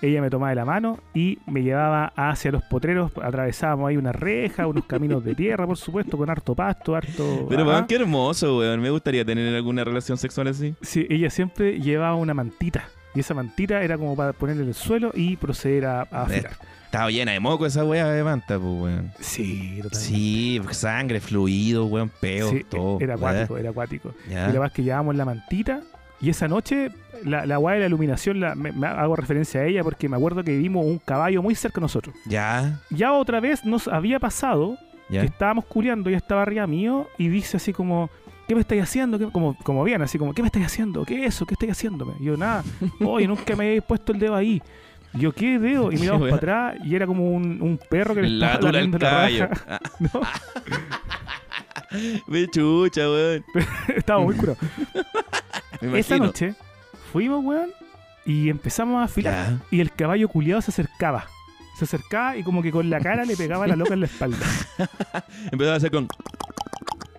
ella 0.00 0.20
me 0.20 0.30
tomaba 0.30 0.50
de 0.50 0.56
la 0.56 0.64
mano 0.64 0.98
y 1.12 1.38
me 1.46 1.62
llevaba 1.62 2.12
hacia 2.14 2.52
los 2.52 2.62
potreros, 2.62 3.10
atravesábamos 3.20 3.88
ahí 3.88 3.96
una 3.96 4.12
reja, 4.12 4.66
unos 4.66 4.84
caminos 4.84 5.24
de 5.24 5.34
tierra, 5.34 5.66
por 5.66 5.76
supuesto, 5.76 6.16
con 6.16 6.30
harto 6.30 6.54
pasto, 6.54 6.94
harto... 6.94 7.46
Pero 7.48 7.66
weón, 7.66 7.86
qué 7.86 7.96
hermoso, 7.96 8.58
weón. 8.58 8.80
Me 8.80 8.90
gustaría 8.90 9.24
tener 9.24 9.52
alguna 9.54 9.82
relación 9.84 10.16
sexual 10.16 10.48
así. 10.48 10.74
Sí, 10.82 11.06
ella 11.10 11.30
siempre 11.30 11.80
llevaba 11.80 12.14
una 12.14 12.32
mantita. 12.32 12.84
Y 13.14 13.20
esa 13.20 13.34
mantita 13.34 13.82
era 13.82 13.98
como 13.98 14.14
para 14.14 14.32
ponerla 14.32 14.62
en 14.62 14.68
el 14.68 14.74
suelo 14.74 15.10
y 15.14 15.36
proceder 15.36 15.86
a, 15.86 16.02
a 16.02 16.22
afilar. 16.22 16.52
Estaba 16.88 17.10
llena 17.10 17.32
de 17.32 17.40
moco 17.40 17.66
esa 17.66 17.84
wea 17.84 18.06
de 18.08 18.24
manta, 18.24 18.58
pues, 18.58 18.80
weón. 18.80 19.12
Sí, 19.20 19.78
totalmente. 19.82 19.98
Sí, 19.98 20.60
sangre, 20.70 21.20
fluido, 21.20 21.84
weón, 21.86 22.10
peo, 22.20 22.50
Sí, 22.50 22.64
todo. 22.68 22.98
era 23.00 23.14
weá. 23.16 23.30
acuático, 23.30 23.58
era 23.58 23.70
acuático. 23.70 24.14
Ya. 24.28 24.32
Y 24.32 24.46
la 24.46 24.46
verdad 24.46 24.66
es 24.68 24.72
que 24.72 24.82
llevábamos 24.82 25.14
la 25.16 25.24
mantita. 25.26 25.82
Y 26.20 26.30
esa 26.30 26.48
noche, 26.48 26.90
la, 27.24 27.44
la 27.46 27.58
weá 27.58 27.74
de 27.74 27.80
la 27.82 27.86
iluminación, 27.86 28.40
la- 28.40 28.54
me, 28.54 28.72
me 28.72 28.86
hago 28.86 29.14
referencia 29.16 29.60
a 29.60 29.64
ella 29.66 29.84
porque 29.84 30.08
me 30.08 30.16
acuerdo 30.16 30.42
que 30.42 30.56
vimos 30.56 30.84
un 30.84 30.98
caballo 30.98 31.42
muy 31.42 31.54
cerca 31.54 31.76
de 31.76 31.82
nosotros. 31.82 32.14
Ya, 32.26 32.80
Ya 32.90 33.12
otra 33.12 33.38
vez 33.38 33.64
nos 33.66 33.86
había 33.86 34.18
pasado 34.18 34.78
ya. 35.10 35.20
que 35.20 35.26
estábamos 35.26 35.66
culiando 35.66 36.08
y 36.10 36.14
estaba 36.14 36.42
arriba 36.42 36.66
mío 36.66 37.06
y 37.18 37.28
dice 37.28 37.58
así 37.58 37.72
como, 37.74 38.10
¿qué 38.48 38.54
me 38.56 38.62
estáis 38.62 38.82
haciendo? 38.82 39.16
¿Qué-" 39.18 39.30
Como, 39.30 39.56
como 39.62 39.84
bien, 39.84 40.00
así 40.02 40.18
como, 40.18 40.32
¿qué 40.34 40.42
me 40.42 40.46
estáis 40.48 40.66
haciendo? 40.66 41.04
¿Qué 41.04 41.22
es 41.24 41.34
eso? 41.34 41.44
¿Qué 41.46 41.54
estáis 41.54 41.70
haciéndome? 41.72 42.14
Y 42.18 42.24
yo, 42.24 42.36
nada, 42.36 42.64
oye, 43.04 43.28
nunca 43.28 43.54
me 43.54 43.66
habéis 43.66 43.82
puesto 43.82 44.10
el 44.12 44.18
dedo 44.18 44.34
ahí. 44.34 44.60
Yo, 45.14 45.32
¿qué 45.32 45.58
dedo? 45.58 45.90
Y 45.92 45.96
miramos 45.98 46.22
para 46.22 46.36
atrás 46.36 46.76
y 46.84 46.94
era 46.94 47.06
como 47.06 47.30
un, 47.30 47.60
un 47.62 47.78
perro 47.78 48.14
que 48.14 48.22
le 48.22 48.28
La 48.30 48.54
estaba 48.54 48.72
lamiendo 48.72 48.98
la 48.98 49.10
caballo. 49.10 49.46
raja. 49.46 49.64
Ah, 49.68 49.80
No, 50.00 50.20
me 52.26 52.46
chucha, 52.48 53.08
weón. 53.08 53.44
estaba 53.96 54.20
muy 54.20 54.34
curado. 54.36 54.58
Esa 55.80 56.18
noche 56.18 56.54
fuimos, 57.12 57.44
weón, 57.44 57.70
y 58.26 58.50
empezamos 58.50 59.00
a 59.00 59.04
afilar. 59.04 59.50
Ya. 59.50 59.58
Y 59.70 59.80
el 59.80 59.92
caballo 59.92 60.28
culiado 60.28 60.60
se 60.60 60.70
acercaba. 60.70 61.26
Se 61.78 61.84
acercaba 61.84 62.36
y 62.36 62.42
como 62.42 62.60
que 62.62 62.72
con 62.72 62.90
la 62.90 63.00
cara 63.00 63.24
le 63.24 63.36
pegaba 63.36 63.64
a 63.64 63.68
la 63.68 63.76
loca 63.76 63.94
en 63.94 64.00
la 64.00 64.06
espalda. 64.06 64.36
Empezó 65.52 65.72
a 65.72 65.76
hacer 65.76 65.90
con. 65.92 66.08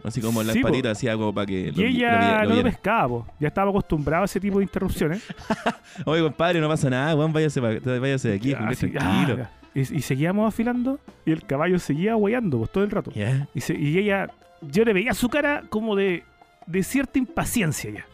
Así 0.04 0.22
como 0.22 0.42
las 0.44 0.54
Sí, 0.54 0.62
patitas, 0.62 0.98
así 0.98 1.08
algo 1.08 1.34
para 1.34 1.46
que. 1.48 1.60
Y 1.70 1.72
lo- 1.72 1.82
ella 1.84 2.38
lo 2.44 2.44
lo 2.44 2.50
no 2.52 2.56
lo 2.58 2.64
pescaba, 2.64 3.08
po. 3.08 3.28
ya 3.40 3.48
estaba 3.50 3.70
acostumbrado 3.70 4.24
a 4.24 4.26
ese 4.26 4.40
tipo 4.40 4.58
de 4.60 4.64
interrupciones. 4.64 5.24
Oye, 6.06 6.22
compadre, 6.22 6.62
no 6.62 6.68
pasa 6.70 6.90
nada, 6.90 7.16
weón, 7.16 7.34
váyase, 7.34 7.60
váyase 7.60 8.30
de 8.30 8.36
aquí, 8.36 8.56
sí, 8.76 8.88
tranquilo. 8.92 9.48
y, 9.76 9.80
y 9.82 10.02
seguíamos 10.02 10.48
afilando 10.48 11.00
y 11.26 11.32
el 11.32 11.44
caballo 11.46 11.78
seguía 11.80 12.16
hueando 12.16 12.60
pues, 12.60 12.72
todo 12.72 12.84
el 12.84 12.92
rato. 12.92 13.12
Y, 13.54 13.62
se- 13.62 13.76
y 13.78 13.98
ella, 13.98 14.30
yo 14.62 14.84
le 14.86 14.94
veía 14.94 15.14
su 15.14 15.28
cara 15.30 15.64
como 15.70 15.96
de, 15.96 16.24
de 16.66 16.84
cierta 16.84 17.20
impaciencia 17.20 17.92
ya. 17.92 18.06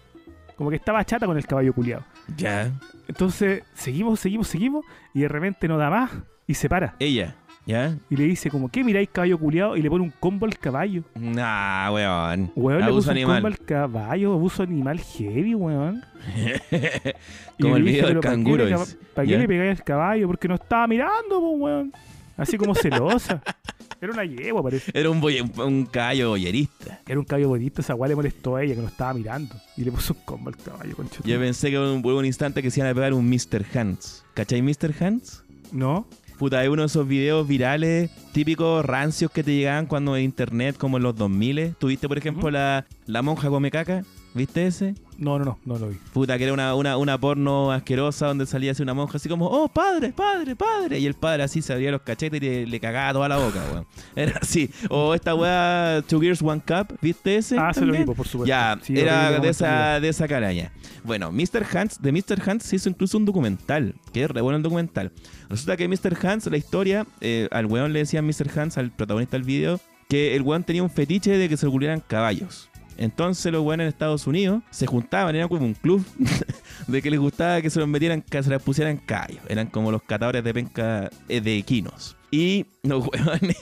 Como 0.56 0.70
que 0.70 0.78
estaba 0.78 1.04
chata 1.06 1.26
con 1.26 1.38
el 1.38 1.46
caballo 1.46 1.74
culiado. 1.74 2.04
Ya. 2.38 2.72
Entonces 3.08 3.64
seguimos, 3.74 4.20
seguimos, 4.20 4.48
seguimos 4.48 4.86
y 5.14 5.22
de 5.22 5.28
repente 5.28 5.68
no 5.68 5.78
da 5.78 5.90
más 5.90 6.12
y 6.48 6.54
se 6.56 6.68
para. 6.70 6.96
Ella. 7.00 7.36
¿Ya? 7.68 7.98
Y 8.12 8.16
le 8.16 8.26
dice 8.26 8.52
como, 8.52 8.70
¿qué 8.70 8.84
miráis 8.84 9.10
caballo 9.12 9.40
culiado? 9.40 9.76
Y 9.76 9.82
le 9.82 9.90
pone 9.90 10.04
un 10.04 10.14
combo 10.20 10.46
al 10.46 10.56
caballo. 10.58 11.04
Nah, 11.16 11.92
weón. 11.92 12.52
Weón, 12.56 12.80
le 12.80 12.86
Abuso 12.86 13.10
puso 13.10 13.12
un 13.12 13.18
combo 13.24 13.34
animal. 13.34 13.52
al 13.60 13.66
caballo, 13.66 14.34
abuso 14.34 14.64
animal 14.64 15.00
heavy, 15.00 15.56
weón. 15.56 16.04
Como 17.60 17.78
el 17.78 17.84
video 17.84 18.08
del 18.08 18.20
"¿Pero 18.20 18.22
para 18.22 18.36
qué 18.36 18.44
canguro. 18.44 18.66
le. 18.66 18.76
¿Para 19.16 19.28
qué 19.28 19.38
le 19.38 19.48
pegáis 19.48 19.80
al 19.80 19.84
caballo? 19.84 20.28
Porque 20.28 20.48
no 20.48 20.56
estaba 20.56 20.88
mirando, 20.88 21.40
pues, 21.40 21.54
weón. 21.62 21.94
Así 22.38 22.58
como 22.58 22.76
celosa. 22.76 23.42
Era 24.02 24.12
una 24.12 24.26
yegua, 24.26 24.62
parece. 24.62 24.92
Era 24.94 25.10
un, 25.10 25.22
boye- 25.22 25.50
un 25.66 25.86
caballo 25.86 26.30
boyerista. 26.32 27.00
Era 27.08 27.18
un 27.18 27.26
caballo 27.26 27.48
bonito, 27.48 27.80
esa 27.82 27.96
weá 27.96 28.10
le 28.10 28.16
molestó 28.16 28.58
a 28.58 28.64
ella 28.64 28.76
que 28.76 28.82
no 28.82 28.88
estaba 28.90 29.14
mirando. 29.14 29.56
Y 29.78 29.86
le 29.86 29.92
puso 29.92 30.14
un 30.14 30.20
combo 30.26 30.50
al 30.50 30.58
caballo, 30.58 30.96
concha. 30.98 31.22
tu- 31.22 31.28
Yo 31.30 31.40
pensé 31.40 31.72
que 31.72 31.80
hubo 31.80 31.94
un, 31.94 32.06
un 32.06 32.26
instante 32.26 32.62
que 32.62 32.70
se 32.70 32.82
iban 32.82 32.92
a 32.92 32.94
pegar 32.94 33.14
un 33.14 33.28
Mr. 33.30 33.66
Hands. 33.74 34.24
¿Cachai 34.34 34.62
Mr. 34.62 34.94
Hands? 35.00 35.44
¿No? 35.72 36.08
Puta, 36.38 36.64
es 36.64 36.70
uno 36.70 36.82
de 36.82 36.88
esos 36.88 37.08
videos 37.08 37.48
virales 37.48 38.10
típicos 38.34 38.84
rancios 38.86 39.32
que 39.32 39.44
te 39.44 39.56
llegaban 39.56 39.86
cuando 39.86 40.18
en 40.18 40.24
internet, 40.24 40.76
como 40.78 40.98
en 40.98 41.04
los 41.04 41.16
2000. 41.16 41.76
¿Tuviste, 41.80 42.08
por 42.08 42.18
ejemplo, 42.18 42.52
la, 42.52 42.86
la 43.06 43.22
monja 43.22 43.50
come 43.50 43.72
caca? 43.72 44.04
¿Viste 44.36 44.68
ese? 44.68 44.96
No, 45.18 45.40
no, 45.40 45.46
no, 45.46 45.60
no 45.64 45.80
lo 45.80 45.88
vi. 45.88 45.98
Puta, 46.12 46.38
que 46.38 46.44
era 46.44 46.52
una, 46.52 46.76
una, 46.76 46.98
una 46.98 47.18
porno 47.18 47.72
asquerosa 47.72 48.28
donde 48.28 48.46
salía 48.46 48.74
así 48.74 48.84
una 48.84 48.94
monja 48.94 49.16
así 49.16 49.30
como, 49.30 49.46
oh, 49.46 49.70
padre, 49.70 50.12
padre, 50.12 50.58
padre. 50.58 51.00
Y 51.00 51.06
el 51.06 51.14
padre 51.14 51.44
así 51.44 51.62
se 51.62 51.72
abría 51.72 51.90
los 51.90 52.02
cachetes 52.02 52.42
y 52.42 52.46
le, 52.46 52.68
le 52.68 52.80
cagaba 52.82 53.14
toda 53.14 53.30
la 53.30 53.38
boca, 53.38 53.64
weón. 53.72 53.86
Era 54.14 54.38
así. 54.42 54.70
O 54.90 55.16
esta 55.16 55.34
weá, 55.34 56.04
Two 56.06 56.20
Gears, 56.20 56.42
One 56.42 56.62
Cup, 56.68 56.98
¿viste 57.02 57.38
ese? 57.38 57.58
Ah, 57.58 57.74
se 57.74 57.86
lo 57.86 57.94
vi, 57.94 58.04
por 58.04 58.28
supuesto. 58.28 58.46
Ya, 58.46 58.78
Sí, 58.84 59.00
era 59.00 59.40
de 59.40 59.48
esa, 59.48 60.02
de 60.02 60.10
esa 60.10 60.28
caraña. 60.28 60.74
Bueno, 61.06 61.32
Mr. 61.32 61.66
Hans, 61.74 62.02
de 62.02 62.12
Mr. 62.12 62.42
Hans 62.46 62.64
se 62.64 62.76
hizo 62.76 62.90
incluso 62.90 63.18
un 63.18 63.24
documental, 63.24 63.96
que 64.12 64.26
es 64.26 64.30
re 64.30 64.42
bueno 64.42 64.58
el 64.58 64.64
documental. 64.64 65.14
Resulta 65.50 65.78
que 65.78 65.88
Mr. 65.88 66.18
Hans, 66.28 66.48
la 66.48 66.58
historia, 66.58 67.08
eh, 67.22 67.48
al 67.52 67.68
weón 67.68 67.94
le 67.94 68.00
decían 68.00 68.26
Mr. 68.26 68.60
Hans, 68.60 68.78
al 68.78 68.92
protagonista 68.92 69.38
del 69.38 69.46
video, 69.46 69.80
que 70.10 70.36
el 70.36 70.42
weón 70.42 70.66
tenía 70.66 70.84
un 70.84 70.90
fetiche 70.90 71.38
de 71.38 71.48
que 71.48 71.56
se 71.56 71.68
ocurrieran 71.68 72.02
caballos. 72.06 72.70
Entonces 72.98 73.52
los 73.52 73.64
weones 73.64 73.86
en 73.86 73.90
Estados 73.90 74.26
Unidos 74.28 74.62
se 74.72 74.86
juntaban, 74.88 75.36
era 75.36 75.48
como 75.48 75.66
un 75.66 75.74
club 75.74 76.06
de 76.88 77.02
que 77.02 77.10
les 77.12 77.20
gustaba 77.20 77.62
que 77.62 77.70
se 77.70 77.80
los 77.80 77.88
metieran, 77.88 78.22
que 78.22 78.42
se 78.44 78.50
les 78.50 78.62
pusieran 78.62 78.98
caballos. 78.98 79.42
Eran 79.50 79.68
como 79.68 79.92
los 79.92 80.02
catadores 80.04 80.44
de 80.44 80.54
penca 80.54 81.10
eh, 81.28 81.42
de 81.42 81.58
equinos. 81.58 82.16
Y 82.32 82.66
los 82.84 83.08
huevones, 83.08 83.56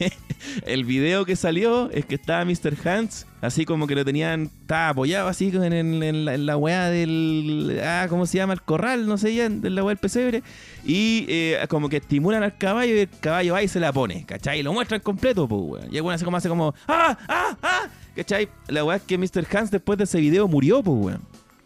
el 0.65 0.83
video 0.85 1.25
que 1.25 1.35
salió 1.35 1.91
es 1.91 2.05
que 2.05 2.15
estaba 2.15 2.43
Mr. 2.45 2.75
Hans, 2.87 3.27
así 3.41 3.65
como 3.65 3.85
que 3.85 3.93
lo 3.93 4.03
tenían, 4.03 4.49
estaba 4.61 4.89
apoyado 4.89 5.27
así 5.27 5.51
en, 5.53 5.73
en- 6.01 6.25
la, 6.25 6.33
en 6.33 6.49
weá 6.55 6.89
del, 6.89 7.79
ah, 7.83 8.07
¿cómo 8.09 8.25
se 8.25 8.37
llama? 8.37 8.53
El 8.53 8.61
corral, 8.63 9.05
no 9.05 9.17
sé 9.17 9.35
ya, 9.35 9.47
de 9.49 9.69
la 9.69 9.83
weá 9.83 9.89
del 9.89 9.99
pesebre. 9.99 10.41
Y 10.85 11.25
eh, 11.27 11.59
como 11.69 11.87
que 11.89 11.97
estimulan 11.97 12.41
al 12.41 12.57
caballo 12.57 12.95
y 12.95 12.99
el 12.99 13.09
caballo 13.19 13.59
y 13.59 13.67
se 13.67 13.79
la 13.79 13.93
pone, 13.93 14.25
¿cachai? 14.25 14.61
Y 14.61 14.63
lo 14.63 14.73
muestran 14.73 15.01
completo, 15.01 15.47
pues, 15.47 15.61
weón. 15.61 15.93
Y 15.93 15.97
el 15.97 16.01
weón 16.01 16.15
hace 16.15 16.25
como, 16.25 16.37
hace 16.37 16.49
como, 16.49 16.73
¡ah, 16.87 17.15
ah, 17.27 17.57
ah! 17.61 17.81
¿Cachai? 18.15 18.47
La 18.67 18.83
weá 18.83 18.97
es 18.97 19.03
que 19.03 19.17
Mr. 19.17 19.45
Hans 19.55 19.71
después 19.71 19.97
de 19.97 20.03
ese 20.05 20.19
video 20.19 20.47
murió, 20.47 20.83
pues, 20.83 20.97
weón. 21.05 21.21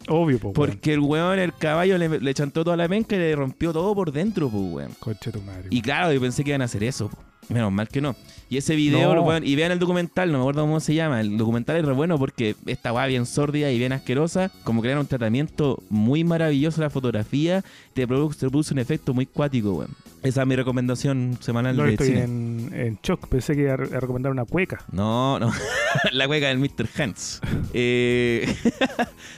Obvio, 0.08 0.38
po, 0.38 0.48
weón. 0.48 0.54
Porque 0.54 0.92
el 0.94 1.00
weón, 1.00 1.38
el 1.38 1.52
caballo 1.54 1.98
le, 1.98 2.20
le 2.20 2.34
chantó 2.34 2.64
toda 2.64 2.76
la 2.76 2.88
penca 2.88 3.16
y 3.16 3.18
le 3.18 3.36
rompió 3.36 3.72
todo 3.72 3.94
por 3.94 4.12
dentro, 4.12 4.48
pues, 4.48 4.62
weón. 4.72 4.92
Concha 4.98 5.30
tu 5.30 5.42
madre. 5.42 5.68
Y 5.70 5.82
claro, 5.82 6.12
yo 6.12 6.20
pensé 6.20 6.42
que 6.44 6.50
iban 6.50 6.62
a 6.62 6.66
hacer 6.66 6.82
eso. 6.84 7.08
po. 7.08 7.18
Menos 7.48 7.72
mal 7.72 7.88
que 7.88 8.00
no. 8.00 8.14
Y 8.50 8.56
ese 8.56 8.76
video, 8.76 9.08
No. 9.10 9.14
lo 9.16 9.24
pueden- 9.24 9.46
y 9.46 9.54
vean 9.56 9.72
el 9.72 9.78
documental, 9.78 10.30
no 10.32 10.38
me 10.38 10.42
acuerdo 10.42 10.62
cómo 10.62 10.80
se 10.80 10.94
llama. 10.94 11.20
El 11.20 11.36
documental 11.36 11.76
es 11.76 11.84
re 11.84 11.92
bueno 11.92 12.18
porque 12.18 12.56
esta 12.66 12.92
weá 12.92 13.06
bien 13.06 13.26
sórdida 13.26 13.70
y 13.70 13.78
bien 13.78 13.92
asquerosa, 13.92 14.50
como 14.64 14.80
crearon 14.82 15.00
un 15.02 15.06
tratamiento 15.06 15.82
muy 15.90 16.24
maravilloso 16.24 16.80
la 16.80 16.90
fotografía, 16.90 17.64
te 17.94 18.06
produce, 18.06 18.46
un 18.72 18.78
efecto 18.78 19.12
muy 19.14 19.26
cuático, 19.26 19.72
weón. 19.72 19.90
Esa 20.22 20.42
es 20.42 20.46
mi 20.48 20.56
recomendación 20.56 21.38
semanal 21.40 21.76
No, 21.76 21.84
de 21.84 21.90
estoy 21.92 22.08
cine. 22.08 22.24
en, 22.24 22.70
en 22.74 22.98
shock. 23.02 23.28
Pensé 23.28 23.54
que 23.54 23.62
iba 23.62 23.74
a 23.74 23.76
recomendar 23.76 24.32
una 24.32 24.44
cueca. 24.44 24.84
No, 24.90 25.38
no. 25.38 25.52
la 26.12 26.26
cueca 26.26 26.48
del 26.48 26.58
Mr. 26.58 26.88
Hans. 26.98 27.40
Eh... 27.72 28.52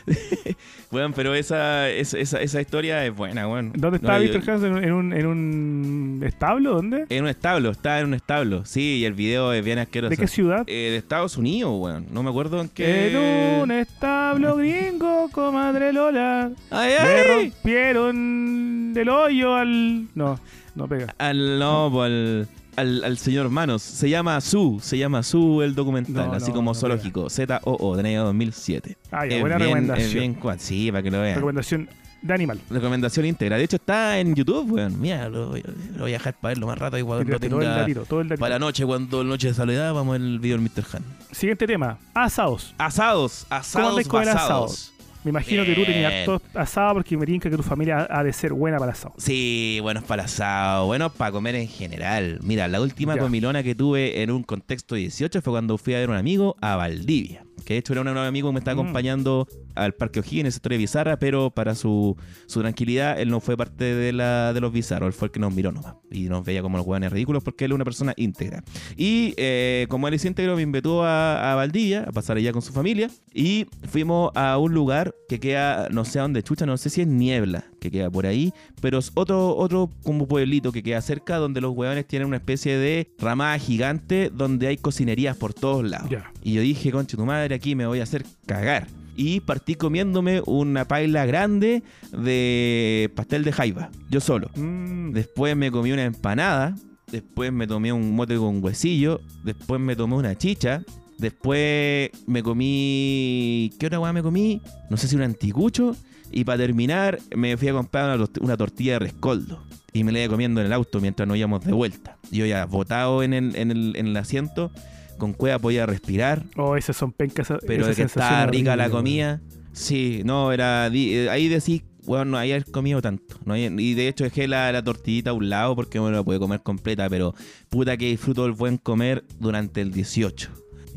bueno, 0.91 1.12
pero 1.14 1.34
esa, 1.34 1.88
esa, 1.88 2.18
esa, 2.18 2.41
esa 2.41 2.61
historia 2.61 3.05
es 3.07 3.14
buena, 3.14 3.47
weón. 3.49 3.72
¿Dónde 3.76 3.99
No, 4.03 4.09
está 4.14 4.18
yo- 4.20 4.38
Mr. 4.41 4.51
Hans? 4.51 4.62
¿En, 4.64 4.72
un- 4.72 4.84
en 4.84 4.93
un, 4.93 5.12
¿En 5.12 5.26
un 5.26 6.22
establo? 6.26 6.74
¿Dónde? 6.74 7.07
En 7.09 7.22
un 7.24 7.28
establo, 7.30 7.70
está 7.70 8.01
en 8.01 8.07
un 8.07 8.14
establo. 8.14 8.64
Sí, 8.64 8.99
y 8.99 9.05
el 9.05 9.14
video 9.14 9.53
es 9.53 9.64
bien 9.64 9.78
asqueroso. 9.78 10.11
¿De 10.11 10.16
qué 10.16 10.26
ciudad? 10.26 10.64
Eh, 10.66 10.88
de 10.91 10.97
Estados 10.97 11.36
Unidos, 11.36 11.72
weón. 11.78 12.07
No 12.12 12.22
me 12.22 12.30
acuerdo 12.30 12.61
en 12.61 12.68
qué. 12.68 13.11
En 13.11 13.62
un 13.62 13.70
establo 13.70 14.57
gringo, 14.57 15.28
comadre 15.32 15.93
Lola. 15.93 16.51
¡Ay, 16.70 16.91
Le 16.91 16.99
ay! 16.99 17.51
rompieron 17.51 18.93
el 18.97 19.09
hoyo 19.09 19.55
al. 19.55 20.07
No, 20.14 20.38
no 20.74 20.88
pega. 20.88 21.14
Al, 21.18 21.59
no, 21.59 21.88
po, 21.93 22.03
al, 22.03 22.49
al, 22.77 23.05
al 23.05 23.18
señor 23.18 23.49
Manos. 23.51 23.83
Se 23.83 24.09
llama 24.09 24.41
Su, 24.41 24.79
se 24.83 24.99
llama 24.99 25.23
Su 25.23 25.62
el 25.62 25.75
documental, 25.75 26.29
No, 26.29 26.33
así 26.35 26.49
no, 26.49 26.55
como 26.55 26.71
no 26.71 26.75
zoológico. 26.75 27.29
Z-O-O, 27.31 27.97
del 27.97 28.07
año 28.07 28.25
2007. 28.25 28.97
Ah, 29.11 29.27
ya, 29.27 29.41
buena 29.41 29.57
bien- 29.57 29.68
recomendación. 29.68 30.11
bien 30.21 30.59
sí, 30.59 30.91
para 30.91 31.03
que 31.03 31.11
lo 31.11 31.21
vean. 31.21 31.35
Recomendación 31.37 31.89
de 32.23 32.35
animal. 32.35 32.61
Recomendación 32.68 33.25
íntegra. 33.27 33.57
De 33.57 33.64
hecho, 33.64 33.77
está 33.77 34.18
en 34.18 34.35
YouTube, 34.35 34.71
weón. 34.73 35.01
Mira, 35.01 35.29
lo, 35.29 35.49
voy- 35.51 35.62
lo 35.95 36.03
voy 36.03 36.11
a 36.11 36.18
dejar 36.18 36.35
para 36.35 36.51
verlo 36.53 36.66
más 36.66 36.79
rato 36.79 36.99
y 36.99 37.03
todo 37.03 37.21
el 37.21 37.27
datito, 37.29 38.05
todo 38.05 38.21
el 38.21 38.29
datito. 38.29 38.41
Para 38.41 38.55
la 38.57 38.59
noche, 38.59 38.85
cuando 38.85 39.25
noche 39.25 39.49
de 39.49 39.55
soledad, 39.55 39.95
vamos 39.95 40.16
al 40.16 40.39
video 40.39 40.59
del 40.59 40.62
Mr. 40.71 40.85
Han. 40.97 41.03
Siguiente 41.33 41.66
tema. 41.66 41.99
Asados. 42.14 42.75
Asados, 42.79 43.47
¿Cómo 43.49 43.59
asados, 43.61 43.89
andáis 43.91 44.09
con 44.09 44.23
el 44.23 44.29
basados. 44.35 44.93
Me 45.25 45.31
imagino 45.31 45.64
que 45.64 45.75
tú 45.75 45.85
tenías 45.85 46.12
harto 46.29 46.41
asado 46.55 46.95
porque 46.95 47.16
me 47.16 47.27
tinca 47.27 47.51
que 47.51 47.57
tu 47.57 47.62
familia 47.62 48.07
ha 48.11 48.25
de 48.25 48.33
ser 48.33 48.53
buena 48.55 48.79
para 48.79 48.93
asado. 48.93 49.14
Sí, 49.18 49.79
buenos 49.83 50.03
para 50.05 50.25
asado, 50.25 50.87
buenos 50.87 51.12
para 51.12 51.31
comer 51.31 51.55
en 51.57 51.68
general. 51.68 52.39
Mira, 52.43 52.68
la 52.68 52.81
última 52.81 53.14
Ya. 53.16 53.21
comilona 53.23 53.62
que 53.62 53.75
tuve 53.75 54.23
en 54.23 54.31
un 54.31 54.43
contexto 54.43 54.95
18 54.95 55.43
fue 55.43 55.53
cuando 55.53 55.77
fui 55.77 55.95
a 55.95 55.99
ver 55.99 56.09
a 56.09 56.12
un 56.12 56.18
amigo 56.18 56.57
a 56.62 56.77
Valdivia. 56.77 57.45
Que 57.65 57.75
de 57.75 57.81
hecho 57.81 57.93
era 57.93 58.03
un 58.03 58.09
amigo 58.09 58.49
que 58.49 58.53
me 58.55 58.59
estaba 58.59 58.77
Mm. 58.77 58.81
acompañando 58.81 59.47
al 59.75 59.95
Parque 59.95 60.21
O'Higgins 60.21 60.41
en 60.41 60.47
el 60.47 60.53
sector 60.53 60.73
de 60.73 60.79
Bizarra, 60.79 61.19
pero 61.19 61.51
para 61.51 61.75
su, 61.75 62.17
su 62.47 62.61
tranquilidad, 62.61 63.21
él 63.21 63.29
no 63.31 63.41
fue 63.41 63.57
parte 63.57 63.85
de, 63.85 64.13
la, 64.13 64.53
de 64.53 64.61
los 64.61 64.73
bizarros, 64.73 65.07
él 65.09 65.13
fue 65.13 65.27
el 65.27 65.33
que 65.33 65.41
nos 65.41 65.55
miró 65.55 65.73
nomás. 65.73 65.95
Y 66.11 66.25
nos 66.29 66.45
veía 66.45 66.63
como 66.63 66.77
los 66.77 66.87
hueones 66.87 67.13
ridículos 67.13 67.43
porque 67.45 67.65
él 67.67 67.73
es 67.73 67.75
una 67.77 67.85
persona 67.85 68.13
íntegra. 68.17 68.63
Y 68.97 69.35
eh, 69.37 69.87
como 69.89 70.09
él 70.09 70.15
es 70.15 70.25
íntegro, 70.25 70.57
me 70.57 70.63
invitó 70.63 71.05
a, 71.05 71.53
a 71.53 71.55
Valdivia 71.55 72.05
a 72.09 72.13
pasar 72.13 72.37
allá 72.37 72.53
con 72.53 72.63
su 72.63 72.73
familia. 72.73 73.11
Y 73.33 73.67
fuimos 73.89 74.31
a 74.35 74.59
un 74.59 74.75
lugar 74.75 75.15
que 75.29 75.39
queda, 75.41 75.89
no 75.91 76.05
sé 76.05 76.19
a 76.19 76.23
dónde 76.23 76.43
chucha, 76.43 76.67
no 76.67 76.77
sé 76.77 76.91
si 76.91 77.03
es 77.03 77.07
Niebla, 77.07 77.65
que 77.81 77.91
queda 77.91 78.11
por 78.11 78.26
ahí, 78.26 78.53
pero 78.81 78.99
es 78.99 79.11
otro, 79.14 79.57
otro 79.57 79.91
como 80.05 80.28
pueblito 80.28 80.70
que 80.70 80.83
queda 80.83 81.01
cerca 81.01 81.37
donde 81.37 81.61
los 81.61 81.74
hueones 81.76 82.07
tienen 82.07 82.28
una 82.28 82.37
especie 82.37 82.76
de 82.76 83.11
ramada 83.18 83.59
gigante 83.59 84.31
donde 84.33 84.68
hay 84.68 84.76
cocinerías 84.76 85.37
por 85.37 85.55
todos 85.55 85.85
lados. 85.89 86.11
Y 86.43 86.53
yo 86.53 86.62
dije, 86.62 86.93
concha 86.93 87.16
tu 87.16 87.24
madre, 87.26 87.55
aquí 87.55 87.74
me 87.74 87.87
voy 87.87 88.01
a 88.01 88.05
hacer 88.05 88.24
cagar. 88.47 88.87
Y 89.16 89.41
partí 89.41 89.74
comiéndome 89.74 90.41
una 90.47 90.87
paila 90.87 91.26
grande 91.26 91.83
de 92.12 93.11
pastel 93.16 93.45
de 93.45 93.53
jaiba, 93.53 93.91
yo 94.09 94.20
solo. 94.20 94.49
Mm, 94.55 95.11
Después 95.12 95.57
me 95.57 95.70
comí 95.70 95.93
una 95.93 96.05
empanada. 96.05 96.74
Después 97.11 97.53
me 97.53 97.66
tomé 97.66 97.93
un 97.93 98.14
mote 98.14 98.37
con 98.37 98.62
huesillo. 98.62 99.20
Después 99.45 99.81
me 99.81 99.97
tomé 99.97 100.14
una 100.14 100.39
chicha. 100.39 100.83
Después 101.18 102.11
me 102.26 102.43
comí. 102.43 103.72
¿Qué 103.78 103.87
otra 103.87 104.01
weá 104.01 104.12
me 104.12 104.22
comí? 104.22 104.62
No 104.89 104.97
sé 104.97 105.09
si 105.09 105.16
un 105.16 105.22
anticucho. 105.22 105.97
Y 106.31 106.45
para 106.45 106.59
terminar, 106.59 107.18
me 107.37 107.57
fui 107.57 107.68
a 107.68 107.72
comprar 107.72 108.05
una, 108.16 108.24
tort- 108.24 108.41
una 108.43 108.57
tortilla 108.57 108.95
de 108.95 108.99
rescoldo. 109.01 109.62
Y 109.93 110.05
me 110.05 110.12
la 110.12 110.20
iba 110.20 110.31
comiendo 110.31 110.61
en 110.61 110.66
el 110.68 110.72
auto 110.72 111.01
mientras 111.01 111.26
nos 111.26 111.37
íbamos 111.37 111.64
de 111.64 111.72
vuelta. 111.72 112.16
Yo 112.31 112.47
ya 112.47 112.64
botado 112.66 113.22
en 113.24 113.33
el, 113.35 113.57
en 113.57 113.70
el, 113.72 113.97
en 113.97 114.07
el 114.09 114.16
asiento. 114.16 114.70
Con 115.18 115.33
cueva 115.35 115.59
podía 115.59 115.85
respirar. 115.85 116.45
Oh, 116.57 116.76
esas 116.76 116.97
son 116.97 117.12
pencas. 117.12 117.49
Pero 117.66 117.87
de 117.87 117.95
que 117.95 118.03
estaba 118.03 118.47
rica 118.47 118.76
la 118.76 118.89
comida. 118.89 119.41
Sí, 119.72 120.22
no, 120.24 120.53
era. 120.53 120.87
eh, 120.93 121.28
Ahí 121.28 121.49
decís, 121.49 121.83
weón, 122.07 122.31
no 122.31 122.39
había 122.39 122.62
comido 122.62 123.03
tanto. 123.03 123.37
No 123.45 123.53
había- 123.55 123.66
y 123.70 123.95
de 123.95 124.09
hecho 124.09 124.24
dejé 124.24 124.49
la, 124.49 124.70
la 124.72 124.83
tortillita 124.83 125.31
a 125.31 125.33
un 125.35 125.51
lado 125.51 125.74
porque 125.76 125.99
bueno, 125.99 126.16
la 126.16 126.22
pude 126.22 126.39
comer 126.39 126.61
completa, 126.62 127.11
pero 127.11 127.35
puta 127.68 127.97
que 127.97 128.07
disfruto 128.07 128.47
el 128.47 128.53
buen 128.53 128.78
comer 128.78 129.24
durante 129.39 129.81
el 129.83 129.93
18. 129.93 130.51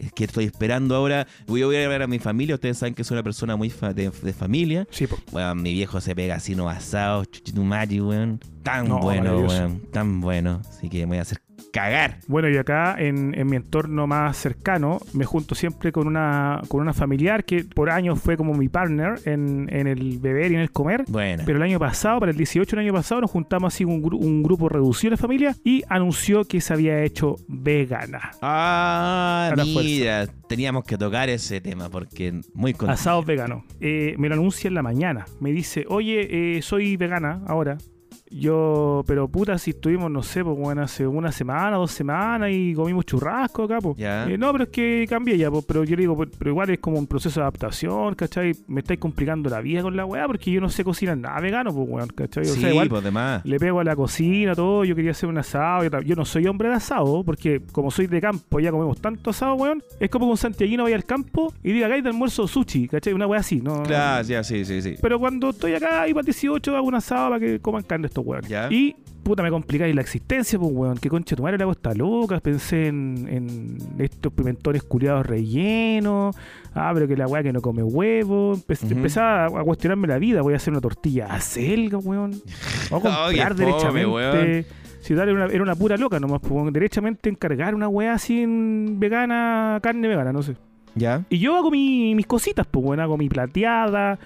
Es 0.06 0.12
que 0.14 0.24
estoy 0.26 0.46
esperando 0.46 0.96
ahora. 0.96 1.28
Voy 1.48 1.62
a 1.62 1.66
voy 1.66 1.76
a 1.78 1.88
ver 1.88 2.02
a 2.02 2.08
mi 2.08 2.20
familia. 2.20 2.56
Ustedes 2.56 2.78
saben 2.78 2.94
que 2.94 3.04
soy 3.04 3.16
una 3.16 3.24
persona 3.24 3.56
muy 3.56 3.70
fa- 3.70 3.94
de, 3.94 4.10
de 4.10 4.34
familia. 4.34 4.88
Sí, 4.92 5.08
po. 5.08 5.18
Weón, 5.32 5.62
mi 5.62 5.74
viejo 5.74 6.02
se 6.02 6.16
pega 6.16 6.36
así 6.36 6.56
no 6.56 6.70
asado, 6.70 7.26
chuchitumari, 7.26 8.02
weón. 8.02 8.40
Tan 8.64 8.88
No, 8.88 9.00
bueno, 9.00 9.40
weón. 9.40 9.82
Tan 9.92 10.22
bueno. 10.22 10.62
Así 10.68 10.90
que 10.90 11.00
me 11.02 11.06
voy 11.08 11.18
a 11.18 11.22
hacer 11.24 11.40
cagar. 11.74 12.20
Bueno, 12.28 12.48
y 12.50 12.56
acá 12.56 12.96
en, 13.00 13.34
en 13.38 13.48
mi 13.48 13.56
entorno 13.58 14.06
más 14.08 14.38
cercano 14.38 15.00
me 15.14 15.26
junto 15.26 15.56
siempre 15.56 15.92
con 15.92 16.08
una, 16.08 16.62
con 16.68 16.80
una 16.82 16.94
familiar 16.94 17.44
que 17.44 17.64
por 17.66 17.90
años 17.90 18.20
fue 18.22 18.38
como 18.38 18.54
mi 18.54 18.70
partner 18.70 19.16
en, 19.26 19.68
en 19.74 19.88
el 19.88 20.20
beber 20.20 20.52
y 20.52 20.56
en 20.56 20.62
el 20.62 20.72
comer. 20.72 21.04
Bueno. 21.08 21.44
Pero 21.46 21.58
el 21.58 21.64
año 21.64 21.80
pasado, 21.80 22.20
para 22.20 22.32
el 22.32 22.38
18 22.38 22.76
del 22.76 22.86
año 22.86 22.94
pasado, 22.94 23.22
nos 23.22 23.32
juntamos 23.32 23.74
así 23.74 23.84
un, 23.84 24.02
gru- 24.04 24.20
un 24.24 24.44
grupo 24.44 24.70
reducido 24.70 25.12
de 25.12 25.18
familia 25.18 25.56
y 25.64 25.82
anunció 25.90 26.46
que 26.46 26.62
se 26.62 26.72
había 26.74 27.02
hecho 27.04 27.36
vegana. 27.48 28.32
Ah, 28.42 29.52
teníamos 30.48 30.84
que 30.84 30.98
tocar 30.98 31.30
ese 31.30 31.60
tema 31.60 31.90
porque 31.90 32.40
muy 32.54 32.74
contento. 32.74 32.94
Asados 32.94 33.26
veganos. 33.26 33.64
Eh, 33.80 34.14
me 34.20 34.30
lo 34.30 34.36
anuncia 34.36 34.68
en 34.68 34.76
la 34.76 34.84
mañana. 34.84 35.26
Me 35.40 35.52
dice, 35.52 35.86
oye, 35.90 36.58
eh, 36.58 36.62
soy 36.62 36.98
vegana 36.98 37.42
ahora. 37.48 37.78
Yo, 38.34 39.04
pero 39.06 39.28
puta, 39.28 39.58
si 39.58 39.72
estuvimos, 39.72 40.10
no 40.10 40.24
sé, 40.24 40.44
pues 40.44 40.58
bueno, 40.58 40.82
hace 40.82 41.06
una 41.06 41.32
semana, 41.32 41.78
dos 41.78 41.92
semanas 41.92 42.50
y 42.52 42.74
comimos 42.74 43.06
churrasco 43.06 43.64
acá, 43.64 43.80
pues. 43.80 43.98
Ya. 43.98 44.26
Eh, 44.28 44.38
no, 44.38 44.52
pero 44.52 44.64
es 44.64 44.70
que 44.72 45.06
cambié 45.08 45.38
ya, 45.38 45.52
pues, 45.52 45.64
pero 45.66 45.84
yo 45.84 45.96
le 45.96 46.02
digo, 46.02 46.16
pues, 46.16 46.30
pero 46.38 46.52
igual 46.52 46.70
es 46.72 46.80
como 46.80 46.98
un 46.98 47.06
proceso 47.06 47.40
de 47.40 47.44
adaptación, 47.44 48.16
¿cachai? 48.16 48.54
Me 48.68 48.82
estáis 48.82 49.00
complicando 49.00 49.50
la 49.50 49.62
vida 49.62 49.84
con 49.84 49.96
la 49.96 50.06
weá 50.06 50.26
porque 50.26 50.52
yo 50.52 50.60
no 50.62 50.70
sé 50.70 50.84
cocinar 50.84 51.18
nada 51.18 51.40
vegano, 51.40 51.74
pues, 51.74 51.88
weón, 51.88 52.08
¿cachai? 52.10 52.44
O 52.44 52.54
sí, 52.54 52.62
sea, 52.62 52.72
igual 52.72 52.90
pues 52.90 53.04
demás. 53.04 53.46
le 53.46 53.60
pego 53.60 53.80
a 53.80 53.84
la 53.84 53.96
cocina, 53.96 54.56
todo. 54.56 54.84
Yo 54.84 54.96
quería 54.96 55.12
hacer 55.12 55.30
un 55.30 55.38
asado. 55.38 55.84
Yo, 55.84 56.02
yo 56.02 56.16
no 56.16 56.26
soy 56.26 56.48
hombre 56.48 56.70
de 56.70 56.76
asado, 56.76 57.24
porque 57.24 57.62
como 57.72 57.92
soy 57.92 58.08
de 58.08 58.20
campo, 58.20 58.60
ya 58.60 58.72
comemos 58.72 59.00
tanto 59.00 59.30
asado, 59.30 59.54
weón. 59.56 59.84
Es 60.00 60.10
como 60.10 60.26
que 60.26 60.32
un 60.32 60.38
santiaguino 60.38 60.84
vaya 60.84 60.96
al 60.96 61.06
campo 61.06 61.54
y 61.64 61.72
diga, 61.72 61.86
acá 61.86 61.96
hay 61.96 62.02
de 62.02 62.10
almuerzo 62.10 62.48
sushi, 62.48 62.88
¿cachai? 62.88 63.14
Una 63.14 63.28
weá 63.28 63.42
así, 63.42 63.62
¿no? 63.62 63.84
Claro, 63.84 64.26
ya, 64.28 64.44
sí, 64.44 64.66
sí, 64.66 64.82
sí. 64.82 64.96
Pero 65.02 65.20
cuando 65.20 65.52
estoy 65.52 65.74
acá 65.76 66.08
y 66.08 66.14
para 66.14 66.22
el 66.22 66.26
18 66.26 66.76
hago 66.76 66.88
un 66.88 66.96
asado 66.96 67.30
para 67.30 67.40
que 67.40 67.60
coman 67.60 67.84
carne 67.84 68.08
weón. 68.24 68.42
Ya. 68.48 68.68
Y 68.72 68.96
puta, 69.24 69.42
me 69.44 69.50
complicáis 69.50 69.94
la 69.96 70.02
existencia, 70.02 70.58
pues 70.60 70.72
weón. 70.74 70.98
Que 70.98 71.10
concha 71.10 71.36
tu 71.36 71.44
madre 71.44 71.58
le 71.58 71.64
hago 71.64 71.72
esta 71.74 71.94
loca. 71.94 72.40
Pensé 72.40 72.88
en, 72.88 73.28
en 73.30 73.78
estos 74.00 74.34
pimentones 74.34 74.84
culiados 74.84 75.26
rellenos. 75.26 76.36
Ah, 76.74 76.92
pero 76.94 77.08
que 77.08 77.16
la 77.16 77.28
weá 77.28 77.44
que 77.44 77.54
no 77.54 77.62
come 77.62 77.84
huevo. 77.84 78.54
Empe-. 78.56 78.92
Empezaba 78.92 79.46
a, 79.46 79.62
a 79.62 79.64
cuestionarme 79.64 80.08
la 80.08 80.18
vida. 80.18 80.42
Voy 80.42 80.54
a 80.54 80.58
hacer 80.58 80.72
una 80.74 80.82
tortilla 80.82 81.28
a 81.28 81.40
selga, 81.40 81.98
weón. 81.98 82.32
Oh, 82.92 83.02
qué 83.02 83.10
comprar 83.10 83.54
fome, 83.56 83.66
derechamente. 83.66 84.06
weón. 84.08 84.66
Si 85.02 85.14
tal, 85.16 85.28
era 85.28 85.34
una, 85.46 85.54
era 85.54 85.62
una 85.64 85.76
pura 85.76 85.98
loca 85.98 86.18
nomás, 86.20 86.40
pues, 86.40 86.52
weón. 86.54 86.72
derechamente 86.72 87.30
encargar 87.30 87.76
una 87.76 87.88
weá 87.90 88.18
sin 88.18 89.00
vegana, 89.00 89.80
carne 89.84 90.08
vegana, 90.08 90.32
no 90.32 90.42
sé. 90.42 90.56
Ya. 90.96 91.26
Y 91.30 91.40
yo 91.40 91.58
hago 91.58 91.72
mi- 91.72 92.16
mis 92.16 92.26
cositas, 92.28 92.66
pues, 92.70 92.86
bueno, 92.86 93.04
hago 93.04 93.18
mi 93.18 93.28
plateada, 93.28 94.18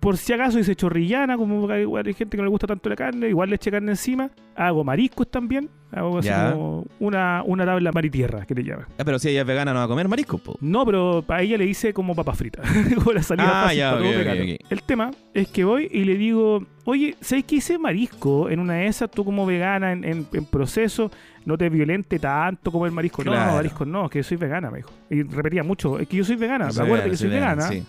por 0.00 0.16
si 0.16 0.32
acaso 0.32 0.58
hice 0.58 0.76
chorrillana, 0.76 1.36
como 1.36 1.68
hay, 1.70 1.82
igual 1.82 2.06
hay 2.06 2.14
gente 2.14 2.36
que 2.36 2.38
no 2.38 2.44
le 2.44 2.50
gusta 2.50 2.66
tanto 2.66 2.88
la 2.88 2.96
carne, 2.96 3.28
igual 3.28 3.50
le 3.50 3.56
eché 3.56 3.70
carne 3.70 3.90
encima. 3.92 4.30
Hago 4.54 4.84
mariscos 4.84 5.28
también. 5.30 5.68
Hago 5.90 6.18
así 6.18 6.28
Ya. 6.28 6.52
como 6.52 6.84
una, 7.00 7.42
una 7.46 7.64
tabla 7.64 7.90
maritierra, 7.92 8.44
que 8.44 8.54
le 8.54 8.62
llaman. 8.62 8.86
Ah, 8.98 9.04
pero 9.04 9.18
si 9.18 9.30
ella 9.30 9.40
es 9.40 9.46
vegana 9.46 9.72
no 9.72 9.78
va 9.78 9.84
a 9.86 9.88
comer 9.88 10.06
marisco, 10.06 10.36
po. 10.38 10.56
No, 10.60 10.84
pero 10.84 11.24
a 11.26 11.42
ella 11.42 11.56
le 11.56 11.64
hice 11.64 11.92
como 11.94 12.14
papas 12.14 12.36
fritas. 12.38 12.64
como 12.96 13.12
la 13.12 13.22
salida 13.22 13.48
Ah, 13.48 13.62
fácil 13.64 13.78
ya, 13.78 13.90
para 13.92 14.02
todo 14.02 14.10
ok, 14.10 14.16
ok, 14.16 14.24
vegano. 14.24 14.42
ok. 14.52 14.60
El 14.72 14.82
tema 14.82 15.10
es 15.34 15.48
que 15.48 15.64
voy 15.64 15.88
y 15.90 16.04
le 16.04 16.16
digo, 16.16 16.66
oye, 16.84 17.16
¿sabes 17.20 17.44
que 17.44 17.56
hice 17.56 17.78
marisco 17.78 18.50
en 18.50 18.60
una 18.60 18.74
de 18.74 18.86
esas? 18.86 19.10
Tú 19.10 19.24
como 19.24 19.46
vegana 19.46 19.92
en, 19.92 20.04
en- 20.04 20.26
en 20.32 20.44
proceso, 20.44 21.10
no 21.46 21.56
te 21.56 21.70
violente 21.70 22.18
tanto 22.18 22.70
como 22.70 22.84
el 22.86 22.92
marisco. 22.92 23.24
No, 23.24 23.32
Claro. 23.32 23.50
no, 23.52 23.56
marisco 23.56 23.84
no, 23.86 24.04
es 24.04 24.10
que 24.10 24.22
soy 24.22 24.36
vegana, 24.36 24.70
me 24.70 24.78
dijo. 24.78 24.90
Y 25.10 25.22
repetía 25.22 25.62
mucho, 25.62 25.98
es 25.98 26.06
que 26.06 26.18
yo 26.18 26.24
soy 26.24 26.36
vegana, 26.36 26.66
acuérdate 26.66 26.92
vegana, 26.92 27.10
que 27.10 27.16
soy 27.16 27.28
vegana. 27.30 27.62
sí. 27.62 27.82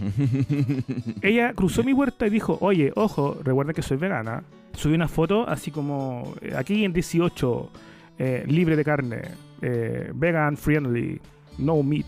Ella 1.22 1.52
cruzó 1.54 1.82
mi 1.82 1.94
puerta 1.94 2.26
y 2.26 2.30
dijo, 2.30 2.58
oye, 2.60 2.92
ojo, 2.96 3.36
recuerda 3.42 3.72
que 3.72 3.82
soy 3.82 3.96
vegana. 3.96 4.42
Subí 4.74 4.94
una 4.94 5.08
foto 5.08 5.48
así 5.48 5.70
como, 5.70 6.34
eh, 6.40 6.54
aquí 6.56 6.84
en 6.84 6.92
18, 6.92 7.70
eh, 8.18 8.44
libre 8.46 8.76
de 8.76 8.84
carne, 8.84 9.22
eh, 9.62 10.10
vegan 10.14 10.56
friendly, 10.56 11.20
no 11.58 11.82
meat. 11.82 12.06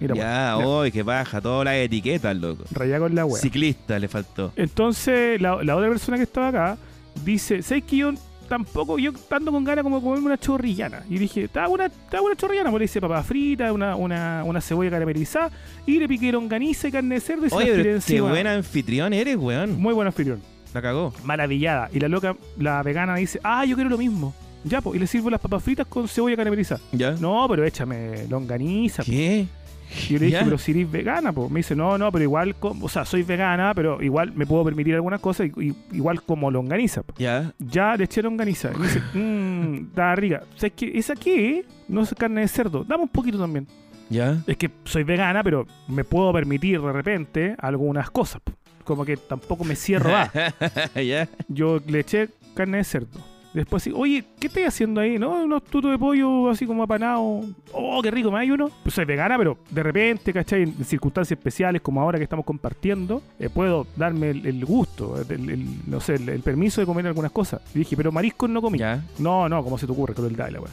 Mira, 0.00 0.14
Ya, 0.14 0.54
bueno, 0.56 0.70
hoy 0.70 0.90
que 0.90 1.02
baja 1.02 1.40
todas 1.40 1.64
las 1.64 1.76
etiquetas, 1.76 2.36
loco. 2.36 2.64
rayá 2.72 2.98
con 2.98 3.14
la. 3.14 3.28
Ciclista 3.30 3.98
le 3.98 4.08
faltó. 4.08 4.52
Entonces, 4.56 5.40
la, 5.40 5.62
la 5.62 5.76
otra 5.76 5.88
persona 5.88 6.16
que 6.16 6.24
estaba 6.24 6.48
acá 6.48 6.76
dice, 7.24 7.62
¿sabes 7.62 7.84
que 7.84 7.96
yo 7.98 8.12
tampoco, 8.48 8.98
yo 8.98 9.12
ando 9.30 9.52
con 9.52 9.64
ganas 9.64 9.82
como 9.82 10.02
comerme 10.02 10.26
una 10.26 10.38
chorrillana? 10.38 11.02
Y 11.08 11.18
dije, 11.18 11.48
¿te 11.48 11.58
hago 11.58 11.74
una, 11.74 11.86
hago 11.86 12.26
una 12.26 12.36
chorrillana? 12.36 12.70
Pues 12.70 12.78
le 12.80 12.84
hice 12.84 13.00
papas 13.00 13.26
fritas, 13.26 13.72
una, 13.72 13.96
una, 13.96 14.42
una 14.44 14.60
cebolla 14.60 14.90
caramelizada, 14.90 15.50
y 15.86 15.98
le 15.98 16.08
piqué 16.08 16.32
longaniza 16.32 16.88
y 16.88 16.92
carne 16.92 17.14
de 17.16 17.20
cerdo 17.20 17.46
y 17.46 17.50
se 17.50 17.56
Oye, 17.56 17.72
pero 17.74 18.00
qué 18.06 18.20
buen 18.20 18.46
anfitrión 18.46 19.12
eres, 19.12 19.36
weón. 19.36 19.80
Muy 19.80 19.94
buen 19.94 20.06
anfitrión. 20.06 20.40
La 20.74 20.82
cagó. 20.82 21.12
Maravillada. 21.24 21.90
Y 21.92 22.00
la 22.00 22.08
loca, 22.08 22.36
la 22.58 22.82
vegana 22.82 23.14
dice, 23.16 23.40
ah, 23.42 23.64
yo 23.64 23.76
quiero 23.76 23.90
lo 23.90 23.98
mismo. 23.98 24.34
Ya, 24.64 24.80
pues, 24.80 24.96
y 24.96 24.98
le 25.00 25.06
sirvo 25.06 25.28
las 25.28 25.40
papas 25.40 25.62
fritas 25.62 25.86
con 25.86 26.08
cebolla 26.08 26.36
caramelizada. 26.36 26.80
¿Ya? 26.92 27.12
No, 27.12 27.46
pero 27.48 27.64
échame 27.64 28.26
longaniza. 28.28 29.02
po. 29.02 29.10
Yo 30.08 30.18
le 30.18 30.26
dije, 30.26 30.40
pero 30.44 30.58
si 30.58 30.72
eres 30.72 30.90
vegana, 30.90 31.32
pues. 31.32 31.50
Me 31.50 31.60
dice, 31.60 31.74
no, 31.76 31.96
no, 31.98 32.10
pero 32.12 32.24
igual, 32.24 32.54
com- 32.56 32.82
o 32.82 32.88
sea, 32.88 33.04
soy 33.04 33.22
vegana, 33.22 33.72
pero 33.74 34.02
igual 34.02 34.32
me 34.32 34.46
puedo 34.46 34.64
permitir 34.64 34.94
algunas 34.94 35.20
cosas, 35.20 35.48
y, 35.56 35.74
igual 35.92 36.22
como 36.22 36.50
longaniza. 36.50 37.02
¿Ya? 37.18 37.52
Ya 37.58 37.96
le 37.96 38.04
eché 38.04 38.22
longaniza. 38.22 38.70
Y 38.74 38.78
me 38.78 38.86
dice, 38.86 39.02
mmm, 39.14 39.74
está 39.90 40.14
rica. 40.16 40.42
¿Sabes 40.56 40.72
qué? 40.76 40.92
¿Esa 40.94 41.14
qué? 41.14 41.64
No 41.88 42.02
es 42.02 42.14
carne 42.14 42.40
de 42.42 42.48
cerdo. 42.48 42.84
Dame 42.84 43.02
un 43.04 43.08
poquito 43.08 43.38
también. 43.38 43.66
¿Ya? 44.10 44.42
Es 44.46 44.56
que 44.56 44.70
soy 44.84 45.04
vegana, 45.04 45.42
pero 45.42 45.66
me 45.88 46.04
puedo 46.04 46.32
permitir 46.32 46.80
de 46.80 46.92
repente 46.92 47.54
algunas 47.58 48.10
cosas. 48.10 48.42
po. 48.42 48.52
Como 48.84 49.04
que 49.04 49.16
tampoco 49.16 49.64
me 49.64 49.76
cierro 49.76 50.14
a. 50.14 50.30
¿Ya? 51.00 51.28
Yo 51.48 51.80
le 51.86 52.00
eché 52.00 52.28
carne 52.54 52.78
de 52.78 52.84
cerdo. 52.84 53.20
Después 53.54 53.82
así, 53.82 53.92
oye, 53.94 54.24
¿qué 54.40 54.46
estás 54.46 54.64
haciendo 54.68 55.00
ahí? 55.00 55.18
No, 55.18 55.44
unos 55.44 55.62
tutos 55.64 55.90
de 55.90 55.98
pollo 55.98 56.48
así 56.48 56.66
como 56.66 56.82
apanado. 56.82 57.42
Oh, 57.72 58.00
qué 58.02 58.10
rico, 58.10 58.30
¿me 58.30 58.38
hay 58.38 58.50
uno? 58.50 58.70
Pues 58.82 58.94
soy 58.94 59.04
vegana, 59.04 59.36
pero 59.36 59.58
de 59.70 59.82
repente, 59.82 60.32
¿cachai? 60.32 60.62
En 60.62 60.84
circunstancias 60.84 61.38
especiales 61.38 61.82
como 61.82 62.00
ahora 62.00 62.16
que 62.18 62.24
estamos 62.24 62.46
compartiendo, 62.46 63.22
eh, 63.38 63.50
puedo 63.50 63.86
darme 63.96 64.30
el, 64.30 64.46
el 64.46 64.64
gusto, 64.64 65.20
el, 65.20 65.50
el- 65.50 65.66
no 65.86 66.00
sé, 66.00 66.14
el, 66.14 66.40
permiso 66.40 66.80
de 66.80 66.86
comer 66.86 67.06
algunas 67.06 67.30
cosas. 67.30 67.60
Y 67.74 67.80
dije, 67.80 67.96
pero 67.96 68.10
mariscos 68.10 68.48
no 68.48 68.62
comí. 68.62 68.78
¿Ya? 68.78 69.02
No, 69.18 69.48
no, 69.48 69.62
¿cómo 69.62 69.76
se 69.76 69.84
te 69.86 69.92
ocurre? 69.92 70.14
Crueldad 70.14 70.48
la 70.50 70.60
weá. 70.60 70.70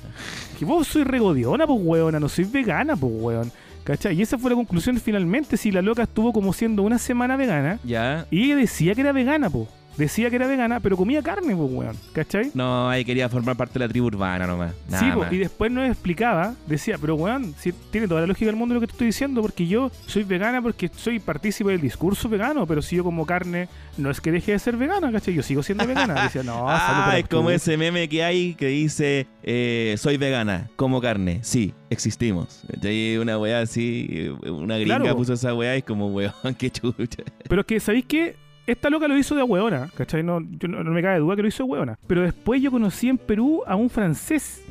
Que 0.57 0.63
vos 0.65 0.87
soy 0.87 1.03
regodiona, 1.03 1.67
pues 1.67 1.79
weona, 1.83 2.19
no 2.19 2.29
soy 2.29 2.45
vegana, 2.45 2.95
pues 2.95 3.11
weón. 3.15 3.51
¿Cachai? 3.83 4.17
Y 4.17 4.21
esa 4.21 4.37
fue 4.37 4.51
la 4.51 4.55
conclusión 4.55 4.97
finalmente, 4.99 5.57
si 5.57 5.71
la 5.71 5.81
loca 5.81 6.03
estuvo 6.03 6.31
como 6.31 6.53
siendo 6.53 6.83
una 6.83 6.97
semana 6.99 7.35
vegana, 7.37 7.79
¿Ya? 7.83 8.27
y 8.29 8.43
ella 8.45 8.55
decía 8.57 8.93
que 8.93 9.01
era 9.01 9.11
vegana, 9.11 9.49
pues. 9.49 9.67
Decía 9.97 10.29
que 10.29 10.37
era 10.37 10.47
vegana, 10.47 10.79
pero 10.79 10.95
comía 10.95 11.21
carne, 11.21 11.53
pues 11.55 11.69
weón. 11.71 11.95
¿Cachai? 12.13 12.51
No, 12.53 12.89
ahí 12.89 13.03
quería 13.03 13.27
formar 13.27 13.57
parte 13.57 13.73
de 13.73 13.79
la 13.85 13.89
tribu 13.89 14.07
urbana 14.07 14.47
nomás. 14.47 14.73
Nada 14.87 15.03
sí, 15.13 15.19
más. 15.19 15.33
y 15.33 15.37
después 15.37 15.69
nos 15.71 15.89
explicaba, 15.89 16.55
decía, 16.67 16.97
pero 16.99 17.15
weón, 17.15 17.53
si 17.57 17.73
tiene 17.73 18.07
toda 18.07 18.21
la 18.21 18.27
lógica 18.27 18.45
del 18.45 18.55
mundo 18.55 18.75
lo 18.75 18.79
que 18.81 18.87
te 18.87 18.93
estoy 18.93 19.07
diciendo, 19.07 19.41
porque 19.41 19.67
yo 19.67 19.91
soy 20.05 20.23
vegana 20.23 20.61
porque 20.61 20.89
soy 20.95 21.19
partícipe 21.19 21.71
del 21.71 21.81
discurso 21.81 22.29
vegano, 22.29 22.65
pero 22.65 22.81
si 22.81 22.95
yo 22.95 23.03
como 23.03 23.25
carne, 23.25 23.67
no 23.97 24.09
es 24.09 24.21
que 24.21 24.31
deje 24.31 24.53
de 24.53 24.59
ser 24.59 24.77
vegana, 24.77 25.11
¿cachai? 25.11 25.33
Yo 25.33 25.43
sigo 25.43 25.63
siendo 25.63 25.85
vegana. 25.85 26.13
Decía, 26.23 26.43
no, 26.43 26.65
Ah, 26.69 27.15
es 27.17 27.27
como 27.27 27.49
tú". 27.49 27.55
ese 27.55 27.75
meme 27.75 28.07
que 28.07 28.23
hay 28.23 28.53
que 28.55 28.67
dice 28.67 29.27
eh, 29.43 29.95
soy 29.97 30.15
vegana, 30.15 30.69
como 30.77 31.01
carne, 31.01 31.39
sí, 31.41 31.73
existimos. 31.89 32.63
Y 32.81 33.17
una 33.17 33.37
weá 33.37 33.59
así, 33.61 34.29
una 34.45 34.77
gringa 34.77 34.99
Claro. 34.99 35.17
puso 35.17 35.33
esa 35.33 35.53
weá 35.53 35.75
y 35.75 35.79
es 35.79 35.83
como 35.83 36.07
weón, 36.07 36.31
qué 36.57 36.69
chucha. 36.71 37.23
Pero 37.49 37.61
es 37.61 37.67
que, 37.67 37.79
¿sabéis 37.81 38.05
qué? 38.05 38.35
Esta 38.71 38.89
loca 38.89 39.07
lo 39.07 39.17
hizo 39.17 39.35
de 39.35 39.41
hueona, 39.43 39.89
¿cachai? 39.95 40.21
No, 40.21 40.39
yo 40.41 40.67
no, 40.67 40.83
no 40.83 40.91
me 40.91 41.01
cabe 41.01 41.17
duda 41.19 41.35
que 41.35 41.41
lo 41.41 41.47
hizo 41.47 41.63
de 41.63 41.69
hueona. 41.71 41.97
Pero 42.05 42.21
después 42.21 42.61
yo 42.61 42.69
conocí 42.69 43.09
en 43.09 43.17
Perú 43.17 43.63
a 43.65 43.75
un 43.75 43.89
francés 43.89 44.63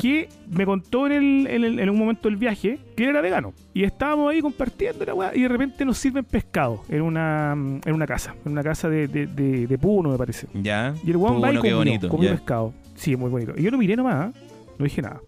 que 0.00 0.28
me 0.50 0.64
contó 0.64 1.06
en, 1.06 1.12
el, 1.12 1.46
en, 1.48 1.64
el- 1.64 1.78
en 1.80 1.90
un 1.90 1.98
momento 1.98 2.28
del 2.28 2.36
viaje 2.36 2.78
que 2.96 3.02
él 3.04 3.10
era 3.10 3.20
vegano. 3.20 3.52
Y 3.74 3.82
estábamos 3.84 4.30
ahí 4.30 4.40
compartiendo 4.40 5.04
la 5.04 5.14
weá 5.14 5.32
y 5.34 5.42
de 5.42 5.48
repente 5.48 5.84
nos 5.84 5.98
sirven 5.98 6.24
pescado 6.24 6.82
en 6.88 7.02
una, 7.02 7.52
en 7.84 7.92
una 7.94 8.06
casa, 8.06 8.34
en 8.44 8.52
una 8.52 8.62
casa 8.62 8.88
de, 8.88 9.08
de, 9.08 9.26
de- 9.26 9.66
de 9.66 9.78
Puno, 9.78 10.10
me 10.10 10.18
parece. 10.18 10.46
¿Ya? 10.54 10.94
Y 11.04 11.10
el 11.10 11.16
weón 11.16 11.42
va 11.42 11.52
y 11.52 11.56
comió, 11.56 11.76
bonito. 11.78 12.08
comió 12.08 12.30
ya. 12.30 12.36
pescado. 12.36 12.72
Sí, 12.94 13.16
muy 13.16 13.28
bonito. 13.30 13.54
Y 13.56 13.62
yo 13.62 13.70
lo 13.70 13.78
miré 13.78 13.96
nomás, 13.96 14.28
¿eh? 14.36 14.40
no 14.78 14.84
dije 14.84 15.02
nada. 15.02 15.20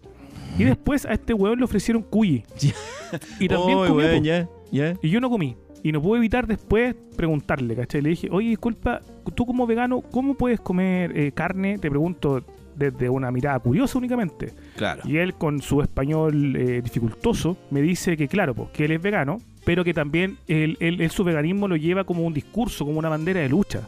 Y 0.57 0.63
después 0.63 1.05
a 1.05 1.11
este 1.13 1.33
weón 1.33 1.59
le 1.59 1.65
ofrecieron 1.65 2.01
cuyi. 2.01 2.43
Y 3.39 3.47
también 3.47 3.77
Uy, 3.79 3.87
comió, 3.87 4.15
ya. 4.21 4.47
Y 5.01 5.09
yo 5.09 5.19
no 5.21 5.29
comí. 5.29 5.55
Y 5.85 5.91
no 5.91 6.01
pude 6.01 6.17
evitar 6.17 6.47
después 6.47 6.95
preguntarle, 7.15 7.75
¿cachai? 7.75 8.01
Le 8.01 8.09
dije, 8.09 8.27
oye, 8.31 8.49
disculpa, 8.49 9.01
tú 9.35 9.45
como 9.45 9.67
vegano, 9.67 10.01
¿cómo 10.01 10.33
puedes 10.33 10.59
comer 10.59 11.15
eh, 11.15 11.31
carne? 11.31 11.77
Te 11.77 11.91
pregunto 11.91 12.43
desde 12.75 13.07
una 13.07 13.29
mirada 13.29 13.59
curiosa 13.59 13.99
únicamente. 13.99 14.51
Claro. 14.77 15.03
Y 15.05 15.17
él, 15.17 15.35
con 15.35 15.61
su 15.61 15.83
español 15.83 16.55
eh, 16.55 16.81
dificultoso, 16.81 17.55
me 17.69 17.83
dice 17.83 18.17
que, 18.17 18.27
claro, 18.27 18.55
pues, 18.55 18.71
que 18.71 18.85
él 18.85 18.93
es 18.93 19.01
vegano, 19.03 19.37
pero 19.65 19.83
que 19.83 19.93
también 19.93 20.37
él, 20.47 20.77
él- 20.79 21.01
él 21.01 21.11
su 21.11 21.23
veganismo 21.25 21.67
lo 21.67 21.75
lleva 21.75 22.03
como 22.05 22.23
un 22.23 22.33
discurso, 22.33 22.85
como 22.85 22.99
una 22.99 23.09
bandera 23.09 23.41
de 23.41 23.49
lucha. 23.49 23.81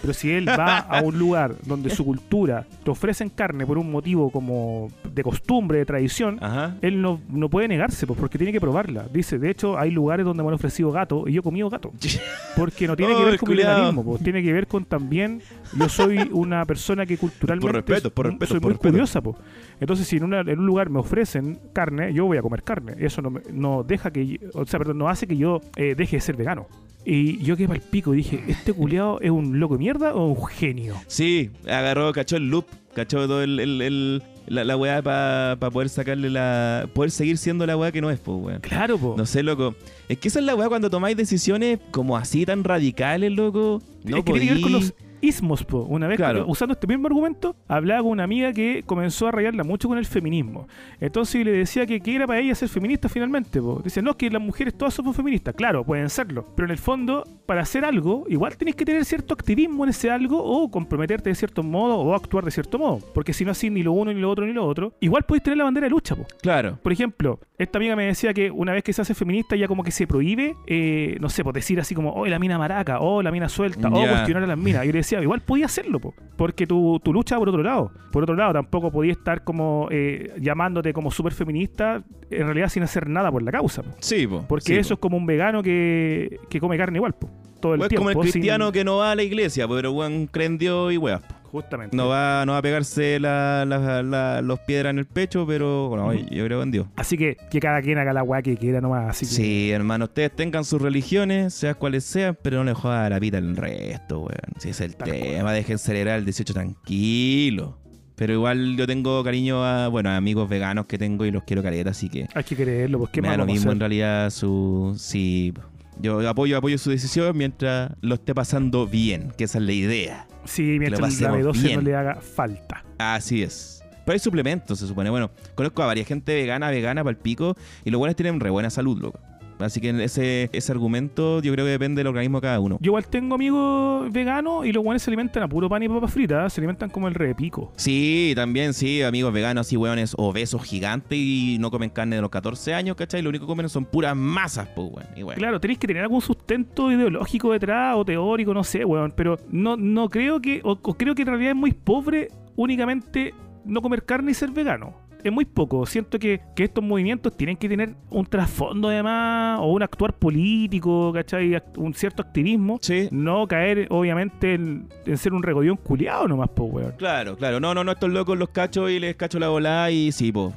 Pero 0.00 0.14
si 0.14 0.30
él 0.30 0.48
va 0.48 0.78
a 0.78 1.02
un 1.02 1.18
lugar 1.18 1.56
donde 1.66 1.90
su 1.90 2.04
cultura 2.04 2.66
te 2.84 2.90
ofrecen 2.90 3.28
carne 3.28 3.66
por 3.66 3.76
un 3.76 3.90
motivo 3.90 4.30
como 4.30 4.90
de 5.12 5.22
costumbre, 5.22 5.78
de 5.78 5.84
tradición, 5.86 6.38
Ajá. 6.40 6.76
él 6.80 7.02
no, 7.02 7.20
no 7.28 7.48
puede 7.50 7.68
negarse, 7.68 8.06
pues, 8.06 8.18
porque 8.18 8.38
tiene 8.38 8.52
que 8.52 8.60
probarla. 8.60 9.06
Dice, 9.12 9.38
de 9.38 9.50
hecho, 9.50 9.78
hay 9.78 9.90
lugares 9.90 10.24
donde 10.24 10.42
me 10.42 10.48
han 10.48 10.54
ofrecido 10.54 10.90
gato 10.92 11.24
y 11.26 11.32
yo 11.32 11.40
he 11.40 11.42
comido 11.42 11.68
gato. 11.68 11.92
Porque 12.56 12.86
no 12.86 12.94
tiene 12.96 13.16
que 13.16 13.24
ver 13.24 13.38
con 13.38 13.50
mi 13.50 13.56
veganismo, 13.56 14.04
pues, 14.04 14.22
tiene 14.22 14.40
que 14.42 14.52
ver 14.52 14.68
con 14.68 14.84
también, 14.84 15.42
yo 15.76 15.88
soy 15.88 16.18
una 16.32 16.64
persona 16.64 17.04
que 17.04 17.18
culturalmente 17.18 17.66
Por 17.66 17.74
respeto, 17.74 18.10
por 18.14 18.26
soy 18.46 18.60
muy 18.60 18.70
respeto. 18.70 18.90
curiosa, 18.92 19.20
pues. 19.20 19.36
Entonces, 19.80 20.06
si 20.06 20.18
en, 20.18 20.24
una- 20.24 20.40
en 20.40 20.58
un 20.60 20.66
lugar 20.66 20.88
me 20.88 21.00
ofrecen 21.00 21.58
carne, 21.72 22.14
yo 22.14 22.26
voy 22.26 22.38
a 22.38 22.42
comer 22.42 22.62
carne. 22.62 22.94
Eso 22.98 23.20
no, 23.22 23.30
me- 23.30 23.40
no 23.52 23.82
deja 23.82 24.12
que, 24.12 24.38
o 24.54 24.64
sea, 24.66 24.78
perdón, 24.78 24.98
no 24.98 25.08
hace 25.08 25.23
que 25.26 25.36
yo 25.36 25.60
eh, 25.76 25.94
deje 25.96 26.16
de 26.16 26.20
ser 26.20 26.36
vegano. 26.36 26.66
Y 27.06 27.36
yo 27.44 27.54
quedé 27.56 27.70
el 27.74 27.80
pico 27.82 28.14
y 28.14 28.18
dije, 28.18 28.42
¿este 28.48 28.72
culiao 28.72 29.20
es 29.20 29.30
un 29.30 29.60
loco 29.60 29.74
de 29.74 29.78
mierda 29.80 30.14
o 30.14 30.26
un 30.28 30.46
genio? 30.46 30.94
Sí, 31.06 31.50
agarró, 31.68 32.10
cachó 32.12 32.36
el 32.36 32.48
loop, 32.48 32.64
cachó 32.94 33.26
todo 33.26 33.42
el, 33.42 33.60
el- 33.60 33.82
el- 33.82 34.22
la, 34.46 34.62
la 34.64 34.76
weá 34.76 35.00
para 35.02 35.56
poder 35.70 35.88
sacarle 35.88 36.28
la. 36.28 36.86
poder 36.94 37.10
seguir 37.10 37.38
siendo 37.38 37.64
la 37.66 37.76
weá 37.78 37.90
que 37.92 38.00
no 38.02 38.10
es, 38.10 38.18
pues, 38.20 38.38
weón. 38.42 38.60
Claro, 38.60 38.98
po. 38.98 39.14
No 39.16 39.24
sé, 39.24 39.42
loco. 39.42 39.74
Es 40.08 40.18
que 40.18 40.28
esa 40.28 40.38
es 40.38 40.44
la 40.44 40.54
weá 40.54 40.68
cuando 40.68 40.90
tomáis 40.90 41.16
decisiones 41.16 41.78
como 41.90 42.16
así 42.16 42.44
tan 42.44 42.62
radicales, 42.62 43.32
loco. 43.32 43.82
No 44.04 44.18
es 44.18 44.24
que 44.24 44.32
tiene 44.32 44.46
que 44.48 44.54
ver 44.54 44.62
con 44.62 44.72
los 44.72 44.92
ismos, 45.24 45.64
po. 45.64 45.78
Una 45.88 46.06
vez, 46.06 46.16
Claro. 46.16 46.44
usando 46.46 46.72
este 46.74 46.86
mismo 46.86 47.06
argumento, 47.06 47.56
hablaba 47.68 48.02
con 48.02 48.10
una 48.12 48.24
amiga 48.24 48.52
que 48.52 48.82
comenzó 48.86 49.28
a 49.28 49.32
rayarla 49.32 49.64
mucho 49.64 49.88
con 49.88 49.98
el 49.98 50.06
feminismo. 50.06 50.68
Entonces 51.00 51.44
le 51.44 51.52
decía 51.52 51.86
que, 51.86 52.00
que 52.00 52.14
era 52.14 52.26
para 52.26 52.40
ella 52.40 52.54
ser 52.54 52.68
feminista 52.68 53.08
finalmente, 53.08 53.60
po. 53.60 53.80
Dice, 53.82 54.02
no, 54.02 54.10
es 54.10 54.16
que 54.16 54.30
las 54.30 54.42
mujeres 54.42 54.74
todas 54.74 54.94
somos 54.94 55.16
feministas. 55.16 55.54
Claro, 55.54 55.84
pueden 55.84 56.08
serlo. 56.10 56.46
Pero 56.54 56.66
en 56.66 56.72
el 56.72 56.78
fondo, 56.78 57.24
para 57.46 57.62
hacer 57.62 57.84
algo, 57.84 58.24
igual 58.28 58.56
tenés 58.56 58.74
que 58.76 58.84
tener 58.84 59.04
cierto 59.04 59.34
activismo 59.34 59.84
en 59.84 59.90
ese 59.90 60.10
algo 60.10 60.42
o 60.42 60.70
comprometerte 60.70 61.30
de 61.30 61.34
cierto 61.34 61.62
modo 61.62 61.96
o 61.98 62.14
actuar 62.14 62.44
de 62.44 62.50
cierto 62.50 62.78
modo. 62.78 62.98
Porque 63.14 63.32
si 63.32 63.44
no 63.44 63.50
así 63.50 63.70
ni 63.70 63.82
lo 63.82 63.92
uno, 63.92 64.12
ni 64.12 64.20
lo 64.20 64.30
otro, 64.30 64.46
ni 64.46 64.52
lo 64.52 64.64
otro, 64.66 64.94
igual 65.00 65.22
podés 65.24 65.42
tener 65.42 65.56
la 65.58 65.64
bandera 65.64 65.86
de 65.86 65.90
lucha, 65.90 66.14
po. 66.16 66.24
Claro. 66.42 66.78
Por 66.82 66.92
ejemplo, 66.92 67.40
esta 67.58 67.78
amiga 67.78 67.96
me 67.96 68.06
decía 68.06 68.32
que 68.34 68.50
una 68.50 68.72
vez 68.72 68.82
que 68.84 68.92
se 68.92 69.02
hace 69.02 69.14
feminista 69.14 69.56
ya 69.56 69.68
como 69.68 69.82
que 69.82 69.90
se 69.90 70.06
prohíbe, 70.06 70.56
eh, 70.66 71.16
no 71.20 71.28
sé, 71.28 71.42
pues 71.44 71.54
decir 71.54 71.78
así 71.80 71.94
como, 71.94 72.12
oh, 72.12 72.26
la 72.26 72.38
mina 72.38 72.58
maraca, 72.58 73.00
oh, 73.00 73.22
la 73.22 73.30
mina 73.30 73.48
suelta, 73.48 73.88
oh, 73.92 74.02
Ya. 74.04 74.10
cuestionar 74.10 74.42
a 74.42 74.46
las 74.46 74.58
minas. 74.58 74.84
Yo 74.84 74.92
le 74.92 74.98
decía, 74.98 75.13
igual 75.22 75.40
podía 75.40 75.66
hacerlo, 75.66 76.00
po, 76.00 76.14
porque 76.36 76.66
tu, 76.66 77.00
tu 77.02 77.12
lucha 77.12 77.38
por 77.38 77.48
otro 77.48 77.62
lado. 77.62 77.90
Por 78.12 78.22
otro 78.22 78.34
lado, 78.36 78.52
tampoco 78.54 78.90
podía 78.90 79.12
estar 79.12 79.44
como 79.44 79.88
eh, 79.90 80.32
llamándote 80.40 80.92
como 80.92 81.10
súper 81.10 81.32
feminista, 81.32 82.02
en 82.30 82.44
realidad 82.46 82.68
sin 82.68 82.82
hacer 82.82 83.08
nada 83.08 83.30
por 83.30 83.42
la 83.42 83.52
causa. 83.52 83.82
po. 83.82 83.90
Sí, 84.00 84.26
po. 84.26 84.44
Porque 84.48 84.64
sí, 84.66 84.76
eso 84.76 84.94
es 84.94 85.00
como 85.00 85.16
un 85.16 85.26
vegano 85.26 85.62
que, 85.62 86.38
que 86.48 86.60
come 86.60 86.76
carne 86.76 86.98
igual, 86.98 87.14
po, 87.14 87.28
todo 87.60 87.74
el 87.74 87.80
O 87.80 87.84
es 87.84 87.88
tiempo. 87.88 88.08
como 88.08 88.10
el 88.22 88.26
sin- 88.26 88.32
cristiano 88.32 88.72
que 88.72 88.84
no 88.84 88.96
va 88.98 89.12
a 89.12 89.14
la 89.16 89.22
iglesia, 89.22 89.66
pero 89.68 89.92
weón 89.92 90.26
cree 90.26 90.46
en 90.46 90.58
Dios 90.58 90.92
y 90.92 90.96
weá. 90.98 91.20
Justamente. 91.54 91.96
No 91.96 92.08
va, 92.08 92.44
no 92.44 92.50
va 92.52 92.58
a 92.58 92.62
pegarse 92.62 93.20
la- 93.20 93.64
la- 93.64 94.02
la- 94.02 94.42
los 94.42 94.58
piedras 94.58 94.90
en 94.90 94.98
el 94.98 95.06
pecho, 95.06 95.46
pero 95.46 95.88
bueno, 95.88 96.08
Ujú. 96.08 96.16
yo 96.34 96.44
creo 96.46 96.62
en 96.64 96.72
Dios. 96.72 96.86
Así 96.96 97.16
que 97.16 97.36
que 97.48 97.60
cada 97.60 97.80
quien 97.80 97.96
haga 97.96 98.12
la 98.12 98.24
weá 98.24 98.42
que 98.42 98.56
quiera 98.56 98.80
nomás. 98.80 99.10
Así 99.10 99.24
que, 99.24 99.32
Sí, 99.32 99.70
hermano, 99.70 100.06
ustedes 100.06 100.34
tengan 100.34 100.64
sus 100.64 100.82
religiones, 100.82 101.54
sean 101.54 101.76
cuales 101.78 102.02
sean, 102.02 102.36
pero 102.42 102.56
no 102.58 102.64
le 102.64 102.74
jodan 102.74 103.08
la 103.08 103.20
vida 103.20 103.38
al 103.38 103.54
resto, 103.54 104.18
weón. 104.22 104.40
Si 104.58 104.70
es 104.70 104.80
el 104.80 104.96
Tal 104.96 105.08
tema, 105.12 105.52
dejen 105.52 105.78
celebrar 105.78 106.18
el 106.18 106.24
18 106.24 106.52
tranquilo. 106.52 107.78
Pero 108.16 108.32
igual 108.32 108.76
yo 108.76 108.86
tengo 108.88 109.22
cariño 109.22 109.64
a, 109.64 109.86
bueno, 109.86 110.10
a 110.10 110.16
amigos 110.16 110.48
veganos 110.48 110.86
que 110.86 110.98
tengo 110.98 111.24
y 111.24 111.30
los 111.30 111.44
quiero 111.44 111.62
caleta, 111.62 111.90
así 111.90 112.08
que 112.08 112.26
Hay 112.34 112.42
que 112.44 112.56
creerlo, 112.56 112.98
pues 112.98 113.10
qué 113.12 113.22
me 113.22 113.28
más 113.28 113.36
da 113.38 113.44
lo 113.44 113.46
mismo 113.46 113.70
en 113.72 113.78
realidad 113.80 114.30
su... 114.30 114.94
Sí, 114.98 115.52
yo 116.00 116.28
apoyo, 116.28 116.56
apoyo 116.56 116.78
su 116.78 116.90
decisión 116.90 117.36
mientras 117.36 117.92
lo 118.00 118.16
esté 118.16 118.34
pasando 118.34 118.86
bien, 118.88 119.32
que 119.38 119.44
esa 119.44 119.58
es 119.58 119.64
la 119.64 119.72
idea. 119.72 120.26
Sí, 120.44 120.78
mientras 120.78 121.00
la 121.00 121.06
pasemos 121.06 121.56
B12 121.56 121.76
no 121.76 121.80
le 121.80 121.94
haga 121.94 122.20
falta. 122.20 122.84
Así 122.98 123.42
es. 123.42 123.82
Pero 124.04 124.14
hay 124.14 124.18
suplementos, 124.18 124.78
se 124.78 124.86
supone. 124.86 125.10
Bueno, 125.10 125.30
conozco 125.54 125.82
a 125.82 125.86
varias 125.86 126.06
gente 126.06 126.34
vegana, 126.34 126.70
vegana, 126.70 127.02
para 127.02 127.12
el 127.12 127.16
pico, 127.16 127.56
y 127.84 127.90
los 127.90 127.98
buenos 127.98 128.16
tienen 128.16 128.38
re 128.38 128.50
buena 128.50 128.68
salud, 128.70 129.00
loco. 129.00 129.18
Así 129.64 129.80
que 129.80 130.04
ese, 130.04 130.50
ese 130.52 130.72
argumento 130.72 131.40
yo 131.40 131.52
creo 131.52 131.64
que 131.64 131.70
depende 131.70 132.00
del 132.00 132.08
organismo 132.08 132.38
de 132.38 132.42
cada 132.42 132.60
uno. 132.60 132.78
Yo 132.80 132.90
igual 132.90 133.06
tengo 133.06 133.34
amigos 133.34 134.12
veganos 134.12 134.66
y 134.66 134.72
los 134.72 134.84
buenos 134.84 135.02
se 135.02 135.10
alimentan 135.10 135.42
a 135.42 135.48
puro 135.48 135.68
pan 135.68 135.82
y 135.82 135.88
papas 135.88 136.12
fritas, 136.12 136.52
se 136.52 136.60
alimentan 136.60 136.90
como 136.90 137.08
el 137.08 137.14
repico. 137.14 137.72
Sí, 137.76 138.32
también, 138.36 138.74
sí, 138.74 139.02
amigos 139.02 139.32
veganos 139.32 139.66
así, 139.66 139.76
weones 139.76 140.14
obesos 140.16 140.62
gigantes 140.62 141.18
y 141.18 141.56
no 141.60 141.70
comen 141.70 141.90
carne 141.90 142.16
de 142.16 142.22
los 142.22 142.30
14 142.30 142.74
años, 142.74 142.96
¿cachai? 142.96 143.22
Lo 143.22 143.30
único 143.30 143.46
que 143.46 143.50
comen 143.50 143.68
son 143.68 143.84
puras 143.84 144.16
masas, 144.16 144.68
pues, 144.74 144.88
weón. 144.90 145.08
Y. 145.16 145.38
Claro, 145.38 145.60
tenéis 145.60 145.78
que 145.78 145.86
tener 145.86 146.02
algún 146.02 146.20
sustento 146.20 146.90
ideológico 146.90 147.52
detrás 147.52 147.96
o 147.96 148.04
teórico, 148.04 148.52
no 148.54 148.64
sé, 148.64 148.84
weón. 148.84 149.12
Pero 149.16 149.38
no, 149.50 149.76
no 149.76 150.08
creo 150.08 150.40
que, 150.40 150.60
o, 150.64 150.72
o 150.80 150.94
creo 150.94 151.14
que 151.14 151.22
en 151.22 151.28
realidad 151.28 151.50
es 151.50 151.56
muy 151.56 151.72
pobre 151.72 152.28
únicamente 152.56 153.34
no 153.64 153.80
comer 153.80 154.04
carne 154.04 154.30
y 154.32 154.34
ser 154.34 154.50
vegano. 154.50 154.94
Es 155.24 155.32
muy 155.32 155.46
poco. 155.46 155.86
Siento 155.86 156.18
que, 156.18 156.40
que 156.54 156.64
estos 156.64 156.84
movimientos 156.84 157.34
tienen 157.36 157.56
que 157.56 157.68
tener 157.68 157.94
un 158.10 158.26
trasfondo 158.26 158.88
además, 158.88 159.58
o 159.60 159.72
un 159.72 159.82
actuar 159.82 160.12
político, 160.12 161.12
¿cachai? 161.12 161.60
Un 161.76 161.94
cierto 161.94 162.22
activismo. 162.22 162.78
Sí. 162.82 163.08
No 163.10 163.48
caer, 163.48 163.86
obviamente, 163.90 164.54
en, 164.54 164.88
en 165.06 165.16
ser 165.16 165.32
un 165.32 165.42
regodión 165.42 165.76
culiado 165.76 166.28
nomás, 166.28 166.50
po, 166.50 166.64
weón. 166.64 166.92
Claro, 166.98 167.36
claro. 167.36 167.58
No, 167.58 167.74
no, 167.74 167.82
no, 167.82 167.92
estos 167.92 168.10
locos 168.10 168.36
los 168.36 168.50
cacho 168.50 168.88
y 168.90 169.00
les 169.00 169.16
cacho 169.16 169.38
la 169.38 169.48
bola 169.48 169.90
y 169.90 170.12
sí, 170.12 170.30
pues. 170.30 170.52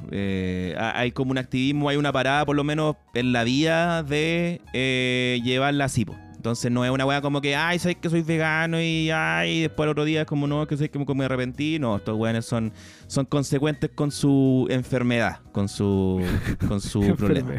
hay 0.76 1.12
como 1.12 1.30
un 1.30 1.38
activismo, 1.38 1.88
hay 1.88 1.96
una 1.96 2.12
parada 2.12 2.44
por 2.44 2.54
lo 2.54 2.62
menos 2.62 2.96
en 3.14 3.32
la 3.32 3.44
vía 3.44 4.02
de 4.02 4.60
eh, 4.74 5.40
llevarla 5.42 5.84
así, 5.86 6.04
po. 6.04 6.14
Entonces 6.38 6.70
no 6.70 6.84
es 6.84 6.90
una 6.92 7.04
weá 7.04 7.20
como 7.20 7.40
que, 7.40 7.56
ay, 7.56 7.80
sabes 7.80 7.96
que 7.96 8.08
soy 8.08 8.22
vegano 8.22 8.80
y 8.80 9.10
ay, 9.10 9.62
después 9.62 9.84
al 9.86 9.90
otro 9.90 10.04
día 10.04 10.20
es 10.20 10.26
como, 10.28 10.46
no, 10.46 10.68
que 10.68 10.76
sé 10.76 10.88
que 10.88 11.14
me 11.14 11.24
arrepentí. 11.24 11.80
No, 11.80 11.96
estos 11.96 12.16
weones 12.16 12.44
son, 12.44 12.72
son 13.08 13.26
consecuentes 13.26 13.90
con 13.92 14.12
su 14.12 14.68
enfermedad, 14.70 15.40
con 15.50 15.68
su, 15.68 16.24
con 16.68 16.80
su 16.80 17.00
problema. 17.18 17.54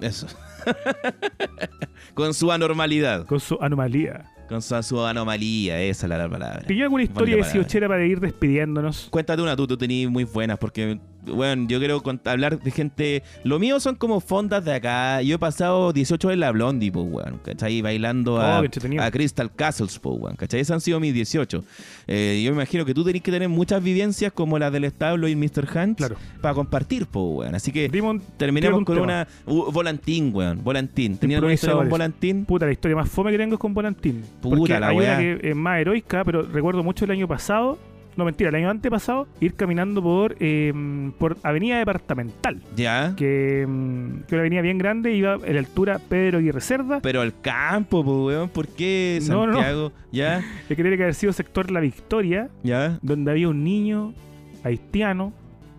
Eso. 0.00 0.28
con 2.14 2.32
su 2.32 2.52
anormalidad, 2.52 3.26
Con 3.26 3.40
su 3.40 3.58
anomalía. 3.60 4.24
con 4.48 4.62
su, 4.62 4.80
su 4.84 5.04
anomalía, 5.04 5.80
esa 5.80 6.06
es 6.06 6.10
la 6.10 6.28
palabra. 6.28 6.62
¿Tiene 6.66 6.84
alguna 6.84 7.02
historia 7.02 7.36
de. 7.36 7.44
Siochera 7.44 7.88
para 7.88 8.06
ir 8.06 8.20
despidiéndonos? 8.20 9.08
Cuéntate 9.10 9.42
una 9.42 9.56
tú, 9.56 9.66
tú 9.66 9.76
tenías 9.76 10.08
muy 10.08 10.22
buenas, 10.22 10.58
porque, 10.58 11.00
bueno, 11.26 11.66
yo 11.68 11.78
quiero 11.78 12.02
hablar 12.24 12.60
de 12.60 12.70
gente. 12.70 13.22
Lo 13.44 13.58
mío 13.58 13.80
son 13.80 13.96
como 13.96 14.20
fondas 14.20 14.64
de 14.64 14.74
acá. 14.74 15.22
Yo 15.22 15.36
he 15.36 15.38
pasado 15.38 15.92
18 15.92 16.30
en 16.32 16.40
la 16.40 16.50
Blondie, 16.52 16.90
pues, 16.92 17.06
weón, 17.08 17.38
¿cachai? 17.44 17.80
Bailando 17.82 18.34
Oh, 18.34 18.40
a, 18.40 19.10
Crystal 19.10 19.50
Castles, 19.54 19.98
pues, 19.98 20.16
weón, 20.18 20.36
¿cachai? 20.36 20.60
Esos 20.60 20.74
han 20.74 20.80
sido 20.80 21.00
mis 21.00 21.12
18. 21.14 21.64
Eh, 22.06 22.42
yo 22.44 22.50
me 22.52 22.56
imagino 22.56 22.84
que 22.84 22.94
tú 22.94 23.04
tenés 23.04 23.22
que 23.22 23.30
tener 23.30 23.48
muchas 23.48 23.82
vivencias 23.82 24.32
como 24.32 24.58
las 24.58 24.72
del 24.72 24.84
establo 24.84 25.28
y 25.28 25.36
Mr. 25.36 25.66
Hunt 25.74 25.98
Claro. 25.98 26.16
para 26.40 26.54
compartir, 26.54 27.06
pues, 27.06 27.24
weón. 27.28 27.54
Así 27.54 27.72
que 27.72 27.88
Dimon, 27.88 28.20
terminemos 28.36 28.78
tírate 28.78 28.84
con 28.86 28.98
un 28.98 29.04
una. 29.04 29.28
uh, 29.46 29.70
volantín, 29.72 30.30
weón, 30.34 30.62
volantín. 30.62 31.16
¿Tenías 31.18 31.38
alguna 31.38 31.54
historia 31.54 31.76
con 31.76 31.88
volantín? 31.88 32.44
Puta, 32.44 32.66
la 32.66 32.72
historia 32.72 32.96
más 32.96 33.08
fome 33.08 33.30
que 33.30 33.38
tengo 33.38 33.54
es 33.54 33.60
con 33.60 33.74
Volantín. 33.74 34.22
Puta 34.40 34.56
Porque 34.56 34.80
la 34.80 34.88
hay 34.88 34.96
una 34.96 35.18
que 35.18 35.40
es 35.50 35.56
más 35.56 35.80
heroica, 35.80 36.24
pero 36.24 36.42
recuerdo 36.42 36.82
mucho 36.82 37.04
el 37.04 37.10
año 37.12 37.28
pasado, 37.28 37.78
no 38.20 38.24
mentira, 38.26 38.50
el 38.50 38.54
año 38.54 38.70
antepasado, 38.70 39.26
ir 39.40 39.54
caminando 39.54 40.00
por, 40.02 40.36
eh, 40.38 40.72
por 41.18 41.36
Avenida 41.42 41.78
Departamental, 41.78 42.60
Ya. 42.76 43.14
que, 43.16 43.66
mm, 43.68 44.22
que 44.28 44.34
una 44.36 44.42
avenida 44.42 44.60
bien 44.62 44.78
grande, 44.78 45.12
iba 45.14 45.34
en 45.44 45.54
la 45.54 45.58
altura 45.58 45.98
Pedro 46.08 46.38
Aguirre 46.38 46.60
Cerda, 46.60 47.00
Pero 47.00 47.20
al 47.22 47.40
campo, 47.40 48.04
pues, 48.04 48.16
weón, 48.36 48.48
¿por 48.50 48.68
qué 48.68 49.18
No, 49.28 49.46
no, 49.46 49.46
no. 49.48 49.52
Santiago? 49.54 49.92
Ya, 50.12 50.42
que 50.68 50.74
tiene 50.76 50.96
que 50.96 51.02
haber 51.02 51.14
sido 51.14 51.32
sector 51.32 51.70
La 51.70 51.80
Victoria, 51.80 52.48
ya. 52.62 52.98
donde 53.02 53.30
había 53.32 53.48
un 53.48 53.64
niño 53.64 54.14
haitiano, 54.62 55.32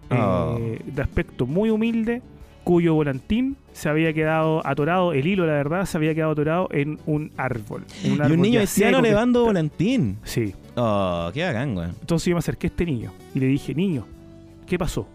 eh, 0.10 0.16
Oh. 0.20 0.60
de 0.86 1.02
aspecto 1.02 1.46
muy 1.46 1.70
humilde, 1.70 2.22
cuyo 2.64 2.94
volantín 2.94 3.56
se 3.74 3.90
había 3.90 4.14
quedado 4.14 4.66
atorado, 4.68 5.14
el 5.14 5.26
hilo, 5.26 5.46
la 5.48 5.54
verdad, 5.54 5.86
se 5.86 5.98
había 5.98 6.14
quedado 6.14 6.34
atorado 6.34 6.68
en 6.72 7.00
un 7.06 7.32
árbol. 7.38 7.86
en 8.04 8.16
Y 8.18 8.34
un 8.34 8.42
niño 8.42 8.60
haitiano 8.60 9.02
levando 9.02 9.46
volantín. 9.46 10.18
Sí. 10.24 10.54
Oh, 10.76 11.30
qué 11.34 11.44
bacán, 11.44 11.76
weón. 11.78 11.96
Entonces 12.00 12.28
yo 12.28 12.36
me 12.36 12.40
acerqué 12.40 12.68
a 12.68 12.70
este 12.70 12.86
niño 12.86 13.12
y 13.36 13.40
le 13.40 13.48
dije, 13.48 13.74
niño, 13.76 14.06
¿qué 14.66 14.78
pasó? 14.78 15.08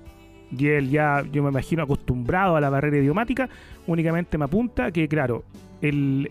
Y 0.57 0.66
él 0.68 0.90
ya, 0.90 1.24
yo 1.32 1.42
me 1.42 1.48
imagino, 1.50 1.82
acostumbrado 1.82 2.57
a 2.57 2.61
la 2.61 2.70
barrera 2.70 2.98
idiomática, 2.98 3.48
únicamente 3.86 4.38
me 4.38 4.44
apunta 4.44 4.90
que, 4.92 5.09
claro, 5.09 5.44
el 5.80 6.30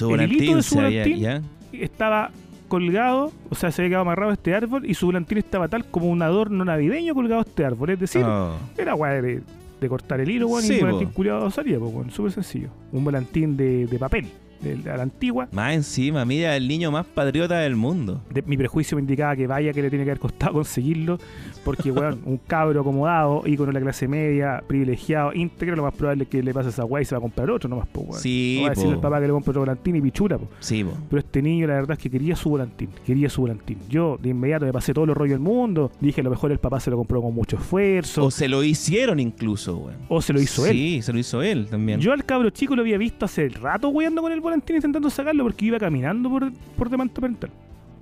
El 0.00 0.22
hilito 0.22 0.56
de 0.56 0.62
su 0.62 0.74
se 0.74 0.80
había- 0.80 1.02
volantín. 1.02 1.22
ya. 1.22 1.42
estaba 1.72 2.30
colgado, 2.68 3.32
o 3.50 3.54
sea, 3.56 3.70
se 3.72 3.82
había 3.82 3.90
quedado 3.90 4.02
amarrado 4.02 4.30
a 4.30 4.34
este 4.34 4.54
árbol 4.54 4.86
y 4.88 4.94
su 4.94 5.06
volantín 5.06 5.38
estaba 5.38 5.66
tal 5.68 5.84
como 5.86 6.06
un 6.08 6.22
adorno 6.22 6.64
navideño 6.64 7.14
colgado 7.14 7.40
a 7.40 7.44
este 7.44 7.64
árbol. 7.64 7.90
Es 7.90 7.98
decir, 8.00 8.22
Oh. 8.24 8.54
era 8.78 8.94
weá 8.94 9.20
de, 9.20 9.42
de 9.80 9.88
cortar 9.88 10.20
el 10.20 10.30
hilo, 10.30 10.46
weón, 10.46 10.62
Sí, 10.62 10.74
y 10.74 10.76
un 10.76 10.80
volantín 10.82 11.08
culiado 11.10 11.50
salía, 11.50 11.78
pues, 11.80 12.14
súper 12.14 12.30
sencillo. 12.32 12.68
Un 12.92 13.02
volantín 13.04 13.56
de, 13.56 13.86
de 13.86 13.98
papel, 13.98 14.26
de, 14.62 14.76
de 14.76 14.96
la 14.96 15.02
antigua. 15.02 15.48
Más 15.52 15.74
encima, 15.74 16.24
mira, 16.24 16.56
el 16.56 16.68
niño 16.68 16.90
más 16.90 17.06
patriota 17.06 17.58
del 17.58 17.76
mundo. 17.76 18.22
De- 18.32 18.42
mi 18.42 18.56
prejuicio 18.56 18.96
me 18.96 19.00
indicaba 19.02 19.34
que 19.36 19.46
vaya 19.46 19.72
que 19.72 19.82
le 19.82 19.90
tiene 19.90 20.04
que 20.04 20.10
haber 20.10 20.20
costado 20.20 20.52
conseguirlo, 20.54 21.18
porque, 21.64 21.90
weón, 21.92 22.20
un 22.24 22.38
cabro 22.38 22.80
acomodado, 22.80 23.42
ícono 23.46 23.66
de 23.68 23.74
la 23.74 23.80
clase 23.80 24.08
media, 24.08 24.62
privilegiado, 24.66 25.32
íntegro, 25.34 25.76
lo 25.76 25.82
más 25.84 25.94
probable 25.94 26.24
es 26.24 26.30
que 26.30 26.42
le 26.42 26.52
pase 26.54 26.70
esa 26.70 26.84
weá 26.84 27.02
y 27.02 27.04
se 27.04 27.14
va 27.14 27.18
a 27.18 27.20
comprar 27.20 27.50
otro 27.50 27.68
nomás, 27.68 27.86
pues, 27.92 28.06
weón. 28.08 28.20
Sí, 28.20 28.56
No 28.58 28.62
va 28.62 28.66
a 28.68 28.70
decirle 28.70 28.90
al 28.92 28.96
po. 28.96 29.02
papá 29.02 29.20
que 29.20 29.26
le 29.26 29.32
compre 29.32 29.50
otro 29.50 29.60
volantín 29.62 29.96
y 29.96 30.00
pichura, 30.00 30.38
pues. 30.38 30.50
Sí, 30.60 30.84
po. 30.84 30.92
Pero 31.08 31.20
este 31.20 31.42
niño, 31.42 31.66
la 31.66 31.74
verdad 31.74 31.92
es 31.92 31.98
que 31.98 32.10
quería 32.10 32.34
su 32.36 32.50
volantín, 32.50 32.88
quería 33.06 33.28
su 33.28 33.42
volantín. 33.42 33.78
Yo, 33.88 34.18
de 34.20 34.30
inmediato, 34.30 34.64
me 34.66 34.72
pasé 34.72 34.92
todo 34.94 35.06
los 35.06 35.16
rollo 35.16 35.32
del 35.32 35.40
mundo. 35.40 35.90
Dije, 36.00 36.20
a 36.20 36.24
lo 36.24 36.30
mejor 36.30 36.50
el 36.52 36.58
papá 36.58 36.80
se 36.80 36.90
lo 36.90 36.96
compró 36.96 37.20
con 37.22 37.34
mucho 37.34 37.56
esfuerzo. 37.56 38.24
O 38.24 38.30
se 38.30 38.48
lo 38.48 38.62
hicieron 38.64 39.20
incluso, 39.20 39.76
weón. 39.76 39.96
O 40.08 40.20
se 40.22 40.32
lo 40.32 40.40
hizo 40.40 40.66
él. 40.66 40.72
Sí, 40.72 41.02
se 41.02 41.12
lo 41.12 41.18
hizo 41.18 41.42
él 41.42 41.66
también. 41.68 42.00
Yo 42.00 42.12
al 42.12 42.24
cabro 42.24 42.50
chico 42.50 42.74
lo 42.74 42.82
había 42.82 42.98
visto 42.98 43.24
hace 43.26 43.48
rato 43.48 43.88
weando 43.88 44.22
con 44.22 44.32
el 44.32 44.40
volantín 44.40 44.49
intentando 44.54 45.10
sacarlo 45.10 45.44
porque 45.44 45.66
iba 45.66 45.78
caminando 45.78 46.28
por, 46.30 46.52
por 46.76 46.90
departamental. 46.90 47.50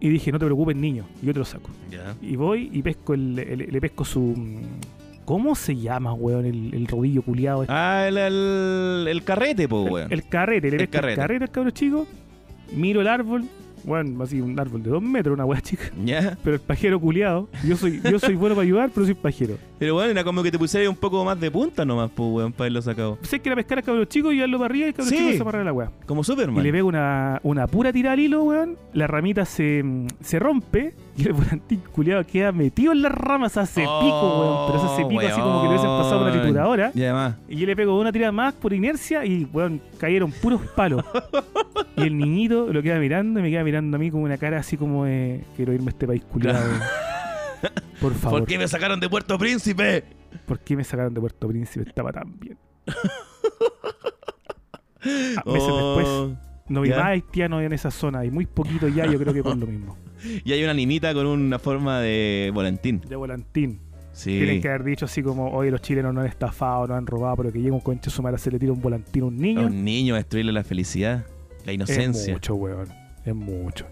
Y 0.00 0.08
dije, 0.10 0.30
no 0.30 0.38
te 0.38 0.44
preocupes, 0.44 0.76
niño, 0.76 1.04
yo 1.22 1.32
te 1.32 1.38
lo 1.40 1.44
saco. 1.44 1.70
Ya. 1.90 2.14
Y 2.22 2.36
voy 2.36 2.70
y 2.72 2.82
pesco 2.82 3.14
el, 3.14 3.38
el- 3.38 3.68
le 3.72 3.80
pesco 3.80 4.04
su. 4.04 4.34
¿Cómo 5.24 5.54
se 5.54 5.76
llama, 5.76 6.14
weón? 6.14 6.46
El, 6.46 6.72
el 6.72 6.86
rodillo 6.86 7.20
culiado. 7.22 7.62
este? 7.62 7.74
Ah, 7.74 8.06
el, 8.08 8.16
el, 8.16 9.06
el 9.08 9.24
carrete, 9.24 9.68
po, 9.68 9.86
el, 9.86 9.92
weón. 9.92 10.12
el 10.12 10.26
carrete, 10.28 10.70
le 10.70 10.76
El 10.76 10.78
pesco 10.82 10.96
el 10.96 11.00
carrete. 11.02 11.20
carrete 11.20 11.44
al 11.44 11.50
cabro 11.50 11.70
chico. 11.70 12.06
Miro 12.74 13.00
el 13.00 13.08
árbol. 13.08 13.44
Bueno, 13.84 14.22
así 14.22 14.40
un 14.40 14.58
árbol 14.58 14.82
de 14.82 14.90
dos 14.90 15.02
metros, 15.02 15.34
una 15.34 15.44
weá 15.44 15.60
chica. 15.60 15.90
Ya. 16.04 16.36
Pero 16.44 16.54
el 16.56 16.60
pajero 16.60 16.98
culiado, 17.00 17.48
yo 17.66 17.76
soy, 17.76 18.00
yo 18.02 18.18
soy 18.18 18.34
bueno 18.36 18.54
para 18.54 18.64
ayudar, 18.64 18.90
pero 18.94 19.04
soy 19.06 19.14
pajero. 19.14 19.56
Pero 19.78 19.94
bueno, 19.94 20.10
era 20.10 20.24
como 20.24 20.42
que 20.42 20.50
te 20.50 20.58
pusieras 20.58 20.88
un 20.88 20.96
poco 20.96 21.24
más 21.24 21.38
de 21.38 21.50
punta 21.50 21.84
nomás, 21.84 22.10
po, 22.10 22.26
weón, 22.28 22.52
para 22.52 22.64
haberlo 22.64 22.82
sacado. 22.82 23.18
Sé 23.22 23.38
que 23.40 23.48
era 23.48 23.56
pescar 23.56 23.78
a 23.78 23.82
cabro 23.82 24.04
chico 24.06 24.32
y 24.32 24.36
llevarlo 24.36 24.58
para 24.58 24.66
arriba 24.66 24.86
y 24.86 24.88
el 24.88 24.94
cabro 24.94 25.10
Sí. 25.10 25.16
chico 25.16 25.32
se 25.36 25.42
amarra 25.42 25.62
la 25.64 25.72
weá. 25.72 25.90
Como 26.06 26.22
Y 26.22 26.24
Superman. 26.24 26.62
le 26.62 26.72
pego 26.72 26.88
una, 26.88 27.40
una 27.44 27.66
pura 27.66 27.92
tirada 27.92 28.14
al 28.14 28.20
hilo, 28.20 28.42
weón. 28.44 28.76
La 28.92 29.06
ramita 29.06 29.44
se, 29.44 29.84
se 30.20 30.38
rompe 30.38 30.94
y 31.16 31.26
el 31.26 31.32
volantín 31.32 31.80
culiado 31.92 32.24
queda 32.26 32.50
metido 32.52 32.92
en 32.92 33.02
las 33.02 33.12
ramas, 33.12 33.56
hace 33.56 33.82
pico, 33.82 34.40
weón. 34.40 34.66
Pero 34.72 34.80
se 34.80 34.86
hace 34.94 35.04
pico 35.06 35.20
así 35.20 35.40
como 35.40 35.60
que 35.62 35.68
le 35.68 35.74
hubiesen 35.74 35.90
pasado 35.90 36.16
una 36.22 36.28
Oh, 36.28 36.32
weón. 36.32 36.40
trituradora. 36.42 36.92
Y 36.94 37.02
además, 37.04 37.36
Y 37.48 37.56
yo 37.56 37.66
le 37.66 37.76
pego 37.76 38.00
una 38.00 38.10
tirada 38.12 38.32
más 38.32 38.54
por 38.54 38.72
inercia 38.72 39.24
y, 39.24 39.44
weón, 39.52 39.80
cayeron 39.98 40.32
puros 40.32 40.60
palos. 40.74 41.04
y 41.96 42.02
el 42.02 42.16
niñito 42.18 42.72
lo 42.72 42.82
queda 42.82 42.98
mirando 42.98 43.38
y 43.38 43.42
me 43.44 43.50
queda 43.50 43.62
mirando 43.64 43.96
a 43.96 44.00
mí 44.00 44.10
con 44.10 44.22
una 44.22 44.38
cara 44.38 44.58
así 44.58 44.76
como 44.76 45.04
de 45.04 45.44
quiero 45.56 45.72
irme 45.72 45.86
a 45.86 45.90
este 45.90 46.06
país 46.06 46.22
culiado. 46.24 46.58
Por 48.00 48.14
favor. 48.14 48.40
¿por 48.40 48.48
qué 48.48 48.58
me 48.58 48.68
sacaron 48.68 49.00
de 49.00 49.08
Puerto 49.08 49.36
Príncipe? 49.38 50.04
¿Por 50.46 50.60
qué 50.60 50.76
me 50.76 50.84
sacaron 50.84 51.12
de 51.14 51.20
Puerto 51.20 51.48
Príncipe? 51.48 51.88
Estaba 51.88 52.12
tan 52.12 52.38
bien. 52.38 52.56
Ah, 55.00 55.42
meses 55.46 55.68
Oh. 55.70 55.96
después, 55.96 56.38
no 56.68 56.80
vi 56.82 56.90
¿Ya? 56.90 56.96
más 56.96 57.06
haitianos 57.06 57.62
en 57.62 57.72
esa 57.72 57.90
zona 57.90 58.24
y 58.24 58.30
muy 58.30 58.46
poquito 58.46 58.88
ya, 58.88 59.06
yo 59.06 59.18
creo 59.18 59.32
que 59.32 59.42
por 59.42 59.56
lo 59.56 59.66
mismo. 59.66 59.96
Y 60.44 60.52
hay 60.52 60.64
una 60.64 60.74
nimita 60.74 61.14
con 61.14 61.26
una 61.26 61.60
forma 61.60 62.00
de 62.00 62.50
volantín. 62.52 63.00
De 63.08 63.14
volantín. 63.14 63.80
Sí. 64.12 64.30
Tienen 64.36 64.60
que 64.60 64.68
haber 64.68 64.82
dicho 64.82 65.04
así 65.04 65.22
como, 65.22 65.52
oye, 65.52 65.70
los 65.70 65.80
chilenos 65.80 66.12
no 66.12 66.20
han 66.22 66.26
estafado, 66.26 66.88
no 66.88 66.94
han 66.96 67.06
robado, 67.06 67.36
pero 67.36 67.52
que 67.52 67.60
llega 67.60 67.72
un 67.72 67.80
concha 67.80 68.10
su 68.10 68.20
madre, 68.20 68.36
se 68.38 68.50
le 68.50 68.58
tira 68.58 68.72
un 68.72 68.80
volantín 68.80 69.22
a 69.22 69.26
un 69.26 69.34
A 69.34 69.38
niño. 69.40 69.66
un 69.66 69.84
niño 69.84 70.14
a 70.14 70.18
destruirle 70.18 70.50
la 70.52 70.64
felicidad, 70.64 71.24
la 71.64 71.70
Es 71.70 71.76
inocencia. 71.76 72.32
mucho, 72.32 72.54
weón. 72.56 72.88
Es 73.24 73.32
mucho. 73.34 73.86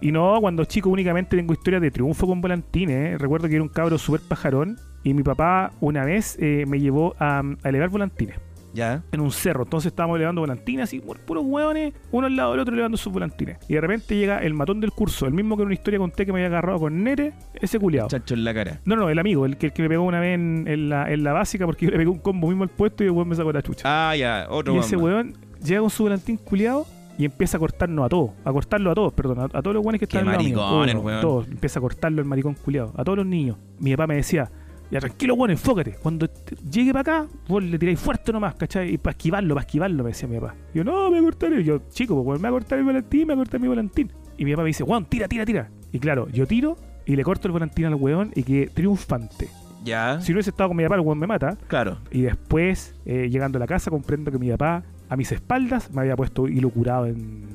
Y 0.00 0.12
no, 0.12 0.40
cuando 0.40 0.64
chico 0.64 0.90
únicamente 0.90 1.36
tengo 1.36 1.52
historias 1.52 1.82
de 1.82 1.90
triunfo 1.90 2.26
con 2.26 2.40
volantines. 2.40 3.14
¿eh? 3.14 3.18
Recuerdo 3.18 3.48
que 3.48 3.54
era 3.54 3.62
un 3.62 3.68
cabro 3.68 3.98
súper 3.98 4.20
pajarón 4.20 4.76
y 5.02 5.12
mi 5.14 5.22
papá 5.22 5.72
una 5.80 6.04
vez 6.04 6.36
eh, 6.40 6.64
me 6.68 6.78
llevó 6.80 7.14
a, 7.18 7.40
a 7.40 7.68
elevar 7.68 7.88
volantines 7.88 8.36
Ya. 8.74 9.02
en 9.10 9.20
un 9.20 9.30
cerro. 9.32 9.64
Entonces 9.64 9.90
estábamos 9.90 10.16
elevando 10.16 10.40
volantines, 10.42 10.84
así, 10.84 11.00
pu- 11.00 11.16
puros 11.18 11.42
hueones, 11.46 11.94
uno 12.12 12.26
al 12.28 12.36
lado 12.36 12.52
del 12.52 12.60
otro 12.60 12.74
elevando 12.74 12.96
sus 12.96 13.12
volantines. 13.12 13.58
Y 13.68 13.74
de 13.74 13.80
repente 13.80 14.14
llega 14.16 14.38
el 14.38 14.54
matón 14.54 14.80
del 14.80 14.92
curso, 14.92 15.26
el 15.26 15.32
mismo 15.34 15.56
que 15.56 15.62
en 15.62 15.66
una 15.66 15.74
historia 15.74 15.98
conté 15.98 16.24
que 16.26 16.32
me 16.32 16.38
había 16.44 16.48
agarrado 16.48 16.78
con 16.78 17.02
Nere, 17.02 17.32
ese 17.54 17.78
culiado. 17.80 18.08
Chancho 18.08 18.34
en 18.34 18.44
la 18.44 18.54
cara. 18.54 18.80
No, 18.84 18.94
no, 18.94 19.08
el 19.08 19.18
amigo, 19.18 19.46
el 19.46 19.56
que, 19.56 19.66
el 19.66 19.72
que 19.72 19.82
me 19.82 19.88
pegó 19.88 20.04
una 20.04 20.20
vez 20.20 20.34
en, 20.34 20.64
en 20.68 20.88
la, 20.90 21.10
en 21.10 21.24
la 21.24 21.32
básica 21.32 21.66
porque 21.66 21.86
yo 21.86 21.90
le 21.90 21.96
pegué 21.96 22.08
un 22.10 22.18
combo 22.20 22.46
mismo 22.48 22.62
al 22.62 22.70
puesto 22.70 23.02
y 23.02 23.06
el 23.06 23.12
weón 23.12 23.28
me 23.28 23.34
sacó 23.34 23.52
la 23.52 23.62
chucha. 23.62 23.82
Ah, 23.84 24.14
ya. 24.14 24.46
Otro 24.48 24.74
y 24.74 24.78
ese 24.78 24.96
weón 24.96 25.34
llega 25.64 25.80
con 25.80 25.90
su 25.90 26.04
volantín 26.04 26.36
culiado 26.36 26.86
y 27.18 27.24
empieza 27.24 27.56
a 27.56 27.60
cortarnos 27.60 28.06
a 28.06 28.08
todos, 28.08 28.30
a 28.44 28.52
cortarlo 28.52 28.90
a 28.92 28.94
todos, 28.94 29.12
perdón, 29.12 29.40
a, 29.40 29.44
a 29.44 29.62
todos 29.62 29.74
los 29.74 29.84
weones 29.84 29.98
que 29.98 30.04
están 30.04 30.24
mío. 30.24 30.32
maricón 30.36 30.88
el 30.88 30.96
weón. 30.98 31.20
Todos, 31.20 31.48
empieza 31.48 31.80
a 31.80 31.82
cortarlo 31.82 32.22
el 32.22 32.28
maricón 32.28 32.54
culiado, 32.54 32.92
a 32.96 33.04
todos 33.04 33.18
los 33.18 33.26
niños. 33.26 33.56
Mi 33.80 33.90
papá 33.90 34.06
me 34.06 34.14
decía, 34.14 34.50
ya 34.90 35.00
tranquilo, 35.00 35.34
weón, 35.34 35.50
enfócate. 35.50 35.96
Cuando 36.00 36.28
llegue 36.70 36.92
para 36.92 37.00
acá, 37.00 37.28
vos 37.48 37.62
le 37.62 37.78
tiráis 37.78 37.98
fuerte 38.00 38.32
nomás, 38.32 38.54
¿cachai? 38.54 38.94
Y 38.94 38.98
para 38.98 39.12
esquivarlo, 39.12 39.54
para 39.54 39.66
esquivarlo, 39.66 40.02
me 40.02 40.10
decía 40.10 40.28
mi 40.28 40.38
papá. 40.38 40.54
Y 40.72 40.78
yo, 40.78 40.84
no, 40.84 41.10
me 41.10 41.18
voy 41.18 41.18
a 41.18 41.22
cortar. 41.30 41.52
Y 41.52 41.64
yo, 41.64 41.80
chico, 41.90 42.22
pues 42.24 42.40
me 42.40 42.44
va 42.44 42.56
a 42.56 42.60
cortar 42.60 42.78
el 42.78 42.84
volantín, 42.84 43.26
me 43.26 43.34
va 43.34 43.42
a 43.42 43.44
cortar 43.44 43.60
mi 43.60 43.68
volantín. 43.68 44.12
Y 44.38 44.44
mi 44.44 44.52
papá 44.52 44.62
me 44.62 44.68
dice, 44.68 44.84
weón, 44.84 45.04
tira, 45.04 45.28
tira, 45.28 45.44
tira. 45.44 45.70
Y 45.92 45.98
claro, 45.98 46.28
yo 46.28 46.46
tiro 46.46 46.76
y 47.04 47.16
le 47.16 47.24
corto 47.24 47.48
el 47.48 47.52
volantín 47.52 47.86
al 47.86 47.96
weón 47.96 48.30
y 48.34 48.44
que 48.44 48.68
triunfante. 48.68 49.48
Ya. 49.84 50.20
Si 50.20 50.32
no 50.32 50.36
hubiese 50.36 50.50
estado 50.50 50.68
con 50.68 50.76
mi 50.76 50.84
papá, 50.84 50.94
el 50.94 51.00
weón 51.00 51.18
me 51.18 51.26
mata. 51.26 51.56
Claro. 51.66 51.98
Y 52.10 52.22
después, 52.22 52.94
eh, 53.04 53.28
llegando 53.30 53.58
a 53.58 53.60
la 53.60 53.66
casa, 53.66 53.90
comprendo 53.90 54.30
que 54.30 54.38
mi 54.38 54.50
papá, 54.50 54.84
a 55.08 55.16
mis 55.16 55.32
espaldas, 55.32 55.90
me 55.92 56.02
había 56.02 56.16
puesto 56.16 56.48
hilo 56.48 56.70
curado 56.70 57.06
en, 57.06 57.46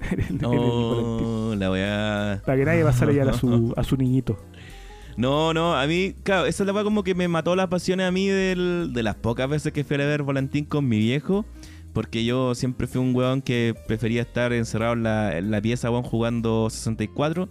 en 0.10 0.20
el, 0.20 0.26
en 0.28 0.34
el. 0.36 0.38
No, 0.42 1.54
la 1.56 1.70
weá. 1.70 2.42
Para 2.44 2.58
que 2.58 2.64
nadie 2.64 2.82
pasara 2.84 3.12
ya 3.12 3.24
a 3.24 3.32
su, 3.32 3.72
a 3.76 3.84
su 3.84 3.96
niñito. 3.96 4.38
No, 5.16 5.52
no, 5.52 5.76
a 5.76 5.86
mí, 5.86 6.14
claro, 6.22 6.46
esa 6.46 6.62
es 6.62 6.66
la 6.66 6.72
weá 6.72 6.84
como 6.84 7.02
que 7.02 7.14
me 7.14 7.28
mató 7.28 7.54
las 7.56 7.68
pasiones 7.68 8.06
a 8.06 8.10
mí 8.10 8.28
del- 8.28 8.92
de 8.94 9.02
las 9.02 9.16
pocas 9.16 9.48
veces 9.48 9.72
que 9.72 9.84
fui 9.84 9.96
a 9.96 9.98
ver 9.98 10.22
Volantín 10.22 10.64
con 10.64 10.88
mi 10.88 10.98
viejo. 10.98 11.44
Porque 11.92 12.24
yo 12.24 12.54
siempre 12.54 12.86
fui 12.86 13.00
un 13.00 13.14
weón 13.16 13.42
que 13.42 13.74
prefería 13.88 14.22
estar 14.22 14.52
encerrado 14.52 14.92
en 14.92 15.02
la, 15.02 15.36
en 15.36 15.50
la 15.50 15.60
pieza, 15.60 15.90
weón, 15.90 16.04
jugando 16.04 16.70
64. 16.70 17.48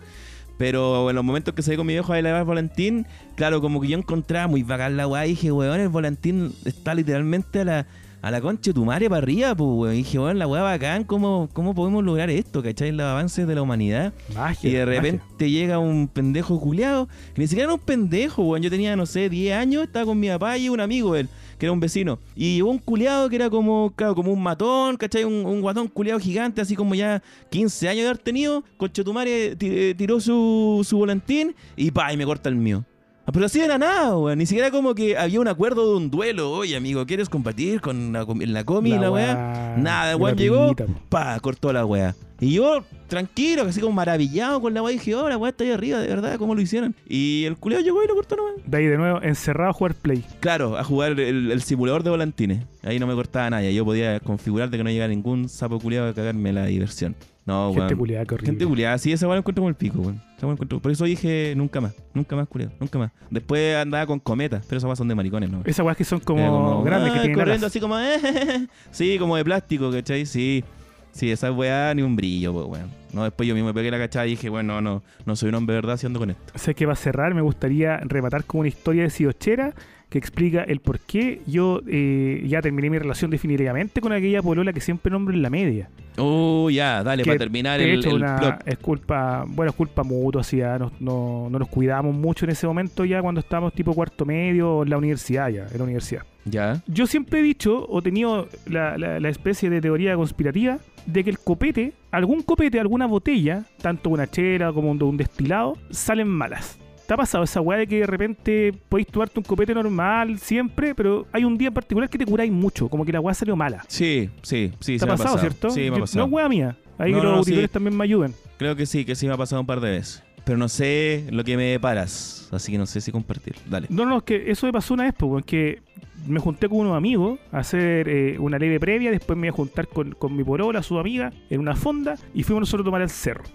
Pero 0.57 1.09
en 1.09 1.15
los 1.17 1.25
momentos 1.25 1.53
que 1.53 1.61
salí 1.61 1.75
con 1.77 1.85
mi 1.87 1.93
viejo 1.93 2.13
a 2.13 2.19
elevar 2.19 2.45
Volantín, 2.45 3.05
claro, 3.35 3.59
como 3.61 3.81
que 3.81 3.89
yo 3.89 3.97
encontraba 3.97 4.47
muy 4.47 4.63
bacán 4.63 4.95
la 4.95 5.07
weá. 5.07 5.25
Y 5.25 5.31
dije, 5.31 5.51
weón, 5.51 5.79
el 5.81 5.89
Volantín 5.89 6.53
está 6.63 6.95
literalmente 6.95 7.59
a 7.59 7.65
la, 7.65 7.87
a 8.21 8.31
la 8.31 8.41
concha 8.41 8.71
de 8.71 8.73
tu 8.73 8.83
madre 8.85 9.09
para 9.09 9.19
arriba, 9.23 9.55
pues, 9.55 9.69
weón. 9.69 9.93
Y 9.93 9.97
dije, 9.99 10.19
weón, 10.19 10.37
la 10.39 10.47
weá 10.47 10.61
bacán, 10.61 11.03
¿cómo, 11.05 11.49
¿cómo 11.53 11.73
podemos 11.73 12.03
lograr 12.03 12.29
esto, 12.29 12.61
cachai? 12.61 12.91
Los 12.91 13.05
avances 13.05 13.47
de 13.47 13.55
la 13.55 13.61
humanidad. 13.61 14.13
Magia. 14.35 14.69
Y 14.69 14.73
de 14.73 14.85
magia. 14.85 15.01
repente 15.01 15.49
llega 15.49 15.79
un 15.79 16.07
pendejo 16.07 16.59
culiado, 16.59 17.07
que 17.33 17.41
ni 17.41 17.47
siquiera 17.47 17.65
era 17.69 17.73
un 17.73 17.79
pendejo, 17.79 18.43
weón. 18.43 18.61
Yo 18.61 18.69
tenía, 18.69 18.95
no 18.95 19.05
sé, 19.05 19.29
10 19.29 19.55
años, 19.55 19.83
estaba 19.83 20.05
con 20.05 20.19
mi 20.19 20.27
papá 20.27 20.57
y 20.57 20.67
un 20.69 20.79
amigo 20.81 21.15
él, 21.15 21.29
que 21.57 21.65
era 21.65 21.73
un 21.73 21.79
vecino. 21.79 22.19
Y 22.35 22.55
llegó 22.55 22.69
un 22.71 22.77
culiado 22.79 23.29
que 23.29 23.37
era 23.37 23.49
como, 23.49 23.93
claro, 23.95 24.15
como 24.15 24.33
un 24.33 24.43
matón, 24.43 24.97
¿cachai? 24.97 25.23
Un, 25.23 25.45
un 25.45 25.61
guatón 25.61 25.87
culiado 25.87 26.19
gigante, 26.19 26.59
así 26.61 26.75
como 26.75 26.95
ya 26.95 27.21
15 27.51 27.87
años 27.89 28.01
de 28.03 28.07
haber 28.09 28.17
tenido. 28.17 28.63
Conchetumare 28.77 29.55
ti- 29.55 29.67
eh, 29.71 29.95
tiró 29.97 30.19
su, 30.19 30.85
su 30.87 30.97
volantín 30.97 31.55
y 31.77 31.91
pa, 31.91 32.11
y 32.11 32.17
me 32.17 32.25
corta 32.25 32.49
el 32.49 32.55
mío. 32.55 32.83
Pero 33.31 33.45
así 33.45 33.59
de 33.59 33.67
la 33.67 33.77
nada, 33.77 34.17
weón. 34.17 34.37
Ni 34.37 34.45
siquiera 34.45 34.71
como 34.71 34.95
que 34.95 35.17
había 35.17 35.39
un 35.39 35.47
acuerdo 35.47 35.91
de 35.91 35.97
un 35.97 36.09
duelo. 36.09 36.51
Oye, 36.51 36.75
amigo, 36.75 37.05
¿quieres 37.05 37.29
compartir 37.29 37.81
con 37.81 38.13
la, 38.13 38.25
com- 38.25 38.39
la 38.41 38.63
comi 38.63 38.91
y 38.93 38.97
la 38.97 39.11
weá? 39.11 39.75
Nada, 39.77 40.15
weón 40.17 40.35
la 40.35 40.41
llegó, 40.41 40.75
pa, 41.09 41.39
cortó 41.39 41.71
la 41.73 41.85
weá. 41.85 42.15
Y 42.41 42.53
yo, 42.53 42.85
tranquilo, 43.09 43.63
así 43.63 43.81
como 43.81 43.91
maravillado 43.93 44.61
con 44.61 44.73
la 44.73 44.81
weá, 44.81 44.93
dije, 44.93 45.13
oh, 45.13 45.27
la 45.27 45.37
weá 45.37 45.49
está 45.49 45.65
ahí 45.65 45.71
arriba, 45.71 45.99
de 45.99 46.07
verdad, 46.07 46.37
¿cómo 46.37 46.55
lo 46.55 46.61
hicieron? 46.61 46.95
Y 47.07 47.43
el 47.43 47.57
culeo 47.57 47.81
llegó 47.81 48.01
y 48.01 48.07
lo 48.07 48.15
cortó 48.15 48.37
nomás. 48.37 48.53
De 48.65 48.77
ahí 48.77 48.85
de 48.85 48.97
nuevo, 48.97 49.21
encerrado 49.21 49.71
a 49.71 49.73
jugar 49.73 49.93
play. 49.95 50.23
Claro, 50.39 50.77
a 50.77 50.83
jugar 50.85 51.19
el, 51.19 51.51
el 51.51 51.61
simulador 51.61 52.03
de 52.03 52.11
volantines. 52.11 52.63
Ahí 52.83 52.97
no 52.97 53.07
me 53.07 53.13
cortaba 53.15 53.49
nadie. 53.49 53.73
Yo 53.73 53.83
podía 53.83 54.21
configurar 54.21 54.69
de 54.69 54.77
que 54.77 54.83
no 54.85 54.89
llegara 54.89 55.09
ningún 55.09 55.49
sapo 55.49 55.79
culiado 55.79 56.07
a 56.09 56.13
cagarme 56.13 56.53
la 56.53 56.65
diversión. 56.67 57.13
No, 57.49 57.73
Gente 57.73 57.95
culiada, 57.95 58.23
horrible. 58.23 58.45
Gente 58.45 58.65
culiada, 58.67 58.97
sí, 58.99 59.11
esa 59.11 59.25
weá 59.25 59.35
la 59.35 59.39
encuentro 59.39 59.61
como 59.61 59.69
el 59.69 59.75
pico, 59.75 59.99
weón. 59.99 60.21
Encuentro- 60.39 60.79
Por 60.79 60.91
eso 60.91 61.05
dije 61.05 61.53
nunca 61.57 61.81
más, 61.81 61.95
nunca 62.13 62.35
más 62.35 62.47
culiado, 62.47 62.71
nunca 62.79 62.99
más. 62.99 63.11
Después 63.31 63.75
andaba 63.75 64.05
con 64.05 64.19
cometas, 64.19 64.63
pero 64.67 64.77
esas 64.77 64.87
weas 64.87 64.99
son 64.99 65.07
de 65.07 65.15
maricones, 65.15 65.49
¿no? 65.49 65.63
Esas 65.65 65.83
weas 65.83 65.97
que 65.97 66.03
son 66.03 66.19
como, 66.19 66.45
como, 66.47 66.83
grandes, 66.83 67.11
que 67.11 67.17
ah, 67.17 67.21
tienen 67.23 67.37
corriendo 67.39 67.65
alas. 67.65 67.71
así 67.71 67.79
como, 67.79 67.97
eh, 67.97 68.67
sí, 68.91 69.17
como 69.17 69.35
de 69.35 69.43
plástico, 69.43 69.91
¿cachai? 69.91 70.25
Sí. 70.27 70.63
Sí, 71.11 71.31
esa 71.31 71.51
weá 71.51 71.91
ni 71.95 72.03
un 72.03 72.15
brillo, 72.15 72.53
pues, 72.53 72.67
weón. 72.67 72.91
No, 73.13 73.23
después 73.23 73.49
yo 73.49 73.55
mismo 73.55 73.69
me 73.69 73.73
pegué 73.73 73.89
la 73.89 73.97
cachada 73.97 74.27
y 74.27 74.31
dije, 74.31 74.47
bueno, 74.49 74.79
no, 74.79 75.01
no 75.25 75.35
soy 75.35 75.49
un 75.49 75.55
hombre 75.55 75.73
de 75.73 75.81
verdad 75.81 75.95
haciendo 75.95 76.19
con 76.19 76.29
esto. 76.29 76.53
Sé 76.55 76.75
que 76.75 76.85
para 76.85 76.95
cerrar 76.95 77.33
me 77.33 77.41
gustaría 77.41 77.97
rematar 77.97 78.43
con 78.45 78.59
una 78.59 78.69
historia 78.69 79.01
de 79.03 79.09
Siochera 79.09 79.73
que 80.09 80.17
explica 80.17 80.63
el 80.63 80.79
por 80.79 80.99
qué 80.99 81.41
yo 81.45 81.81
eh, 81.87 82.43
ya 82.47 82.61
terminé 82.61 82.89
mi 82.89 82.97
relación 82.97 83.29
definitivamente 83.29 84.01
con 84.01 84.11
aquella 84.11 84.41
polola 84.41 84.73
que 84.73 84.81
siempre 84.81 85.11
nombro 85.11 85.35
en 85.35 85.41
la 85.43 85.49
media. 85.51 85.89
Oh, 86.17 86.69
ya, 86.69 87.03
dale, 87.03 87.23
Que, 87.23 87.29
para 87.29 87.39
terminar 87.39 87.79
de 87.79 87.93
el, 87.93 87.99
hecho, 87.99 88.09
el 88.09 88.15
una- 88.15 88.35
plot. 88.37 88.67
es 88.67 88.77
culpa, 88.79 89.45
bueno, 89.47 89.69
es 89.69 89.75
culpa 89.75 90.03
mutua, 90.03 90.41
así, 90.41 90.57
ya 90.57 90.77
no, 90.79 90.91
no, 90.99 91.47
no 91.49 91.59
nos 91.59 91.67
cuidábamos 91.69 92.15
mucho 92.15 92.45
en 92.45 92.51
ese 92.51 92.65
momento 92.67 93.05
ya 93.05 93.21
cuando 93.21 93.39
estábamos 93.39 93.73
tipo 93.73 93.93
cuarto 93.93 94.25
medio 94.25 94.77
o 94.77 94.83
en 94.83 94.89
la 94.89 94.97
universidad 94.97 95.49
ya, 95.49 95.67
en 95.71 95.77
la 95.77 95.83
universidad. 95.83 96.23
Ya. 96.45 96.81
Yo 96.87 97.05
siempre 97.05 97.39
he 97.39 97.43
dicho 97.43 97.85
o 97.87 98.01
tenido 98.01 98.49
la, 98.67 98.97
la- 98.97 99.19
la 99.19 99.29
especie 99.29 99.69
de 99.69 99.79
teoría 99.79 100.15
conspirativa 100.15 100.79
de 101.05 101.23
que 101.23 101.29
el 101.29 101.37
copete, 101.39 101.93
algún 102.11 102.41
copete, 102.41 102.79
alguna 102.79 103.05
botella, 103.05 103.63
tanto 103.81 104.09
una 104.09 104.25
chela 104.27 104.73
como 104.73 104.89
un, 104.91 105.01
un 105.03 105.17
destilado, 105.17 105.77
salen 105.91 106.27
malas. 106.27 106.79
¿Te 107.09 107.15
ha 107.15 107.17
pasado 107.17 107.43
esa 107.43 107.59
weá 107.59 107.79
de 107.79 107.87
que 107.87 108.01
de 108.01 108.05
repente 108.05 108.71
podéis 108.87 109.07
tomarte 109.07 109.39
un 109.39 109.43
copete 109.43 109.73
normal 109.73 110.37
siempre, 110.37 110.93
pero 110.93 111.25
hay 111.31 111.43
un 111.43 111.57
día 111.57 111.69
en 111.69 111.73
particular 111.73 112.07
que 112.07 112.19
te 112.19 112.25
curáis 112.27 112.51
mucho, 112.51 112.87
como 112.87 113.03
que 113.03 113.11
la 113.11 113.19
weá 113.19 113.33
salió 113.33 113.55
mala? 113.55 113.83
Sí, 113.87 114.29
sí, 114.43 114.71
sí, 114.79 114.99
¿Te 114.99 115.05
ha 115.05 115.07
pasado, 115.07 115.39
cierto? 115.39 115.71
Sí, 115.71 115.89
me 115.89 115.97
ha 115.97 115.99
pasado. 116.01 116.19
No 116.19 116.25
es 116.27 116.31
weá 116.31 116.47
mía. 116.47 116.77
Ahí 116.99 117.11
No, 117.11 117.17
que 117.17 117.23
los 117.23 117.31
no, 117.33 117.39
auditores 117.39 117.67
sí. 117.71 117.73
también 117.73 117.97
me 117.97 118.03
ayuden. 118.03 118.35
Creo 118.59 118.75
que 118.75 118.85
sí, 118.85 119.05
que 119.05 119.15
sí 119.15 119.25
me 119.25 119.33
ha 119.33 119.37
pasado 119.37 119.59
un 119.59 119.65
par 119.65 119.79
de 119.81 119.89
veces. 119.89 120.23
Pero 120.45 120.59
no 120.59 120.69
sé 120.69 121.25
lo 121.31 121.43
que 121.43 121.57
me 121.57 121.63
deparas, 121.63 122.47
así 122.51 122.71
que 122.73 122.77
no 122.77 122.85
sé 122.85 123.01
si 123.01 123.11
compartir. 123.11 123.55
Dale. 123.67 123.87
No, 123.89 124.05
no, 124.05 124.17
es 124.19 124.23
que 124.23 124.51
eso 124.51 124.67
me 124.67 124.71
pasó 124.71 124.93
una 124.93 125.05
vez, 125.05 125.15
pues, 125.17 125.43
que 125.45 125.81
me 126.27 126.39
junté 126.39 126.69
con 126.69 126.77
unos 126.77 126.95
amigos 126.95 127.39
a 127.51 127.57
hacer 127.57 128.07
eh, 128.07 128.37
una 128.37 128.59
leve 128.59 128.79
previa, 128.79 129.09
después 129.09 129.35
me 129.35 129.47
iba 129.47 129.53
a 129.55 129.57
juntar 129.57 129.87
con, 129.87 130.11
con 130.11 130.35
mi 130.37 130.43
porola, 130.43 130.83
su 130.83 130.99
amiga, 130.99 131.33
en 131.49 131.59
una 131.59 131.75
fonda, 131.75 132.19
y 132.35 132.43
fuimos 132.43 132.61
nosotros 132.61 132.83
a 132.83 132.85
tomar 132.85 133.01
el 133.01 133.09
cerro. 133.09 133.45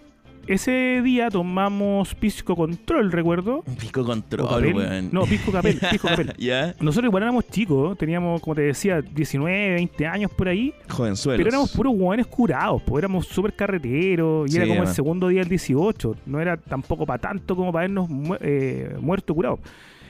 Ese 0.47 1.01
día 1.03 1.31
tomamos 1.31 2.15
pisco 2.15 2.55
control, 2.55 3.11
recuerdo. 3.13 3.63
Pico 3.81 4.03
O 4.03 4.05
control, 4.05 4.75
weón. 4.75 5.09
No, 5.13 5.23
pisco 5.25 5.51
capel, 5.53 5.79
pisco 5.91 6.09
capel. 6.09 6.35
ya, 6.39 6.75
Nosotros 6.81 7.09
igual 7.09 7.23
éramos 7.23 7.47
chicos, 7.49 7.97
teníamos, 7.97 8.41
como 8.43 8.55
te 8.55 8.63
decía, 8.63 9.01
19, 9.01 9.75
20 9.75 10.07
años 10.07 10.31
por 10.31 10.49
ahí, 10.49 10.75
jovenzuelos. 10.89 11.39
pero 11.39 11.49
éramos 11.49 11.73
puros 11.73 11.95
hueones 11.97 12.27
curados, 12.27 12.83
pues 12.83 13.01
éramos 13.03 13.27
súper 13.27 13.55
carreteros, 13.55 14.49
y 14.49 14.53
Sí, 14.53 14.57
era 14.59 14.67
como 14.67 14.83
el 14.83 14.89
segundo 14.89 15.29
día 15.29 15.41
del 15.41 15.49
18, 15.49 16.17
no 16.27 16.41
era 16.41 16.57
tampoco 16.57 17.07
para 17.07 17.19
tanto 17.21 17.57
como 17.57 17.73
para 17.73 17.83
vernos 17.85 18.09
mu- 18.09 18.37
eh, 18.41 18.97
muertos 19.01 19.35
curados. 19.35 19.61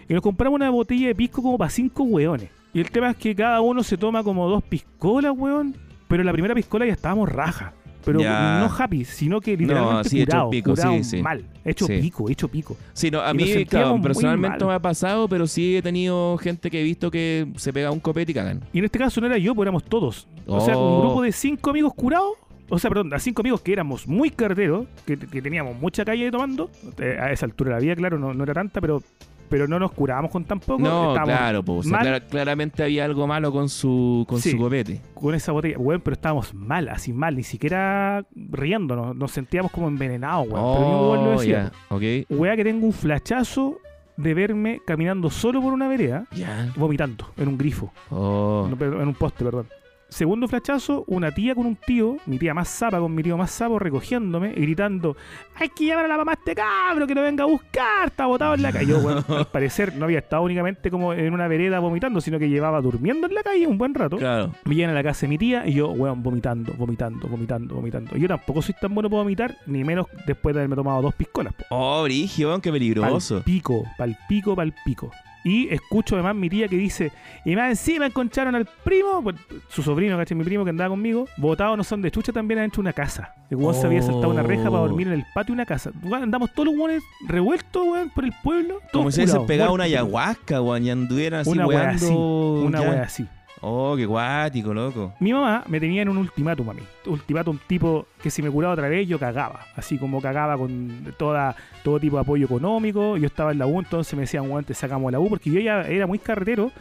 Y 0.09 0.13
nos 0.15 0.23
compramos 0.23 0.57
una 0.57 0.69
botella 0.71 1.07
de 1.09 1.15
pisco 1.15 1.43
como 1.43 1.57
para 1.57 1.71
cinco 1.71 2.03
hueones. 2.03 2.51
Y 2.75 2.81
el 2.81 2.91
tema 2.91 3.11
es 3.11 3.17
que 3.17 3.35
cada 3.37 3.61
uno 3.61 3.83
se 3.85 3.97
toma 3.97 4.23
como 4.25 4.49
dos 4.49 4.63
piscolas, 4.65 5.33
hueón, 5.37 5.77
pero 6.09 6.23
en 6.23 6.27
la 6.27 6.33
primera 6.33 6.55
piscola 6.55 6.85
ya 6.87 6.93
estábamos 6.93 7.29
raja. 7.31 7.73
Pero 8.05 8.21
Ya. 8.21 8.59
no 8.61 8.75
happy, 8.77 9.05
sino 9.05 9.41
que 9.41 9.57
literalmente 9.57 10.09
sí, 10.11 10.21
hecho 10.21 10.31
curado, 10.33 10.51
pico, 10.51 10.71
curado 10.71 10.93
sí, 10.95 11.05
sí. 11.05 11.23
mal, 11.23 11.45
hecho 11.65 11.87
Sí. 11.87 11.99
pico, 12.01 12.29
hecho 12.29 12.49
pico. 12.49 12.77
Sí, 12.93 13.11
no, 13.11 13.21
a 13.21 13.31
Y 13.31 13.35
mí, 13.35 13.65
claro, 13.65 14.01
personalmente 14.03 14.59
no 14.59 14.67
me 14.69 14.75
ha 14.75 14.79
pasado, 14.81 15.29
pero 15.29 15.47
sí 15.47 15.77
he 15.77 15.83
tenido 15.83 16.37
gente 16.39 16.71
que 16.71 16.81
he 16.81 16.85
visto 16.85 17.11
que 17.11 17.47
se 17.57 17.73
pega 17.73 17.91
un 17.91 18.01
copete 18.01 18.33
y 18.33 18.35
cagan. 18.35 18.61
Y 18.73 18.79
en 18.81 18.85
este 18.85 18.99
caso 18.99 19.21
no 19.21 19.27
era 19.27 19.39
yo, 19.39 19.55
pues 19.55 19.65
éramos 19.65 19.85
todos. 19.85 20.29
O 20.47 20.61
sea, 20.61 20.77
Oh. 20.77 20.97
un 20.97 21.01
grupo 21.07 21.23
de 21.23 21.33
cinco 21.33 21.71
amigos 21.71 21.95
curados. 21.95 22.33
O 22.71 22.79
sea, 22.79 22.89
perdón, 22.91 23.13
a 23.13 23.19
cinco 23.19 23.43
amigos 23.43 23.61
que 23.61 23.73
éramos 23.75 24.07
muy 24.09 24.31
carreteros, 24.31 24.87
que, 25.07 25.19
que 25.19 25.43
teníamos 25.43 25.79
mucha 25.79 26.05
calle 26.05 26.31
tomando. 26.31 26.71
Eh, 26.99 27.19
a 27.21 27.31
esa 27.31 27.45
altura 27.47 27.71
de 27.71 27.77
la 27.77 27.81
vida, 27.83 27.95
claro, 27.97 28.19
no, 28.19 28.33
no 28.33 28.43
era 28.43 28.55
tanta, 28.55 28.81
pero, 28.81 29.03
pero 29.49 29.67
no 29.69 29.79
nos 29.79 29.93
curábamos 29.93 30.31
con 30.31 30.45
tan 30.45 30.61
poco. 30.61 30.83
No, 30.83 31.15
claro, 31.25 31.63
o 31.67 31.83
sea, 31.83 31.93
mal 31.93 32.01
clara- 32.03 32.21
claramente 32.27 32.83
había 32.83 33.05
algo 33.05 33.27
malo 33.27 33.53
con 33.53 33.69
su 33.69 34.25
con 34.29 34.41
Sí. 34.41 34.53
su 34.53 34.59
copete. 34.59 35.01
con 35.15 35.35
esa 35.35 35.53
botella. 35.53 35.79
Weón, 35.79 36.01
pero 36.03 36.15
estábamos 36.15 36.53
mal, 36.55 36.89
así 36.89 37.13
mal, 37.13 37.37
ni 37.37 37.43
siquiera 37.45 38.25
riéndonos. 38.35 39.17
Nos 39.17 39.31
sentíamos 39.31 39.71
como 39.73 39.89
envenenados, 39.89 40.47
weón. 40.49 40.75
pero 40.77 40.89
ningún 40.89 41.09
weón 41.11 41.25
lo 41.25 41.31
Oh, 41.31 41.39
decía. 41.41 41.73
ya, 41.91 41.95
ok. 41.95 42.03
Weá 42.39 42.57
que 42.57 42.65
tengo 42.65 42.87
un 42.87 42.93
flachazo 42.93 43.79
de 44.17 44.35
verme 44.35 44.81
caminando 44.87 45.29
solo 45.31 45.61
por 45.61 45.73
una 45.73 45.89
vereda, 45.89 46.27
Ya. 46.33 46.73
vomitando 46.77 47.27
en 47.37 47.49
un 47.49 47.59
grifo. 47.59 47.93
Oh. 48.11 48.69
En 48.71 49.09
un 49.09 49.15
poste, 49.15 49.45
perdón. 49.45 49.67
Segundo 50.15 50.47
flachazo, 50.47 51.05
una 51.09 51.33
tía 51.33 51.55
con 51.55 51.67
un 51.67 51.77
tío, 51.77 52.19
mi 52.27 52.39
tía 52.39 52.55
más 52.55 52.69
zapa 52.69 53.01
con 53.01 53.13
mi 53.15 53.23
tío 53.23 53.37
más 53.37 53.51
sapo, 53.51 53.79
recogiéndome 53.79 54.53
y 54.57 54.61
gritando: 54.63 55.17
Hay 55.57 55.69
que 55.71 55.87
llamar 55.87 56.05
a 56.05 56.09
la 56.09 56.17
mamá 56.19 56.33
a 56.33 56.35
este 56.35 56.55
cabro 56.55 57.07
que 57.07 57.15
no 57.15 57.23
venga 57.23 57.45
a 57.45 57.47
buscar, 57.47 58.07
está 58.07 58.27
botado 58.27 58.55
en 58.55 58.63
la 58.63 58.73
calle. 58.73 58.87
Yo, 58.87 58.99
weón, 58.99 59.25
al 59.29 59.47
parecer 59.53 59.97
no 59.97 60.05
había 60.05 60.21
estado 60.21 60.43
únicamente 60.43 60.91
como 60.91 61.13
en 61.13 61.33
una 61.33 61.49
vereda 61.49 61.81
vomitando, 61.81 62.21
sino 62.21 62.39
que 62.39 62.49
llevaba 62.49 62.81
durmiendo 62.81 63.27
en 63.27 63.35
la 63.35 63.43
calle 63.43 63.67
un 63.67 63.77
buen 63.77 63.93
rato. 63.93 64.17
Claro. 64.17 64.53
Me 64.65 64.77
llegan 64.77 64.93
a 64.93 64.95
la 64.95 65.03
casa 65.03 65.23
de 65.23 65.29
mi 65.29 65.39
tía 65.39 65.67
y 65.67 65.75
yo, 65.75 65.91
weón, 65.91 66.23
vomitando, 66.23 66.73
vomitando, 66.75 67.27
vomitando, 67.27 67.75
vomitando. 67.75 68.17
Yo 68.17 68.29
tampoco 68.29 68.63
soy 68.63 68.77
tan 68.81 68.95
bueno 68.95 69.11
para 69.11 69.23
vomitar, 69.23 69.57
ni 69.67 69.83
menos 69.83 70.07
después 70.27 70.55
de 70.55 70.61
haberme 70.61 70.77
tomado 70.77 71.03
dos 71.03 71.15
piscolas. 71.15 71.55
po. 71.55 71.65
Oh, 71.71 72.05
Brigio, 72.05 72.49
weón, 72.49 72.61
qué 72.61 72.71
peligroso. 72.71 73.37
Pal 73.37 73.45
pico, 73.45 73.85
pal 73.99 74.17
pico, 74.29 74.55
pal 74.55 74.73
pico. 74.85 75.11
Y 75.45 75.69
escucho 75.69 76.15
además 76.15 76.35
mi 76.35 76.49
tía 76.49 76.69
que 76.69 76.77
dice, 76.77 77.13
y 77.45 77.55
más 77.55 77.69
encima 77.69 78.07
encontraron 78.07 78.55
al 78.55 78.65
primo, 78.65 79.23
pues, 79.23 79.37
su 79.69 79.83
sobrino, 79.83 80.17
¿cachai? 80.17 80.37
Mi 80.37 80.45
primo 80.45 80.65
que 80.65 80.71
andaba 80.71 80.89
conmigo, 80.89 81.29
botado 81.37 81.77
no 81.77 81.85
son 81.85 82.01
de 82.01 82.11
chucha 82.11 82.33
también 82.33 82.59
adentro 82.59 82.83
de 82.83 82.87
una 82.87 82.93
casa. 82.95 83.35
El 83.51 83.59
weón 83.59 83.75
se 83.75 83.87
había 83.87 84.01
saltado 84.01 84.31
una 84.31 84.43
reja 84.43 84.65
para 84.65 84.79
dormir 84.79 85.09
en 85.09 85.13
el 85.13 85.25
patio 85.35 85.53
de 85.53 85.61
una 85.61 85.67
casa. 85.67 85.91
Weón, 86.03 86.23
andamos 86.23 86.53
todos 86.53 86.69
los 86.69 86.77
weones 86.77 87.03
revueltos, 87.29 87.87
weón, 87.87 88.11
por 88.11 88.25
el 88.25 88.33
pueblo. 88.43 88.81
Como 88.91 89.11
si 89.11 89.21
hubiesen 89.21 89.47
pegado 89.47 89.75
una 89.75 89.85
ayahuasca, 89.85 90.63
weón, 90.63 90.85
y 90.85 90.91
anduvieran 90.91 91.41
así 91.41 91.51
Una 91.51 91.67
wea 91.67 91.91
así, 91.91 92.07
una 92.07 92.81
wea 92.81 93.03
así. 93.03 93.27
Oh, 93.67 93.97
qué 93.97 94.05
guático, 94.05 94.75
loco. 94.75 95.15
Mi 95.21 95.33
mamá 95.33 95.65
me 95.67 95.81
tenía 95.81 96.03
en 96.03 96.11
un 96.11 96.19
ultimátum 96.19 96.69
a 96.69 96.75
mí. 96.75 96.83
Ultimátum 97.07 97.59
tipo 97.67 98.07
que 98.23 98.29
si 98.29 98.43
me 98.43 98.51
curaba 98.51 98.75
otra 98.75 98.89
vez 98.89 99.09
yo 99.09 99.19
cagaba. 99.19 99.61
Así 99.75 99.97
como 99.97 100.21
cagaba 100.21 100.59
con 100.59 101.15
toda, 101.17 101.57
todo 101.83 101.99
tipo 101.99 102.17
de 102.17 102.23
apoyo 102.23 102.45
económico. 102.45 103.17
Yo 103.17 103.27
estaba 103.27 103.53
en 103.53 103.59
la 103.59 103.67
U, 103.67 103.79
entonces 103.79 104.13
me 104.15 104.21
decían, 104.21 104.51
weón, 104.51 104.65
te 104.65 104.75
sacamos 104.75 105.11
la 105.11 105.19
U. 105.19 105.31
Porque 105.31 105.51
yo 105.51 105.61
ya 105.61 105.81
era 105.81 106.07
muy 106.07 106.19
carretero. 106.19 106.73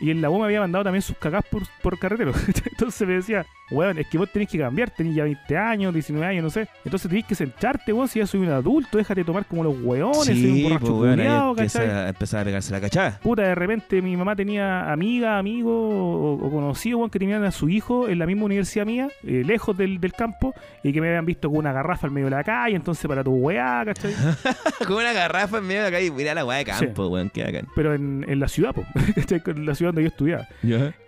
Y 0.00 0.10
en 0.10 0.20
la 0.20 0.30
U 0.30 0.38
me 0.38 0.46
había 0.46 0.60
mandado 0.60 0.84
también 0.84 1.02
sus 1.02 1.16
cagás 1.16 1.44
por, 1.48 1.62
por 1.82 1.98
carretero. 1.98 2.32
entonces 2.70 3.06
me 3.06 3.14
decía, 3.14 3.46
weón, 3.70 3.98
es 3.98 4.08
que 4.08 4.18
vos 4.18 4.30
tenés 4.32 4.48
que 4.48 4.58
cambiar. 4.58 4.90
Tenés 4.90 5.14
ya 5.14 5.24
20 5.24 5.56
años, 5.56 5.94
19 5.94 6.26
años, 6.26 6.42
no 6.42 6.50
sé. 6.50 6.66
Entonces 6.84 7.08
tenés 7.08 7.24
que 7.24 7.34
sentarte, 7.34 7.92
weón. 7.92 8.08
Si 8.08 8.18
ya 8.18 8.26
soy 8.26 8.40
un 8.40 8.48
adulto, 8.48 8.98
déjate 8.98 9.22
tomar 9.24 9.46
como 9.46 9.62
los 9.64 9.80
weones. 9.80 10.26
soy 10.26 10.34
un 10.34 10.56
Sí, 10.56 10.76
pues, 10.78 10.90
borracho 10.90 11.50
empieza, 11.50 12.08
empezar 12.08 12.40
a 12.40 12.44
pegarse 12.44 12.72
la 12.72 12.80
cachada. 12.80 13.20
Puta, 13.22 13.42
de 13.42 13.54
repente 13.54 14.02
mi 14.02 14.16
mamá 14.16 14.34
tenía 14.34 14.90
amiga, 14.92 15.38
amigo 15.38 15.70
o, 15.72 16.34
o 16.46 16.50
conocido 16.50 16.98
weón, 16.98 17.10
que 17.10 17.18
tenían 17.18 17.44
a 17.44 17.50
su 17.52 17.68
hijo 17.68 18.08
en 18.08 18.18
la 18.18 18.26
misma 18.26 18.44
universidad 18.44 18.84
mía, 18.86 19.08
eh, 19.24 19.42
lejos 19.46 19.76
del, 19.76 20.00
del 20.00 20.12
campo, 20.12 20.54
y 20.82 20.92
que 20.92 21.00
me 21.00 21.08
habían 21.08 21.26
visto 21.26 21.48
con 21.48 21.58
una 21.58 21.72
garrafa 21.72 22.06
al 22.08 22.12
medio 22.12 22.26
de 22.26 22.36
la 22.36 22.44
calle, 22.44 22.74
entonces 22.74 23.06
para 23.06 23.22
tu 23.22 23.32
weá, 23.34 23.82
¿cachai? 23.84 24.12
Con 24.86 24.96
una 24.96 25.12
garrafa 25.12 25.58
en 25.58 25.66
medio 25.66 25.84
de 25.84 25.90
la 25.90 25.96
calle. 25.96 26.10
Mira 26.10 26.34
la 26.34 26.44
weá 26.44 26.58
de 26.58 26.64
campo, 26.64 27.06
weón, 27.06 27.30
qué 27.30 27.44
bacán. 27.44 27.66
Pero 27.74 27.94
en, 27.94 28.24
en 28.28 28.40
la 28.40 28.48
ciudad, 28.48 28.74
¿cachai? 29.14 29.42
En 29.46 29.66
la 29.66 29.74
ciudad 29.74 29.81
donde 29.86 30.02
yo 30.02 30.08
estudiaba. 30.08 30.48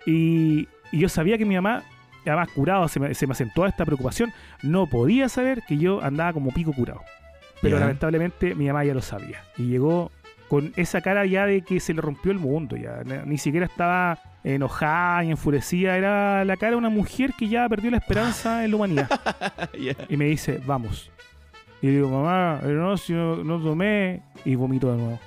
Y, 0.05 0.67
y 0.91 0.99
yo 0.99 1.09
sabía 1.09 1.37
que 1.37 1.45
mi 1.45 1.55
mamá, 1.55 1.83
además 2.25 2.49
curado, 2.49 2.87
se 2.87 2.99
me, 2.99 3.13
se 3.13 3.27
me 3.27 3.33
acentuaba 3.33 3.69
esta 3.69 3.85
preocupación, 3.85 4.31
no 4.63 4.87
podía 4.87 5.29
saber 5.29 5.63
que 5.67 5.77
yo 5.77 6.03
andaba 6.03 6.33
como 6.33 6.51
pico 6.51 6.73
curado. 6.73 7.01
Pero 7.61 7.77
lamentablemente 7.79 8.53
mi 8.55 8.67
mamá 8.67 8.83
ya 8.83 8.93
lo 8.93 9.01
sabía. 9.01 9.39
Y 9.57 9.63
llegó 9.67 10.11
con 10.49 10.73
esa 10.75 11.01
cara 11.01 11.25
ya 11.25 11.45
de 11.47 11.61
que 11.61 11.79
se 11.79 11.93
le 11.93 12.01
rompió 12.01 12.31
el 12.31 12.37
mundo. 12.37 12.75
ya 12.77 13.01
Ni- 13.25 13.37
siquiera 13.39 13.65
estaba 13.65 14.19
enojada 14.43 15.23
y 15.23 15.31
enfurecida. 15.31 15.97
Era 15.97 16.45
la 16.45 16.57
cara 16.57 16.71
de 16.71 16.77
una 16.77 16.89
mujer 16.89 17.33
que 17.37 17.47
ya 17.47 17.67
perdió 17.67 17.89
la 17.89 17.97
esperanza 17.97 18.63
en 18.63 18.71
la 18.71 18.75
humanidad. 18.77 19.09
Y 20.09 20.17
me 20.17 20.25
dice, 20.25 20.61
vamos. 20.65 21.09
Y 21.81 21.87
digo, 21.87 22.09
mamá, 22.09 22.59
no, 22.63 22.97
si 22.97 23.13
no, 23.13 23.37
no 23.43 23.59
tomé. 23.59 24.21
Y 24.43 24.53
vomito 24.55 24.91
de 24.91 24.97
nuevo. 24.97 25.19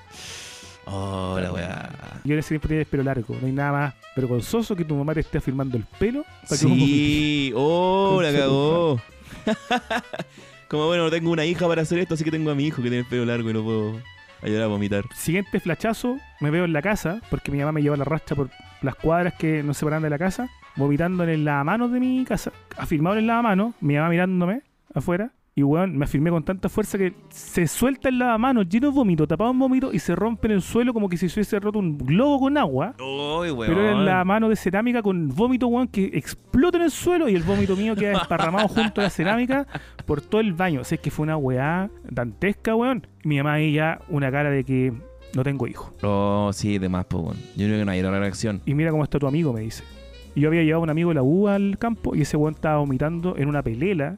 Oh, 0.91 1.39
la 1.41 1.53
weá. 1.53 1.91
Yo 2.25 2.33
en 2.33 2.39
ese 2.39 2.51
tiempo 2.51 2.69
tenía 2.69 2.81
el 2.81 2.87
pelo 2.87 3.03
largo. 3.03 3.37
No 3.41 3.47
hay 3.47 3.53
nada 3.53 3.73
más 3.73 3.95
vergonzoso 4.17 4.75
que 4.75 4.85
tu 4.85 4.95
mamá 4.95 5.15
te 5.15 5.21
esté 5.21 5.39
afirmando 5.39 5.77
el 5.77 5.85
pelo. 5.99 6.25
para 6.43 6.49
que. 6.49 6.57
Sí, 6.57 7.53
oh, 7.55 8.21
la 8.23 8.33
cagó. 8.33 9.01
Como 10.69 10.87
bueno, 10.87 11.05
no 11.05 11.11
tengo 11.11 11.31
una 11.31 11.45
hija 11.45 11.67
para 11.67 11.83
hacer 11.83 11.99
esto, 11.99 12.15
así 12.15 12.25
que 12.25 12.31
tengo 12.31 12.51
a 12.51 12.55
mi 12.55 12.67
hijo 12.67 12.77
que 12.77 12.83
tiene 12.83 12.99
el 12.99 13.07
pelo 13.07 13.25
largo 13.25 13.49
y 13.51 13.53
no 13.55 13.63
puedo 13.63 14.01
ayudar 14.43 14.63
a 14.65 14.67
vomitar. 14.67 15.05
Siguiente 15.15 15.61
flachazo, 15.61 16.19
me 16.41 16.51
veo 16.51 16.65
en 16.65 16.73
la 16.73 16.83
casa, 16.83 17.21
porque 17.31 17.51
mi 17.51 17.59
mamá 17.59 17.73
me 17.73 17.83
lleva 17.83 17.97
la 17.97 18.05
rastra 18.05 18.37
por 18.37 18.51
las 18.83 18.95
cuadras 18.95 19.35
que 19.35 19.63
nos 19.63 19.79
separan 19.79 20.03
de 20.03 20.11
la 20.11 20.19
casa, 20.19 20.49
vomitando 20.77 21.25
en 21.25 21.31
el 21.31 21.45
lavamanos 21.45 21.91
de 21.93 22.01
mi 22.01 22.25
casa, 22.25 22.53
afirmado 22.77 23.17
en 23.17 23.21
el 23.21 23.27
lavamanos, 23.27 23.75
mi 23.81 23.95
mamá 23.95 24.11
mirándome 24.11 24.63
afuera, 24.95 25.31
y 25.59 25.63
weón, 25.65 25.99
me 25.99 26.05
afirmé 26.05 26.31
con 26.31 26.45
tanta 26.45 26.69
fuerza 26.69 26.97
que 26.97 27.15
se 27.31 27.67
suelta 27.67 28.09
el 28.11 28.21
lavamanos 28.21 28.69
lleno 28.69 28.91
de 28.91 28.95
vómito, 28.95 29.27
tapado 29.27 29.51
en 29.51 29.59
vómito, 29.59 29.93
y 29.93 29.99
se 29.99 30.15
rompe 30.15 30.47
en 30.47 30.53
el 30.53 30.63
suelo 30.63 30.95
como 30.95 31.09
que 31.09 31.17
si 31.17 31.29
se 31.29 31.41
hubiese 31.41 31.59
roto 31.59 31.81
un 31.81 31.99
globo 31.99 32.39
con 32.39 32.57
agua. 32.57 32.95
Uy, 33.01 33.51
weón. 33.51 33.67
Pero 33.67 33.81
era 33.81 33.99
el 33.99 34.05
lavamanos 34.05 34.51
de 34.51 34.55
cerámica 34.55 35.03
con 35.03 35.27
vómito, 35.27 35.67
weón, 35.67 35.89
que 35.89 36.13
explota 36.15 36.79
en 36.79 36.85
el 36.85 36.93
suelo 36.93 37.29
y 37.29 37.35
el 37.35 37.43
vómito 37.43 37.75
mío 37.75 37.97
queda 37.97 38.13
esparramado 38.13 38.69
junto 38.69 39.01
a 39.01 39.05
la 39.05 39.11
cerámica 39.11 39.67
por 40.07 40.21
todo 40.21 40.41
el 40.41 40.53
baño. 40.53 40.83
O 40.83 40.85
sea, 40.85 40.95
es 40.95 41.03
que 41.03 41.11
fue 41.11 41.25
una 41.25 41.37
weá 41.37 41.91
dantesca, 42.09 42.77
weón. 42.77 43.05
Mi 43.25 43.39
mamá 43.39 43.55
ahí 43.55 43.73
ya 43.73 43.99
una 44.09 44.31
cara 44.31 44.51
de 44.51 44.63
que 44.63 44.93
no 45.35 45.43
tengo 45.43 45.67
hijo. 45.67 45.93
Oh, 46.03 46.51
sí, 46.53 46.79
de 46.79 46.89
más, 46.89 47.05
pues, 47.07 47.21
weón. 47.21 47.37
Yo 47.57 47.67
creo 47.67 47.81
que 47.81 47.85
no 47.85 47.91
hay 47.91 47.99
otra 47.99 48.17
reacción. 48.21 48.63
Y 48.65 48.75
mira 48.75 48.93
cómo 48.93 49.03
está 49.03 49.19
tu 49.19 49.27
amigo, 49.27 49.53
me 49.53 49.63
dice. 49.63 49.83
Y 50.37 50.43
yo 50.43 50.51
había 50.51 50.63
llevado 50.63 50.83
a 50.83 50.85
un 50.85 50.91
amigo 50.91 51.09
de 51.09 51.17
la 51.17 51.25
U 51.25 51.49
al 51.49 51.79
campo 51.79 52.15
y 52.15 52.21
ese 52.21 52.37
weón 52.37 52.55
estaba 52.55 52.79
vomitando 52.79 53.37
en 53.37 53.49
una 53.49 53.61
pelela. 53.61 54.15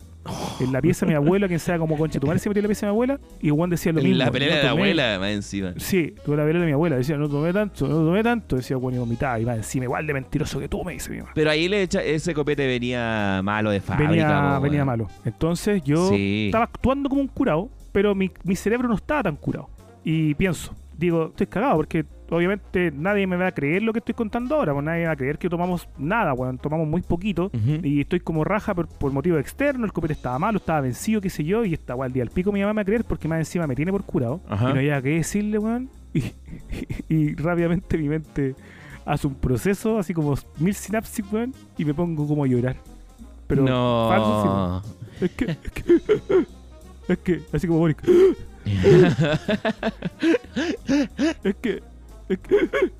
En 0.61 0.71
la 0.73 0.83
pieza 0.83 1.07
de 1.07 1.11
mi 1.13 1.17
abuela, 1.17 1.49
quien 1.49 1.59
sea 1.59 1.79
como 1.79 1.97
concha 1.97 2.21
tu 2.21 2.27
madre 2.27 2.39
se 2.39 2.49
metió 2.51 2.61
en 2.61 2.65
la 2.65 2.69
pieza 2.69 2.87
de 2.87 2.93
mi 2.93 2.95
abuela. 2.95 3.19
Y 3.41 3.51
weón 3.51 3.71
decía 3.71 3.93
lo 3.93 4.03
mismo. 4.03 4.19
la 4.19 4.31
pelea 4.31 4.49
no 4.51 4.55
de 4.57 4.63
la 4.63 4.69
tomé. 4.71 4.83
abuela, 4.83 5.19
más 5.19 5.31
encima. 5.31 5.73
Sí, 5.79 6.15
tuve 6.25 6.37
la 6.37 6.45
pelea 6.45 6.61
de 6.61 6.67
mi 6.67 6.73
abuela. 6.73 6.97
Decía, 6.97 7.17
no 7.17 7.29
tomé 7.29 7.53
tanto, 7.53 7.89
no 7.89 7.95
tomé 7.95 8.23
tanto. 8.23 8.57
Decía, 8.57 8.77
bueno, 8.77 8.97
y 8.97 9.01
vomitaba. 9.01 9.41
Y 9.41 9.45
va 9.45 9.57
encima, 9.57 9.85
igual 9.85 10.07
de 10.07 10.13
mentiroso 10.15 10.61
que 10.61 10.69
tú, 10.69 10.85
me 10.85 10.93
dice 10.93 11.11
mi 11.11 11.19
mamá. 11.19 11.31
Pero 11.35 11.51
ahí 11.51 11.69
le 11.69 11.83
echa, 11.83 12.03
ese 12.03 12.35
copete 12.35 12.67
venía 12.67 13.41
malo 13.43 13.71
de 13.71 13.81
fábrica. 13.81 14.11
venía, 14.11 14.53
po, 14.57 14.61
venía 14.61 14.85
malo. 14.85 15.09
Entonces 15.25 15.83
yo 15.85 16.09
Sí. 16.11 16.47
estaba 16.47 16.65
actuando 16.65 17.09
como 17.09 17.23
un 17.23 17.29
curado, 17.29 17.71
pero 17.93 18.15
mi, 18.15 18.31
mi 18.45 18.57
cerebro 18.57 18.89
no 18.89 18.97
estaba 18.97 19.23
tan 19.23 19.37
curado. 19.37 19.71
Y 20.05 20.35
pienso, 20.35 20.75
digo, 20.99 21.29
estoy 21.29 21.47
cagado 21.47 21.77
porque 21.77 22.05
obviamente 22.31 22.93
nadie 22.94 23.27
me 23.27 23.36
va 23.36 23.48
a 23.48 23.52
creer 23.52 23.82
lo 23.82 23.93
que 23.93 23.98
estoy 23.98 24.15
contando 24.15 24.57
ahora, 24.57 24.73
pues 24.73 24.85
nadie 24.85 25.07
va 25.07 25.12
a 25.12 25.16
creer 25.16 25.39
que 25.39 25.48
tomamos 25.48 25.89
nada, 25.98 26.32
weón, 26.32 26.59
tomamos 26.59 26.86
muy 26.86 27.02
poquito. 27.02 27.51
Y 27.82 28.01
estoy 28.01 28.20
como 28.20 28.44
raja 28.44 28.74
por, 28.74 28.89
por 28.89 29.12
motivo 29.12 29.39
externo, 29.39 29.85
el 29.85 29.93
copete 29.93 30.15
estaba 30.15 30.39
malo, 30.39 30.59
estaba 30.59 30.81
vencido, 30.81 31.20
qué 31.20 31.31
sé 31.31 31.44
yo, 31.44 31.65
y 31.65 31.74
estaba 31.74 32.05
al 32.05 32.12
día 32.12 32.23
al 32.23 32.31
pico 32.31 32.52
mi 32.52 32.61
mamá 32.61 32.73
me 32.73 32.78
va 32.78 32.82
a 32.82 32.85
creer 32.85 33.05
porque 33.05 33.28
más 33.28 33.39
encima 33.39 33.66
me 33.66 33.74
tiene 33.74 33.93
por 33.93 34.05
curado. 34.05 34.40
Ajá. 34.48 34.70
Y 34.70 34.73
no 34.73 34.78
había 34.78 35.02
que 35.02 35.11
decirle, 35.11 35.59
weón. 35.59 35.90
Y, 36.12 36.24
y 37.09 37.35
rápidamente 37.36 37.97
mi 37.97 38.09
mente 38.09 38.57
hace 39.05 39.27
un 39.28 39.35
proceso, 39.35 39.98
así 39.98 40.12
como 40.12 40.35
mil 40.59 40.74
sinapsis, 40.74 41.24
weón, 41.32 41.55
y 41.78 41.85
me 41.85 41.94
pongo 41.94 42.27
como 42.27 42.44
a 42.44 42.47
llorar. 42.47 42.77
Pero 43.47 43.62
no. 43.62 44.09
falso, 44.09 44.43
sí, 44.43 44.48
weón. 44.48 45.01
Es 45.20 45.31
que, 45.32 45.44
es 45.44 45.59
que, 45.59 45.85
es 47.12 47.19
que, 47.19 47.40
así 47.52 47.66
como 47.66 47.81
Boric. 47.81 48.02
Es 51.43 51.55
que, 51.57 51.82
es 52.31 52.39
que, 52.39 52.57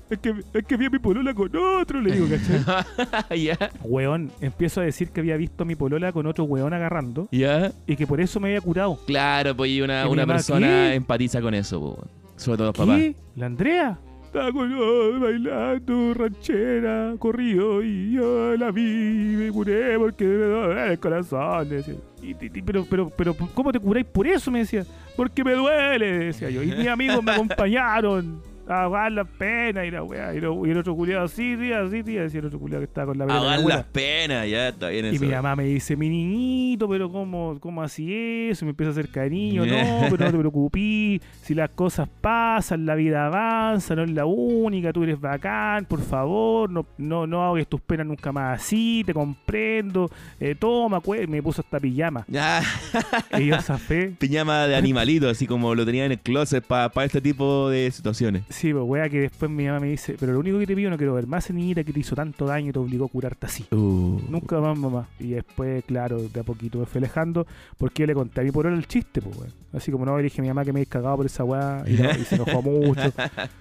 es 0.09 0.19
que, 0.19 0.33
es 0.53 0.63
que 0.65 0.77
vi 0.77 0.85
a 0.85 0.89
mi 0.89 0.99
polola 0.99 1.33
con 1.33 1.49
otro, 1.55 1.99
le 2.01 2.11
digo, 2.13 2.27
¿cachai? 2.29 3.41
ya. 3.43 3.57
Weón, 3.83 4.31
empiezo 4.41 4.81
a 4.81 4.83
decir 4.83 5.09
que 5.09 5.21
había 5.21 5.37
visto 5.37 5.63
a 5.63 5.65
mi 5.65 5.75
polola 5.75 6.11
con 6.11 6.25
otro 6.27 6.43
weón 6.43 6.73
agarrando 6.73 7.27
Ya. 7.31 7.71
y 7.87 7.95
que 7.95 8.05
por 8.05 8.21
eso 8.21 8.39
me 8.39 8.49
había 8.49 8.61
curado. 8.61 8.99
Claro, 9.07 9.55
pues 9.55 9.71
y 9.71 9.81
una, 9.81 10.01
¿Y 10.03 10.05
mi 10.07 10.11
una 10.13 10.25
mamá 10.25 10.33
persona 10.35 10.67
qué? 10.67 10.93
empatiza 10.95 11.41
con 11.41 11.53
eso, 11.53 11.79
po. 11.79 12.07
Sobre 12.35 12.57
todo 12.57 12.67
los 12.67 12.77
papás. 12.77 12.97
¿Qué? 12.99 13.15
¿La 13.35 13.45
Andrea? 13.47 13.99
Estaba 14.25 14.51
con 14.53 14.73
oh, 14.73 15.19
bailando 15.19 16.13
ranchera, 16.13 17.13
corrido 17.19 17.83
y 17.83 18.13
yo 18.13 18.55
la 18.55 18.71
vi 18.71 18.81
y 18.81 19.35
me 19.35 19.51
curé 19.51 19.97
porque 19.99 20.23
me 20.23 20.45
duele 20.45 20.91
el 20.93 20.99
corazón. 20.99 21.67
decía. 21.67 21.95
Y, 22.21 22.29
y- 22.29 22.37
y- 22.53 22.61
pero, 22.61 22.85
pero, 22.89 23.09
pero, 23.09 23.35
¿cómo 23.53 23.73
te 23.73 23.79
curáis 23.79 24.05
por 24.05 24.25
eso? 24.27 24.49
Me 24.49 24.59
decía. 24.59 24.85
Porque 25.17 25.43
me 25.43 25.51
duele, 25.53 26.19
decía 26.27 26.49
yo. 26.49 26.63
Y 26.63 26.67
mis 26.67 26.87
amigos 26.87 27.21
me 27.21 27.33
acompañaron 27.33 28.41
a 28.67 28.83
ahogar 28.83 29.11
la 29.11 29.23
pena 29.25 29.85
y 29.85 29.91
la 29.91 30.03
weá. 30.03 30.33
Y, 30.33 30.39
lo- 30.39 30.65
y 30.65 30.71
el 30.71 30.77
otro 30.77 30.95
culiado, 30.95 31.27
sí, 31.27 31.55
tía, 31.59 31.87
sí, 31.89 32.03
tía, 32.03 32.23
decía 32.23 32.39
el 32.39 32.45
otro 32.47 32.59
culiado 32.59 32.81
que 32.81 32.85
estaba 32.85 33.07
con 33.07 33.17
la 33.17 33.25
Ahogar 33.25 33.59
abuela. 33.59 33.77
las 33.77 33.85
penas, 33.85 34.47
ya 34.49 34.69
está 34.69 34.89
bien 34.89 35.05
Y 35.05 35.09
eso. 35.15 35.25
mi 35.25 35.31
mamá 35.31 35.55
me 35.55 35.63
dice, 35.65 35.95
mi 35.95 36.09
niñito, 36.09 36.87
pero 36.89 37.11
¿cómo, 37.11 37.57
cómo 37.59 37.81
así 37.81 38.13
eso? 38.49 38.63
Y 38.63 38.67
me 38.67 38.69
empieza 38.71 38.89
a 38.89 38.91
hacer 38.91 39.09
cariño, 39.09 39.65
no, 39.65 39.75
pero 40.09 40.25
no 40.25 40.31
te 40.31 40.37
preocupes, 40.37 41.21
si 41.41 41.53
las 41.53 41.69
cosas 41.71 42.07
pasan, 42.21 42.85
la 42.85 42.95
vida 42.95 43.25
avanza, 43.27 43.95
no 43.95 44.03
es 44.03 44.11
la 44.11 44.25
única, 44.25 44.93
tú 44.93 45.03
eres 45.03 45.19
bacán, 45.19 45.85
por 45.85 46.01
favor, 46.01 46.69
no, 46.69 46.85
no, 46.97 47.27
no 47.27 47.43
ahogues 47.43 47.67
tus 47.67 47.81
penas 47.81 48.05
nunca 48.07 48.31
más 48.31 48.61
así, 48.61 49.03
te 49.05 49.13
comprendo, 49.13 50.09
eh, 50.39 50.55
toma, 50.57 50.99
cue-". 51.01 51.27
me 51.27 51.41
puso 51.41 51.61
esta 51.61 51.79
pijama. 51.79 52.25
Ya, 52.27 52.61
Y 53.39 53.47
yo 53.47 53.61
zafé, 53.61 54.07
piñama 54.17 54.67
de 54.67 54.75
animalito, 54.75 55.29
así 55.29 55.47
como 55.47 55.73
lo 55.75 55.85
tenía 55.85 56.05
en 56.05 56.11
el 56.13 56.19
closet 56.19 56.63
para 56.65 56.91
este 57.05 57.21
tipo 57.21 57.69
de 57.69 57.89
situaciones. 57.91 58.43
Sí, 58.51 58.71
pues 58.73 58.83
weá, 58.85 59.09
que 59.09 59.21
después 59.21 59.49
mi 59.49 59.65
mamá 59.65 59.79
me 59.79 59.87
dice, 59.87 60.15
pero 60.19 60.33
lo 60.33 60.39
único 60.39 60.59
que 60.59 60.67
te 60.67 60.75
pido 60.75 60.89
no 60.89 60.97
quiero 60.97 61.13
ver 61.13 61.25
más 61.27 61.49
niñita 61.51 61.83
que 61.83 61.93
te 61.93 61.99
hizo 61.99 62.15
tanto 62.15 62.45
daño 62.45 62.69
y 62.69 62.73
te 62.73 62.79
obligó 62.79 63.05
a 63.05 63.09
curarte 63.09 63.45
así. 63.45 63.65
Uh, 63.71 64.19
Nunca 64.29 64.59
más, 64.59 64.77
mamá. 64.77 65.07
Y 65.19 65.29
después, 65.29 65.83
claro, 65.85 66.17
de 66.21 66.39
a 66.39 66.43
poquito 66.43 66.79
me 66.79 66.85
fui 66.85 66.99
alejando 66.99 67.47
porque 67.77 68.03
yo 68.03 68.07
le 68.07 68.13
conté 68.13 68.41
a 68.41 68.43
mi 68.43 68.51
por 68.51 68.65
el 68.67 68.87
chiste, 68.87 69.21
pues, 69.21 69.37
weón. 69.37 69.53
Así 69.73 69.89
como 69.91 70.05
no, 70.05 70.17
le 70.17 70.23
dije 70.23 70.41
a 70.41 70.43
mi 70.43 70.49
mamá 70.49 70.65
que 70.65 70.73
me 70.73 70.79
había 70.81 70.89
cagado 70.89 71.17
por 71.17 71.25
esa 71.25 71.43
weá 71.45 71.83
y, 71.87 71.93
no, 71.93 72.11
y 72.11 72.25
se 72.25 72.35
enojó 72.35 72.61
mucho 72.61 73.11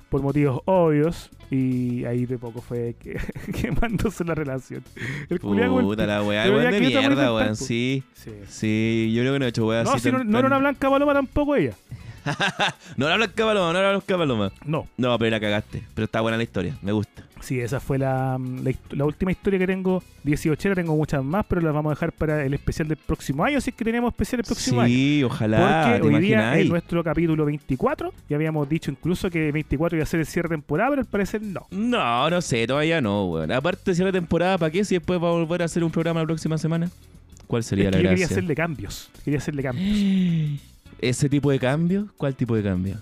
por 0.09 0.23
motivos 0.23 0.61
obvios. 0.65 1.31
Y 1.53 2.05
ahí 2.05 2.27
de 2.27 2.39
poco 2.39 2.61
fue 2.61 2.95
que, 3.01 3.17
quemándose 3.61 4.25
la 4.25 4.35
relación. 4.35 4.83
El 5.29 5.35
el 5.35 5.39
Puta 5.41 6.07
la 6.07 6.23
weá, 6.23 6.45
Pero 6.45 6.57
weón 6.59 6.71
de 6.73 6.79
¿qué 6.81 6.87
otra 6.89 7.01
mierda, 7.01 7.35
weón. 7.35 7.57
Sí, 7.57 8.03
Sí. 8.15 8.31
sí, 8.49 9.13
yo 9.15 9.23
creo 9.23 9.33
que 9.35 9.39
no 9.39 9.45
he 9.47 9.49
hecho 9.49 9.67
weá 9.67 9.85
No, 9.85 9.93
así. 9.93 10.01
si 10.09 10.13
no, 10.13 10.25
no 10.25 10.39
era 10.39 10.49
una 10.49 10.59
blanca 10.59 10.91
paloma 10.91 11.13
tampoco 11.15 11.55
ella. 11.57 11.75
No 12.97 13.07
era 13.07 13.17
Blanca 13.17 13.45
Paloma, 13.45 13.73
no 13.73 13.79
era 13.79 13.91
Blanca 13.91 14.19
Paloma. 14.19 14.53
No. 14.65 14.87
No, 14.97 15.19
pero 15.19 15.31
la 15.31 15.41
cagaste. 15.41 15.83
Pero 15.95 16.05
está 16.05 16.21
buena 16.21 16.37
la 16.37 16.43
historia, 16.43 16.77
me 16.83 16.93
gusta. 16.93 17.25
Sí, 17.41 17.59
esa 17.59 17.81
fue 17.81 17.99
la, 17.99 18.39
la, 18.91 19.05
última 19.05 19.31
historia 19.31 19.59
que 19.59 19.67
tengo. 19.67 20.03
18 20.25 20.75
tengo 20.75 20.95
muchas 20.95 21.25
más, 21.25 21.47
pero 21.49 21.63
las 21.63 21.73
vamos 21.73 21.91
a 21.91 21.95
dejar 21.95 22.13
para 22.13 22.45
el 22.45 22.53
especial 22.53 22.87
del 22.89 22.99
próximo 22.99 23.43
año. 23.43 23.57
Así 23.57 23.71
es 23.71 23.77
que 23.77 23.85
tenemos 23.85 24.13
especial 24.13 24.41
el 24.41 24.45
próximo 24.45 24.83
año. 24.83 24.93
Sí, 24.93 25.25
ojalá. 25.25 25.87
Porque 25.89 26.01
¿te 26.01 26.15
hoy 26.15 26.21
día 26.23 26.59
en 26.59 26.69
nuestro 26.69 27.03
capítulo 27.03 27.47
24, 27.47 28.13
ya 28.29 28.37
habíamos 28.37 28.69
dicho 28.69 28.91
incluso 28.91 29.31
que 29.31 29.51
24 29.53 29.97
iba 29.97 30.03
a 30.03 30.07
ser 30.07 30.21
el 30.21 30.27
cierre 30.27 30.51
de 30.51 30.57
temporada, 30.57 30.91
pero 30.91 31.01
al 31.01 31.09
parecer 31.09 31.41
no. 31.41 31.67
No, 31.71 32.29
no 32.29 32.41
sé, 32.43 32.67
todavía 32.67 33.01
no, 33.01 33.25
weón. 33.27 33.51
Aparte, 33.53 33.95
si 33.95 34.03
la 34.05 34.13
temporada, 34.13 34.59
¿para 34.59 34.71
qué? 34.71 34.85
Si 34.85 34.97
después 34.97 35.19
va 35.23 35.29
a 35.29 35.33
volver 35.33 35.63
a 35.63 35.65
hacer 35.65 35.83
un 35.83 35.91
programa 35.91 36.21
la 36.21 36.27
próxima 36.27 36.59
semana. 36.59 36.91
¿Cuál 37.47 37.65
sería 37.65 37.87
Es 37.87 37.91
que 37.91 37.97
la 37.97 38.03
yo 38.03 38.09
quería 38.11 38.19
gracia? 38.27 38.37
hacerle 38.37 38.55
cambios. 38.55 39.11
Quería 39.25 39.39
hacerle 39.39 39.63
cambios. 39.63 40.61
¿Ese 41.01 41.29
tipo 41.29 41.51
de 41.51 41.59
cambio? 41.59 42.09
¿Cuál 42.17 42.35
tipo 42.37 42.55
de 42.57 42.63
cambio? 42.63 42.97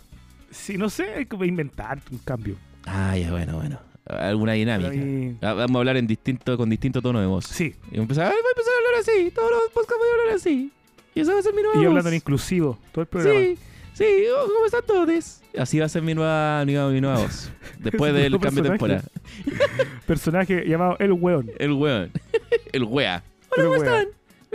Sí, 0.51 0.77
no 0.79 0.89
sé, 0.89 1.15
hay 1.15 1.27
que 1.27 1.37
inventar 1.47 2.01
un 2.11 2.19
cambio. 2.19 2.57
Ah, 2.87 3.17
ya, 3.17 3.31
bueno, 3.31 3.57
bueno. 3.57 3.79
Alguna 4.07 4.53
dinámica. 4.53 4.91
mí- 4.91 5.37
Ah, 5.43 5.53
Vamos 5.53 5.77
a 5.77 5.79
hablar 5.81 5.97
en 5.99 6.07
distinto, 6.07 6.57
con 6.57 6.71
distinto 6.71 7.03
tono 7.03 7.21
de 7.21 7.27
voz. 7.27 7.45
Sí, 7.45 7.75
Y 7.93 7.99
empezar, 7.99 8.27
"Ay, 8.27 8.33
voy 8.33 8.47
a 8.47 8.53
empezar 8.57 8.73
a 8.73 8.77
hablar 8.79 9.01
así. 9.01 9.31
Todos 9.33 9.51
los 9.51 9.61
podcasts 9.75 9.99
voy 9.99 10.09
a 10.09 10.21
hablar 10.23 10.37
así. 10.37 10.73
Y 11.15 11.21
esa 11.21 11.35
va 11.35 11.41
a 11.41 11.43
ser 11.43 11.53
mi 11.55 11.63
nueva 11.63 11.75
y 11.77 11.83
yo 11.83 11.83
voz. 11.83 11.89
hablando 11.91 12.09
en 12.11 12.15
inclusivo, 12.17 12.79
todo 12.93 13.03
el 13.03 13.09
programa. 13.09 13.39
Sí, 13.39 13.59
sí, 13.95 14.05
oh, 14.35 14.47
¿cómo 14.47 14.65
están 14.67 14.83
todos? 14.87 15.41
Así 15.59 15.79
va 15.79 15.87
a 15.87 15.89
ser 15.89 16.03
mi 16.03 16.15
nueva, 16.15 16.65
mi 16.65 16.73
nueva, 16.75 16.91
mi 16.91 17.01
nueva 17.01 17.19
voz. 17.19 17.51
Después 17.81 18.15
del 18.15 18.39
cambio 18.39 18.63
de 18.63 18.69
temporada. 18.71 19.03
personaje. 20.07 20.65
Llamado 20.67 20.97
El 21.01 21.13
Weón. 21.13 21.51
El 21.59 21.73
weón. 21.73 22.11
El 22.73 22.85
wea. 22.85 23.23
El 23.57 23.65
¿Cómo 23.65 23.77
están? 23.77 24.07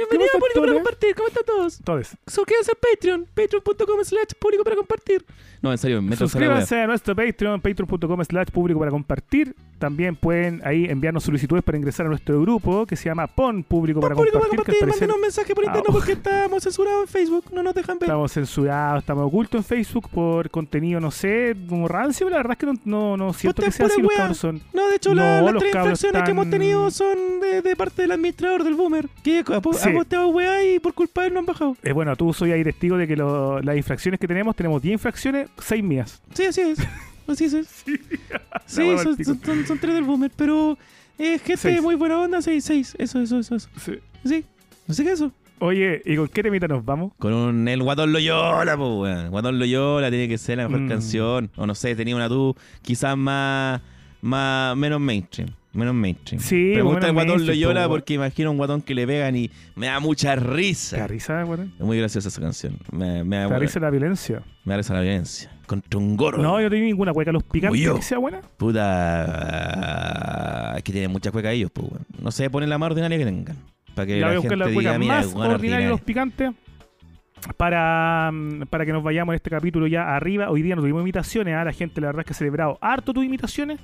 Bienvenido 0.09 0.31
¿Cómo 0.33 0.45
a 0.45 0.49
Público 0.49 0.61
para? 0.61 0.73
Compartir. 0.75 1.15
¿Cómo 1.15 1.27
están 1.27 1.45
todos? 1.45 1.79
Todos. 1.83 2.07
Suscríbanse 2.27 2.71
al 2.71 2.77
Patreon. 2.77 3.25
Patreon.com 3.33 4.03
slash 4.03 4.33
público 4.39 4.63
para 4.63 4.75
compartir. 4.75 5.25
No, 5.63 5.71
en 5.71 5.77
serio, 5.79 6.01
métanse 6.01 6.23
a 6.37 6.41
la 6.41 6.47
wea. 6.47 6.57
Suscríbanse 6.59 6.81
a 6.81 6.87
nuestro 6.87 7.15
Patreon, 7.15 7.61
patreon.com 7.61 8.23
slash 8.25 8.47
público 8.51 8.79
para 8.79 8.91
compartir. 8.91 9.55
También 9.79 10.15
pueden 10.15 10.61
ahí 10.63 10.85
enviarnos 10.85 11.23
solicitudes 11.23 11.63
para 11.63 11.77
ingresar 11.77 12.05
a 12.05 12.09
nuestro 12.09 12.39
grupo 12.41 12.85
que 12.85 12.95
se 12.95 13.05
llama 13.09 13.27
PON 13.27 13.63
Público 13.63 13.99
para 13.99 14.13
Público 14.15 14.39
para 14.39 14.49
compartir. 14.49 14.75
al 14.75 14.79
compartir. 14.79 14.79
parecer 14.79 15.07
Mándenos 15.07 15.15
un 15.15 15.21
mensaje 15.21 15.55
por 15.55 15.63
Ah, 15.63 15.67
interno 15.67 15.85
oh. 15.89 15.93
porque 15.93 16.11
estamos 16.13 16.63
censurados 16.63 17.01
en 17.01 17.07
Facebook. 17.07 17.45
No 17.53 17.63
nos 17.63 17.73
dejan 17.73 17.97
ver. 17.99 18.07
estamos 18.09 18.31
censurados, 18.31 18.99
estamos 18.99 19.25
ocultos 19.27 19.59
en 19.59 19.63
Facebook 19.63 20.09
por 20.09 20.49
contenido, 20.49 20.99
no 20.99 21.11
sé, 21.11 21.55
como 21.67 21.87
rancio. 21.87 22.29
La 22.29 22.37
verdad 22.37 22.51
es 22.53 22.57
que 22.59 22.65
no, 22.65 22.73
no, 22.85 23.17
no 23.17 23.33
siento 23.33 23.61
que 23.61 23.71
sea 23.71 23.87
así. 23.87 24.01
Los 24.01 24.11
cabros 24.13 24.37
son. 24.37 24.61
No, 24.73 24.87
de 24.87 24.95
hecho, 24.95 25.13
No, 25.15 25.21
la- 25.23 25.41
las 25.43 25.57
tres 25.59 25.75
infracciones 25.75 26.23
que 26.23 26.31
hemos 26.31 26.49
tenido 26.49 26.91
son 26.91 27.17
de, 27.41 27.61
de 27.61 27.75
parte 27.75 28.01
del 28.03 28.11
administrador 28.11 28.63
del 28.65 28.75
Boomer. 28.75 29.07
Que 29.23 29.39
ha 29.39 29.43
Sí. 29.45 29.53
ha 29.53 29.61
posteado 29.93 30.27
weá 30.27 30.63
y 30.63 30.79
por 30.79 30.93
culpa 30.93 31.21
de 31.21 31.27
él 31.27 31.33
no 31.33 31.39
han 31.39 31.45
bajado. 31.45 31.75
Eh, 31.83 31.91
bueno, 31.93 32.15
tú 32.15 32.31
soy 32.33 32.51
ahí 32.51 32.63
testigo 32.63 32.97
de 32.97 33.07
que 33.07 33.15
lo- 33.15 33.61
las 33.61 33.75
infracciones 33.77 34.19
que 34.19 34.27
tenemos, 34.27 34.55
tenemos 34.55 34.81
10 34.81 34.93
infracciones, 34.93 35.49
6 35.59 35.83
mías. 35.83 36.21
Sí, 36.33 36.45
así 36.45 36.61
es. 36.61 36.79
Así 37.27 37.45
es. 37.45 37.55
Sí, 38.65 38.81
son, 38.97 39.23
son, 39.23 39.41
son- 39.43 39.65
son 39.67 39.77
tres 39.79 39.93
del 39.93 40.03
Boomer, 40.03 40.31
pero 40.35 40.77
es 41.17 41.41
gente 41.41 41.57
Seis. 41.57 41.81
muy 41.81 41.95
buena 41.95 42.19
onda. 42.19 42.41
Seis, 42.41 42.63
seis. 42.65 42.95
Eso, 42.97 43.19
eso, 43.21 43.39
eso. 43.39 43.55
eso. 43.55 43.69
Sí, 44.25 44.45
no 44.87 44.93
sé 44.93 45.03
qué 45.03 45.09
es 45.11 45.15
eso. 45.19 45.31
Oye, 45.59 46.01
¿y 46.05 46.15
con 46.15 46.27
qué 46.27 46.43
temita 46.43 46.67
nos 46.67 46.83
vamos? 46.83 47.13
Con 47.19 47.33
un 47.33 47.67
el 47.67 47.81
Guatón 47.83 48.11
Loyola, 48.11 48.75
pues, 48.75 48.89
weón. 48.89 49.29
Guatón 49.29 49.59
Loyola 49.59 50.09
tiene 50.09 50.27
que 50.27 50.37
ser 50.37 50.57
la 50.57 50.67
mejor 50.67 50.81
Mm. 50.81 50.89
canción. 50.89 51.51
O 51.55 51.65
no 51.67 51.75
sé, 51.75 51.95
tenía 51.95 52.15
una 52.15 52.27
tú 52.27 52.55
quizás 52.81 53.15
más, 53.15 53.81
más 54.21 54.75
menos 54.75 54.99
mainstream. 54.99 55.49
Menos 55.73 55.95
mainstream. 55.95 56.39
Sí, 56.41 56.71
Pero 56.73 56.85
me 56.85 56.91
gusta 56.91 57.07
menos 57.07 57.23
el 57.23 57.27
Guatón 57.29 57.47
Loyola 57.47 57.87
porque 57.89 58.13
imagino 58.13 58.51
un 58.51 58.57
guatón 58.57 58.81
que 58.83 58.93
le 58.93 59.07
pegan 59.07 59.35
y 59.35 59.49
me 59.75 59.87
da 59.87 59.99
mucha 59.99 60.35
¿Te 60.35 60.41
risa. 60.41 60.97
da 60.97 61.07
risa, 61.07 61.43
weón? 61.45 61.73
Es 61.79 61.83
muy 61.85 61.97
graciosa 61.97 62.27
esa 62.29 62.39
canción. 62.41 62.77
Me, 62.91 63.23
me, 63.23 63.37
da, 63.37 63.47
¿Te 63.47 63.53
da 63.53 63.59
risa 63.59 63.79
la 63.79 63.89
violencia? 63.89 64.43
me 64.65 64.73
da 64.73 64.77
risa 64.77 64.93
la 64.93 65.01
violencia. 65.01 65.49
Contra 65.65 65.97
un 65.99 66.15
gordo. 66.15 66.43
No, 66.43 66.59
yo 66.59 66.65
no 66.65 66.69
tengo 66.69 66.85
ninguna 66.85 67.11
cueca. 67.11 67.31
¿Los 67.31 67.43
picantes 67.43 67.81
yo. 67.81 67.95
que 67.95 68.01
sea 68.03 68.19
buena? 68.19 68.41
Puta. 69.23 70.75
Es 70.77 70.83
que 70.83 70.91
tienen 70.91 71.09
mucha 71.11 71.31
cueca 71.31 71.51
ellos, 71.51 71.71
pues, 71.71 71.87
weón. 71.89 72.05
No 72.21 72.29
sé, 72.31 72.49
ponen 72.49 72.69
la 72.69 72.77
más 72.77 72.91
ordinaria 72.91 73.17
que 73.17 73.25
tengan. 73.25 73.55
Para 73.95 74.05
que 74.05 74.19
la 74.19 74.27
a 74.27 74.33
buscar 74.35 74.41
gente 74.51 74.55
las 74.57 74.67
diga, 74.69 74.81
cuecas 74.81 74.99
mira, 74.99 75.15
más 75.15 75.25
ordinarias 75.25 75.55
ordinario. 75.55 75.89
los 75.89 76.01
picantes. 76.01 76.51
Para, 77.57 78.29
mm, 78.31 78.61
para 78.69 78.85
que 78.85 78.91
nos 78.93 79.03
vayamos 79.03 79.33
en 79.33 79.35
este 79.37 79.49
capítulo 79.49 79.87
ya 79.87 80.15
arriba. 80.15 80.49
Hoy 80.49 80.61
día 80.61 80.75
no 80.75 80.81
tuvimos 80.81 81.01
imitaciones. 81.01 81.55
A 81.55 81.63
la 81.65 81.73
gente, 81.73 81.99
la 81.99 82.07
verdad, 82.07 82.21
es 82.21 82.25
que 82.27 82.31
ha 82.33 82.35
celebrado 82.35 82.77
harto 82.81 83.13
tus 83.13 83.25
imitaciones. 83.25 83.79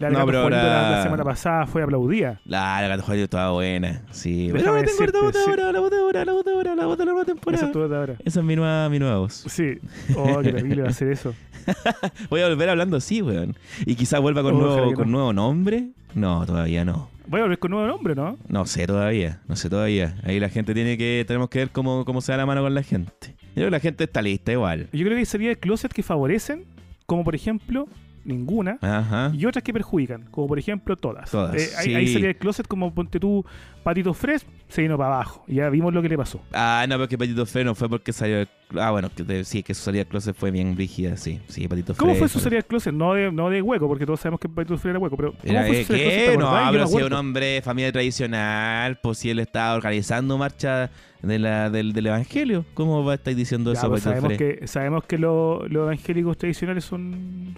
La 0.00 0.08
de 0.08 0.14
No, 0.14 0.26
pero 0.26 0.48
la, 0.50 0.62
ahora- 0.62 0.90
la 0.96 1.02
semana 1.04 1.22
pasada 1.24 1.66
fue 1.66 1.82
aplaudida. 1.82 2.40
La, 2.44 2.80
la 2.82 2.88
Gato 2.88 3.02
Juanito 3.04 3.24
estaba 3.24 3.52
buena. 3.52 4.02
Sí. 4.10 4.48
Pero 4.50 4.64
tengo 4.64 5.06
la 5.12 5.20
bota 5.22 5.38
ahora, 5.46 5.72
la 5.72 5.80
bota 5.80 5.96
ahora, 5.98 6.24
la 6.24 6.32
bota 6.32 6.50
ahora, 6.50 6.74
la 6.74 6.86
bota 6.86 7.04
la 7.04 7.12
nueva 7.12 7.22
Esa 7.22 7.32
temporada. 7.34 7.66
es 7.66 7.72
tu 7.72 7.82
ahora. 7.82 8.14
Esa 8.24 8.40
es 8.40 8.46
mi 8.46 8.56
nueva, 8.56 8.88
mi 8.88 8.98
nueva 8.98 9.18
voz. 9.18 9.44
Sí. 9.48 9.78
Oh, 10.16 10.40
qué 10.42 10.52
terrible 10.52 10.82
va 10.82 10.88
a 10.88 10.92
ser 10.92 11.12
eso. 11.12 11.34
Voy 12.30 12.40
a 12.40 12.48
volver 12.48 12.70
hablando 12.70 12.96
así, 12.96 13.22
weón. 13.22 13.56
Y 13.86 13.94
quizás 13.94 14.20
vuelva 14.20 14.42
con, 14.42 14.54
Ojalá 14.56 14.76
nuevo, 14.76 14.94
con 14.94 15.06
no. 15.10 15.12
nuevo 15.18 15.32
nombre. 15.32 15.90
No, 16.14 16.44
todavía 16.46 16.84
no. 16.84 17.08
Voy 17.28 17.40
a 17.40 17.42
volver 17.44 17.58
con 17.58 17.70
nuevo 17.70 17.86
nombre, 17.86 18.14
¿no? 18.14 18.36
No 18.48 18.64
sé 18.66 18.86
todavía, 18.86 19.40
no 19.46 19.54
sé 19.54 19.70
todavía. 19.70 20.16
Ahí 20.24 20.40
la 20.40 20.48
gente 20.48 20.74
tiene 20.74 20.98
que, 20.98 21.24
tenemos 21.28 21.48
que 21.50 21.60
ver 21.60 21.70
cómo, 21.70 22.04
cómo 22.04 22.20
se 22.22 22.32
da 22.32 22.38
la 22.38 22.46
mano 22.46 22.62
con 22.62 22.74
la 22.74 22.82
gente. 22.82 23.36
Yo 23.50 23.54
creo 23.54 23.66
que 23.66 23.70
la 23.72 23.80
gente 23.80 24.04
está 24.04 24.22
lista 24.22 24.50
igual. 24.50 24.88
Yo 24.92 25.04
creo 25.04 25.16
que 25.16 25.26
sería 25.26 25.50
el 25.50 25.58
closet 25.58 25.92
que 25.92 26.02
favorecen, 26.02 26.64
como 27.06 27.22
por 27.22 27.34
ejemplo, 27.34 27.86
ninguna. 28.30 28.78
Ajá. 28.80 29.30
Y 29.34 29.44
otras 29.46 29.62
que 29.62 29.72
perjudican, 29.72 30.22
como 30.30 30.48
por 30.48 30.58
ejemplo 30.58 30.96
todas. 30.96 31.30
Todas, 31.30 31.54
Eh, 31.54 31.68
ahí, 31.76 31.84
sí. 31.84 31.94
ahí 31.94 32.06
sería 32.08 32.28
el 32.30 32.36
closet 32.36 32.66
como 32.66 32.94
ponte 32.94 33.20
tú, 33.20 33.44
Patito 33.82 34.14
Fresh, 34.14 34.42
se 34.68 34.82
vino 34.82 34.96
para 34.96 35.14
abajo. 35.14 35.44
Y 35.46 35.56
ya 35.56 35.68
vimos 35.68 35.92
lo 35.92 36.00
que 36.02 36.08
le 36.08 36.16
pasó. 36.16 36.40
Ah, 36.52 36.86
no, 36.88 36.96
porque 36.98 37.18
Patito 37.18 37.44
Fre 37.46 37.64
no 37.64 37.74
fue 37.74 37.88
porque 37.88 38.12
salió. 38.12 38.46
Ah, 38.78 38.90
bueno, 38.90 39.10
que 39.14 39.24
te- 39.24 39.44
sí, 39.44 39.62
que 39.62 39.74
su 39.74 39.82
salida 39.82 40.04
closet 40.04 40.34
fue 40.36 40.50
bien 40.50 40.76
rígida, 40.76 41.16
sí. 41.16 41.40
Sí, 41.48 41.66
Patito 41.68 41.94
¿Cómo 41.96 42.14
fue 42.14 42.28
su 42.28 42.38
salida 42.38 42.58
del 42.58 42.66
closet? 42.66 42.92
No 42.94 43.14
de, 43.14 43.32
no 43.32 43.50
de 43.50 43.62
hueco, 43.62 43.88
porque 43.88 44.06
todos 44.06 44.20
sabemos 44.20 44.40
que 44.40 44.48
Patito 44.48 44.78
Fresh 44.78 44.90
era 44.90 44.98
hueco, 44.98 45.16
pero 45.16 45.32
¿cómo 45.32 45.42
Era, 45.52 45.66
fue 45.66 45.84
su 45.84 45.92
salida 45.92 46.36
No, 46.36 46.72
pero 46.72 46.86
si 46.86 46.96
un 47.02 47.12
hombre 47.12 47.46
de 47.46 47.62
familia 47.62 47.90
tradicional, 47.92 48.98
pues 49.02 49.18
si 49.18 49.30
él 49.30 49.38
estaba 49.40 49.74
organizando 49.74 50.38
marcha 50.38 50.90
de 51.22 51.38
la, 51.38 51.68
del, 51.70 51.92
del 51.92 52.06
evangelio. 52.06 52.64
¿Cómo 52.74 53.04
va 53.04 53.12
a 53.12 53.14
estar 53.16 53.34
diciendo 53.34 53.72
Ya, 53.72 53.80
eso, 53.80 53.88
pues 53.88 54.04
Patito 54.04 54.20
sabemos, 54.22 54.38
que, 54.38 54.66
sabemos 54.66 55.04
que 55.04 55.18
lo- 55.18 55.66
los 55.68 55.82
evangélicos 55.84 56.38
tradicionales 56.38 56.84
son... 56.84 57.56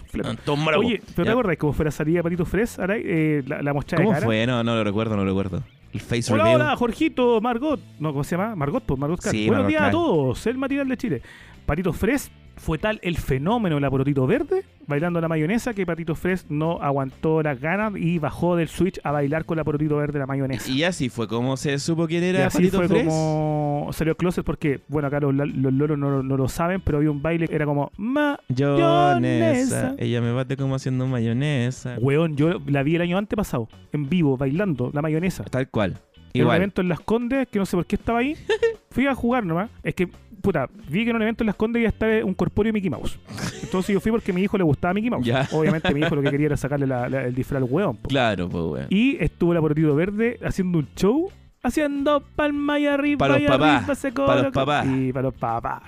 Oye. 0.79 1.01
¿pero 1.15 1.25
te 1.25 1.31
acordás 1.31 1.57
cómo 1.59 1.73
fue 1.73 1.85
la 1.85 1.91
salida 1.91 2.19
de 2.19 2.23
Patito? 2.23 2.47
Aray? 2.79 3.03
Eh, 3.05 3.43
la, 3.47 3.63
la 3.63 3.73
de 3.73 3.97
¿Cómo 3.97 4.13
cara. 4.13 4.25
fue? 4.25 4.47
No, 4.47 4.65
no 4.65 4.75
lo 4.75 4.85
recuerdo, 4.85 5.17
no 5.17 5.25
lo 5.25 5.31
recuerdo. 5.31 5.63
El 5.93 6.01
face 6.01 6.33
Hola, 6.33 6.45
reveal. 6.45 6.61
hola, 6.63 6.77
Jorgito, 6.77 7.41
Margot. 7.41 7.81
No, 7.99 8.13
¿cómo 8.13 8.25
se 8.25 8.37
llama? 8.37 8.57
Margot, 8.57 8.83
pues 8.85 8.99
Margot 8.99 9.21
Car. 9.21 9.31
Sí, 9.33 9.47
Buenos 9.47 9.65
Margot 9.65 9.69
días 9.69 9.83
a 9.83 9.91
todos. 9.91 10.47
El 10.47 10.59
matinal 10.59 10.89
de 10.89 10.97
Chile. 10.97 11.23
Patito 11.67 11.93
Fres 11.93 12.31
fue 12.57 12.79
tal 12.79 13.01
el 13.03 13.17
fenómeno 13.17 13.77
de 13.77 13.81
la 13.81 13.91
Porotito 13.91 14.27
Verde 14.27 14.65
bailando 14.87 15.21
la 15.21 15.29
mayonesa 15.29 15.75
que 15.75 15.87
Patito 15.87 16.15
Fres 16.15 16.47
no 16.49 16.81
aguantó 16.83 17.43
las 17.43 17.61
ganas 17.61 17.93
y 17.97 18.19
bajó 18.19 18.57
del 18.57 18.69
switch 18.69 19.01
a 19.05 19.13
bailar 19.13 19.45
con 19.45 19.57
la 19.57 19.65
Porotito 19.65 19.97
Verde 19.97 20.19
la 20.19 20.27
mayonesa. 20.27 20.71
Y 20.71 20.83
así 20.85 21.09
fue 21.09 21.29
como 21.29 21.57
se 21.57 21.79
supo 21.79 22.07
quién 22.07 22.23
Y 22.25 22.27
era 22.27 22.47
así 22.47 22.59
Patito 22.59 22.79
fue 22.79 23.05
como 23.05 23.91
salió 23.93 24.17
Closet 24.17 24.45
porque, 24.45 24.81
bueno, 24.89 25.09
acá 25.09 25.21
los, 25.21 25.35
los 25.35 25.73
loros 25.73 25.99
no, 25.99 26.23
no 26.23 26.37
lo 26.37 26.49
saben, 26.49 26.81
pero 26.81 26.99
había 26.99 27.11
un 27.11 27.23
baile 27.23 27.49
que 27.49 27.55
era 27.55 27.65
como 27.65 27.91
Mayonesa. 27.97 29.95
Ella 29.99 30.21
me 30.21 30.33
bate 30.33 30.57
como 30.57 30.75
haciendo 30.75 31.07
mayonesa. 31.07 31.97
Weón, 32.01 32.37
yo 32.37 32.61
la 32.67 32.83
vi 32.83 32.97
el 32.97 33.03
año 33.03 33.19
antepasado, 33.19 33.69
en 33.93 34.09
vivo, 34.09 34.37
bailando 34.37 34.91
la 34.93 35.03
mayonesa. 35.03 35.45
Tal 35.45 35.69
cual. 35.69 36.01
En 36.35 36.43
un 36.43 36.47
Igual. 36.47 36.57
evento 36.57 36.81
en 36.81 36.89
Las 36.89 37.01
Condes, 37.01 37.47
que 37.49 37.59
no 37.59 37.67
sé 37.67 37.77
por 37.77 37.85
qué 37.85 37.97
estaba 37.97 38.21
ahí. 38.21 38.37
Fui 38.91 39.07
a 39.07 39.15
jugar 39.15 39.45
nomás. 39.45 39.71
Es 39.83 39.95
que, 39.95 40.09
puta, 40.43 40.69
vi 40.89 41.05
que 41.05 41.11
en 41.11 41.17
un 41.17 41.23
evento 41.23 41.43
en 41.43 41.47
Las 41.47 41.57
Condes 41.57 41.81
iba 41.81 41.89
a 41.89 41.93
estar 41.93 42.25
un 42.25 42.35
corpóreo 42.35 42.73
Mickey 42.73 42.91
Mouse. 42.91 43.19
Entonces 43.63 43.95
yo 43.95 44.01
fui 44.01 44.13
porque 44.13 44.33
a 44.33 44.35
mi 44.35 44.43
hijo 44.43 44.59
le 44.59 44.65
gustaba 44.65 44.93
Mickey 44.93 45.09
Mouse. 45.11 45.25
Ya. 45.25 45.49
Obviamente 45.53 45.95
mi 45.95 46.01
hijo 46.01 46.15
lo 46.15 46.23
que 46.23 46.31
quería 46.31 46.47
era 46.47 46.57
sacarle 46.57 46.87
la- 46.87 47.09
la- 47.09 47.25
el 47.25 47.35
disfraz 47.35 47.63
al 47.63 47.69
po. 47.69 47.97
Claro, 48.09 48.49
pues, 48.49 48.65
weón. 48.65 48.87
Y 48.91 49.17
estuvo 49.23 49.55
la 49.55 49.61
Porotito 49.61 49.95
Verde 49.95 50.39
haciendo 50.45 50.79
un 50.81 50.89
show, 50.97 51.31
haciendo 51.63 52.21
palma 52.37 52.79
y 52.79 52.87
arriba. 52.87 53.19
Pa' 53.19 53.29
los 53.29 53.41
y 53.41 53.47
papás, 53.47 53.77
arriba, 53.79 53.95
se 53.95 54.13
pa' 54.13 54.23
los 54.27 54.31
coloca. 54.43 54.53
papás. 54.53 54.87
Y 54.87 55.13
para 55.13 55.23
los 55.23 55.35
papás. 55.35 55.83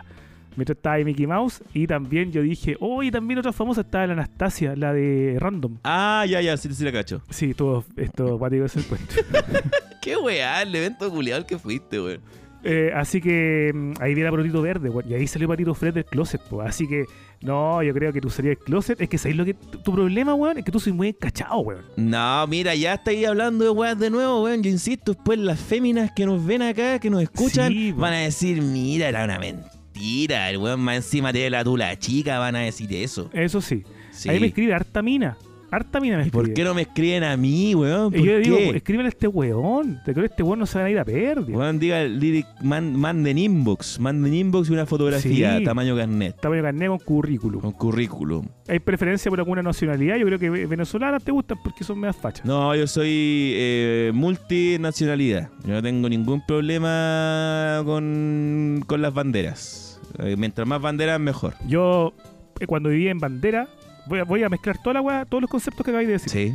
Mientras 0.56 0.76
estaba 0.76 0.94
ahí 0.94 1.04
Mickey 1.04 1.26
Mouse. 1.26 1.62
Y 1.74 1.86
también 1.88 2.30
yo 2.30 2.40
dije, 2.42 2.76
oh, 2.78 3.02
y 3.02 3.10
también 3.10 3.40
otra 3.40 3.52
famosa 3.52 3.80
estaba 3.80 4.06
la 4.06 4.12
Anastasia, 4.12 4.76
la 4.76 4.92
de 4.92 5.36
Random. 5.40 5.78
Ah, 5.82 6.24
ya, 6.28 6.40
ya, 6.40 6.56
sí, 6.56 6.72
sí 6.72 6.84
la 6.84 6.92
cacho. 6.92 7.22
Sí, 7.28 7.54
todo 7.54 7.84
esto, 7.96 8.38
guático 8.38 8.64
es 8.66 8.76
el 8.76 8.84
cuento. 8.84 9.14
Qué 10.00 10.16
weá, 10.16 10.62
el 10.62 10.72
evento 10.74 11.10
culiado 11.10 11.44
que 11.44 11.58
fuiste, 11.58 12.00
weón. 12.00 12.20
Eh, 12.64 12.90
así 12.94 13.20
que 13.20 13.70
mm, 13.74 13.92
ahí 14.00 14.14
viene 14.14 14.30
Patito 14.30 14.62
Verde, 14.62 14.88
weón. 14.88 15.08
Y 15.10 15.14
ahí 15.14 15.26
salió 15.26 15.46
Patito 15.46 15.74
Fred 15.74 15.94
del 15.94 16.04
closet, 16.06 16.40
po. 16.42 16.62
Así 16.62 16.88
que, 16.88 17.04
no, 17.42 17.82
yo 17.82 17.92
creo 17.92 18.12
que 18.12 18.20
tú 18.20 18.30
salías 18.30 18.56
del 18.56 18.64
closet. 18.64 19.00
Es 19.00 19.08
que 19.08 19.18
sabes 19.18 19.36
lo 19.36 19.44
que. 19.44 19.54
Tu 19.54 19.92
problema, 19.92 20.34
weón, 20.34 20.58
es 20.58 20.64
que 20.64 20.72
tú 20.72 20.80
soy 20.80 20.92
muy 20.92 21.08
encachado, 21.08 21.58
weón. 21.58 21.84
No, 21.96 22.46
mira, 22.46 22.74
ya 22.74 22.94
estáis 22.94 23.26
hablando 23.26 23.64
de 23.64 23.70
weas 23.70 23.98
de 23.98 24.08
nuevo, 24.08 24.42
weón. 24.44 24.62
Yo 24.62 24.70
insisto, 24.70 25.12
después 25.12 25.38
las 25.38 25.60
féminas 25.60 26.10
que 26.12 26.24
nos 26.24 26.44
ven 26.44 26.62
acá, 26.62 26.98
que 26.98 27.10
nos 27.10 27.22
escuchan, 27.22 27.70
Sí, 27.70 27.92
van 27.92 28.14
a 28.14 28.18
decir, 28.18 28.62
mira, 28.62 29.08
era 29.08 29.24
una 29.24 29.38
mentira. 29.38 30.48
El 30.48 30.56
weón 30.56 30.80
más 30.80 30.96
encima 30.96 31.32
te 31.32 31.48
la 31.50 31.62
tula 31.62 31.98
chica, 31.98 32.38
van 32.38 32.56
a 32.56 32.60
decir 32.60 32.92
eso. 32.94 33.30
Eso 33.32 33.60
sí. 33.60 33.84
Sí. 34.10 34.30
Ahí 34.30 34.40
me 34.40 34.46
escribe 34.46 34.72
harta 34.72 35.02
mina. 35.02 35.36
Harta 35.70 36.00
mina 36.00 36.16
me 36.18 36.22
¿Y 36.22 36.26
escribe. 36.26 36.44
¿Por 36.46 36.54
qué 36.54 36.62
no 36.64 36.74
me 36.74 36.82
escriben 36.82 37.24
a 37.24 37.36
mí, 37.36 37.74
weón? 37.74 38.12
¿Por 38.12 38.20
Y 38.20 38.24
yo 38.24 38.32
le 38.32 38.40
digo, 38.40 38.56
qué? 38.56 38.76
escríbele 38.76 39.06
a 39.06 39.10
este 39.10 39.26
weón. 39.26 40.00
Te 40.04 40.12
creo 40.12 40.22
que 40.26 40.30
este 40.30 40.42
weón 40.44 40.58
no 40.60 40.66
se 40.66 40.78
va 40.78 40.84
a 40.84 40.90
ir 40.90 40.98
a 40.98 41.04
perder. 41.04 41.40
Weón, 41.40 41.78
diga, 41.78 42.04
lyric, 42.04 42.46
man- 42.62 42.94
manden 42.96 43.38
inbox. 43.38 43.98
Manden 43.98 44.32
inbox 44.34 44.70
y 44.70 44.72
una 44.72 44.86
fotografía, 44.86 45.58
Sí. 45.58 45.64
tamaño 45.64 45.96
carnet. 45.96 46.40
Tamaño 46.40 46.62
carnet 46.62 46.88
con 46.88 46.98
currículum. 46.98 47.60
Con 47.60 47.72
currículum. 47.72 48.46
¿Hay 48.68 48.78
preferencia 48.78 49.28
por 49.30 49.40
alguna 49.40 49.62
nacionalidad? 49.62 50.16
Yo 50.16 50.26
creo 50.26 50.38
que 50.38 50.48
ve- 50.50 50.66
venezolanas 50.66 51.24
te 51.24 51.32
gustan 51.32 51.58
porque 51.64 51.82
son 51.82 51.98
medias 51.98 52.16
fachas. 52.16 52.46
No, 52.46 52.74
yo 52.76 52.86
soy 52.86 53.52
eh, 53.56 54.12
multinacionalidad. 54.14 55.48
Yo 55.64 55.72
no 55.74 55.82
tengo 55.82 56.08
ningún 56.08 56.44
problema 56.46 57.82
con, 57.84 58.82
con 58.86 59.02
las 59.02 59.12
banderas. 59.12 60.00
Eh, 60.18 60.36
mientras 60.38 60.66
más 60.66 60.80
banderas, 60.80 61.18
mejor. 61.20 61.54
Yo, 61.66 62.12
eh, 62.60 62.66
cuando 62.66 62.88
vivía 62.90 63.10
en 63.10 63.18
Bandera, 63.18 63.68
voy 64.06 64.18
a, 64.20 64.24
voy 64.24 64.42
a 64.42 64.48
mezclar 64.48 64.78
toda 64.78 64.94
la 64.94 65.00
weá, 65.00 65.24
todos 65.24 65.42
los 65.42 65.50
conceptos 65.50 65.84
que 65.84 65.90
acabáis 65.90 66.08
de 66.08 66.14
decir. 66.14 66.30
Sí. 66.30 66.54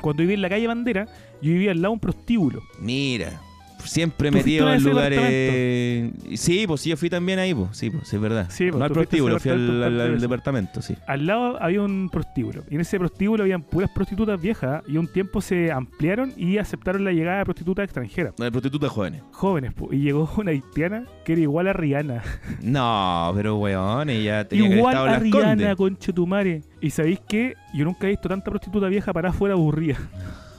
Cuando 0.00 0.22
viví 0.22 0.34
en 0.34 0.42
la 0.42 0.48
calle 0.48 0.66
Bandera, 0.66 1.06
yo 1.40 1.52
vivía 1.52 1.70
al 1.70 1.80
lado 1.80 1.92
de 1.92 1.94
un 1.94 2.00
prostíbulo. 2.00 2.62
Mira, 2.78 3.40
siempre 3.90 4.28
¿Tú 4.30 4.34
fuiste 4.34 4.50
metido 4.50 4.72
en 4.72 4.82
lugares. 4.84 6.12
Sí, 6.40 6.64
pues 6.66 6.80
sí, 6.80 6.90
yo 6.90 6.96
fui 6.96 7.10
también 7.10 7.38
ahí, 7.38 7.54
pues. 7.54 7.76
Sí, 7.76 7.90
pues, 7.90 8.12
es 8.12 8.20
verdad. 8.20 8.46
Sí, 8.50 8.66
pues, 8.68 8.78
no 8.78 8.84
al 8.84 8.90
prostíbulo, 8.92 9.38
fui 9.40 9.50
al, 9.50 9.58
departamento 9.58 9.72
al- 9.72 9.82
al 9.84 9.90
tantas 9.92 10.06
veces. 10.08 10.20
departamento, 10.22 10.82
sí. 10.82 10.96
Al 11.06 11.26
lado 11.26 11.62
había 11.62 11.82
un 11.82 12.08
prostíbulo. 12.10 12.64
Y 12.70 12.74
en 12.76 12.80
ese 12.80 12.98
prostíbulo 12.98 13.42
habían 13.44 13.62
puras 13.62 13.90
prostitutas 13.94 14.40
viejas. 14.40 14.82
Y 14.86 14.96
un 14.96 15.06
tiempo 15.08 15.40
se 15.40 15.70
ampliaron 15.72 16.32
y 16.36 16.58
aceptaron 16.58 17.04
la 17.04 17.12
llegada 17.12 17.38
de 17.38 17.44
prostitutas 17.44 17.84
extranjeras. 17.84 18.34
No, 18.38 18.44
de 18.44 18.50
prostitutas 18.50 18.90
jóvenes. 18.90 19.22
Jóvenes, 19.32 19.72
po. 19.74 19.92
y 19.92 19.98
llegó 19.98 20.30
una 20.36 20.50
haitiana 20.50 21.06
que 21.24 21.32
era 21.32 21.42
igual 21.42 21.68
a 21.68 21.72
Rihanna. 21.72 22.22
No, 22.62 23.32
pero 23.34 23.56
weón, 23.58 24.08
ella 24.10 24.46
tenía 24.48 24.64
que 24.64 24.72
haber 24.72 24.78
igual 24.78 24.94
estado 24.94 25.08
a 25.14 25.18
Rihanna, 25.18 25.48
Condes. 25.50 25.76
conche 25.76 26.12
tu 26.12 26.26
madre. 26.26 26.62
Y 26.80 26.90
sabéis 26.90 27.20
qué? 27.28 27.54
Yo 27.74 27.84
nunca 27.84 28.06
he 28.06 28.10
visto 28.10 28.28
tanta 28.28 28.50
prostituta 28.50 28.88
vieja 28.88 29.12
para 29.12 29.30
afuera 29.30 29.54
aburrida. 29.54 29.96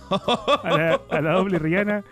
a, 0.09 0.69
la, 0.77 1.01
a 1.09 1.21
la 1.21 1.31
doble 1.33 1.57
Rihanna 1.59 2.03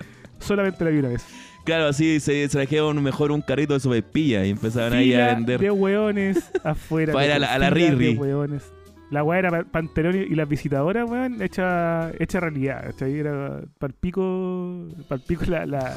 solamente 0.44 0.84
la 0.84 0.90
vi 0.92 1.00
una 1.00 1.10
vez. 1.10 1.26
Claro, 1.64 1.88
así 1.88 2.20
se 2.20 2.48
trajeron 2.50 3.02
mejor 3.02 3.32
un 3.32 3.42
carrito 3.42 3.74
de 3.74 3.80
sopaipilla 3.80 4.46
y 4.46 4.50
empezaban 4.50 4.94
ahí 4.94 5.14
a 5.14 5.18
Fila 5.28 5.36
vender. 5.36 5.60
de 5.62 5.72
hueones 5.72 6.52
afuera. 6.64 7.14
Para 7.14 7.26
ir 7.26 7.32
a 7.32 7.40
la- 7.40 7.54
a 7.54 7.58
la 7.58 7.72
fila 7.72 7.92
Riri. 7.92 8.18
hueones. 8.18 8.64
La 9.12 9.24
weá 9.24 9.40
era 9.40 9.50
pa- 9.52 9.64
Panterón 9.64 10.16
y 10.16 10.36
las 10.36 10.50
visitadoras, 10.50 11.10
weón, 11.10 11.42
hecha, 11.42 12.12
hecha 12.20 12.40
realidad. 12.40 12.84
¿cachai? 12.88 13.18
Era 13.20 13.62
palpico, 13.80 14.88
palpico 15.08 15.46
la, 15.46 15.66
la, 15.68 15.96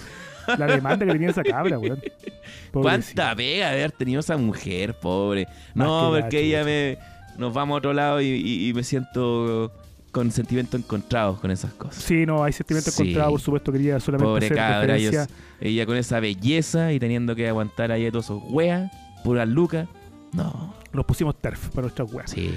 la 0.59 0.67
demanda 0.67 1.07
que 1.07 1.13
tenía 1.13 1.31
esa 1.31 1.43
cabra, 1.43 1.79
weón. 1.79 1.99
Pobrecita. 2.73 3.23
¿Cuánta 3.25 3.37
pega 3.37 3.71
de 3.71 3.79
haber 3.79 3.93
tenido 3.93 4.21
esa 4.21 4.37
mujer, 4.37 4.95
pobre? 5.01 5.47
Más 5.75 5.87
No, 5.89 6.01
que 6.13 6.21
porque 6.21 6.23
gacho, 6.23 6.37
ella 6.39 6.59
gacho. 6.59 6.67
me. 6.71 6.99
Nos 7.39 7.55
vamos 7.55 7.75
a 7.75 7.79
otro 7.79 7.93
lado 7.93 8.21
y, 8.21 8.27
y- 8.27 8.69
y 8.69 8.75
me 8.75 8.83
siento 8.85 9.73
con 10.17 10.31
sentimientos 10.33 10.81
encontrados 10.81 11.39
con 11.41 11.51
esas 11.51 11.73
cosas. 11.75 12.03
Sí, 12.03 12.25
no, 12.25 12.43
hay 12.43 12.53
sentimientos 12.55 12.95
Sí. 12.95 13.03
encontrados, 13.03 13.33
por 13.33 13.41
supuesto, 13.43 13.71
quería 13.73 14.01
solamente 14.01 14.31
Pobre 14.31 14.47
hacer 14.47 14.57
cabra, 14.57 14.97
ella, 15.61 15.87
con 15.87 15.97
esa 15.97 16.21
belleza 16.21 16.93
y 16.93 16.99
teniendo 16.99 17.37
que 17.37 17.47
aguantar 17.49 17.93
ahí 17.93 18.07
a 18.07 18.11
todos 18.11 18.25
esos 18.27 18.43
weas, 18.51 18.91
puras 19.23 19.47
lucas. 19.47 19.87
No, 20.33 20.75
Nos 20.93 21.05
pusimos 21.05 21.37
turf 21.41 21.69
para 21.69 21.83
nuestras 21.83 22.11
weas. 22.13 22.31
sí. 22.31 22.51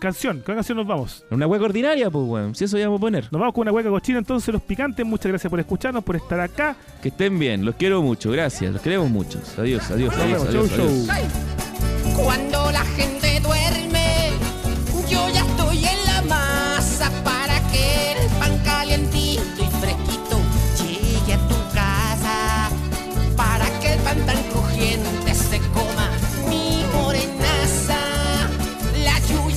Canción, 0.00 0.38
¿con 0.38 0.46
qué 0.46 0.54
canción 0.54 0.78
nos 0.78 0.86
vamos? 0.88 1.24
Una 1.30 1.46
hueca 1.46 1.64
ordinaria, 1.64 2.10
pues, 2.10 2.24
weón. 2.26 2.54
Si 2.56 2.64
eso 2.64 2.76
ya 2.76 2.86
vamos 2.86 2.98
a 2.98 3.02
poner. 3.02 3.24
Nos 3.30 3.38
vamos 3.40 3.54
con 3.54 3.62
una 3.62 3.70
hueca 3.70 3.88
cochina, 3.88 4.18
entonces 4.18 4.52
los 4.52 4.60
picantes. 4.60 5.06
Muchas 5.06 5.26
gracias 5.28 5.48
por 5.48 5.60
escucharnos, 5.60 6.02
por 6.02 6.16
estar 6.16 6.40
acá. 6.40 6.74
Que 7.00 7.10
estén 7.10 7.38
bien, 7.38 7.64
los 7.64 7.76
quiero 7.76 8.02
mucho, 8.02 8.32
gracias, 8.32 8.72
los 8.72 8.82
queremos 8.82 9.08
mucho. 9.10 9.38
Adiós, 9.58 9.88
adiós, 9.92 10.12
Nos 10.12 10.20
adiós, 10.24 10.42
vemos. 10.42 10.48
adiós. 10.48 10.70
Chau, 10.76 10.86
adiós. 10.88 11.06
chau. 11.06 12.24
Cuando 12.24 12.72
la 12.72 12.84
gente 12.84 13.40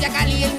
Chacal 0.05 0.54